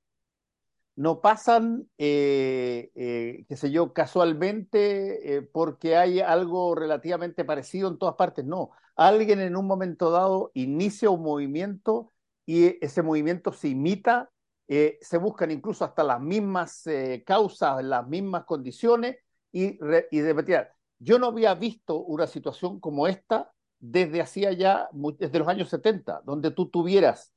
No 0.98 1.20
pasan, 1.20 1.88
eh, 1.96 2.90
eh, 2.96 3.44
qué 3.48 3.56
sé 3.56 3.70
yo, 3.70 3.92
casualmente 3.92 5.36
eh, 5.36 5.42
porque 5.42 5.96
hay 5.96 6.18
algo 6.18 6.74
relativamente 6.74 7.44
parecido 7.44 7.88
en 7.88 7.98
todas 7.98 8.16
partes. 8.16 8.44
No, 8.44 8.70
alguien 8.96 9.38
en 9.38 9.54
un 9.54 9.68
momento 9.68 10.10
dado 10.10 10.50
inicia 10.54 11.08
un 11.10 11.22
movimiento 11.22 12.12
y 12.44 12.84
ese 12.84 13.02
movimiento 13.02 13.52
se 13.52 13.68
imita, 13.68 14.28
eh, 14.66 14.98
se 15.00 15.18
buscan 15.18 15.52
incluso 15.52 15.84
hasta 15.84 16.02
las 16.02 16.20
mismas 16.20 16.82
causas, 17.24 17.84
las 17.84 18.04
mismas 18.08 18.44
condiciones 18.44 19.18
y, 19.52 19.78
y 20.10 20.22
repetir. 20.22 20.66
Yo 20.98 21.20
no 21.20 21.28
había 21.28 21.54
visto 21.54 22.00
una 22.00 22.26
situación 22.26 22.80
como 22.80 23.06
esta 23.06 23.52
desde 23.78 24.20
hacía 24.20 24.52
ya, 24.52 24.88
desde 24.92 25.38
los 25.38 25.46
años 25.46 25.68
70, 25.68 26.22
donde 26.24 26.50
tú 26.50 26.68
tuvieras 26.70 27.32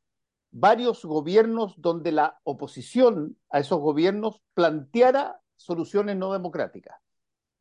varios 0.51 1.03
gobiernos 1.05 1.81
donde 1.81 2.11
la 2.11 2.39
oposición 2.43 3.37
a 3.49 3.59
esos 3.59 3.79
gobiernos 3.79 4.41
planteara 4.53 5.41
soluciones 5.55 6.17
no 6.17 6.33
democráticas. 6.33 6.97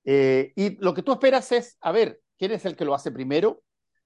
Eh, 0.04 0.52
y 0.56 0.76
lo 0.82 0.94
que 0.94 1.02
tú 1.02 1.12
esperas 1.12 1.52
es, 1.52 1.76
a 1.80 1.92
ver, 1.92 2.20
¿quién 2.38 2.52
es 2.52 2.64
el 2.64 2.76
que 2.76 2.84
lo 2.84 2.94
hace 2.94 3.12
primero? 3.12 3.62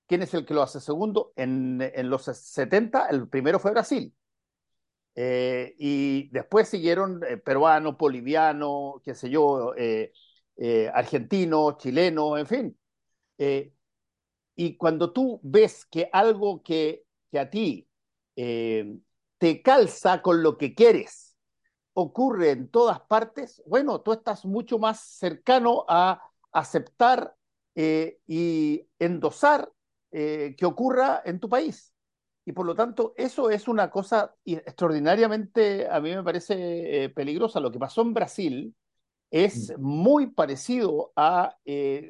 ¿Quién 0.07 0.23
es 0.23 0.35
el 0.35 0.45
que 0.45 0.55
lo 0.55 0.63
hace 0.63 0.81
segundo? 0.81 1.33
En, 1.37 1.81
en 1.81 2.11
los 2.11 2.25
70, 2.25 3.07
el 3.09 3.29
primero 3.29 3.59
fue 3.59 3.71
Brasil. 3.71 4.15
Eh, 5.17 5.75
y 5.79 6.29
después 6.31 6.69
siguieron 6.69 7.23
eh, 7.25 7.37
peruano, 7.37 7.93
boliviano, 7.93 9.01
qué 9.05 9.15
sé 9.15 9.31
yo, 9.31 9.75
eh, 9.77 10.13
eh, 10.57 10.91
argentino, 10.93 11.77
chileno, 11.79 12.37
en 12.37 12.47
fin. 12.47 12.79
Y 14.57 14.77
cuando 14.77 15.13
tú 15.13 15.41
ves 15.43 15.85
que 15.87 16.09
algo 16.13 16.63
que, 16.63 17.05
que 17.31 17.39
a 17.39 17.51
ti 17.51 17.89
eh, 18.37 18.99
te 19.39 19.63
calza 19.63 20.23
con 20.23 20.43
lo 20.43 20.59
que 20.59 20.75
quieres 20.75 21.25
ocurre 21.95 22.51
en 22.51 22.69
todas 22.69 23.01
partes, 23.01 23.63
bueno, 23.67 24.01
tú 24.01 24.13
estás 24.13 24.45
mucho 24.45 24.79
más 24.79 25.01
cercano 25.01 25.85
a 25.89 26.21
aceptar 26.53 27.35
eh, 27.75 28.19
y 28.27 28.87
endosar 28.99 29.71
eh, 30.11 30.55
que 30.59 30.67
ocurra 30.67 31.23
en 31.25 31.41
tu 31.41 31.49
país. 31.49 31.93
Y 32.45 32.53
por 32.53 32.67
lo 32.67 32.75
tanto, 32.75 33.15
eso 33.17 33.49
es 33.49 33.69
una 33.69 33.91
cosa 33.91 34.35
extraordinariamente, 34.45 35.89
a 35.89 35.99
mí 36.01 36.15
me 36.15 36.23
parece 36.23 37.05
eh, 37.05 37.09
peligrosa. 37.09 37.59
Lo 37.59 37.71
que 37.71 37.79
pasó 37.79 38.03
en 38.03 38.13
Brasil 38.13 38.75
es 39.31 39.77
muy 39.79 40.29
parecido 40.29 41.13
a 41.17 41.57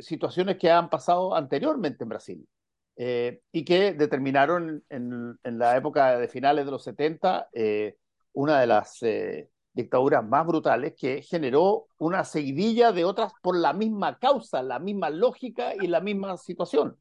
situaciones 0.00 0.58
que 0.58 0.70
han 0.70 0.90
pasado 0.90 1.34
anteriormente 1.34 2.04
en 2.04 2.08
Brasil 2.10 2.48
eh, 2.96 3.40
y 3.50 3.64
que 3.64 3.92
determinaron 3.92 4.84
en, 4.88 5.38
en, 5.42 5.58
la 5.58 5.76
época 5.76 6.16
de 6.18 6.28
finales 6.28 6.64
de 6.64 6.70
los 6.70 6.84
70 6.84 7.48
eh, 7.52 7.96
una 8.34 8.60
de 8.60 8.66
las 8.68 9.02
eh, 9.02 9.50
dictaduras 9.72 10.24
más 10.24 10.46
brutales 10.46 10.94
que 10.96 11.22
generó 11.22 11.88
una 11.98 12.24
seguidilla 12.24 12.92
de 12.92 13.04
otras 13.04 13.32
por 13.42 13.56
la 13.56 13.72
misma 13.72 14.18
causa, 14.18 14.62
la 14.62 14.78
misma 14.78 15.10
lógica 15.10 15.74
y 15.74 15.88
la 15.88 16.00
misma 16.00 16.36
situación. 16.36 16.96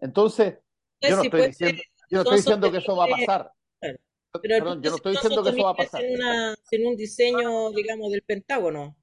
Entonces, 0.00 0.58
yo 1.00 1.16
no 1.16 1.22
si 1.22 1.26
estoy 1.26 1.30
puede, 1.30 1.46
diciendo, 1.48 1.82
yo 2.10 2.16
no 2.16 2.22
estoy 2.22 2.36
diciendo 2.38 2.72
que 2.72 2.78
eso 2.78 2.96
va 2.96 3.04
a 3.04 3.08
pasar. 3.08 3.52
Pero 3.80 3.98
Perdón, 4.42 4.82
yo 4.82 4.90
no 4.90 4.96
estoy 4.96 5.12
diciendo 5.12 5.42
que 5.42 5.50
eso 5.50 5.62
va 5.62 5.70
a 5.70 5.74
pasar. 5.74 6.02
Una, 6.12 6.56
sin, 6.64 6.86
un 6.86 6.96
diseño, 6.96 7.70
digamos, 7.70 8.10
del 8.10 8.22
Pentágono. 8.22 8.96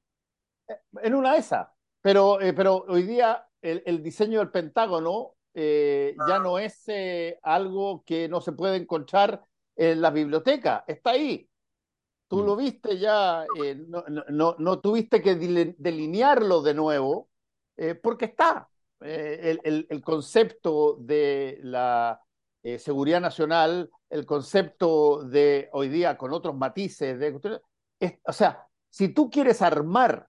En 1.01 1.15
una 1.15 1.33
de 1.33 1.39
esas. 1.39 1.67
Pero, 2.01 2.41
eh, 2.41 2.53
pero 2.53 2.85
hoy 2.87 3.03
día 3.03 3.47
el, 3.61 3.81
el, 3.85 4.03
diseño 4.03 4.39
del 4.39 4.51
Pentágono 4.51 5.35
eh, 5.53 6.15
ya 6.27 6.39
no 6.39 6.57
es 6.57 6.83
eh, 6.87 7.39
algo 7.43 8.03
que 8.05 8.27
no 8.27 8.41
se 8.41 8.53
puede 8.53 8.77
encontrar 8.77 9.43
en 9.75 10.01
la 10.01 10.09
biblioteca. 10.09 10.83
Está 10.87 11.11
ahí. 11.11 11.49
Tú 12.27 12.43
lo 12.43 12.55
viste 12.55 12.97
ya, 12.97 13.45
eh, 13.63 13.75
no, 13.75 14.03
no, 14.29 14.55
no, 14.57 14.79
tuviste 14.79 15.21
que 15.21 15.35
delinearlo 15.35 16.63
de 16.63 16.73
nuevo, 16.73 17.29
porque 18.01 18.25
está. 18.25 18.69
El, 18.99 19.59
el, 19.63 19.85
el, 19.89 20.01
concepto 20.01 20.95
de 20.99 21.59
la 21.61 22.19
seguridad 22.77 23.21
nacional, 23.21 23.91
el 24.09 24.25
concepto 24.25 25.23
de 25.23 25.69
hoy 25.73 25.89
día 25.89 26.17
con 26.17 26.33
otros 26.33 26.55
matices, 26.55 27.19
de, 27.19 27.61
es, 27.99 28.13
o 28.25 28.33
sea, 28.33 28.67
si 28.89 29.09
tú 29.09 29.29
quieres 29.29 29.61
armar, 29.61 30.27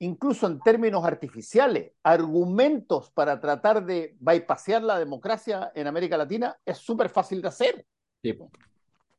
incluso 0.00 0.46
en 0.46 0.60
términos 0.60 1.04
artificiales, 1.04 1.92
argumentos 2.02 3.10
para 3.10 3.40
tratar 3.40 3.84
de 3.84 4.16
bypassear 4.20 4.82
la 4.82 4.98
democracia 4.98 5.72
en 5.74 5.86
América 5.86 6.16
Latina, 6.16 6.56
es 6.64 6.78
súper 6.78 7.08
fácil 7.08 7.42
de 7.42 7.48
hacer. 7.48 7.86
Sí. 8.22 8.38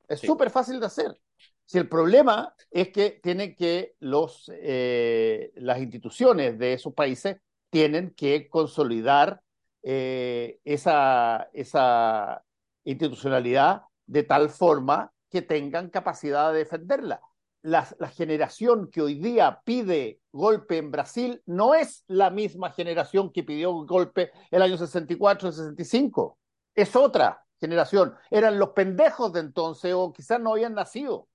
Es 0.08 0.22
súper 0.22 0.50
sí. 0.50 0.54
fácil 0.54 0.80
de 0.80 0.86
hacer. 0.86 1.20
Si 1.66 1.78
el 1.78 1.88
problema 1.88 2.54
es 2.72 2.90
que 2.90 3.20
tienen 3.22 3.56
que 3.56 3.96
los, 4.00 4.52
eh, 4.56 5.52
las 5.56 5.80
instituciones 5.80 6.58
de 6.58 6.74
esos 6.74 6.94
países 6.94 7.38
tienen 7.70 8.16
que 8.16 8.50
consolidar 8.50 9.42
eh, 9.84 10.60
esa, 10.64 11.50
esa 11.54 12.44
institucionalidad 12.84 13.84
de 14.08 14.24
tal 14.24 14.50
forma 14.50 15.14
que 15.30 15.44
tengan 15.44 15.90
capacidad 15.90 16.52
de 16.52 16.60
defenderla. 16.60 17.22
La, 17.62 17.88
la, 18.00 18.08
generación 18.08 18.90
que 18.90 19.02
hoy 19.02 19.16
día 19.16 19.62
pide 19.66 20.22
golpe 20.32 20.78
en 20.78 20.92
Brasil 20.92 21.42
no 21.46 21.76
es 21.76 22.06
la 22.08 22.30
misma 22.30 22.72
generación 22.72 23.34
que 23.34 23.44
pidió 23.44 23.74
golpe 23.86 24.32
el 24.50 24.62
año 24.62 24.78
64, 24.78 25.52
65. 25.52 26.38
Es 26.74 26.96
otra 26.96 27.44
generación. 27.60 28.16
Eran 28.32 28.58
los 28.58 28.70
pendejos 28.70 29.34
de 29.34 29.42
entonces 29.42 29.94
o 29.94 30.14
quizás 30.14 30.40
no 30.40 30.54
habían 30.54 30.74
nacido. 30.74 31.28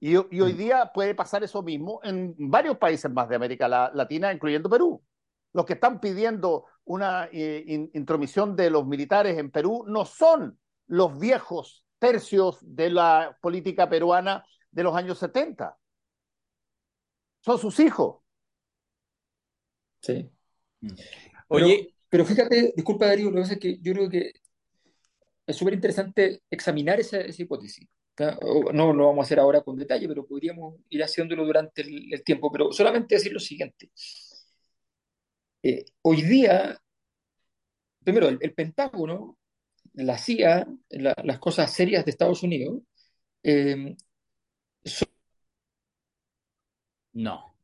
Y, 0.00 0.14
y, 0.14 0.40
hoy 0.40 0.52
día 0.52 0.90
puede 0.92 1.14
pasar 1.14 1.44
eso 1.44 1.62
mismo 1.62 2.00
en 2.02 2.34
varios 2.36 2.76
países 2.76 3.10
más 3.10 3.28
de 3.28 3.36
América 3.36 3.68
Latina, 3.68 4.32
incluyendo 4.32 4.68
Perú. 4.68 5.02
Los 5.52 5.64
que 5.64 5.72
están 5.74 6.00
pidiendo 6.00 6.66
una 6.84 7.28
eh, 7.32 7.64
in, 7.66 7.90
intromisión 7.94 8.56
de 8.56 8.68
los 8.68 8.86
militares 8.86 9.38
en 9.38 9.50
Perú 9.50 9.84
no 9.86 10.04
son 10.04 10.58
los 10.86 11.18
viejos 11.18 11.84
tercios 11.98 12.58
de 12.60 12.90
la 12.90 13.38
política 13.40 13.88
peruana 13.88 14.44
de 14.70 14.82
los 14.82 14.94
años 14.94 15.18
70. 15.18 15.78
Son 17.40 17.58
sus 17.58 17.78
hijos. 17.80 18.16
Sí. 20.00 20.28
Oye, 21.48 21.94
pero, 22.08 22.24
pero 22.24 22.24
fíjate, 22.24 22.72
disculpa 22.74 23.06
Darío, 23.06 23.30
lo 23.30 23.36
que 23.36 23.40
pasa 23.42 23.54
es 23.54 23.60
que 23.60 23.78
yo 23.80 23.92
creo 23.92 24.08
que 24.08 24.32
es 25.46 25.56
súper 25.56 25.74
interesante 25.74 26.42
examinar 26.50 27.00
esa, 27.00 27.20
esa 27.20 27.42
hipótesis. 27.42 27.86
No 28.72 28.92
lo 28.92 29.06
vamos 29.06 29.24
a 29.24 29.26
hacer 29.26 29.38
ahora 29.38 29.60
con 29.60 29.76
detalle, 29.76 30.08
pero 30.08 30.26
podríamos 30.26 30.76
ir 30.88 31.02
haciéndolo 31.02 31.44
durante 31.44 31.82
el, 31.82 32.12
el 32.12 32.24
tiempo. 32.24 32.50
Pero 32.50 32.72
solamente 32.72 33.14
decir 33.16 33.32
lo 33.32 33.40
siguiente. 33.40 33.90
Eh, 35.62 35.84
hoy 36.02 36.22
día, 36.22 36.80
primero, 38.02 38.28
el, 38.28 38.38
el, 38.40 38.54
Pentágono, 38.54 39.38
la 39.94 40.16
CIA, 40.16 40.66
la, 40.90 41.14
las 41.24 41.38
cosas 41.38 41.72
serias 41.72 42.04
de 42.04 42.10
Estados 42.10 42.42
Unidos, 42.42 42.82
eh. 43.42 43.96
No. 47.12 47.54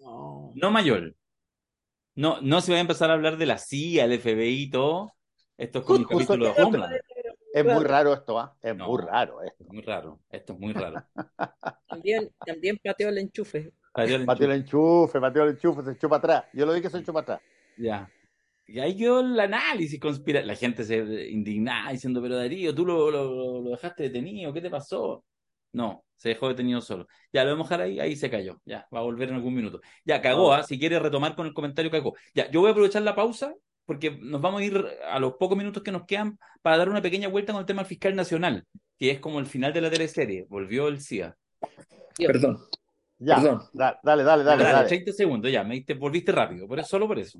no. 0.00 0.52
No 0.54 0.70
mayor. 0.70 1.14
No, 2.14 2.40
no 2.40 2.60
se 2.60 2.72
va 2.72 2.78
a 2.78 2.80
empezar 2.80 3.10
a 3.10 3.14
hablar 3.14 3.36
de 3.36 3.46
la 3.46 3.58
CIA, 3.58 4.04
el 4.04 4.18
FBI 4.20 4.62
y 4.62 4.70
todo. 4.70 5.12
Esto 5.58 5.80
es 5.80 5.84
como 5.84 5.98
un 6.00 6.04
capítulo 6.04 6.46
de 6.46 6.62
Homeland. 6.62 6.96
Es 7.52 7.64
muy 7.64 7.84
raro 7.84 8.12
esto, 8.12 8.38
¿ah? 8.38 8.56
Es 8.62 8.76
No. 8.76 8.86
muy 8.88 9.02
raro 9.02 9.42
esto. 9.42 9.64
Muy 9.64 9.82
raro, 9.82 10.20
esto 10.30 10.52
es 10.52 10.58
muy 10.58 10.72
raro. 10.72 11.02
También, 11.88 12.30
también 12.44 12.78
pateó 12.82 13.08
el 13.08 13.18
enchufe. 13.18 13.72
Mateo 13.94 14.50
el 14.50 14.52
enchufe, 14.60 15.18
Mateo 15.20 15.44
el 15.44 15.50
enchufe, 15.50 15.82
se 15.82 15.92
echó 15.92 16.08
para 16.08 16.18
atrás. 16.18 16.44
Yo 16.52 16.66
lo 16.66 16.74
vi 16.74 16.82
que 16.82 16.90
se 16.90 16.98
echó 16.98 17.14
para 17.14 17.22
atrás. 17.22 17.40
Ya. 17.78 18.10
Y 18.66 18.78
ahí 18.80 18.96
quedó 18.96 19.20
el 19.20 19.38
análisis 19.40 19.98
conspira. 19.98 20.42
La 20.42 20.54
gente 20.54 20.84
se 20.84 20.96
indignaba 21.30 21.92
diciendo, 21.92 22.20
pero 22.20 22.36
Darío, 22.36 22.74
tú 22.74 22.84
lo, 22.84 23.10
lo, 23.10 23.62
lo 23.62 23.70
dejaste 23.70 24.04
detenido, 24.04 24.52
¿qué 24.52 24.60
te 24.60 24.68
pasó? 24.68 25.24
No, 25.72 26.04
se 26.16 26.30
dejó 26.30 26.48
detenido 26.48 26.80
solo. 26.80 27.06
Ya, 27.32 27.44
lo 27.44 27.50
vamos 27.52 27.66
a 27.70 27.76
dejar 27.76 27.86
ahí, 27.86 28.00
ahí 28.00 28.16
se 28.16 28.30
cayó. 28.30 28.60
Ya, 28.64 28.86
va 28.94 29.00
a 29.00 29.02
volver 29.02 29.28
en 29.28 29.34
algún 29.36 29.54
minuto. 29.54 29.80
Ya, 30.04 30.20
cagó, 30.20 30.52
¿ah? 30.52 30.62
Si 30.62 30.78
quiere 30.78 30.98
retomar 30.98 31.34
con 31.36 31.46
el 31.46 31.54
comentario, 31.54 31.90
cagó. 31.90 32.14
Ya, 32.34 32.50
yo 32.50 32.60
voy 32.60 32.68
a 32.68 32.72
aprovechar 32.72 33.02
la 33.02 33.14
pausa 33.14 33.54
porque 33.84 34.10
nos 34.20 34.40
vamos 34.40 34.60
a 34.62 34.64
ir 34.64 34.84
a 35.08 35.18
los 35.20 35.34
pocos 35.34 35.56
minutos 35.56 35.82
que 35.82 35.92
nos 35.92 36.06
quedan 36.06 36.38
para 36.62 36.76
dar 36.78 36.88
una 36.88 37.00
pequeña 37.02 37.28
vuelta 37.28 37.52
con 37.52 37.60
el 37.60 37.66
tema 37.66 37.82
del 37.82 37.88
fiscal 37.88 38.16
nacional, 38.16 38.64
que 38.98 39.10
es 39.12 39.20
como 39.20 39.38
el 39.38 39.46
final 39.46 39.72
de 39.72 39.80
la 39.80 39.90
teleserie. 39.90 40.46
Volvió 40.48 40.88
el 40.88 41.00
CIA. 41.00 41.36
Perdón. 42.18 42.58
Ya, 43.18 43.36
Perdón. 43.36 43.62
da- 43.72 43.98
dale, 44.02 44.22
dale, 44.24 44.44
dale, 44.44 44.62
Dale, 44.62 44.74
dale. 44.76 44.88
30 44.88 45.12
segundos, 45.12 45.50
ya, 45.50 45.64
me 45.64 45.74
diste- 45.76 45.94
volviste 45.94 46.32
rápido, 46.32 46.66
por 46.68 46.78
eso, 46.78 46.88
solo 46.88 47.06
por 47.06 47.18
eso. 47.18 47.38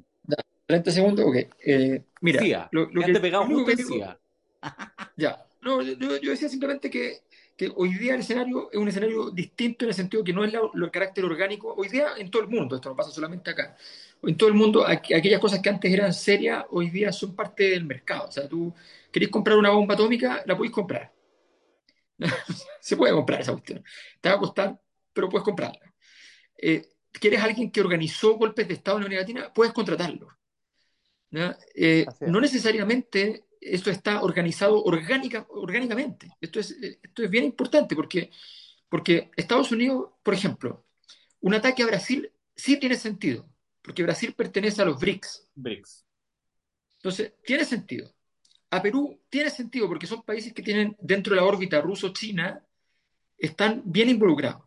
30 0.67 0.91
segundos, 0.91 1.27
ok. 1.27 1.37
Eh, 1.67 2.03
mira, 2.23 2.41
CIA, 2.41 2.69
lo, 2.73 2.87
lo 2.91 3.21
pegado 3.21 3.45
justo 3.47 3.73
digo- 3.77 3.89
CIA. 3.89 4.19
Ya, 5.17 5.45
no, 5.63 5.83
yo, 5.83 5.95
yo 6.19 6.31
decía 6.31 6.49
simplemente 6.49 6.91
que, 6.91 7.19
que 7.57 7.73
hoy 7.75 7.95
día 7.95 8.15
el 8.15 8.21
escenario 8.21 8.71
es 8.71 8.79
un 8.79 8.89
escenario 8.89 9.31
distinto 9.31 9.85
en 9.85 9.91
el 9.91 9.95
sentido 9.95 10.23
que 10.23 10.33
no 10.33 10.45
es 10.45 10.53
la- 10.53 10.61
lo- 10.73 10.85
el 10.85 10.91
carácter 10.91 11.25
orgánico, 11.25 11.75
hoy 11.75 11.89
día 11.89 12.09
en 12.19 12.31
todo 12.31 12.43
el 12.43 12.49
mundo, 12.49 12.77
esto 12.77 12.91
no 12.91 12.97
pasa 12.97 13.11
solamente 13.11 13.51
acá, 13.51 13.77
en 14.23 14.37
todo 14.37 14.49
el 14.49 14.55
mundo 14.55 14.87
aqu- 14.87 15.17
aquellas 15.17 15.41
cosas 15.41 15.61
que 15.61 15.69
antes 15.69 15.93
eran 15.93 16.13
serias, 16.13 16.65
hoy 16.71 16.91
día 16.91 17.13
son 17.13 17.35
parte 17.35 17.71
del 17.71 17.85
mercado, 17.85 18.29
o 18.29 18.33
sea, 18.33 18.49
tú 18.49 18.75
querés 19.11 19.31
comprar 19.31 19.57
una 19.57 19.71
bomba 19.71 19.95
atómica, 19.95 20.43
la 20.47 20.57
podés 20.57 20.73
comprar. 20.73 21.13
Se 22.81 22.97
puede 22.97 23.13
comprar 23.13 23.41
esa 23.41 23.53
cuestión. 23.53 23.85
Te 24.21 24.29
va 24.29 24.37
a 24.37 24.39
costar, 24.39 24.81
pero 25.13 25.29
puedes 25.29 25.45
comprarla. 25.45 25.95
Eh, 26.59 26.87
¿Quieres 27.13 27.41
alguien 27.43 27.71
que 27.71 27.81
organizó 27.81 28.35
golpes 28.35 28.69
de 28.69 28.75
Estado 28.75 28.99
en 28.99 29.03
la 29.05 29.07
Unidad 29.07 29.23
Latina? 29.23 29.53
Puedes 29.53 29.73
contratarlo. 29.73 30.29
Eh, 31.75 32.07
no 32.23 32.41
necesariamente 32.41 33.46
esto 33.61 33.91
está 33.91 34.23
organizado 34.23 34.83
orgánica, 34.83 35.47
orgánicamente. 35.51 36.29
Esto 36.41 36.61
es, 36.61 36.71
esto 36.71 37.23
es 37.23 37.31
bien 37.31 37.45
importante 37.45 37.95
porque, 37.95 38.31
porque 38.89 39.31
Estados 39.37 39.73
Unidos, 39.73 40.11
por 40.23 40.35
ejemplo, 40.35 40.87
un 41.41 41.55
ataque 41.55 41.83
a 41.83 41.87
Brasil 41.87 42.31
sí 42.55 42.79
tiene 42.79 42.97
sentido, 42.97 43.49
porque 43.83 44.03
Brasil 44.03 44.35
pertenece 44.35 44.83
a 44.83 44.85
los 44.87 44.99
BRICS. 44.99 45.49
BRICS. 45.55 46.07
Entonces, 46.99 47.35
tiene 47.45 47.65
sentido. 47.65 48.13
A 48.71 48.83
Perú 48.83 49.21
tiene 49.29 49.51
sentido 49.51 49.87
porque 49.87 50.07
son 50.07 50.23
países 50.23 50.53
que 50.53 50.63
tienen 50.63 50.97
dentro 51.01 51.35
de 51.35 51.41
la 51.41 51.47
órbita 51.47 51.81
ruso-china, 51.81 52.65
están 53.39 53.83
bien 53.85 54.09
involucrados. 54.09 54.65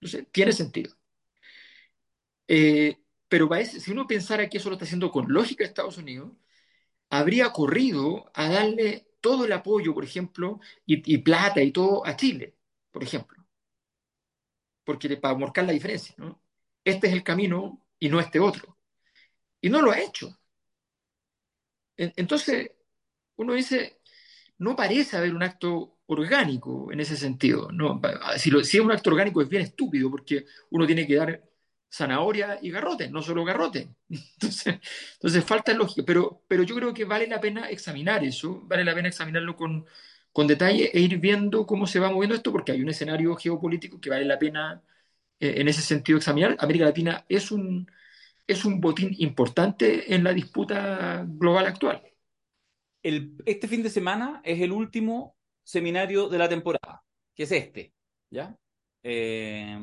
Entonces, 0.00 0.26
tiene 0.30 0.52
sentido. 0.52 0.94
Eh, 2.48 2.98
pero 3.28 3.48
parece, 3.48 3.80
si 3.80 3.90
uno 3.90 4.06
pensara 4.06 4.48
que 4.48 4.58
eso 4.58 4.68
lo 4.68 4.74
está 4.74 4.84
haciendo 4.84 5.10
con 5.10 5.32
lógica 5.32 5.64
Estados 5.64 5.98
Unidos, 5.98 6.32
habría 7.10 7.52
corrido 7.52 8.30
a 8.34 8.48
darle 8.48 9.08
todo 9.20 9.44
el 9.44 9.52
apoyo, 9.52 9.94
por 9.94 10.04
ejemplo, 10.04 10.60
y, 10.86 11.18
plata 11.18 11.62
y 11.62 11.72
todo 11.72 12.06
a 12.06 12.16
Chile, 12.16 12.56
por 12.90 13.02
ejemplo. 13.02 13.44
Porque 14.84 15.16
para 15.18 15.36
marcar 15.36 15.64
la 15.66 15.72
diferencia, 15.72 16.14
¿no? 16.18 16.40
Este 16.84 17.08
es 17.08 17.12
el 17.12 17.22
camino 17.24 17.84
y 17.98 18.08
no 18.08 18.20
este 18.20 18.40
otro. 18.40 18.78
Y 19.62 19.70
no 19.70 19.82
lo 19.82 19.92
ha 19.92 20.00
hecho. 20.00 20.38
En- 21.96 22.12
Entonces, 22.16 22.70
uno 23.36 23.54
dice, 23.54 24.00
no 24.58 24.76
parece 24.76 25.18
haber 25.18 25.34
un 25.34 25.44
acto 25.44 25.98
orgánico 26.06 26.92
en 26.92 27.00
ese 27.00 27.16
sentido. 27.18 27.70
¿no? 27.72 28.00
Si, 28.38 28.50
lo- 28.52 28.64
si 28.64 28.78
es 28.78 28.84
un 28.84 28.92
acto 28.92 29.10
orgánico 29.10 29.42
es 29.42 29.50
bien 29.50 29.62
estúpido 29.64 30.10
porque 30.10 30.46
uno 30.70 30.86
tiene 30.86 31.06
que 31.08 31.16
dar 31.16 31.44
zanahoria 31.90 32.58
y 32.62 32.70
garrote, 32.70 33.08
no 33.10 33.22
solo 33.22 33.44
garrote. 33.44 33.88
Entonces, 34.08 34.80
entonces 35.14 35.44
falta 35.44 35.72
lógica, 35.74 36.04
pero, 36.06 36.42
pero 36.48 36.62
yo 36.62 36.74
creo 36.76 36.94
que 36.94 37.04
vale 37.04 37.26
la 37.26 37.40
pena 37.40 37.70
examinar 37.70 38.24
eso, 38.24 38.62
vale 38.64 38.84
la 38.84 38.94
pena 38.94 39.08
examinarlo 39.08 39.56
con, 39.56 39.86
con 40.32 40.46
detalle 40.46 40.90
e 40.92 41.00
ir 41.00 41.18
viendo 41.18 41.66
cómo 41.66 41.86
se 41.86 42.00
va 42.00 42.10
moviendo 42.10 42.34
esto 42.36 42.52
porque 42.52 42.72
hay 42.72 42.82
un 42.82 42.90
escenario 42.90 43.34
geopolítico 43.36 44.00
que 44.00 44.10
vale 44.10 44.24
la 44.24 44.38
pena 44.38 44.82
eh, 45.40 45.54
en 45.58 45.68
ese 45.68 45.82
sentido 45.82 46.18
examinar. 46.18 46.56
América 46.60 46.86
Latina 46.86 47.24
es 47.28 47.50
un, 47.50 47.90
es 48.46 48.64
un 48.64 48.80
botín 48.80 49.14
importante 49.18 50.14
en 50.14 50.24
la 50.24 50.32
disputa 50.34 51.24
global 51.28 51.66
actual. 51.66 52.02
Este 53.02 53.68
fin 53.68 53.82
de 53.82 53.90
semana 53.90 54.40
es 54.44 54.60
el 54.60 54.72
último 54.72 55.36
seminario 55.62 56.28
de 56.28 56.38
la 56.38 56.48
temporada, 56.48 57.04
que 57.34 57.44
es 57.44 57.52
este, 57.52 57.94
¿ya? 58.30 58.56
Eh, 59.02 59.78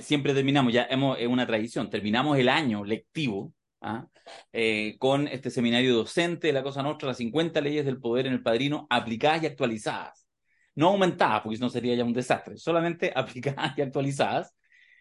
siempre 0.00 0.34
terminamos, 0.34 0.72
ya 0.72 0.86
hemos, 0.90 1.18
es 1.18 1.26
una 1.26 1.46
tradición, 1.46 1.90
terminamos 1.90 2.38
el 2.38 2.48
año 2.48 2.84
lectivo 2.84 3.52
¿ah? 3.80 4.06
Eh, 4.52 4.96
con 4.98 5.28
este 5.28 5.50
seminario 5.50 5.94
docente 5.94 6.48
de 6.48 6.52
la 6.52 6.62
Cosa 6.62 6.82
Nostra, 6.82 7.08
las 7.08 7.16
50 7.18 7.60
leyes 7.60 7.84
del 7.84 8.00
poder 8.00 8.26
en 8.26 8.32
el 8.34 8.42
padrino, 8.42 8.86
aplicadas 8.90 9.42
y 9.42 9.46
actualizadas. 9.46 10.26
No 10.74 10.88
aumentadas, 10.88 11.42
porque 11.42 11.56
si 11.56 11.62
no 11.62 11.70
sería 11.70 11.94
ya 11.94 12.04
un 12.04 12.12
desastre, 12.12 12.56
solamente 12.56 13.12
aplicadas 13.16 13.76
y 13.78 13.82
actualizadas, 13.82 14.54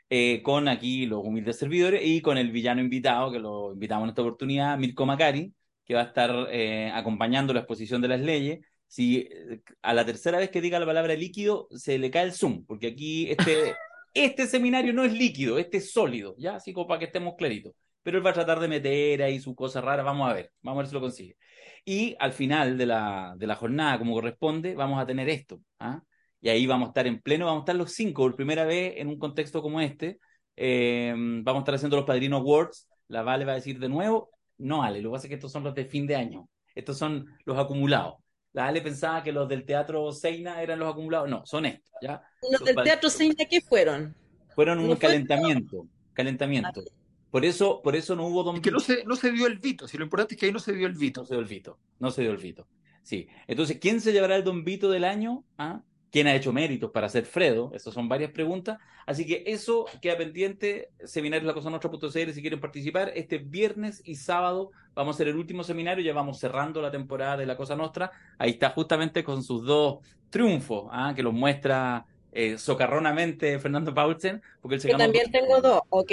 eh, 0.10 0.41
con 0.41 0.68
aquí 0.70 1.06
los 1.06 1.22
humildes 1.24 1.58
servidores 1.58 2.02
y 2.06 2.22
con 2.22 2.38
el 2.38 2.52
villano 2.52 2.82
invitado, 2.82 3.32
que 3.32 3.40
lo 3.40 3.74
invitamos 3.74 4.06
en 4.06 4.10
esta 4.10 4.22
oportunidad, 4.22 4.78
Mirko 4.78 5.06
Macari, 5.06 5.54
que 5.86 5.94
va 5.95 6.02
a 6.02 6.06
estar 6.06 6.48
eh, 6.52 6.91
acompañando 6.94 7.54
la 7.54 7.62
exposición 7.62 8.02
de 8.02 8.08
las 8.08 8.22
leyes. 8.22 8.60
Si 8.88 9.18
eh, 9.18 9.62
a 9.82 9.94
la 9.94 10.06
tercera 10.06 10.38
vez 10.38 10.49
que 10.49 10.62
diga 10.62 10.80
la 10.80 10.86
palabra 10.86 11.14
líquido, 11.16 11.68
se 11.72 11.98
le 11.98 12.10
cae 12.12 12.24
el 12.24 12.34
zoom, 12.34 12.66
porque 12.66 12.88
aquí 12.88 13.30
este, 13.30 13.76
este 14.23 14.48
seminario 14.48 14.94
no 14.94 15.03
es 15.03 15.14
líquido, 15.14 15.57
este 15.57 15.77
es 15.77 15.91
sólido, 15.91 16.35
ya, 16.38 16.56
así 16.56 16.73
como 16.73 16.88
para 16.88 16.99
que 16.99 17.06
estemos 17.06 17.35
claritos. 17.38 17.73
Pero 18.03 18.18
él 18.18 18.26
va 18.26 18.30
a 18.31 18.34
tratar 18.34 18.60
de 18.60 18.68
meter 18.68 19.22
ahí 19.23 19.39
su 19.39 19.56
cosa 19.56 19.81
rara, 19.81 20.03
vamos 20.03 20.30
a 20.30 20.34
ver, 20.34 20.52
vamos 20.61 20.80
a 20.80 20.81
ver 20.84 20.88
si 20.88 20.94
lo 20.94 21.02
consigue. 21.02 21.38
Y 21.85 22.15
al 22.19 22.34
final 22.34 22.77
de 22.77 22.85
la, 22.85 23.34
de 23.38 23.48
la 23.48 23.56
jornada, 23.56 23.98
como 23.98 24.14
corresponde, 24.14 24.76
vamos 24.76 24.99
a 25.02 25.06
tener 25.06 25.30
esto. 25.30 25.61
¿ah? 25.80 26.02
Y 26.41 26.49
ahí 26.49 26.65
vamos 26.68 26.88
a 26.88 26.89
estar 26.89 27.07
en 27.07 27.22
pleno, 27.22 27.45
vamos 27.45 27.61
a 27.61 27.64
estar 27.64 27.76
los 27.76 27.94
cinco 27.94 28.23
por 28.23 28.35
primera 28.35 28.65
vez 28.65 28.95
en 28.98 29.07
un 29.07 29.18
contexto 29.19 29.61
como 29.61 29.81
este. 29.81 30.19
Eh, 30.56 31.14
vamos 31.15 31.60
a 31.60 31.64
estar 31.64 31.76
haciendo 31.76 31.98
los 31.98 32.06
Padrino 32.06 32.38
Awards. 32.38 32.88
La 33.07 33.23
Vale 33.23 33.45
va 33.45 33.53
a 33.53 33.56
decir 33.56 33.80
de 33.80 33.89
nuevo, 33.89 34.31
no, 34.57 34.84
Ale, 34.84 35.02
lo 35.02 35.10
que 35.10 35.14
pasa 35.14 35.27
es 35.27 35.30
que 35.30 35.35
estos 35.35 35.52
son 35.52 35.64
los 35.64 35.76
de 35.76 35.85
fin 35.85 36.07
de 36.07 36.15
año. 36.15 36.49
Estos 36.76 36.98
son 36.98 37.26
los 37.45 37.57
acumulados. 37.57 38.15
La 38.58 38.66
Ale 38.66 38.82
pensaba 38.82 39.22
que 39.22 39.32
los 39.32 39.48
del 39.48 39.66
Teatro 39.66 40.12
Seina 40.12 40.64
eran 40.64 40.80
los 40.80 40.92
acumulados. 40.92 41.30
No, 41.30 41.46
son 41.46 41.68
estos, 41.68 41.94
¿ya? 42.02 42.24
¿Los 42.50 42.64
del 42.64 42.76
Teatro 42.78 43.08
Seina 43.08 43.46
qué 43.48 43.62
fueron? 43.62 44.16
Fueron 44.56 44.80
un 44.80 44.96
calentamiento, 44.96 45.86
calentamiento. 46.14 46.84
Por 47.30 47.46
eso, 47.46 47.84
por 47.84 47.96
eso 47.96 48.16
no 48.16 48.26
hubo 48.26 48.42
Don 48.42 48.56
Es 48.56 48.62
que 48.64 48.72
no 48.72 48.80
Vito. 48.80 48.94
se, 48.96 49.04
no 49.06 49.16
se 49.16 49.32
dio 49.32 49.46
el 49.46 49.60
Vito, 49.60 49.88
si 49.88 50.00
lo 50.00 50.06
importante 50.06 50.34
es 50.34 50.40
que 50.40 50.48
ahí 50.48 50.52
no 50.52 50.58
se 50.58 50.74
dio 50.74 50.88
el 50.88 50.96
Vito. 50.96 51.22
No 51.22 51.28
se 51.28 51.36
dio 51.36 51.40
el 51.40 51.48
Vito, 51.48 51.78
no 52.00 52.10
se 52.10 52.22
dio 52.24 52.32
el 52.32 52.38
Vito. 52.38 52.68
Sí. 53.04 53.28
Entonces, 53.46 53.78
¿quién 53.80 54.02
se 54.02 54.12
llevará 54.12 54.36
el 54.36 54.44
Don 54.44 54.64
Vito 54.64 54.90
del 54.90 55.04
año? 55.04 55.44
¿Ah? 55.60 55.84
¿Quién 56.12 56.28
ha 56.28 56.36
hecho 56.36 56.54
méritos 56.54 56.92
para 56.92 57.10
ser 57.10 57.26
Fredo? 57.26 57.72
Esas 57.74 57.94
son 57.94 58.08
varias 58.08 58.32
preguntas. 58.32 58.78
Así 59.06 59.26
que 59.26 59.44
eso 59.46 59.86
queda 60.02 60.18
pendiente. 60.18 60.90
Seminarios 61.04 61.46
la 61.48 61.54
cosa 61.54 61.70
Nostra.cl 61.70 62.32
si 62.32 62.42
quieren 62.42 62.60
participar. 62.60 63.12
Este 63.16 63.38
viernes 63.40 64.02
y 64.06 64.16
sábado 64.16 64.72
vamos 64.96 65.14
a 65.14 65.18
hacer 65.18 65.28
el 65.28 65.36
último 65.36 65.64
seminario. 65.64 66.04
Ya 66.04 66.14
vamos 66.14 66.40
cerrando 66.40 66.82
la 66.82 66.92
temporada 66.92 67.38
de 67.38 67.46
la 67.46 67.58
Cosa 67.58 67.76
Nostra. 67.76 68.12
Ahí 68.38 68.52
está 68.52 68.70
justamente 68.70 69.24
con 69.24 69.44
sus 69.44 69.66
dos 69.66 70.00
triunfos, 70.30 70.88
¿ah? 70.92 71.14
que 71.16 71.24
los 71.24 71.34
muestra 71.34 72.06
eh, 72.32 72.58
socarronamente 72.58 73.60
Fernando 73.60 73.94
Paulsen. 73.94 74.42
Porque 74.62 74.76
él 74.76 74.82
se 74.82 74.90
Yo 74.92 74.98
también 74.98 75.30
tengo 75.32 75.60
dos, 75.62 75.82
¿ok? 75.90 76.12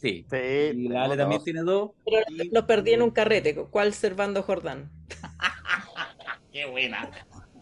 Sí. 0.00 0.24
Sí, 0.30 0.36
Y 0.36 0.88
la 0.88 1.04
Ale 1.04 1.16
también 1.16 1.38
dos. 1.38 1.44
tiene 1.44 1.60
dos. 1.62 1.90
Pero 2.04 2.18
Y- 2.30 2.50
los 2.54 2.64
perdí 2.64 2.92
en 2.92 3.02
un 3.02 3.10
carrete. 3.10 3.54
¿Cuál 3.54 3.94
Servando 3.94 4.42
Jordán? 4.42 4.90
Qué 6.52 6.66
buena, 6.66 7.10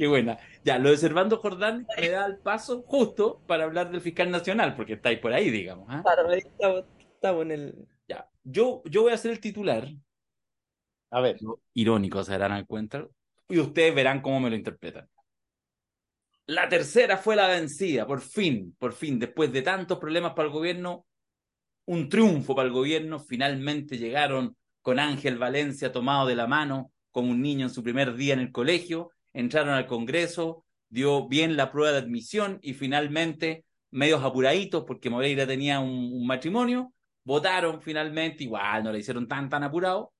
qué 0.03 0.09
buena. 0.09 0.37
Ya, 0.65 0.81
lo 0.81 0.91
de 0.91 0.97
Servando 0.97 1.37
Jordán 1.37 1.87
me 1.97 2.09
da 2.09 2.27
el 2.27 2.39
paso 2.39 2.83
justo 2.83 3.41
para 3.47 3.62
hablar 3.62 3.93
del 3.93 4.01
fiscal 4.01 4.33
nacional, 4.33 4.74
porque 4.74 4.95
estáis 4.95 5.20
por 5.20 5.33
ahí, 5.33 5.49
digamos. 5.49 5.87
¿ah? 5.89 6.03
Claro, 6.03 6.29
ahí 6.29 6.41
estamos, 6.41 6.85
estamos 6.99 7.43
en 7.43 7.51
el. 7.53 7.89
Ya, 8.09 8.29
yo, 8.43 8.83
yo 8.87 9.03
voy 9.03 9.12
a 9.12 9.15
hacer 9.15 9.31
el 9.31 9.39
titular, 9.39 9.87
A 11.12 11.20
ver, 11.20 11.39
irónico 11.74 12.24
se 12.24 12.37
darán 12.37 12.65
cuenta, 12.65 13.07
y 13.49 13.61
ustedes 13.61 13.95
verán 13.95 14.23
cómo 14.23 14.41
me 14.41 14.51
lo 14.51 14.57
interpretan. 14.57 15.09
La 16.47 16.69
tercera 16.69 17.16
fue 17.16 17.37
la 17.37 17.47
vencida, 17.47 18.05
por 18.05 18.23
fin, 18.23 18.74
por 18.81 18.95
fin, 18.95 19.20
después 19.20 19.53
de 19.53 19.62
tantos 19.62 20.01
problemas 20.01 20.33
para 20.33 20.49
el 20.49 20.53
gobierno, 20.53 21.07
un 21.85 22.09
triunfo 22.09 22.57
para 22.57 22.66
el 22.66 22.74
gobierno, 22.74 23.20
finalmente 23.20 23.99
llegaron 23.99 24.57
con 24.81 24.99
Ángel 24.99 25.39
Valencia 25.39 25.93
tomado 25.93 26.27
de 26.27 26.35
la 26.35 26.49
mano 26.49 26.91
como 27.12 27.31
un 27.31 27.41
niño 27.41 27.66
en 27.66 27.73
su 27.73 27.85
primer 27.85 28.15
día 28.16 28.35
en 28.35 28.41
el 28.41 28.51
colegio, 28.51 29.12
entraron 29.32 29.74
al 29.74 29.86
Congreso, 29.86 30.64
dio 30.88 31.28
bien 31.28 31.56
la 31.56 31.70
prueba 31.72 31.92
de 31.92 31.98
admisión 31.98 32.59
y 32.62 32.74
finalmente, 32.74 33.64
medios 33.90 34.22
apuraditos 34.22 34.84
porque 34.84 35.10
Moreira 35.10 35.46
tenía 35.46 35.80
un, 35.80 36.26
matrimonio, 36.26 36.92
votaron 37.24 37.80
finalmente, 37.80 38.44
igual 38.44 38.84
no 38.84 38.92
le 38.92 38.98
hicieron 38.98 39.28
tan 39.28 39.48
tan 39.48 39.62
apurado, 39.62 40.12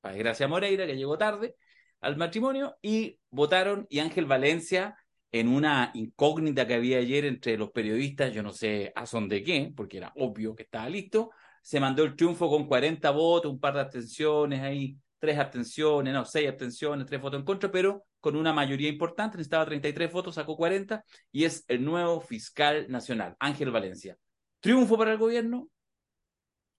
para 0.00 0.14
desgracia 0.14 0.46
a 0.46 0.48
Moreira 0.48 0.86
que 0.86 0.96
llegó 0.96 1.18
tarde, 1.18 1.56
al 2.00 2.16
matrimonio 2.16 2.76
y 2.82 3.18
votaron 3.30 3.86
y 3.88 4.00
Ángel 4.00 4.26
Valencia 4.26 4.96
en 5.30 5.48
una 5.48 5.90
incógnita 5.94 6.66
que 6.66 6.74
había 6.74 6.98
ayer 6.98 7.24
entre 7.24 7.56
los 7.56 7.70
periodistas, 7.70 8.32
yo 8.34 8.42
no 8.42 8.52
sé 8.52 8.92
a 8.94 9.06
son 9.06 9.28
de 9.28 9.42
qué, 9.42 9.72
porque 9.74 9.96
era 9.96 10.12
obvio 10.16 10.54
que 10.54 10.64
estaba 10.64 10.88
listo, 10.88 11.30
se 11.62 11.80
mandó 11.80 12.04
el 12.04 12.14
triunfo 12.16 12.50
con 12.50 12.66
40 12.66 13.10
votos, 13.10 13.50
un 13.50 13.58
par 13.58 13.74
de 13.74 13.80
abstenciones 13.80 14.60
ahí, 14.60 14.96
tres 15.18 15.38
abstenciones, 15.38 16.12
no, 16.12 16.24
seis 16.24 16.48
abstenciones, 16.48 17.06
tres 17.06 17.20
votos 17.20 17.40
en 17.40 17.46
contra, 17.46 17.70
pero 17.70 18.04
con 18.22 18.36
una 18.36 18.52
mayoría 18.52 18.88
importante, 18.88 19.36
necesitaba 19.36 19.66
33 19.66 20.12
votos, 20.12 20.36
sacó 20.36 20.56
40 20.56 21.04
y 21.32 21.44
es 21.44 21.64
el 21.66 21.84
nuevo 21.84 22.20
fiscal 22.20 22.86
nacional, 22.88 23.34
Ángel 23.40 23.72
Valencia. 23.72 24.16
¿Triunfo 24.60 24.96
para 24.96 25.10
el 25.10 25.18
gobierno 25.18 25.68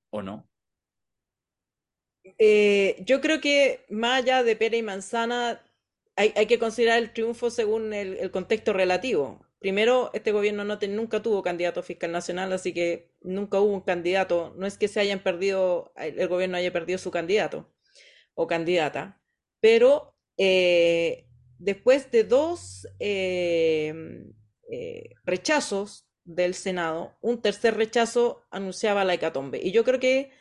o 0.10 0.22
no? 0.22 0.48
Eh, 2.40 3.04
yo 3.06 3.20
creo 3.20 3.42
que 3.42 3.86
más 3.90 4.24
allá 4.24 4.42
de 4.42 4.56
pera 4.56 4.78
y 4.78 4.84
manzana, 4.84 5.62
hay, 6.16 6.32
que 6.32 6.60
considerar 6.60 7.00
el 7.00 7.12
triunfo 7.12 7.50
según 7.50 7.94
el, 7.94 8.32
contexto 8.32 8.72
relativo. 8.72 9.46
Primero, 9.60 10.12
este 10.14 10.32
gobierno 10.32 10.64
no 10.64 10.80
nunca 10.88 11.22
tuvo 11.22 11.44
candidato 11.44 11.84
fiscal 11.84 12.14
nacional, 12.14 12.54
así 12.54 12.74
que 12.74 13.12
nunca 13.20 13.60
hubo 13.60 13.74
un 13.74 13.82
candidato. 13.82 14.54
No 14.56 14.66
es 14.66 14.78
que 14.78 14.88
se 14.88 15.02
hayan 15.02 15.20
perdido, 15.20 15.92
el 15.98 16.30
gobierno 16.30 16.56
haya 16.56 16.72
perdido 16.72 17.00
su 17.00 17.12
candidato 17.12 17.70
o 18.34 18.48
candidata, 18.48 19.22
pero 19.60 20.16
eh, 20.38 21.28
después 21.60 22.12
de 22.12 22.24
dos 22.24 22.88
eh, 23.00 23.94
rechazos 25.26 26.08
del 26.24 26.54
Senado, 26.54 27.18
un 27.22 27.42
tercer 27.42 27.76
rechazo 27.76 28.44
anunciaba 28.50 29.04
la 29.06 29.14
hecatombe. 29.14 29.60
Y 29.62 29.72
yo 29.72 29.84
creo 29.84 30.00
que 30.00 30.32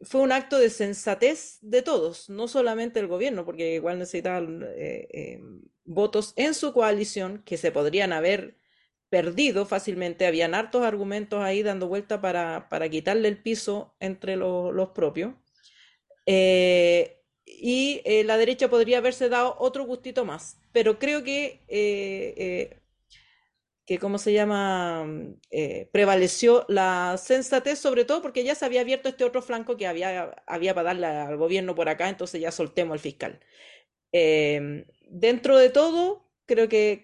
fue 0.00 0.20
un 0.20 0.32
acto 0.32 0.58
de 0.58 0.70
sensatez 0.70 1.58
de 1.60 1.82
todos, 1.82 2.30
no 2.30 2.48
solamente 2.48 3.00
el 3.00 3.08
gobierno, 3.08 3.44
porque 3.44 3.74
igual 3.74 3.98
necesitaban 3.98 4.62
eh, 4.76 5.08
eh, 5.12 5.40
votos 5.84 6.32
en 6.36 6.54
su 6.54 6.72
coalición 6.72 7.42
que 7.44 7.56
se 7.56 7.72
podrían 7.72 8.12
haber 8.12 8.56
perdido 9.08 9.66
fácilmente. 9.66 10.26
Habían 10.26 10.54
hartos 10.54 10.82
argumentos 10.82 11.40
ahí 11.42 11.62
dando 11.62 11.88
vuelta 11.88 12.20
para, 12.20 12.68
para 12.68 12.88
quitarle 12.88 13.28
el 13.28 13.42
piso 13.42 13.96
entre 13.98 14.36
los 14.36 14.90
propios. 14.90 15.34
Eh, 16.26 17.17
y 17.60 18.02
la 18.24 18.36
derecha 18.36 18.68
podría 18.68 18.98
haberse 18.98 19.28
dado 19.28 19.56
otro 19.58 19.84
gustito 19.84 20.24
más. 20.24 20.58
Pero 20.72 20.98
creo 20.98 21.24
que 21.24 21.60
que, 23.88 23.98
¿cómo 23.98 24.18
se 24.18 24.34
llama? 24.34 25.06
Eh, 25.50 25.88
prevaleció 25.92 26.66
la 26.68 27.16
sensatez, 27.16 27.78
sobre 27.78 28.04
todo 28.04 28.20
porque 28.20 28.44
ya 28.44 28.54
se 28.54 28.66
había 28.66 28.82
abierto 28.82 29.08
este 29.08 29.24
otro 29.24 29.40
flanco 29.40 29.78
que 29.78 29.86
había, 29.86 30.36
había 30.46 30.74
para 30.74 30.88
darle 30.88 31.06
al 31.06 31.38
gobierno 31.38 31.74
por 31.74 31.88
acá, 31.88 32.10
entonces 32.10 32.38
ya 32.38 32.52
soltemos 32.52 32.92
al 32.92 32.98
fiscal. 32.98 33.40
Dentro 34.12 35.56
de 35.56 35.70
todo, 35.70 36.28
creo 36.44 36.68
que, 36.68 37.02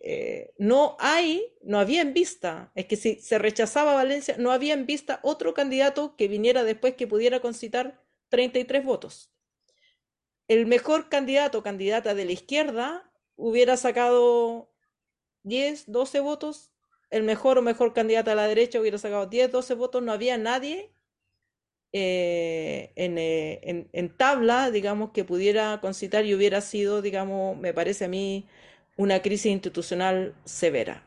eh, 0.00 0.52
no 0.58 0.98
hay, 1.00 1.54
no 1.62 1.78
había 1.78 2.02
en 2.02 2.12
vista, 2.12 2.70
es 2.74 2.84
que 2.84 2.96
si 2.96 3.14
se 3.16 3.38
rechazaba 3.38 3.94
Valencia, 3.94 4.36
no 4.38 4.52
había 4.52 4.74
en 4.74 4.84
vista 4.84 5.20
otro 5.22 5.54
candidato 5.54 6.16
que 6.16 6.28
viniera 6.28 6.64
después 6.64 6.96
que 6.96 7.06
pudiera 7.06 7.40
concitar 7.40 8.02
33 8.28 8.84
votos. 8.84 9.32
El 10.48 10.66
mejor 10.66 11.08
candidato, 11.08 11.62
candidata 11.62 12.14
de 12.14 12.24
la 12.24 12.32
izquierda, 12.32 13.10
hubiera 13.36 13.76
sacado 13.76 14.72
10, 15.44 15.90
12 15.92 16.20
votos, 16.20 16.72
el 17.10 17.22
mejor 17.22 17.58
o 17.58 17.62
mejor 17.62 17.92
candidato 17.94 18.30
a 18.30 18.34
la 18.34 18.46
derecha 18.46 18.80
hubiera 18.80 18.98
sacado 18.98 19.26
10, 19.26 19.52
12 19.52 19.74
votos, 19.74 20.02
no 20.02 20.12
había 20.12 20.36
nadie 20.36 20.90
eh, 21.92 22.92
eh, 22.96 23.60
en, 23.62 23.88
en, 23.92 24.16
tabla, 24.16 24.70
digamos, 24.70 25.12
que 25.12 25.24
pudiera 25.24 25.80
concitar 25.80 26.26
y 26.26 26.34
hubiera 26.34 26.60
sido, 26.60 27.00
digamos, 27.00 27.56
me 27.56 27.72
parece 27.72 28.06
a 28.06 28.08
mí, 28.08 28.46
una 28.96 29.22
crisis 29.22 29.52
institucional 29.52 30.34
severa. 30.44 31.06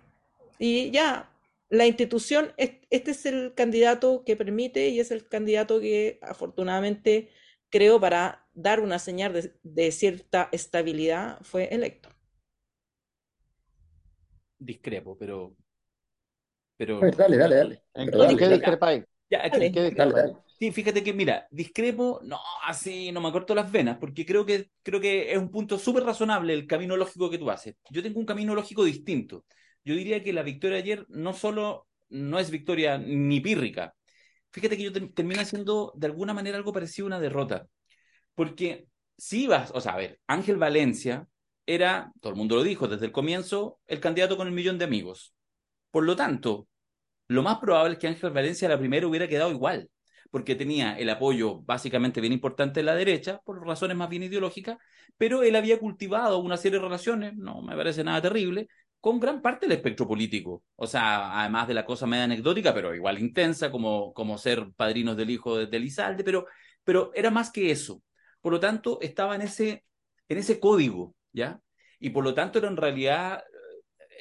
Y 0.58 0.92
ya, 0.92 1.30
la 1.70 1.86
institución, 1.86 2.54
este 2.58 3.12
es 3.12 3.26
el 3.26 3.54
candidato 3.54 4.24
que 4.26 4.36
permite 4.36 4.90
y 4.90 5.00
es 5.00 5.12
el 5.12 5.28
candidato 5.28 5.80
que 5.80 6.20
afortunadamente 6.22 7.30
creo 7.70 8.00
para 8.00 8.41
dar 8.54 8.80
una 8.80 9.00
señal 9.00 9.54
de 9.64 9.92
cierta 9.92 10.50
estabilidad 10.52 11.40
fue 11.42 11.74
electo 11.74 12.10
discrepo, 14.62 15.18
pero. 15.18 15.56
pero 16.78 17.00
dale, 17.02 17.38
dale, 17.38 17.56
dale. 17.56 17.84
¿En 17.94 18.38
qué 18.38 18.48
discrepáis? 18.48 19.04
Sí, 20.60 20.72
fíjate 20.72 21.04
que, 21.04 21.14
mira, 21.14 21.48
discrepo, 21.50 22.20
no, 22.24 22.40
así 22.68 23.12
no 23.12 23.20
me 23.20 23.30
acorto 23.30 23.56
las 23.56 23.72
venas, 23.72 23.98
porque 23.98 24.26
creo 24.28 24.46
que, 24.46 24.70
creo 24.84 25.02
que 25.02 25.32
es 25.32 25.38
un 25.40 25.50
punto 25.50 25.80
súper 25.80 26.04
razonable 26.04 26.54
el 26.54 26.68
camino 26.68 26.96
lógico 26.96 27.32
que 27.32 27.40
tú 27.40 27.50
haces. 27.50 27.76
Yo 27.90 28.04
tengo 28.04 28.20
un 28.20 28.28
camino 28.28 28.54
lógico 28.54 28.84
distinto. 28.84 29.46
Yo 29.84 29.96
diría 29.96 30.24
que 30.24 30.34
la 30.34 30.44
victoria 30.44 30.78
de 30.78 30.84
ayer 30.84 31.06
no 31.10 31.34
solo 31.34 31.88
no 32.10 32.38
es 32.38 32.52
victoria 32.52 33.00
ni 33.00 33.40
pírrica. 33.40 33.96
Fíjate 34.52 34.78
que 34.78 34.84
yo 34.84 34.92
termino 34.92 35.42
haciendo 35.42 35.94
de 35.96 36.08
alguna 36.08 36.34
manera 36.34 36.58
algo 36.58 36.74
parecido 36.74 37.08
a 37.08 37.08
una 37.08 37.20
derrota. 37.20 37.68
Porque 38.36 38.88
si 39.18 39.48
vas, 39.48 39.72
o 39.74 39.82
sea, 39.82 39.94
a 39.94 39.98
ver, 39.98 40.20
Ángel 40.28 40.58
Valencia 40.58 41.28
era, 41.66 42.12
todo 42.22 42.34
el 42.34 42.38
mundo 42.38 42.56
lo 42.56 42.64
dijo 42.64 42.88
desde 42.88 43.06
el 43.06 43.12
comienzo, 43.12 43.80
el 43.88 44.00
candidato 44.00 44.38
con 44.38 44.48
el 44.48 44.54
millón 44.54 44.78
de 44.78 44.86
amigos. 44.86 45.34
Por 45.92 46.06
lo 46.06 46.16
tanto, 46.16 46.68
lo 47.28 47.44
más 47.44 47.60
probable 47.60 47.94
es 47.94 48.00
que 48.00 48.08
Ángel 48.08 48.32
Valencia 48.32 48.70
la 48.70 48.80
primera 48.80 49.08
hubiera 49.08 49.28
quedado 49.28 49.52
igual, 49.52 49.90
porque 50.32 50.56
tenía 50.56 50.98
el 50.98 51.10
apoyo 51.10 51.62
básicamente 51.62 52.22
bien 52.22 52.34
importante 52.34 52.80
de 52.80 52.86
la 52.86 52.96
derecha, 52.96 53.42
por 53.46 53.66
razones 53.66 53.98
más 53.98 54.10
bien 54.10 54.24
ideológicas, 54.24 54.78
pero 55.18 55.44
él 55.44 55.56
había 55.56 55.80
cultivado 55.80 56.40
una 56.40 56.58
serie 56.58 56.80
de 56.80 56.86
relaciones, 56.86 57.36
no 57.36 57.62
me 57.62 57.76
parece 57.76 58.04
nada 58.04 58.22
terrible, 58.22 58.68
con 59.02 59.20
gran 59.20 59.42
parte 59.42 59.66
del 59.66 59.78
espectro 59.78 60.08
político. 60.08 60.64
O 60.76 60.88
sea, 60.88 61.40
además 61.42 61.68
de 61.68 61.74
la 61.74 61.86
cosa 61.86 62.08
media 62.08 62.26
anecdótica, 62.26 62.74
pero 62.74 62.96
igual 62.96 63.20
intensa, 63.20 63.72
como, 63.72 64.14
como 64.14 64.38
ser 64.38 64.72
padrinos 64.76 65.18
del 65.18 65.32
hijo 65.32 65.58
de, 65.58 65.78
Elizalde, 65.78 66.24
pero, 66.24 66.46
pero 66.84 67.12
era 67.16 67.32
más 67.32 67.52
que 67.52 67.72
eso. 67.72 68.02
Por 68.42 68.54
lo 68.54 68.60
tanto, 68.60 69.00
estaba 69.02 69.36
en 69.36 69.42
ese, 69.44 69.86
en 70.28 70.38
ese 70.38 70.60
código 70.60 71.16
¿ya? 71.34 71.62
Y 72.00 72.10
por 72.10 72.24
lo 72.24 72.34
tanto, 72.34 72.66
en 72.66 72.78
realidad, 72.78 73.44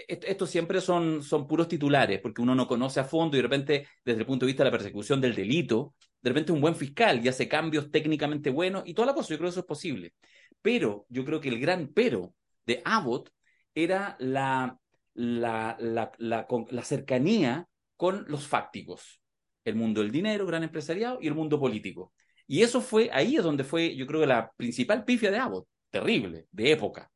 eh, 0.09 0.21
estos 0.23 0.51
siempre 0.51 0.81
son, 0.81 1.23
son 1.23 1.47
puros 1.47 1.69
titulares, 1.69 2.21
porque 2.21 2.43
uno 2.43 2.55
no 2.55 2.67
conoce 2.67 3.01
a 3.01 3.05
fondo 3.05 3.37
y 3.37 3.39
de 3.39 3.43
repente, 3.43 3.89
desde 4.05 4.21
el 4.21 4.27
punto 4.27 4.47
de 4.47 4.53
vista 4.53 4.65
de 4.65 4.71
la 4.71 4.77
persecución 4.77 5.21
del 5.21 5.35
delito, 5.35 5.95
de 6.21 6.31
repente 6.31 6.53
un 6.53 6.61
buen 6.61 6.77
fiscal 6.77 7.25
y 7.25 7.29
hace 7.29 7.49
cambios 7.49 7.91
técnicamente 7.91 8.51
buenos 8.51 8.83
y 8.87 8.95
toda 8.95 9.07
la 9.07 9.15
cosa, 9.15 9.31
yo 9.31 9.39
creo 9.39 9.49
que 9.49 9.53
eso 9.53 9.61
es 9.61 9.67
posible. 9.67 10.15
Pero 10.63 11.07
yo 11.09 11.25
creo 11.25 11.41
que 11.41 11.49
el 11.49 11.59
gran 11.59 11.89
pero 11.89 12.35
de 12.67 12.83
Abbott 12.85 13.31
era 13.75 14.17
la, 14.19 14.79
la, 15.15 15.77
la, 15.81 16.13
la, 16.19 16.47
la 16.71 16.83
cercanía 16.85 17.67
con 17.97 18.25
los 18.29 18.47
fácticos, 18.47 19.21
el 19.65 19.77
mundo 19.77 20.01
del 20.03 20.11
dinero, 20.11 20.47
gran 20.47 20.63
empresariado 20.63 21.19
y 21.21 21.29
el 21.29 21.35
mundo 21.35 21.59
político. 21.59 22.13
Y 22.53 22.65
eso 22.65 22.81
fue, 22.81 23.09
ahí 23.13 23.37
es 23.37 23.45
donde 23.45 23.63
fue, 23.63 23.95
yo 23.95 24.09
creo 24.09 24.27
la 24.27 24.51
principal 24.57 25.05
pifia 25.05 25.31
de 25.31 25.39
Abbott 25.39 25.69
terrible, 25.89 26.47
de 26.51 26.73
época. 26.73 27.09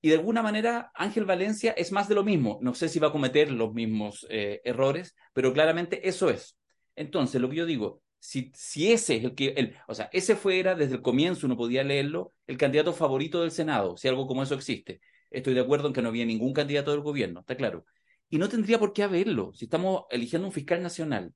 Y 0.00 0.08
de 0.08 0.16
alguna 0.16 0.42
manera 0.42 0.90
Ángel 0.96 1.26
Valencia 1.26 1.70
es 1.76 1.92
más 1.92 2.08
de 2.08 2.16
lo 2.16 2.24
mismo. 2.24 2.58
No 2.60 2.74
sé 2.74 2.88
si 2.88 2.98
va 2.98 3.06
a 3.06 3.12
cometer 3.12 3.52
los 3.52 3.72
mismos 3.72 4.26
eh, 4.28 4.60
errores, 4.64 5.14
pero 5.32 5.52
claramente 5.52 6.08
eso 6.08 6.28
es. 6.28 6.58
Entonces, 6.96 7.40
lo 7.40 7.48
que 7.48 7.54
yo 7.54 7.66
digo, 7.66 8.02
si, 8.18 8.50
si 8.52 8.90
ese 8.90 9.18
es 9.18 9.24
el 9.26 9.36
que, 9.36 9.50
el, 9.56 9.76
o 9.86 9.94
sea, 9.94 10.10
ese 10.12 10.34
fuera 10.34 10.74
desde 10.74 10.96
el 10.96 11.02
comienzo, 11.02 11.46
uno 11.46 11.56
podía 11.56 11.84
leerlo, 11.84 12.32
el 12.48 12.56
candidato 12.58 12.92
favorito 12.92 13.42
del 13.42 13.52
Senado, 13.52 13.96
si 13.96 14.08
algo 14.08 14.26
como 14.26 14.42
eso 14.42 14.56
existe. 14.56 15.00
Estoy 15.30 15.54
de 15.54 15.60
acuerdo 15.60 15.86
en 15.86 15.94
que 15.94 16.02
no 16.02 16.08
había 16.08 16.26
ningún 16.26 16.52
candidato 16.52 16.90
del 16.90 17.02
gobierno, 17.02 17.40
está 17.40 17.56
claro. 17.56 17.84
Y 18.28 18.38
no 18.38 18.48
tendría 18.48 18.80
por 18.80 18.92
qué 18.92 19.04
haberlo, 19.04 19.52
si 19.54 19.66
estamos 19.66 20.06
eligiendo 20.10 20.48
un 20.48 20.52
fiscal 20.52 20.82
nacional, 20.82 21.32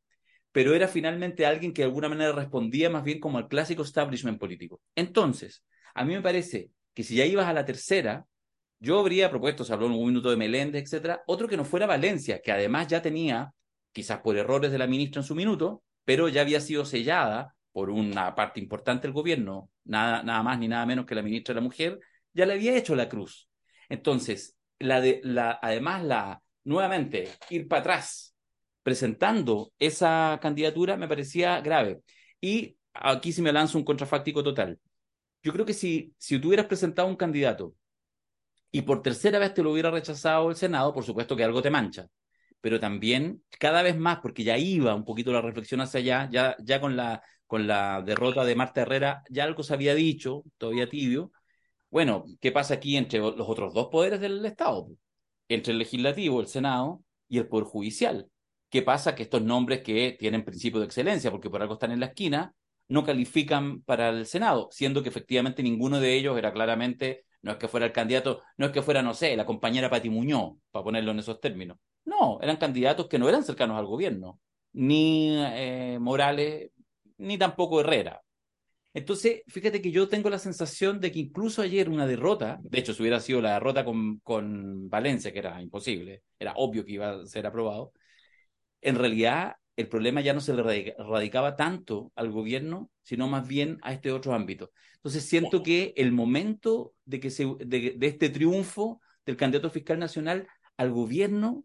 pero 0.52 0.74
era 0.74 0.86
finalmente 0.86 1.46
alguien 1.46 1.72
que 1.72 1.82
de 1.82 1.86
alguna 1.86 2.08
manera 2.08 2.32
respondía 2.32 2.90
más 2.90 3.02
bien 3.02 3.18
como 3.18 3.38
al 3.38 3.48
clásico 3.48 3.82
establishment 3.82 4.38
político. 4.38 4.80
Entonces, 4.94 5.64
a 5.94 6.04
mí 6.04 6.14
me 6.14 6.22
parece 6.22 6.70
que 6.94 7.02
si 7.02 7.16
ya 7.16 7.24
ibas 7.24 7.46
a 7.46 7.54
la 7.54 7.64
tercera, 7.64 8.26
yo 8.78 8.98
habría 8.98 9.30
propuesto, 9.30 9.64
se 9.64 9.72
habló 9.72 9.86
en 9.86 9.92
un 9.92 10.06
minuto 10.06 10.30
de 10.30 10.36
Meléndez, 10.36 10.82
etcétera, 10.82 11.22
otro 11.26 11.48
que 11.48 11.56
no 11.56 11.64
fuera 11.64 11.86
Valencia, 11.86 12.42
que 12.42 12.52
además 12.52 12.88
ya 12.88 13.00
tenía, 13.00 13.52
quizás 13.92 14.20
por 14.20 14.36
errores 14.36 14.70
de 14.70 14.78
la 14.78 14.86
ministra 14.86 15.20
en 15.20 15.26
su 15.26 15.34
minuto, 15.34 15.82
pero 16.04 16.28
ya 16.28 16.42
había 16.42 16.60
sido 16.60 16.84
sellada 16.84 17.54
por 17.72 17.88
una 17.88 18.34
parte 18.34 18.60
importante 18.60 19.06
del 19.06 19.14
gobierno, 19.14 19.70
nada, 19.84 20.22
nada 20.22 20.42
más 20.42 20.58
ni 20.58 20.68
nada 20.68 20.84
menos 20.84 21.06
que 21.06 21.14
la 21.14 21.22
ministra 21.22 21.54
de 21.54 21.60
la 21.60 21.64
Mujer, 21.64 22.00
ya 22.34 22.44
le 22.44 22.54
había 22.54 22.76
hecho 22.76 22.94
la 22.94 23.08
cruz. 23.08 23.48
Entonces, 23.88 24.56
la 24.78 25.00
de, 25.00 25.20
la, 25.24 25.58
además, 25.62 26.02
la, 26.04 26.42
nuevamente, 26.64 27.28
ir 27.48 27.68
para 27.68 27.80
atrás 27.80 28.31
presentando 28.82 29.72
esa 29.78 30.38
candidatura 30.42 30.96
me 30.96 31.08
parecía 31.08 31.60
grave. 31.60 32.02
Y 32.40 32.76
aquí 32.94 33.32
sí 33.32 33.42
me 33.42 33.52
lanzo 33.52 33.78
un 33.78 33.84
contrafáctico 33.84 34.42
total 34.42 34.78
yo 35.42 35.52
creo 35.52 35.66
que 35.66 35.74
si, 35.74 36.14
si 36.18 36.38
tú 36.38 36.48
hubieras 36.48 36.66
presentado 36.66 37.08
un 37.08 37.16
candidato 37.16 37.74
y 38.70 38.82
por 38.82 39.02
tercera 39.02 39.38
vez 39.38 39.54
te 39.54 39.62
lo 39.62 39.72
hubiera 39.72 39.90
rechazado 39.90 40.50
el 40.50 40.56
Senado, 40.56 40.92
por 40.94 41.04
supuesto 41.04 41.36
que 41.36 41.44
algo 41.44 41.62
te 41.62 41.70
mancha. 41.70 42.06
Pero 42.60 42.80
también 42.80 43.42
cada 43.58 43.82
vez 43.82 43.96
más, 43.98 44.20
porque 44.20 44.44
ya 44.44 44.56
iba 44.58 44.94
un 44.94 45.04
poquito 45.04 45.32
la 45.32 45.42
reflexión 45.42 45.80
hacia 45.80 46.00
allá, 46.00 46.28
ya, 46.30 46.56
ya 46.60 46.80
con, 46.80 46.96
la, 46.96 47.22
con 47.46 47.66
la 47.66 48.02
derrota 48.02 48.44
de 48.44 48.54
Marta 48.56 48.82
Herrera, 48.82 49.22
ya 49.30 49.44
algo 49.44 49.62
se 49.62 49.74
había 49.74 49.94
dicho, 49.94 50.44
todavía 50.58 50.88
tibio. 50.88 51.32
Bueno, 51.90 52.24
¿qué 52.40 52.52
pasa 52.52 52.74
aquí 52.74 52.96
entre 52.96 53.18
los 53.20 53.48
otros 53.48 53.74
dos 53.74 53.88
poderes 53.90 54.20
del 54.20 54.44
Estado? 54.46 54.88
Entre 55.48 55.72
el 55.72 55.78
legislativo, 55.78 56.40
el 56.40 56.46
Senado 56.46 57.04
y 57.28 57.38
el 57.38 57.48
Poder 57.48 57.66
Judicial. 57.66 58.30
¿Qué 58.72 58.80
pasa? 58.80 59.14
Que 59.14 59.24
estos 59.24 59.42
nombres 59.42 59.82
que 59.82 60.16
tienen 60.18 60.46
principio 60.46 60.80
de 60.80 60.86
excelencia, 60.86 61.30
porque 61.30 61.50
por 61.50 61.60
algo 61.60 61.74
están 61.74 61.92
en 61.92 62.00
la 62.00 62.06
esquina, 62.06 62.54
no 62.88 63.04
califican 63.04 63.82
para 63.82 64.08
el 64.08 64.24
Senado, 64.24 64.70
siendo 64.70 65.02
que 65.02 65.10
efectivamente 65.10 65.62
ninguno 65.62 66.00
de 66.00 66.14
ellos 66.14 66.38
era 66.38 66.54
claramente, 66.54 67.26
no 67.42 67.52
es 67.52 67.58
que 67.58 67.68
fuera 67.68 67.84
el 67.84 67.92
candidato, 67.92 68.42
no 68.56 68.64
es 68.64 68.72
que 68.72 68.80
fuera, 68.80 69.02
no 69.02 69.12
sé, 69.12 69.36
la 69.36 69.44
compañera 69.44 69.90
Pati 69.90 70.08
Muñoz, 70.08 70.54
para 70.70 70.84
ponerlo 70.84 71.10
en 71.10 71.18
esos 71.18 71.38
términos. 71.38 71.76
No, 72.06 72.38
eran 72.40 72.56
candidatos 72.56 73.08
que 73.08 73.18
no 73.18 73.28
eran 73.28 73.44
cercanos 73.44 73.78
al 73.78 73.84
gobierno, 73.84 74.40
ni 74.72 75.36
eh, 75.36 75.98
Morales, 76.00 76.70
ni 77.18 77.36
tampoco 77.36 77.82
Herrera. 77.82 78.22
Entonces, 78.94 79.42
fíjate 79.48 79.82
que 79.82 79.90
yo 79.90 80.08
tengo 80.08 80.30
la 80.30 80.38
sensación 80.38 80.98
de 80.98 81.12
que 81.12 81.18
incluso 81.18 81.60
ayer 81.60 81.90
una 81.90 82.06
derrota, 82.06 82.58
de 82.62 82.78
hecho, 82.78 82.94
si 82.94 83.02
hubiera 83.02 83.20
sido 83.20 83.42
la 83.42 83.52
derrota 83.52 83.84
con, 83.84 84.20
con 84.20 84.88
Valencia, 84.88 85.30
que 85.30 85.40
era 85.40 85.60
imposible, 85.60 86.22
era 86.38 86.54
obvio 86.56 86.86
que 86.86 86.92
iba 86.92 87.10
a 87.10 87.26
ser 87.26 87.46
aprobado, 87.46 87.92
en 88.82 88.96
realidad 88.96 89.56
el 89.76 89.88
problema 89.88 90.20
ya 90.20 90.34
no 90.34 90.40
se 90.40 90.54
le 90.54 90.94
radicaba 90.98 91.56
tanto 91.56 92.12
al 92.14 92.30
gobierno, 92.30 92.90
sino 93.02 93.26
más 93.28 93.48
bien 93.48 93.78
a 93.82 93.92
este 93.92 94.12
otro 94.12 94.34
ámbito. 94.34 94.70
Entonces 94.96 95.24
siento 95.24 95.62
que 95.62 95.94
el 95.96 96.12
momento 96.12 96.94
de, 97.04 97.20
que 97.20 97.30
se, 97.30 97.46
de, 97.58 97.96
este 98.02 98.28
triunfo 98.28 99.00
del 99.26 99.36
candidato 99.36 99.70
fiscal 99.70 99.98
nacional 99.98 100.46
al 100.76 100.92
gobierno 100.92 101.64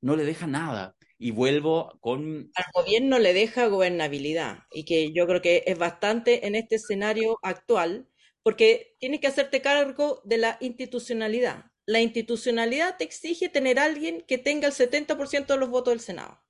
no 0.00 0.16
le 0.16 0.24
deja 0.24 0.46
nada. 0.46 0.96
Y 1.16 1.30
vuelvo 1.30 1.96
con... 2.00 2.50
Al 2.54 2.64
gobierno 2.74 3.18
le 3.18 3.32
deja 3.32 3.68
gobernabilidad 3.68 4.58
y 4.70 4.84
que 4.84 5.12
yo 5.12 5.26
creo 5.26 5.40
que 5.40 5.62
es 5.66 5.78
bastante 5.78 6.46
en 6.46 6.56
este 6.56 6.74
escenario 6.74 7.38
actual, 7.42 8.08
porque 8.42 8.96
tienes 8.98 9.20
que 9.20 9.28
hacerte 9.28 9.62
cargo 9.62 10.20
de 10.24 10.38
la 10.38 10.58
institucionalidad. 10.60 11.66
La 11.86 12.00
institucionalidad 12.00 12.98
te 12.98 13.04
exige 13.04 13.48
tener 13.48 13.78
a 13.78 13.84
alguien 13.84 14.24
que 14.26 14.38
tenga 14.38 14.66
el 14.66 14.74
70% 14.74 15.46
de 15.46 15.56
los 15.56 15.70
votos 15.70 15.92
del 15.92 16.00
Senado. 16.00 16.43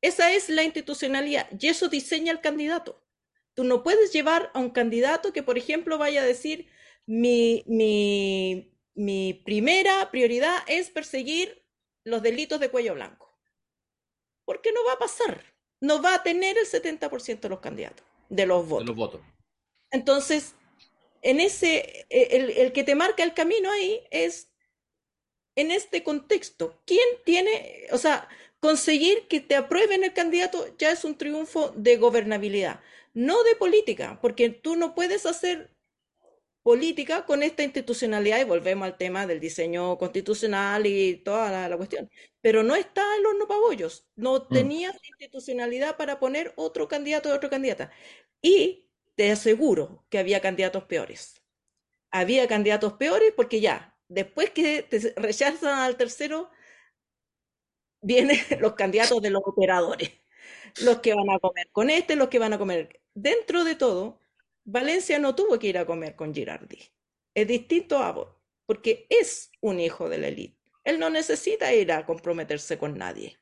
Esa 0.00 0.32
es 0.32 0.48
la 0.48 0.62
institucionalidad 0.62 1.48
y 1.58 1.68
eso 1.68 1.88
diseña 1.88 2.32
el 2.32 2.40
candidato. 2.40 3.02
Tú 3.54 3.64
no 3.64 3.82
puedes 3.82 4.12
llevar 4.12 4.50
a 4.54 4.60
un 4.60 4.70
candidato 4.70 5.32
que, 5.32 5.42
por 5.42 5.58
ejemplo, 5.58 5.98
vaya 5.98 6.22
a 6.22 6.26
decir, 6.26 6.68
mi, 7.06 7.64
mi, 7.66 8.72
mi 8.94 9.34
primera 9.34 10.10
prioridad 10.10 10.58
es 10.68 10.90
perseguir 10.90 11.64
los 12.04 12.22
delitos 12.22 12.60
de 12.60 12.70
cuello 12.70 12.94
blanco. 12.94 13.36
Porque 14.44 14.72
no 14.72 14.84
va 14.86 14.92
a 14.92 14.98
pasar. 14.98 15.42
No 15.80 16.00
va 16.00 16.14
a 16.14 16.22
tener 16.22 16.56
el 16.56 16.66
70% 16.66 17.40
de 17.40 17.48
los 17.48 17.60
candidatos, 17.60 18.04
de 18.28 18.46
los 18.46 18.68
votos. 18.68 18.84
De 18.84 18.88
los 18.88 18.96
votos. 18.96 19.20
Entonces, 19.90 20.54
en 21.22 21.40
ese, 21.40 22.06
el, 22.10 22.50
el 22.50 22.72
que 22.72 22.84
te 22.84 22.94
marca 22.94 23.22
el 23.22 23.34
camino 23.34 23.70
ahí 23.70 24.00
es 24.10 24.50
en 25.56 25.72
este 25.72 26.04
contexto. 26.04 26.80
¿Quién 26.84 27.06
tiene, 27.24 27.88
o 27.90 27.98
sea, 27.98 28.28
conseguir 28.60 29.28
que 29.28 29.40
te 29.40 29.56
aprueben 29.56 30.04
el 30.04 30.12
candidato 30.12 30.66
ya 30.78 30.90
es 30.90 31.04
un 31.04 31.16
triunfo 31.16 31.72
de 31.76 31.96
gobernabilidad, 31.96 32.80
no 33.14 33.42
de 33.44 33.56
política, 33.56 34.18
porque 34.20 34.50
tú 34.50 34.76
no 34.76 34.94
puedes 34.94 35.26
hacer 35.26 35.70
política 36.62 37.24
con 37.24 37.42
esta 37.42 37.62
institucionalidad 37.62 38.40
y 38.40 38.44
volvemos 38.44 38.84
al 38.86 38.98
tema 38.98 39.26
del 39.26 39.40
diseño 39.40 39.96
constitucional 39.96 40.86
y 40.86 41.16
toda 41.16 41.68
la, 41.68 41.76
cuestión. 41.78 42.10
Pero 42.42 42.62
no 42.62 42.74
está 42.74 43.02
en 43.16 43.22
los 43.22 43.34
no 43.36 43.46
no 44.16 44.38
mm. 44.38 44.48
tenías 44.52 44.94
institucionalidad 45.02 45.96
para 45.96 46.20
poner 46.20 46.52
otro 46.56 46.86
candidato 46.86 47.30
o 47.30 47.34
otra 47.34 47.48
candidata. 47.48 47.90
Y 48.42 48.86
te 49.14 49.30
aseguro 49.30 50.04
que 50.10 50.18
había 50.18 50.40
candidatos 50.40 50.84
peores. 50.84 51.42
Había 52.10 52.46
candidatos 52.48 52.94
peores 52.94 53.32
porque 53.34 53.60
ya, 53.60 53.96
después 54.08 54.50
que 54.50 54.82
te 54.82 55.14
rechazan 55.16 55.78
al 55.78 55.96
tercero, 55.96 56.50
vienen 58.00 58.38
los 58.60 58.74
candidatos 58.74 59.20
de 59.22 59.30
los 59.30 59.42
operadores, 59.44 60.10
los 60.82 61.00
que 61.00 61.14
van 61.14 61.30
a 61.30 61.38
comer 61.38 61.68
con 61.72 61.90
este, 61.90 62.16
los 62.16 62.28
que 62.28 62.38
van 62.38 62.52
a 62.52 62.58
comer. 62.58 63.00
Dentro 63.14 63.64
de 63.64 63.74
todo, 63.74 64.20
Valencia 64.64 65.18
no 65.18 65.34
tuvo 65.34 65.58
que 65.58 65.68
ir 65.68 65.78
a 65.78 65.86
comer 65.86 66.14
con 66.14 66.34
Girardi. 66.34 66.78
Es 67.34 67.46
distinto 67.46 67.98
a 67.98 68.12
vos, 68.12 68.28
porque 68.66 69.06
es 69.08 69.50
un 69.60 69.80
hijo 69.80 70.08
de 70.08 70.18
la 70.18 70.28
élite. 70.28 70.58
Él 70.84 70.98
no 70.98 71.10
necesita 71.10 71.72
ir 71.74 71.92
a 71.92 72.06
comprometerse 72.06 72.78
con 72.78 72.96
nadie. 72.96 73.38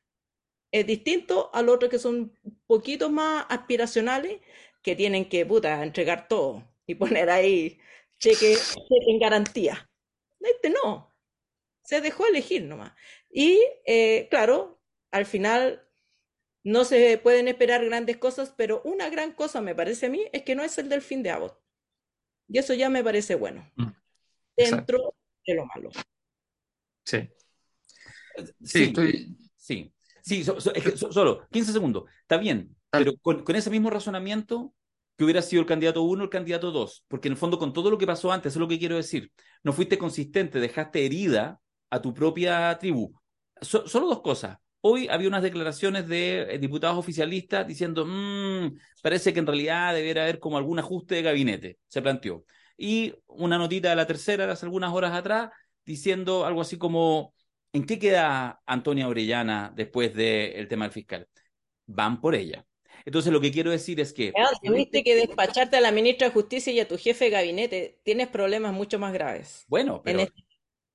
Es 0.71 0.85
distinto 0.85 1.49
al 1.53 1.69
otro 1.69 1.89
que 1.89 1.99
son 1.99 2.37
poquitos 2.65 3.11
más 3.11 3.45
aspiracionales, 3.49 4.39
que 4.81 4.95
tienen 4.95 5.27
que 5.29 5.45
puta, 5.45 5.81
entregar 5.83 6.27
todo 6.27 6.63
y 6.85 6.95
poner 6.95 7.29
ahí 7.29 7.79
cheque, 8.19 8.55
cheque 8.55 9.11
en 9.11 9.19
garantía. 9.19 9.89
Este 10.39 10.69
no. 10.69 11.13
Se 11.83 12.01
dejó 12.01 12.25
elegir 12.25 12.63
nomás. 12.63 12.93
Y 13.29 13.59
eh, 13.85 14.27
claro, 14.29 14.81
al 15.11 15.25
final 15.25 15.87
no 16.63 16.83
se 16.83 17.17
pueden 17.17 17.47
esperar 17.47 17.85
grandes 17.85 18.17
cosas, 18.17 18.53
pero 18.57 18.81
una 18.83 19.09
gran 19.09 19.33
cosa 19.33 19.61
me 19.61 19.75
parece 19.75 20.07
a 20.07 20.09
mí 20.09 20.25
es 20.33 20.43
que 20.43 20.55
no 20.55 20.63
es 20.63 20.77
el 20.77 20.89
delfín 20.89 21.23
de 21.23 21.31
Abbott. 21.31 21.57
Y 22.47 22.57
eso 22.57 22.73
ya 22.73 22.89
me 22.89 23.03
parece 23.03 23.35
bueno. 23.35 23.69
Mm, 23.75 23.87
dentro 24.55 25.15
de 25.45 25.55
lo 25.55 25.65
malo. 25.65 25.89
Sí. 27.05 27.29
Sí, 28.63 28.83
estoy... 28.83 29.37
sí. 29.55 29.93
sí 30.21 30.43
solo 30.43 31.47
15 31.49 31.71
segundos. 31.71 32.03
Está 32.21 32.37
bien, 32.37 32.75
pero 32.89 33.17
con, 33.17 33.43
con, 33.43 33.55
ese 33.55 33.69
mismo 33.69 33.89
razonamiento 33.89 34.73
que 35.17 35.23
hubiera 35.23 35.41
sido 35.41 35.61
el 35.61 35.67
candidato 35.67 36.03
1 36.03 36.23
el 36.23 36.29
candidato 36.29 36.71
2, 36.71 37.05
porque 37.07 37.27
en 37.27 37.33
el 37.33 37.37
fondo 37.37 37.57
con 37.57 37.73
todo 37.73 37.89
lo 37.89 37.97
que 37.97 38.05
pasó 38.05 38.31
antes, 38.31 38.51
eso 38.51 38.59
es 38.59 38.61
lo 38.61 38.67
que 38.67 38.77
quiero 38.77 38.95
decir, 38.95 39.31
no 39.63 39.73
fuiste 39.73 39.97
consistente, 39.97 40.59
dejaste 40.59 41.05
herida 41.05 41.59
a 41.89 42.01
tu 42.01 42.13
propia 42.13 42.77
tribu. 42.79 43.13
solo 43.61 44.07
dos 44.07 44.21
cosas. 44.21 44.57
Hoy 44.81 45.07
había 45.09 45.27
unas 45.27 45.43
declaraciones 45.43 46.07
de 46.07 46.41
eh, 46.53 46.59
diputados 46.59 46.97
oficialistas 46.97 47.67
diciendo, 47.67 48.05
mmm, 48.05 48.77
parece 49.01 49.33
que 49.33 49.39
en 49.39 49.47
realidad 49.47 49.93
debiera 49.93 50.23
haber 50.23 50.39
como 50.39 50.57
algún 50.57 50.79
ajuste 50.79 51.15
de 51.15 51.23
gabinete, 51.23 51.77
se 51.87 52.01
planteó. 52.01 52.45
Y 52.77 53.13
una 53.25 53.57
notita 53.57 53.89
de 53.89 53.95
la 53.95 54.05
tercera 54.05 54.45
de 54.45 54.53
hace 54.53 54.65
algunas 54.65 54.93
horas 54.93 55.13
atrás 55.13 55.49
diciendo 55.83 56.45
algo 56.45 56.61
así 56.61 56.77
como, 56.77 57.33
¿en 57.73 57.85
qué 57.85 57.97
queda 57.97 58.61
Antonia 58.65 59.07
Orellana 59.07 59.73
después 59.75 60.13
del 60.13 60.67
tema 60.67 60.85
del 60.85 60.91
fiscal? 60.91 61.27
Van 61.87 62.21
por 62.21 62.35
ella. 62.35 62.65
Entonces 63.03 63.31
lo 63.31 63.41
que 63.41 63.51
quiero 63.51 63.71
decir 63.71 63.99
es 63.99 64.13
que... 64.13 64.31
tuviste 64.61 65.03
que 65.03 65.15
despacharte 65.15 65.77
a 65.77 65.81
la 65.81 65.91
ministra 65.91 66.27
de 66.27 66.33
Justicia 66.33 66.71
y 66.73 66.79
a 66.79 66.87
tu 66.87 66.97
jefe 66.97 67.25
de 67.25 67.31
gabinete. 67.31 67.99
Tienes 68.03 68.27
problemas 68.27 68.73
mucho 68.73 68.99
más 68.99 69.11
graves. 69.11 69.65
Bueno, 69.67 70.01
pero... 70.03 70.19
Este 70.19 70.46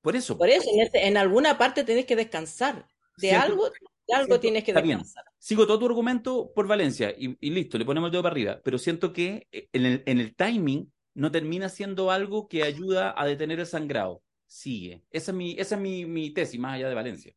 por 0.02 0.16
eso. 0.16 0.36
Por 0.36 0.50
eso, 0.50 0.68
en, 0.92 1.16
alguna 1.16 1.56
parte 1.56 1.84
tenés 1.84 2.04
que 2.04 2.16
descansar. 2.16 2.86
De 3.18 3.32
algo, 3.32 3.70
de 4.08 4.14
algo 4.14 4.40
tienes 4.40 4.64
que 4.64 4.72
descansar. 4.72 5.24
Sigo 5.38 5.66
todo 5.66 5.78
tu 5.78 5.86
argumento 5.86 6.52
por 6.54 6.66
Valencia 6.66 7.14
y, 7.16 7.50
listo, 7.50 7.78
le 7.78 7.84
ponemos 7.84 8.08
el 8.08 8.12
dedo 8.12 8.22
para 8.22 8.32
arriba. 8.32 8.60
Pero 8.64 8.78
siento 8.78 9.12
que 9.12 9.46
eh, 9.52 9.68
en 9.72 9.86
el, 9.86 10.02
en 10.06 10.18
el 10.18 10.34
timing 10.34 10.92
no 11.14 11.30
termina 11.30 11.68
siendo 11.68 12.10
algo 12.10 12.48
que 12.48 12.64
ayuda 12.64 13.14
a 13.16 13.26
detener 13.26 13.60
el 13.60 13.66
sangrado. 13.66 14.22
Sigue. 14.46 15.04
Esa 15.10 15.30
es 15.30 15.36
mi, 15.36 15.52
esa 15.58 15.76
es 15.76 15.80
mi, 15.80 16.04
mi 16.04 16.30
tesis, 16.30 16.58
más 16.58 16.74
allá 16.74 16.88
de 16.88 16.94
Valencia. 16.94 17.34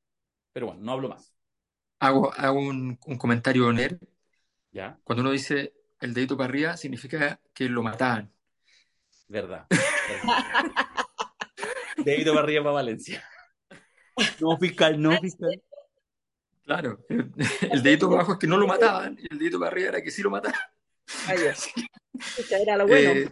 Pero 0.52 0.68
bueno, 0.68 0.82
no 0.82 0.92
hablo 0.92 1.10
más. 1.10 1.34
Hago, 2.00 2.34
hago 2.34 2.60
un, 2.60 2.98
un 3.06 3.18
comentario 3.18 3.68
honesto. 3.68 4.06
¿Ya? 4.72 5.00
Cuando 5.04 5.22
uno 5.22 5.32
dice 5.32 5.74
el 6.00 6.14
dedito 6.14 6.36
para 6.36 6.50
arriba, 6.50 6.78
significa 6.78 7.40
que 7.54 7.70
lo 7.70 7.84
mataban. 7.84 8.34
Verdad. 9.28 9.68
Dedito 11.98 12.34
para 12.34 12.44
arriba 12.44 12.64
para 12.64 12.74
Valencia. 12.74 13.24
No 14.40 14.58
fiscal, 14.58 15.02
no 15.02 15.20
fiscal. 15.20 15.62
Claro, 16.64 17.06
el, 17.10 17.84
dedito 17.84 18.08
para 18.08 18.22
abajo 18.22 18.34
es 18.34 18.40
que 18.40 18.48
no 18.48 18.58
lo 18.58 18.66
mataban 18.66 19.18
y 19.20 19.28
el 19.32 19.38
dedito 19.38 19.60
para 19.60 19.72
arriba 19.72 19.90
era 19.90 20.02
que 20.02 20.10
sí 20.10 20.24
lo 20.24 20.32
mataban. 20.32 20.60
era 22.50 22.78
lo 22.78 22.88
bueno. 22.88 23.12
Eh, 23.12 23.32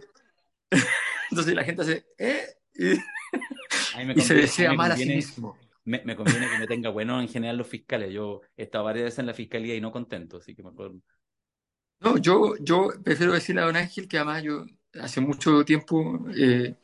entonces 1.30 1.54
la 1.54 1.64
gente 1.64 1.82
hace, 1.82 2.06
¿eh? 2.16 2.46
Y, 2.74 4.20
se 4.20 4.34
desea 4.34 4.72
mal 4.72 4.92
a 4.92 4.96
sí 4.96 5.06
mismo. 5.06 5.58
Me, 5.84 6.02
me, 6.04 6.16
conviene 6.16 6.48
que 6.48 6.58
me 6.58 6.66
tenga 6.66 6.90
bueno 6.90 7.20
en 7.20 7.28
general 7.28 7.56
los 7.58 7.66
fiscales. 7.66 8.12
Yo 8.12 8.40
he 8.56 8.62
estado 8.62 8.84
varias 8.84 9.04
veces 9.04 9.18
en 9.18 9.26
la 9.26 9.34
fiscalía 9.34 9.74
y 9.74 9.80
no 9.80 9.90
contento, 9.90 10.38
así 10.38 10.54
que 10.54 10.62
mejor. 10.62 10.94
No, 12.00 12.16
yo, 12.18 12.54
yo 12.60 12.90
prefiero 13.02 13.32
decirle 13.32 13.62
a 13.62 13.66
don 13.66 13.76
Ángel 13.76 14.06
que 14.06 14.18
además 14.18 14.42
yo 14.42 14.64
hace 15.00 15.20
mucho 15.20 15.64
tiempo 15.64 16.26
eh, 16.36 16.74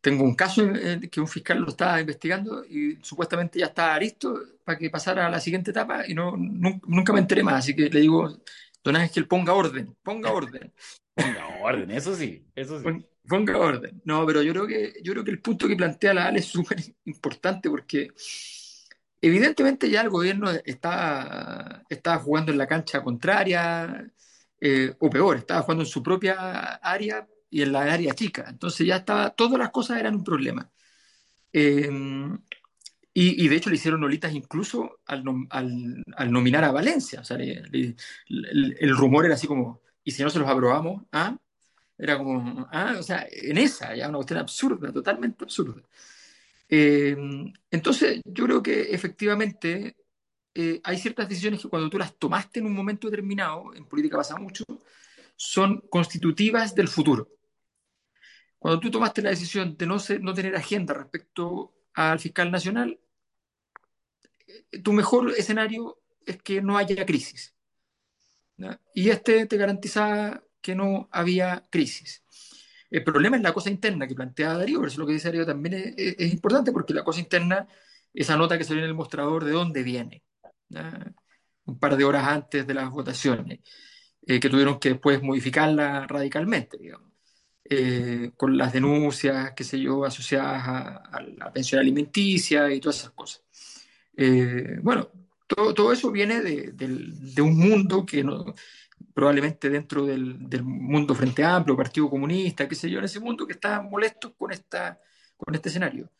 tengo 0.00 0.24
un 0.24 0.34
caso 0.34 0.64
que 1.10 1.20
un 1.20 1.28
fiscal 1.28 1.58
lo 1.58 1.68
estaba 1.68 2.00
investigando 2.00 2.64
y 2.64 2.98
supuestamente 3.02 3.58
ya 3.58 3.66
estaba 3.66 3.98
listo 3.98 4.40
para 4.64 4.78
que 4.78 4.90
pasara 4.90 5.26
a 5.26 5.30
la 5.30 5.40
siguiente 5.40 5.70
etapa 5.70 6.06
y 6.06 6.14
no, 6.14 6.36
nunca 6.36 7.12
me 7.12 7.20
enteré 7.20 7.42
más. 7.42 7.64
Así 7.64 7.74
que 7.74 7.90
le 7.90 8.00
digo, 8.00 8.38
don 8.82 8.96
Ángel, 8.96 9.26
ponga 9.26 9.52
orden, 9.54 9.96
ponga 10.02 10.32
orden. 10.32 10.72
Ponga 11.18 11.48
orden, 11.64 11.90
eso 11.90 12.14
sí, 12.14 12.46
eso 12.54 12.80
sí. 12.80 12.86
Ponga 13.26 13.58
orden. 13.58 14.00
No, 14.04 14.24
pero 14.24 14.40
yo 14.40 14.52
creo 14.52 14.68
que, 14.68 14.92
yo 15.02 15.12
creo 15.12 15.24
que 15.24 15.32
el 15.32 15.42
punto 15.42 15.66
que 15.66 15.74
plantea 15.74 16.14
la 16.14 16.26
Ale 16.26 16.38
es 16.38 16.44
súper 16.44 16.78
importante 17.06 17.68
porque 17.68 18.12
evidentemente 19.20 19.90
ya 19.90 20.02
el 20.02 20.10
gobierno 20.10 20.48
está, 20.64 21.82
está 21.88 22.18
jugando 22.20 22.52
en 22.52 22.58
la 22.58 22.68
cancha 22.68 23.02
contraria, 23.02 24.08
eh, 24.60 24.94
o 25.00 25.10
peor, 25.10 25.38
estaba 25.38 25.62
jugando 25.62 25.82
en 25.82 25.90
su 25.90 26.02
propia 26.02 26.76
área 26.76 27.26
y 27.50 27.62
en 27.62 27.72
la 27.72 27.82
área 27.82 28.14
chica. 28.14 28.46
Entonces 28.48 28.86
ya 28.86 28.96
estaba, 28.96 29.30
todas 29.30 29.58
las 29.58 29.70
cosas 29.70 29.98
eran 29.98 30.16
un 30.16 30.24
problema. 30.24 30.70
Eh, 31.52 31.90
y, 33.20 33.48
de 33.48 33.56
hecho 33.56 33.68
le 33.68 33.76
hicieron 33.76 34.04
olitas 34.04 34.32
incluso 34.32 35.00
al, 35.06 35.24
al, 35.50 36.04
al 36.16 36.30
nominar 36.32 36.62
a 36.62 36.70
Valencia. 36.70 37.20
O 37.20 37.24
sea, 37.24 37.36
el, 37.36 38.96
rumor 38.96 39.24
era 39.24 39.34
así 39.34 39.48
como, 39.48 39.82
¿y 40.04 40.12
si 40.12 40.22
no 40.22 40.30
se 40.30 40.38
los 40.38 40.48
aprobamos? 40.48 41.02
¿Ah? 41.10 41.36
Era 41.98 42.16
como, 42.16 42.68
ah, 42.70 42.94
o 42.96 43.02
sea, 43.02 43.26
en 43.28 43.58
esa, 43.58 43.96
ya 43.96 44.08
una 44.08 44.18
cuestión 44.18 44.38
absurda, 44.38 44.92
totalmente 44.92 45.42
absurda. 45.44 45.82
Eh, 46.68 47.16
entonces, 47.72 48.20
yo 48.24 48.44
creo 48.44 48.62
que 48.62 48.82
efectivamente 48.92 49.96
eh, 50.54 50.80
hay 50.84 50.98
ciertas 50.98 51.28
decisiones 51.28 51.60
que 51.62 51.68
cuando 51.68 51.90
tú 51.90 51.98
las 51.98 52.16
tomaste 52.16 52.60
en 52.60 52.66
un 52.66 52.74
momento 52.74 53.10
determinado, 53.10 53.74
en 53.74 53.84
política 53.86 54.18
pasa 54.18 54.36
mucho, 54.36 54.64
son 55.34 55.80
constitutivas 55.90 56.74
del 56.74 56.86
futuro. 56.86 57.28
Cuando 58.58 58.80
tú 58.80 58.90
tomaste 58.90 59.22
la 59.22 59.30
decisión 59.30 59.76
de 59.76 59.86
no, 59.86 59.98
tener 60.34 60.56
agenda 60.56 60.94
respecto 60.94 61.74
al 61.94 62.18
fiscal 62.18 62.50
nacional, 62.50 62.98
eh, 64.46 64.82
tu 64.82 64.92
mejor 64.92 65.32
escenario 65.36 66.00
es 66.26 66.42
que 66.42 66.60
no 66.60 66.76
haya 66.76 67.06
crisis. 67.06 67.54
Y 68.92 69.10
este 69.10 69.46
te 69.46 69.56
garantizaba 69.56 70.42
que 70.60 70.74
no 70.74 71.08
había 71.12 71.64
crisis. 71.70 72.24
El 72.90 73.04
problema 73.04 73.36
es 73.36 73.42
la 73.42 73.52
cosa 73.52 73.70
interna 73.70 74.06
que 74.08 74.14
plantea 74.14 74.54
Darío, 74.54 74.80
por 74.80 74.88
eso 74.88 75.00
lo 75.00 75.06
que 75.06 75.12
dice 75.12 75.28
Darío 75.28 75.46
también 75.46 75.74
es, 75.74 75.94
es, 75.96 76.16
es 76.18 76.32
importante, 76.32 76.72
porque 76.72 76.94
la 76.94 77.04
cosa 77.04 77.20
interna, 77.20 77.68
esa 78.12 78.36
nota 78.36 78.58
que 78.58 78.64
salió 78.64 78.82
en 78.82 78.88
el 78.88 78.94
mostrador, 78.94 79.44
¿de 79.44 79.52
dónde 79.52 79.82
viene? 79.82 80.24
¿no? 80.70 80.80
Un 81.66 81.78
par 81.78 81.96
de 81.96 82.04
horas 82.04 82.26
antes 82.26 82.66
de 82.66 82.74
las 82.74 82.90
votaciones, 82.90 83.60
eh, 84.26 84.40
que 84.40 84.48
tuvieron 84.48 84.78
que 84.78 84.90
después 84.90 85.22
modificarla 85.22 86.06
radicalmente, 86.06 86.78
digamos. 86.78 87.07
Eh, 87.70 88.32
con 88.36 88.56
las 88.56 88.72
denuncias, 88.72 89.52
qué 89.54 89.62
sé 89.62 89.78
yo, 89.78 90.04
asociadas 90.04 90.66
a, 90.66 90.96
a 90.96 91.20
la 91.20 91.52
pensión 91.52 91.80
alimenticia 91.80 92.72
y 92.72 92.80
todas 92.80 93.00
esas 93.00 93.10
cosas. 93.10 93.42
Eh, 94.16 94.78
bueno, 94.82 95.10
todo, 95.46 95.74
todo, 95.74 95.92
eso 95.92 96.10
viene 96.10 96.40
de, 96.40 96.72
de, 96.72 96.88
de 96.88 97.42
un 97.42 97.58
mundo 97.58 98.06
que 98.06 98.24
no, 98.24 98.54
probablemente 99.14 99.68
dentro 99.70 100.06
del, 100.06 100.48
del, 100.48 100.62
mundo 100.62 101.14
Frente 101.14 101.44
Amplio, 101.44 101.76
Partido 101.76 102.08
Comunista, 102.08 102.68
qué 102.68 102.74
sé 102.74 102.90
yo, 102.90 102.98
en 103.00 103.04
ese 103.04 103.20
mundo 103.20 103.46
que 103.46 103.52
está 103.52 103.80
molesto 103.82 104.34
con, 104.34 104.52
esta, 104.52 105.00
con 105.36 105.54
este 105.54 105.68
escenario. 105.68 106.10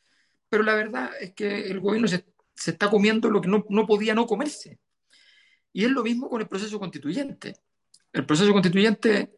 Pero 0.48 0.62
la 0.62 0.74
verdad 0.74 1.10
es 1.20 1.32
que 1.32 1.70
el 1.70 1.80
gobierno 1.80 2.08
se, 2.08 2.24
se 2.54 2.72
está 2.72 2.90
comiendo 2.90 3.30
lo 3.30 3.40
que 3.40 3.48
no, 3.48 3.64
no, 3.68 3.86
podía 3.86 4.14
no 4.14 4.26
comerse. 4.26 4.78
Y 5.72 5.84
es 5.84 5.90
lo 5.90 6.02
mismo 6.02 6.28
con 6.28 6.40
el 6.40 6.48
proceso 6.48 6.78
constituyente. 6.78 7.54
El 8.12 8.26
proceso 8.26 8.52
constituyente, 8.52 9.36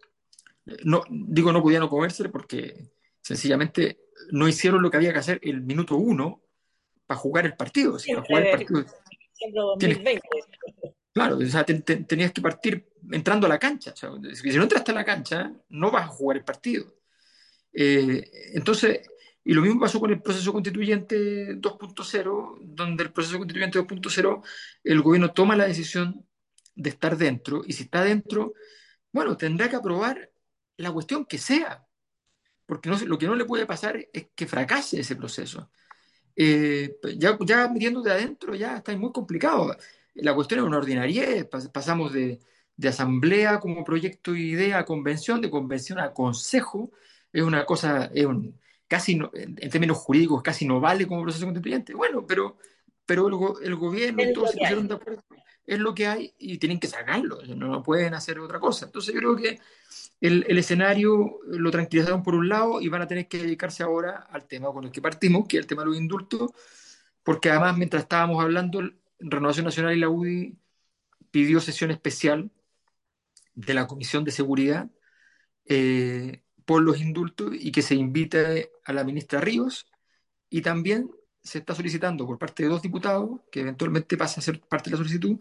no, 0.84 1.02
digo 1.10 1.52
no 1.52 1.62
podía 1.62 1.80
no 1.80 1.88
comerse 1.88 2.28
porque 2.28 2.92
sencillamente 3.20 4.00
no 4.30 4.48
hicieron 4.48 4.82
lo 4.82 4.90
que 4.90 4.96
había 4.96 5.12
que 5.12 5.18
hacer 5.18 5.40
el 5.42 5.62
minuto 5.62 5.96
uno 5.96 6.42
para 7.06 7.18
jugar 7.18 7.46
el 7.46 7.56
partido. 7.56 7.98
Sí, 7.98 8.12
para 8.12 8.26
jugar 8.26 8.46
el 8.46 8.50
partido. 8.50 8.84
2020. 9.78 10.20
Claro, 11.12 11.38
o 11.38 11.46
sea, 11.46 11.64
te, 11.64 11.74
te, 11.80 11.96
tenías 11.96 12.32
que 12.32 12.40
partir 12.40 12.88
entrando 13.10 13.46
a 13.46 13.50
la 13.50 13.58
cancha. 13.58 13.92
O 13.92 13.96
sea, 13.96 14.10
si 14.34 14.56
no 14.56 14.62
entraste 14.62 14.92
a 14.92 14.94
la 14.94 15.04
cancha, 15.04 15.52
no 15.68 15.90
vas 15.90 16.04
a 16.04 16.08
jugar 16.08 16.36
el 16.36 16.44
partido. 16.44 16.94
Eh, 17.72 18.30
entonces, 18.54 19.00
y 19.44 19.54
lo 19.54 19.62
mismo 19.62 19.80
pasó 19.80 19.98
con 20.00 20.10
el 20.10 20.22
proceso 20.22 20.52
constituyente 20.52 21.56
2.0, 21.56 22.58
donde 22.60 23.02
el 23.02 23.12
proceso 23.12 23.38
constituyente 23.38 23.80
2.0, 23.80 24.42
el 24.84 25.00
gobierno 25.00 25.32
toma 25.32 25.56
la 25.56 25.66
decisión 25.66 26.26
de 26.74 26.90
estar 26.90 27.16
dentro, 27.16 27.62
y 27.66 27.72
si 27.72 27.84
está 27.84 28.04
dentro, 28.04 28.54
bueno, 29.12 29.36
tendrá 29.36 29.68
que 29.68 29.76
aprobar 29.76 30.29
la 30.80 30.92
cuestión 30.92 31.24
que 31.26 31.38
sea, 31.38 31.86
porque 32.66 32.88
no, 32.88 32.98
lo 32.98 33.18
que 33.18 33.26
no 33.26 33.34
le 33.34 33.44
puede 33.44 33.66
pasar 33.66 33.98
es 34.12 34.28
que 34.34 34.46
fracase 34.46 35.00
ese 35.00 35.16
proceso. 35.16 35.70
Eh, 36.36 36.96
ya, 37.16 37.36
ya 37.40 37.68
metiéndote 37.68 38.10
adentro, 38.10 38.54
ya 38.54 38.76
está 38.76 38.96
muy 38.96 39.12
complicado 39.12 39.76
la 40.14 40.34
cuestión 40.34 40.60
es 40.60 40.66
una 40.66 40.78
ordinariedad, 40.78 41.48
pasamos 41.72 42.12
de, 42.12 42.40
de, 42.76 42.88
asamblea 42.88 43.60
como 43.60 43.84
proyecto 43.84 44.34
y 44.34 44.50
idea 44.50 44.78
a 44.78 44.84
convención, 44.84 45.40
de 45.40 45.50
convención 45.50 45.98
a 45.98 46.12
consejo, 46.12 46.90
es 47.32 47.42
una 47.42 47.64
cosa, 47.64 48.10
es 48.14 48.26
un, 48.26 48.58
casi 48.88 49.16
no, 49.16 49.30
en 49.34 49.70
términos 49.70 49.98
jurídicos, 49.98 50.42
casi 50.42 50.66
no 50.66 50.80
vale 50.80 51.06
como 51.06 51.22
proceso 51.22 51.46
constituyente. 51.46 51.94
Bueno, 51.94 52.26
pero, 52.26 52.58
pero 53.06 53.28
el, 53.28 53.66
el 53.66 53.76
gobierno 53.76 54.22
y 54.22 54.32
todos 54.32 54.50
se 54.50 54.58
pusieron 54.58 54.88
de 54.88 54.94
acuerdo, 54.94 55.22
es 55.66 55.78
lo 55.78 55.94
que 55.94 56.06
hay 56.06 56.34
y 56.38 56.58
tienen 56.58 56.80
que 56.80 56.88
sacarlo, 56.88 57.42
no 57.42 57.82
pueden 57.82 58.14
hacer 58.14 58.40
otra 58.40 58.58
cosa. 58.58 58.86
Entonces 58.86 59.14
yo 59.14 59.20
creo 59.20 59.36
que 59.36 59.60
el, 60.20 60.58
escenario 60.58 61.40
lo 61.46 61.70
tranquilizaron 61.70 62.22
por 62.22 62.34
un 62.34 62.48
lado 62.48 62.80
y 62.80 62.88
van 62.88 63.02
a 63.02 63.06
tener 63.06 63.28
que 63.28 63.38
dedicarse 63.38 63.82
ahora 63.82 64.26
al 64.30 64.46
tema 64.46 64.72
con 64.72 64.84
el 64.84 64.92
que 64.92 65.02
partimos, 65.02 65.46
que 65.48 65.56
es 65.56 65.62
el 65.62 65.66
tema 65.66 65.82
de 65.82 65.88
los 65.88 65.98
indultos, 65.98 66.50
porque 67.22 67.50
además 67.50 67.76
mientras 67.78 68.02
estábamos 68.04 68.42
hablando 68.42 68.82
Renovación 69.18 69.66
Nacional 69.66 69.96
y 69.96 70.00
la 70.00 70.08
UDI 70.08 70.58
pidió 71.30 71.60
sesión 71.60 71.90
especial 71.90 72.50
de 73.54 73.74
la 73.74 73.86
Comisión 73.86 74.24
de 74.24 74.30
Seguridad 74.32 74.90
eh, 75.66 76.42
por 76.64 76.82
los 76.82 77.00
indultos 77.00 77.52
y 77.52 77.72
que 77.72 77.82
se 77.82 77.94
invite 77.94 78.70
a 78.84 78.92
la 78.92 79.04
ministra 79.04 79.40
Ríos. 79.40 79.86
Y 80.50 80.62
también 80.62 81.10
se 81.42 81.58
está 81.58 81.74
solicitando 81.74 82.26
por 82.26 82.38
parte 82.38 82.64
de 82.64 82.68
dos 82.68 82.82
diputados, 82.82 83.40
que 83.50 83.60
eventualmente 83.60 84.16
pasa 84.16 84.40
a 84.40 84.42
ser 84.44 84.60
parte 84.60 84.90
de 84.90 84.96
la 84.96 84.98
solicitud, 84.98 85.38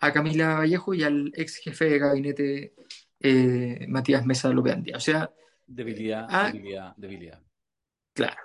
a 0.00 0.12
Camila 0.12 0.56
Vallejo 0.58 0.94
y 0.94 1.02
al 1.02 1.32
ex 1.34 1.56
jefe 1.56 1.86
de 1.86 1.98
gabinete 1.98 2.74
eh, 3.20 3.86
Matías 3.88 4.24
Mesa 4.26 4.48
López 4.50 4.74
Andía. 4.74 4.96
O 4.96 5.00
sea, 5.00 5.30
debilidad, 5.66 6.26
a... 6.28 6.50
debilidad, 6.50 6.94
debilidad. 6.96 7.42
Claro. 8.12 8.42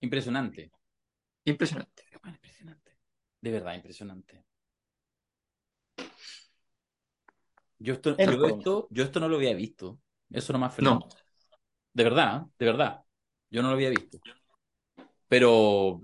Impresionante. 0.00 0.70
Impresionante. 1.44 2.04
impresionante. 2.12 2.96
De 3.40 3.50
verdad, 3.50 3.74
impresionante. 3.74 4.44
Yo 7.78 7.92
esto, 7.92 8.16
yo 8.16 8.46
esto, 8.46 8.88
yo 8.90 9.04
esto 9.04 9.20
no 9.20 9.28
lo 9.28 9.36
había 9.36 9.54
visto. 9.54 10.00
Eso 10.30 10.52
no 10.52 10.58
más 10.58 10.78
No. 10.80 11.06
De 11.92 12.04
verdad, 12.04 12.46
de 12.58 12.66
verdad. 12.66 13.04
Yo 13.50 13.62
no 13.62 13.68
lo 13.68 13.74
había 13.74 13.90
visto. 13.90 14.18
Pero 15.28 16.02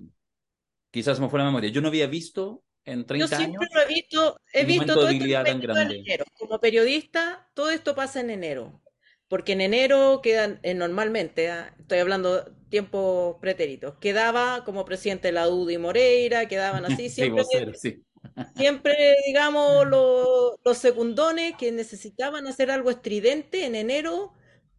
quizás 0.90 1.16
se 1.16 1.22
me 1.22 1.28
fue 1.28 1.38
la 1.38 1.46
memoria. 1.46 1.70
Yo 1.70 1.80
no 1.80 1.88
había 1.88 2.06
visto 2.06 2.62
en 2.84 3.04
30 3.06 3.26
yo 3.26 3.36
siempre 3.36 3.66
años. 3.66 3.74
Lo 3.74 3.80
he 3.82 3.94
visto, 3.94 4.40
he 4.52 4.64
visto 4.64 4.94
todo 4.94 5.08
esto 5.08 5.44
tan 5.44 5.60
grande. 5.60 5.96
enero. 5.98 6.24
Como 6.38 6.58
periodista, 6.58 7.48
todo 7.54 7.70
esto 7.70 7.94
pasa 7.94 8.20
en 8.20 8.30
enero. 8.30 8.80
Porque 9.28 9.52
en 9.52 9.62
enero 9.62 10.20
quedan, 10.22 10.60
eh, 10.62 10.74
normalmente, 10.74 11.46
¿eh? 11.46 11.64
estoy 11.78 12.00
hablando 12.00 12.44
tiempos 12.68 13.36
pretéritos, 13.40 13.94
quedaba 13.98 14.62
como 14.64 14.84
presidente 14.84 15.28
de 15.28 15.32
la 15.32 15.48
UDI 15.48 15.78
Moreira, 15.78 16.48
quedaban 16.48 16.84
así, 16.84 17.08
siempre, 17.08 17.44
sí, 17.44 17.56
vocero, 17.56 17.72
sí. 17.74 18.02
siempre 18.56 19.16
digamos, 19.26 19.86
los, 19.86 20.56
los 20.62 20.78
secundones 20.78 21.54
que 21.56 21.72
necesitaban 21.72 22.46
hacer 22.46 22.70
algo 22.70 22.90
estridente 22.90 23.64
en 23.64 23.74
enero 23.74 24.34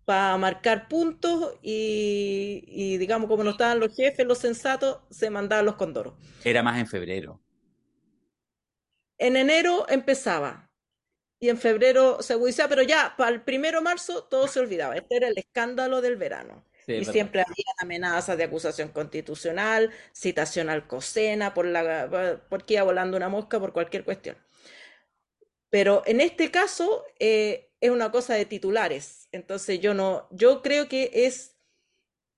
para 0.05 0.37
marcar 0.37 0.87
puntos 0.87 1.55
y, 1.61 2.63
y, 2.67 2.97
digamos, 2.97 3.29
como 3.29 3.43
no 3.43 3.51
estaban 3.51 3.79
los 3.79 3.95
jefes, 3.95 4.25
los 4.25 4.37
sensatos, 4.37 4.99
se 5.09 5.29
mandaban 5.29 5.65
los 5.65 5.75
condoros. 5.75 6.13
Era 6.43 6.61
más 6.61 6.79
en 6.79 6.87
febrero. 6.87 7.42
En 9.23 9.37
enero 9.37 9.85
empezaba 9.87 10.69
y 11.39 11.47
en 11.47 11.57
febrero 11.57 12.21
se 12.21 12.33
agudizaba, 12.33 12.67
pero 12.67 12.81
ya 12.81 13.15
para 13.17 13.31
el 13.31 13.41
primero 13.41 13.77
de 13.77 13.83
marzo 13.85 14.25
todo 14.25 14.49
se 14.49 14.59
olvidaba. 14.59 14.97
Este 14.97 15.15
era 15.15 15.29
el 15.29 15.37
escándalo 15.37 16.01
del 16.01 16.17
verano. 16.17 16.65
Sí, 16.85 16.95
y 16.95 17.05
siempre 17.05 17.39
había 17.39 17.63
amenazas 17.79 18.37
de 18.37 18.43
acusación 18.43 18.89
constitucional, 18.89 19.91
citación 20.11 20.69
al 20.69 20.87
COSENA 20.87 21.53
por 21.53 21.65
la, 21.65 22.41
porque 22.49 22.73
iba 22.73 22.83
volando 22.83 23.15
una 23.15 23.29
mosca 23.29 23.61
por 23.61 23.71
cualquier 23.71 24.03
cuestión. 24.03 24.35
Pero 25.69 26.03
en 26.05 26.19
este 26.19 26.51
caso 26.51 27.05
eh, 27.17 27.71
es 27.79 27.91
una 27.91 28.11
cosa 28.11 28.33
de 28.33 28.45
titulares. 28.45 29.29
Entonces 29.31 29.79
yo 29.79 29.93
no, 29.93 30.27
yo 30.31 30.61
creo 30.61 30.89
que 30.89 31.09
es, 31.13 31.55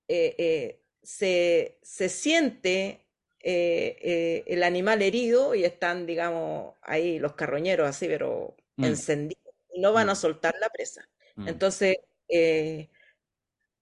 eh, 0.08 0.36
eh, 0.38 0.84
se, 1.02 1.80
se, 1.82 2.10
siente 2.10 3.05
eh, 3.48 4.44
el 4.48 4.64
animal 4.64 5.02
herido 5.02 5.54
y 5.56 5.64
están, 5.66 6.06
digamos, 6.06 6.74
ahí 6.82 7.20
los 7.20 7.34
carroñeros 7.34 7.88
así, 7.88 8.08
pero 8.08 8.56
mm. 8.78 8.84
encendidos. 8.86 9.54
Y 9.74 9.80
no 9.80 9.94
van 9.94 10.08
mm. 10.08 10.10
a 10.10 10.16
soltar 10.16 10.56
la 10.60 10.70
presa. 10.70 11.08
Mm. 11.36 11.48
Entonces, 11.50 11.98
eh, 12.28 12.90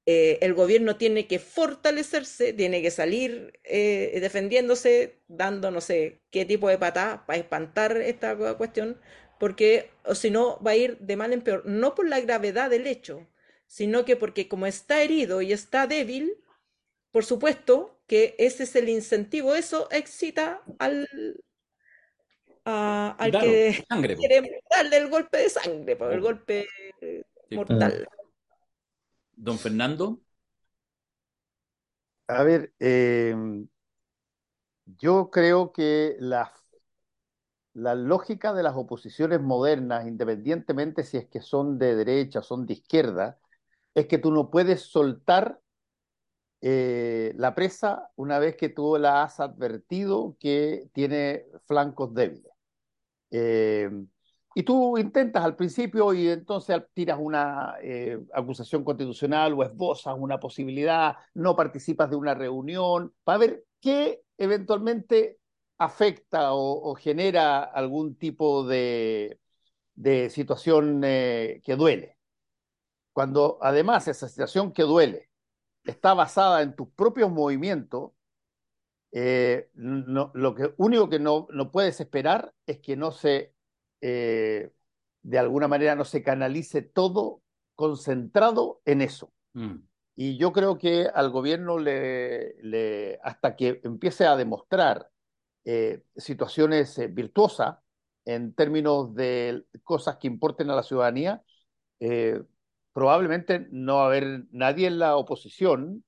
eh, 0.06 0.40
el 0.41 0.53
gobierno 0.53 0.98
tiene 0.98 1.27
que 1.27 1.40
fortalecerse, 1.40 2.52
tiene 2.52 2.81
que 2.81 2.91
salir 2.91 3.60
eh, 3.64 4.18
defendiéndose, 4.19 5.22
dando 5.30 5.72
no 5.72 5.80
sé 5.80 6.19
qué 6.30 6.44
tipo 6.45 6.68
de 6.68 6.77
patada 6.77 7.26
para 7.26 7.40
espantar 7.40 7.95
esta 7.98 8.35
cuestión, 8.57 8.99
porque 9.40 9.91
o 10.03 10.14
si 10.14 10.30
no 10.30 10.61
va 10.61 10.72
a 10.72 10.76
ir 10.76 10.98
de 10.99 11.15
mal 11.15 11.31
en 11.31 11.41
peor, 11.41 11.65
no 11.65 11.95
por 11.95 12.07
la 12.10 12.19
gravedad 12.19 12.69
del 12.69 12.88
hecho, 12.88 13.27
sino 13.65 14.03
que 14.03 14.18
porque 14.18 14.49
como 14.49 14.65
está 14.68 15.02
herido 15.02 15.41
y 15.41 15.53
está 15.53 15.88
débil, 15.88 16.34
por 17.11 17.23
supuesto 17.23 17.93
que 18.07 18.35
ese 18.39 18.63
es 18.63 18.75
el 18.75 18.89
incentivo, 18.89 19.55
eso 19.55 19.88
excita 19.91 20.61
al, 20.80 21.07
a- 22.65 23.15
al 23.19 23.31
Claro, 23.31 23.65
que 23.71 23.84
sangre. 23.89 24.15
quiere 24.15 24.61
darle 24.69 24.97
el 24.97 25.09
golpe 25.09 25.38
de 25.39 25.49
sangre, 25.49 25.97
el 26.11 26.21
golpe 26.21 26.67
Sí. 27.49 27.63
mortal. 27.65 28.07
Don 29.47 29.59
Fernando, 29.59 30.21
A 32.27 32.43
ver, 32.43 32.73
eh, 32.80 33.35
yo 34.99 35.30
creo 35.31 35.71
que 35.73 36.15
la, 36.19 36.51
la 37.73 37.95
lógica 37.95 38.53
de 38.53 38.63
las 38.63 38.75
oposiciones 38.75 39.41
modernas, 39.41 40.07
independientemente 40.07 41.03
si 41.03 41.17
es 41.17 41.27
que 41.27 41.41
son 41.41 41.77
de 41.80 41.95
derecha 41.95 42.39
o 42.39 42.43
son 42.43 42.65
de 42.65 42.73
izquierda, 42.73 43.39
es 43.95 44.07
que 44.07 44.19
tú 44.19 44.31
no 44.31 44.51
puedes 44.51 44.84
soltar 44.84 45.59
eh, 46.65 47.34
la 47.35 47.53
presa 47.53 48.10
una 48.15 48.40
vez 48.40 48.56
que 48.56 48.69
tú 48.69 48.98
la 48.98 49.23
has 49.23 49.41
advertido 49.41 50.38
que 50.40 50.88
tiene 50.94 51.45
flancos 51.65 52.14
débiles. 52.14 52.53
Eh, 53.31 53.90
y 54.56 54.64
tú 54.64 54.98
intentas 54.98 55.44
al 55.44 55.57
principio 55.57 56.14
y 56.14 56.30
entonces 56.30 56.81
tiras 56.94 57.18
una 57.19 57.76
eh, 57.81 58.18
acusación 58.34 58.85
constitucional 58.85 59.53
o 59.53 59.64
esbozas 59.64 60.15
una 60.18 60.40
posibilidad, 60.40 61.18
no 61.34 61.53
participas 61.56 62.10
de 62.10 62.15
una 62.15 62.34
reunión, 62.34 63.14
para 63.26 63.40
ver 63.40 63.65
qué 63.81 64.23
eventualmente 64.38 65.40
afecta 65.80 66.53
o, 66.53 66.95
genera 66.95 67.64
algún 67.64 68.15
tipo 68.15 68.65
de, 68.65 69.38
situación 70.30 71.02
que 71.02 71.76
duele. 71.77 72.18
Cuando 73.11 73.57
además 73.61 74.07
esa 74.07 74.30
situación 74.30 74.72
que 74.72 74.84
duele 74.84 75.32
está 75.85 76.14
basada 76.14 76.61
en 76.61 76.76
tus 76.76 76.89
propios 76.89 77.31
movimientos, 77.31 78.11
eh, 79.11 79.69
no, 79.76 80.31
lo 80.34 80.55
que, 80.55 80.73
único 80.77 81.10
que 81.10 81.19
no, 81.19 81.47
no 81.51 81.72
puedes 81.72 81.99
esperar 81.99 82.53
es 82.65 82.80
que 82.80 82.95
no 82.95 83.11
se, 83.11 83.53
eh, 84.01 84.72
de 85.22 85.39
alguna 85.39 85.68
manera, 85.68 85.95
no 85.95 86.05
se 86.05 86.23
canalice 86.23 86.81
todo 86.81 87.41
concentrado 87.76 88.81
en 88.85 89.01
eso. 89.01 89.31
mm, 89.53 89.84
Y 90.15 90.38
yo 90.38 90.53
creo 90.53 90.77
que 90.77 91.07
al 91.14 91.31
gobierno 91.31 91.80
le, 91.80 92.55
le 92.61 93.19
hasta 93.23 93.55
que 93.55 93.81
empiece 93.84 94.26
a 94.27 94.35
demostrar 94.38 95.10
eh, 95.65 96.03
situaciones 96.18 96.99
virtuosas 97.14 97.77
en 98.26 98.53
términos 98.53 99.14
de 99.15 99.65
cosas 99.84 100.18
que 100.18 100.27
importen 100.27 100.69
a 100.69 100.76
la 100.76 100.84
ciudadanía, 100.84 101.43
eh, 101.99 102.41
probablemente 102.94 103.68
no 103.72 103.98
va 103.98 104.03
a 104.03 104.07
haber 104.07 104.44
nadie 104.52 104.88
en 104.88 104.99
la 104.99 105.18
oposición 105.18 106.03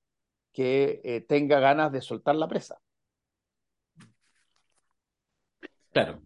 que 0.52 1.00
eh, 1.04 1.20
tenga 1.22 1.60
ganas 1.60 1.92
de 1.92 2.00
soltar 2.00 2.36
la 2.36 2.48
presa. 2.48 2.78
claro. 5.92 6.22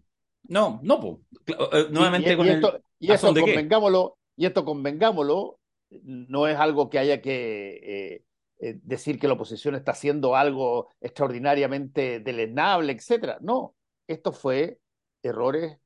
No, 0.47 0.79
no, 0.83 0.99
po. 0.99 1.21
Eh, 1.47 1.87
nuevamente 1.91 2.33
y- 2.33 2.37
con 2.37 2.45
y 2.45 2.49
el- 2.49 2.55
esto, 2.57 2.79
y 2.99 3.11
¿a 3.11 3.15
esto 3.15 3.33
qué? 3.33 3.41
convengámoslo, 3.41 4.17
y 4.35 4.45
esto 4.45 4.65
convengámoslo, 4.65 5.59
no 6.03 6.47
es 6.47 6.57
algo 6.57 6.89
que 6.89 6.99
haya 6.99 7.21
que 7.21 7.79
eh, 8.15 8.23
eh, 8.59 8.79
decir 8.83 9.19
que 9.19 9.27
la 9.27 9.33
oposición 9.33 9.75
está 9.75 9.91
haciendo 9.91 10.35
algo 10.35 10.89
extraordinariamente 10.99 12.19
deleznable, 12.19 12.93
etcétera. 12.93 13.37
No, 13.41 13.75
esto 14.07 14.31
fue 14.33 14.79
errores 15.23 15.77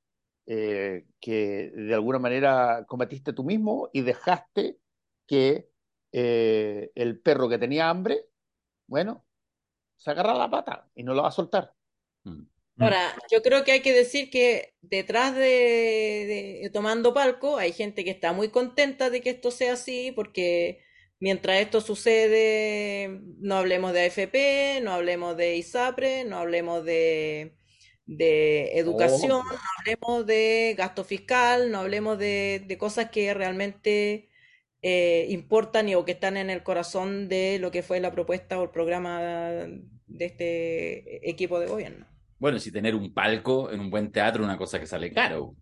eh, 0.47 1.05
que 1.19 1.71
de 1.75 1.93
alguna 1.93 2.19
manera 2.19 2.85
cometiste 2.87 3.33
tú 3.33 3.43
mismo 3.43 3.89
y 3.93 4.01
dejaste 4.01 4.77
que 5.27 5.69
eh, 6.11 6.91
el 6.95 7.19
perro 7.19 7.49
que 7.49 7.57
tenía 7.57 7.89
hambre, 7.89 8.25
bueno, 8.87 9.25
se 9.97 10.11
agarra 10.11 10.35
la 10.35 10.49
pata 10.49 10.89
y 10.93 11.03
no 11.03 11.13
lo 11.13 11.23
va 11.23 11.29
a 11.29 11.31
soltar. 11.31 11.73
Mm. 12.23 12.43
Ahora, 12.77 13.15
yo 13.31 13.41
creo 13.41 13.63
que 13.63 13.71
hay 13.71 13.81
que 13.81 13.93
decir 13.93 14.29
que 14.29 14.75
detrás 14.81 15.33
de, 15.33 16.59
de 16.61 16.69
Tomando 16.73 17.13
Palco 17.13 17.57
hay 17.57 17.71
gente 17.71 18.03
que 18.03 18.11
está 18.11 18.33
muy 18.33 18.49
contenta 18.49 19.09
de 19.09 19.21
que 19.21 19.29
esto 19.29 19.49
sea 19.49 19.73
así, 19.73 20.11
porque 20.11 20.83
mientras 21.19 21.61
esto 21.61 21.81
sucede, 21.81 23.21
no 23.39 23.55
hablemos 23.55 23.93
de 23.93 24.05
AFP, 24.05 24.81
no 24.83 24.91
hablemos 24.91 25.37
de 25.37 25.55
ISAPRE, 25.55 26.25
no 26.25 26.37
hablemos 26.37 26.83
de, 26.83 27.55
de 28.05 28.77
educación, 28.77 29.31
Oh. 29.31 29.43
no 29.43 29.59
hablemos 29.79 30.25
de 30.25 30.75
gasto 30.77 31.03
fiscal, 31.03 31.71
no 31.71 31.79
hablemos 31.79 32.17
de, 32.19 32.63
de 32.65 32.77
cosas 32.77 33.09
que 33.09 33.33
realmente 33.33 34.29
eh, 34.81 35.27
importan 35.29 35.89
y 35.89 35.95
o 35.95 36.05
que 36.05 36.11
están 36.13 36.37
en 36.37 36.49
el 36.49 36.63
corazón 36.63 37.27
de 37.27 37.57
lo 37.59 37.71
que 37.71 37.83
fue 37.83 37.99
la 37.99 38.11
propuesta 38.11 38.59
o 38.59 38.63
el 38.63 38.69
programa 38.69 39.19
de 39.21 40.25
este 40.25 41.29
equipo 41.29 41.59
de 41.59 41.67
gobierno. 41.67 42.05
Bueno, 42.37 42.59
si 42.59 42.71
tener 42.71 42.95
un 42.95 43.13
palco 43.13 43.71
en 43.71 43.79
un 43.79 43.89
buen 43.89 44.11
teatro 44.11 44.43
es 44.43 44.45
una 44.47 44.57
cosa 44.57 44.79
que 44.79 44.85
sale 44.87 45.11
caro. 45.11 45.55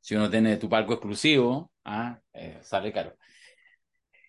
Si 0.00 0.14
uno 0.14 0.30
tiene 0.30 0.56
tu 0.56 0.68
palco 0.68 0.92
exclusivo, 0.92 1.72
ah, 1.84 2.20
eh, 2.32 2.58
sale 2.62 2.92
caro. 2.92 3.16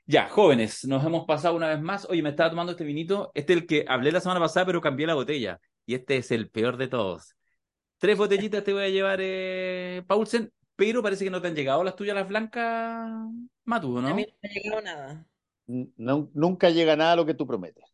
Ya, 0.05 0.27
jóvenes, 0.29 0.85
nos 0.85 1.05
hemos 1.05 1.25
pasado 1.25 1.55
una 1.55 1.69
vez 1.69 1.79
más. 1.79 2.05
Oye, 2.09 2.21
me 2.21 2.29
estaba 2.29 2.49
tomando 2.49 2.71
este 2.73 2.83
vinito. 2.83 3.31
Este 3.33 3.53
es 3.53 3.59
el 3.59 3.67
que 3.67 3.85
hablé 3.87 4.11
la 4.11 4.19
semana 4.19 4.39
pasada, 4.39 4.65
pero 4.65 4.81
cambié 4.81 5.07
la 5.07 5.13
botella. 5.13 5.59
Y 5.85 5.95
este 5.95 6.17
es 6.17 6.31
el 6.31 6.49
peor 6.49 6.77
de 6.77 6.87
todos. 6.87 7.35
Tres 8.01 8.17
botellitas 8.17 8.63
te 8.63 8.73
voy 8.73 8.81
a 8.83 8.89
llevar, 8.89 9.19
eh, 9.21 10.01
Paulsen, 10.07 10.51
pero 10.75 11.03
parece 11.03 11.23
que 11.23 11.29
no 11.29 11.39
te 11.39 11.49
han 11.49 11.55
llegado 11.55 11.83
las 11.83 11.95
tuyas, 11.95 12.15
las 12.15 12.27
blancas, 12.27 13.11
Matu, 13.63 13.99
A 13.99 14.01
¿no? 14.01 14.15
mí 14.15 14.23
no 14.25 14.33
me 14.41 14.49
ha 14.49 14.53
llegado 14.53 14.81
nada. 14.81 15.25
No- 15.67 16.27
nunca 16.33 16.71
llega 16.71 16.95
nada 16.95 17.11
a 17.11 17.15
lo 17.15 17.27
que 17.27 17.35
tú 17.35 17.45
prometes. 17.45 17.85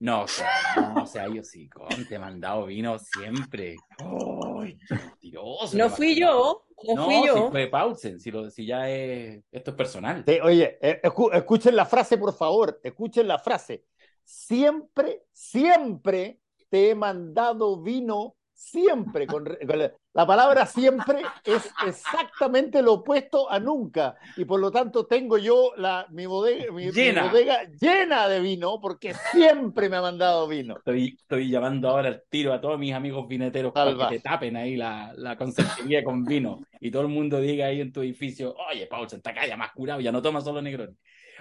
No, 0.00 0.22
o 0.22 0.28
sea, 0.28 0.48
no, 0.76 1.02
o 1.04 1.06
sea, 1.06 1.28
yo 1.28 1.44
sí, 1.44 1.68
con, 1.68 1.88
te 2.08 2.16
he 2.16 2.18
mandado 2.18 2.66
vino 2.66 2.98
siempre. 2.98 3.76
¡Ay, 4.00 4.76
qué 4.88 4.94
mentiroso! 4.96 5.78
No 5.78 5.88
fui 5.90 6.18
yo, 6.18 6.66
no 6.88 6.94
No, 6.96 7.04
fui 7.04 7.14
si 7.20 7.26
yo. 7.28 7.50
fue 7.52 7.68
Paulsen, 7.68 8.18
si, 8.18 8.32
lo, 8.32 8.50
si 8.50 8.66
ya 8.66 8.90
es, 8.90 9.44
esto 9.52 9.70
es 9.70 9.76
personal. 9.76 10.24
Te- 10.24 10.42
oye, 10.42 10.76
eh, 10.82 11.00
escu- 11.04 11.32
escuchen 11.32 11.76
la 11.76 11.86
frase, 11.86 12.18
por 12.18 12.34
favor, 12.34 12.80
escuchen 12.82 13.28
la 13.28 13.38
frase. 13.38 13.84
Siempre, 14.24 15.22
siempre 15.32 16.40
te 16.68 16.90
he 16.90 16.94
mandado 16.96 17.80
vino, 17.80 18.34
siempre. 18.62 19.26
Con, 19.26 19.44
la, 19.44 19.92
la 20.14 20.26
palabra 20.26 20.66
siempre 20.66 21.22
es 21.44 21.70
exactamente 21.86 22.82
lo 22.82 22.94
opuesto 22.94 23.50
a 23.50 23.58
nunca. 23.58 24.16
Y 24.36 24.44
por 24.44 24.60
lo 24.60 24.70
tanto 24.70 25.06
tengo 25.06 25.38
yo 25.38 25.72
la, 25.76 26.06
mi, 26.10 26.26
bodega, 26.26 26.72
mi, 26.72 26.86
mi 26.86 26.92
Llena. 26.92 27.24
bodega 27.24 27.64
llena 27.80 28.28
de 28.28 28.40
vino 28.40 28.80
porque 28.80 29.14
siempre 29.32 29.88
me 29.88 29.96
ha 29.96 30.02
mandado 30.02 30.46
vino. 30.48 30.76
Estoy, 30.76 31.16
estoy 31.18 31.50
llamando 31.50 31.88
ahora 31.88 32.08
al 32.08 32.22
tiro 32.28 32.52
a 32.52 32.60
todos 32.60 32.78
mis 32.78 32.94
amigos 32.94 33.26
vineteros 33.28 33.72
para 33.72 33.90
Salva. 33.90 34.08
que 34.08 34.16
te 34.16 34.22
tapen 34.22 34.56
ahí 34.56 34.76
la, 34.76 35.12
la 35.16 35.36
conserjería 35.36 36.04
con 36.04 36.24
vino 36.24 36.60
y 36.80 36.90
todo 36.90 37.02
el 37.02 37.08
mundo 37.08 37.40
diga 37.40 37.66
ahí 37.66 37.80
en 37.80 37.92
tu 37.92 38.02
edificio, 38.02 38.54
oye, 38.70 38.86
Paulsen, 38.86 39.18
está 39.18 39.30
acá 39.30 39.46
ya 39.46 39.56
más 39.56 39.72
curado, 39.72 40.00
ya 40.00 40.12
no 40.12 40.22
toma 40.22 40.40
solo 40.40 40.60
Negroni. 40.62 40.96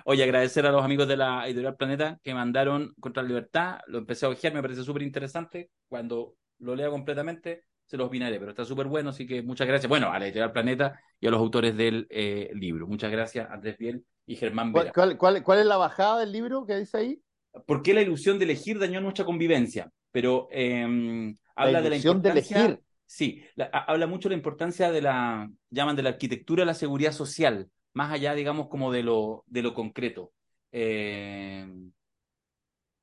Oye, 0.06 0.23
agradecer 0.23 0.65
a 0.65 0.72
los 0.72 0.84
amigos 0.84 1.07
de 1.07 1.18
la 1.18 1.45
Editorial 1.45 1.76
Planeta 1.76 2.19
que 2.23 2.34
mandaron 2.34 2.93
Contra 2.99 3.22
la 3.22 3.27
Libertad, 3.30 3.80
lo 3.88 3.99
empecé 3.99 4.26
a 4.26 4.30
ojear, 4.30 4.53
me 4.53 4.61
parece 4.61 4.84
súper 4.84 5.03
interesante, 5.03 5.69
cuando 5.89 6.35
lo 6.61 6.75
lea 6.75 6.89
completamente 6.89 7.65
se 7.85 7.97
los 7.97 8.07
opinaré, 8.07 8.39
pero 8.39 8.51
está 8.51 8.63
súper 8.63 8.88
bueno, 8.88 9.09
así 9.09 9.27
que 9.27 9.41
muchas 9.41 9.67
gracias, 9.67 9.89
bueno, 9.89 10.11
a 10.11 10.17
la 10.17 10.25
Editorial 10.25 10.53
Planeta 10.53 10.99
y 11.19 11.27
a 11.27 11.31
los 11.31 11.39
autores 11.41 11.75
del 11.75 12.07
eh, 12.09 12.49
libro. 12.53 12.88
Muchas 12.88 13.11
gracias, 13.11 13.49
Andrés 13.51 13.77
Biel 13.77 14.05
y 14.25 14.38
Germán 14.38 14.71
¿Cuál, 14.71 14.85
Vera. 14.85 14.93
cuál, 14.93 15.17
cuál- 15.17 15.43
cuál 15.43 15.59
es 15.59 15.65
la 15.65 15.75
bajada 15.77 16.19
del 16.21 16.31
libro 16.31 16.65
que 16.65 16.77
dice 16.77 16.97
ahí? 16.97 17.21
¿Por 17.65 17.81
qué 17.81 17.93
la 17.93 18.01
ilusión 18.01 18.39
de 18.39 18.45
elegir 18.45 18.79
dañó 18.79 19.01
nuestra 19.01 19.25
convivencia? 19.25 19.91
Pero 20.11 20.47
eh, 20.51 21.35
habla 21.55 21.81
de 21.81 21.89
la 21.89 21.95
ilusión 21.95 22.21
de 22.21 22.29
importancia. 22.29 22.65
elegir. 22.65 22.79
Sí, 23.05 23.43
la- 23.55 23.69
ha- 23.73 23.91
habla 23.91 24.07
mucho 24.07 24.29
de 24.29 24.35
la 24.35 24.39
importancia 24.39 24.89
de 24.89 25.01
la, 25.01 25.49
llaman 25.69 25.95
de 25.97 26.03
la 26.03 26.09
arquitectura 26.11 26.61
de 26.61 26.67
la 26.67 26.73
seguridad 26.73 27.11
social, 27.11 27.69
más 27.93 28.13
allá, 28.13 28.33
digamos, 28.35 28.69
como 28.69 28.89
de 28.93 29.03
lo, 29.03 29.43
de 29.47 29.61
lo 29.63 29.73
concreto. 29.73 30.31
Eh, 30.71 31.67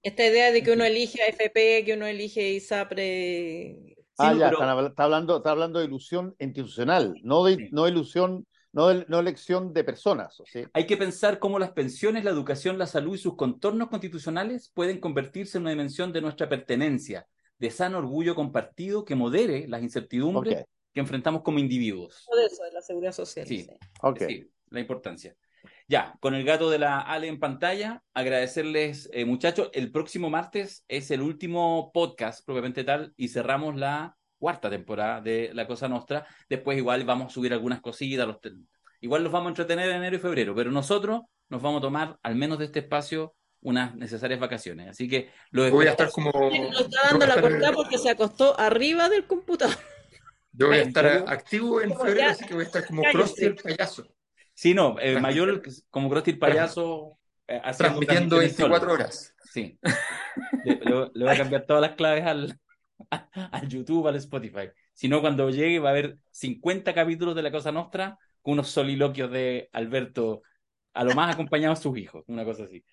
Esta 0.03 0.27
idea 0.27 0.53
de 0.53 0.63
que 0.63 0.73
uno 0.73 0.85
elige 0.85 1.23
AFP, 1.23 1.85
que 1.85 1.95
uno 1.95 2.07
elige 2.07 2.51
ISAPRE. 2.53 3.97
Ah, 4.19 4.33
ya, 4.33 4.47
pero- 4.47 4.53
están 4.59 4.69
habla- 4.69 4.89
está, 4.89 5.05
hablando, 5.05 5.37
está 5.39 5.51
hablando 5.51 5.79
de 5.79 5.85
ilusión 5.87 6.35
institucional, 6.39 7.15
no 7.23 7.45
de 7.45 7.57
Sí. 7.57 7.69
no 7.71 7.87
ilusión, 7.87 8.47
no, 8.73 8.89
de- 8.89 9.07
no 9.09 9.21
elección 9.21 9.73
de 9.73 9.85
personas. 9.85 10.37
¿sí? 10.47 10.65
hay 10.73 10.87
que 10.87 10.97
pensar 10.97 11.39
cómo 11.39 11.59
las 11.59 11.71
pensiones, 11.73 12.25
la 12.25 12.31
educación, 12.31 12.79
la 12.79 12.87
salud 12.87 13.15
y 13.15 13.19
sus 13.19 13.37
contornos 13.37 13.89
constitucionales 13.89 14.71
pueden 14.75 14.99
convertirse 15.01 15.59
en 15.59 15.63
una 15.63 15.71
dimensión 15.71 16.13
de 16.13 16.21
nuestra 16.21 16.49
pertenencia, 16.49 17.27
de 17.59 17.71
sano 17.71 17.99
orgullo 17.99 18.35
compartido 18.35 19.05
que 19.05 19.15
modere 19.15 19.67
las 19.69 19.83
incertidumbres 19.83 20.65
que 20.93 21.01
enfrentamos 21.01 21.43
como 21.43 21.59
individuos. 21.59 22.25
Todo 22.29 22.45
eso 22.47 22.63
de 22.65 22.73
la 22.73 22.83
seguridad 22.83 23.13
social. 23.13 23.47
Sí. 23.47 23.63
sí. 23.65 23.71
Ok. 24.03 24.23
Sí, 24.29 24.51
la 24.71 24.81
importancia. 24.81 25.37
Ya, 25.87 26.15
con 26.21 26.35
el 26.35 26.45
gato 26.45 26.69
de 26.71 26.79
la 26.79 27.01
Ale 27.01 27.29
en 27.29 27.41
pantalla, 27.41 28.03
agradecerles, 28.13 29.09
eh, 29.13 29.25
muchachos. 29.25 29.71
El 29.73 29.91
próximo 29.91 30.29
martes 30.29 30.85
es 30.89 31.11
el 31.11 31.23
último 31.23 31.91
podcast, 31.93 32.45
propiamente 32.45 32.85
tal, 32.85 33.15
y 33.17 33.29
cerramos 33.29 33.77
la 33.77 34.17
cuarta 34.39 34.71
temporada 34.71 35.21
de 35.21 35.51
La 35.55 35.67
Cosa 35.67 35.89
Nostra. 35.89 36.27
Después, 36.49 36.77
igual 36.77 37.05
vamos 37.05 37.29
a 37.29 37.35
subir 37.35 37.53
algunas 37.53 37.81
cositas. 37.81 38.27
Los 38.27 38.39
igual 39.01 39.23
los 39.23 39.33
vamos 39.33 39.47
a 39.47 39.51
entretener 39.51 39.89
en 39.91 39.97
enero 39.97 40.17
y 40.17 40.21
febrero, 40.21 40.55
pero 40.55 40.71
nosotros 40.71 41.23
nos 41.49 41.63
vamos 41.63 41.79
a 41.79 41.83
tomar, 41.83 42.19
al 42.23 42.35
menos 42.35 42.59
de 42.59 42.67
este 42.67 42.81
espacio, 42.81 43.35
unas 43.61 43.95
necesarias 43.95 44.39
vacaciones. 44.39 44.89
Así 44.89 45.09
que 45.09 45.31
lo 45.51 45.71
Voy 45.71 45.87
a 45.87 45.91
estar 45.91 46.11
como. 46.11 46.31
Nos 46.33 46.81
está 46.81 47.11
dando 47.11 47.27
la 47.27 47.41
cortada 47.41 47.73
porque 47.73 47.99
se 47.99 48.11
acostó 48.11 48.59
arriba 48.59 49.09
del 49.09 49.27
computador. 49.27 49.77
Yo 50.53 50.67
voy 50.67 50.79
a 50.79 50.83
¿En 50.83 50.89
estar 50.89 51.07
activo 51.27 51.81
en 51.81 51.97
febrero, 51.97 52.31
así 52.31 52.45
que 52.45 52.55
voy 52.55 52.65
a 52.65 52.67
estar 52.67 52.87
como 52.87 53.03
cállese. 53.03 53.19
Krusty 53.19 53.45
el 53.45 53.55
payaso, 53.57 54.07
Sí, 54.61 54.75
no, 54.75 54.97
Mayor 55.21 55.63
como 55.89 56.11
Krusty 56.11 56.33
el 56.33 56.39
payaso 56.41 57.17
eh, 57.47 57.61
transmitiendo 57.77 58.39
transmisiones 58.39 58.57
24 58.57 58.81
solo. 58.81 58.93
horas. 58.93 59.35
Sí. 59.53 59.79
Le, 60.65 60.75
le- 60.75 61.11
le 61.15 61.25
voy 61.25 61.33
a 61.33 61.37
cambiar 61.37 61.65
todas 61.65 61.81
las 61.81 61.93
claves 61.95 62.25
al, 62.25 62.59
al 63.53 63.69
YouTube, 63.69 64.09
al 64.09 64.17
Spotify. 64.17 64.69
Si 64.93 65.09
no, 65.09 65.21
cuando 65.21 65.49
llegue 65.51 65.79
va 65.79 65.91
a 65.91 65.93
haber 65.93 66.19
50 66.33 66.93
capítulos 66.93 67.37
de 67.37 67.43
La 67.43 67.53
Cosa 67.53 67.71
Nostra 67.71 68.19
con 68.43 68.55
unos 68.55 68.69
soliloquios 68.69 69.31
de 69.31 69.69
Alberto, 69.73 70.43
a 70.93 71.05
lo 71.05 71.15
más 71.15 71.33
acompañado 71.33 71.75
de 71.77 71.81
sus 71.81 71.97
hijos, 71.97 72.25
una 72.27 72.45
cosa 72.45 72.65
así. 72.65 72.85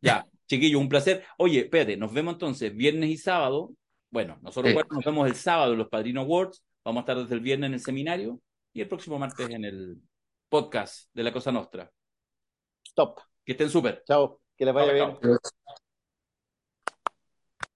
Ya, 0.00 0.26
chiquillo, 0.48 0.80
un 0.80 0.88
placer. 0.88 1.24
Oye, 1.38 1.60
espérate, 1.60 1.96
nos 1.96 2.12
vemos 2.12 2.34
entonces 2.34 2.74
viernes 2.74 3.08
y 3.10 3.16
sábado. 3.18 3.70
Bueno, 4.10 4.36
nosotros 4.42 4.74
Sí. 4.74 4.80
nos 4.90 5.04
vemos 5.04 5.28
el 5.28 5.36
sábado 5.36 5.72
en 5.74 5.78
los 5.78 5.88
Padrino 5.88 6.22
Awards. 6.22 6.64
Vamos 6.84 7.00
a 7.00 7.02
estar 7.02 7.18
desde 7.18 7.34
el 7.36 7.40
viernes 7.40 7.68
en 7.68 7.74
el 7.74 7.80
seminario 7.80 8.40
y 8.72 8.80
el 8.80 8.88
próximo 8.88 9.16
martes 9.20 9.48
en 9.48 9.64
el 9.64 9.96
podcast 10.54 11.08
de 11.12 11.24
La 11.24 11.32
Cosa 11.32 11.50
Nostra. 11.50 11.90
Stop. 12.86 13.18
Que 13.44 13.52
estén 13.52 13.68
súper. 13.68 14.04
Chao. 14.06 14.40
Que 14.56 14.64
les 14.64 14.72
vaya 14.72 14.96
Chao, 14.96 15.18
bien. 15.20 15.40
chao. 15.40 15.63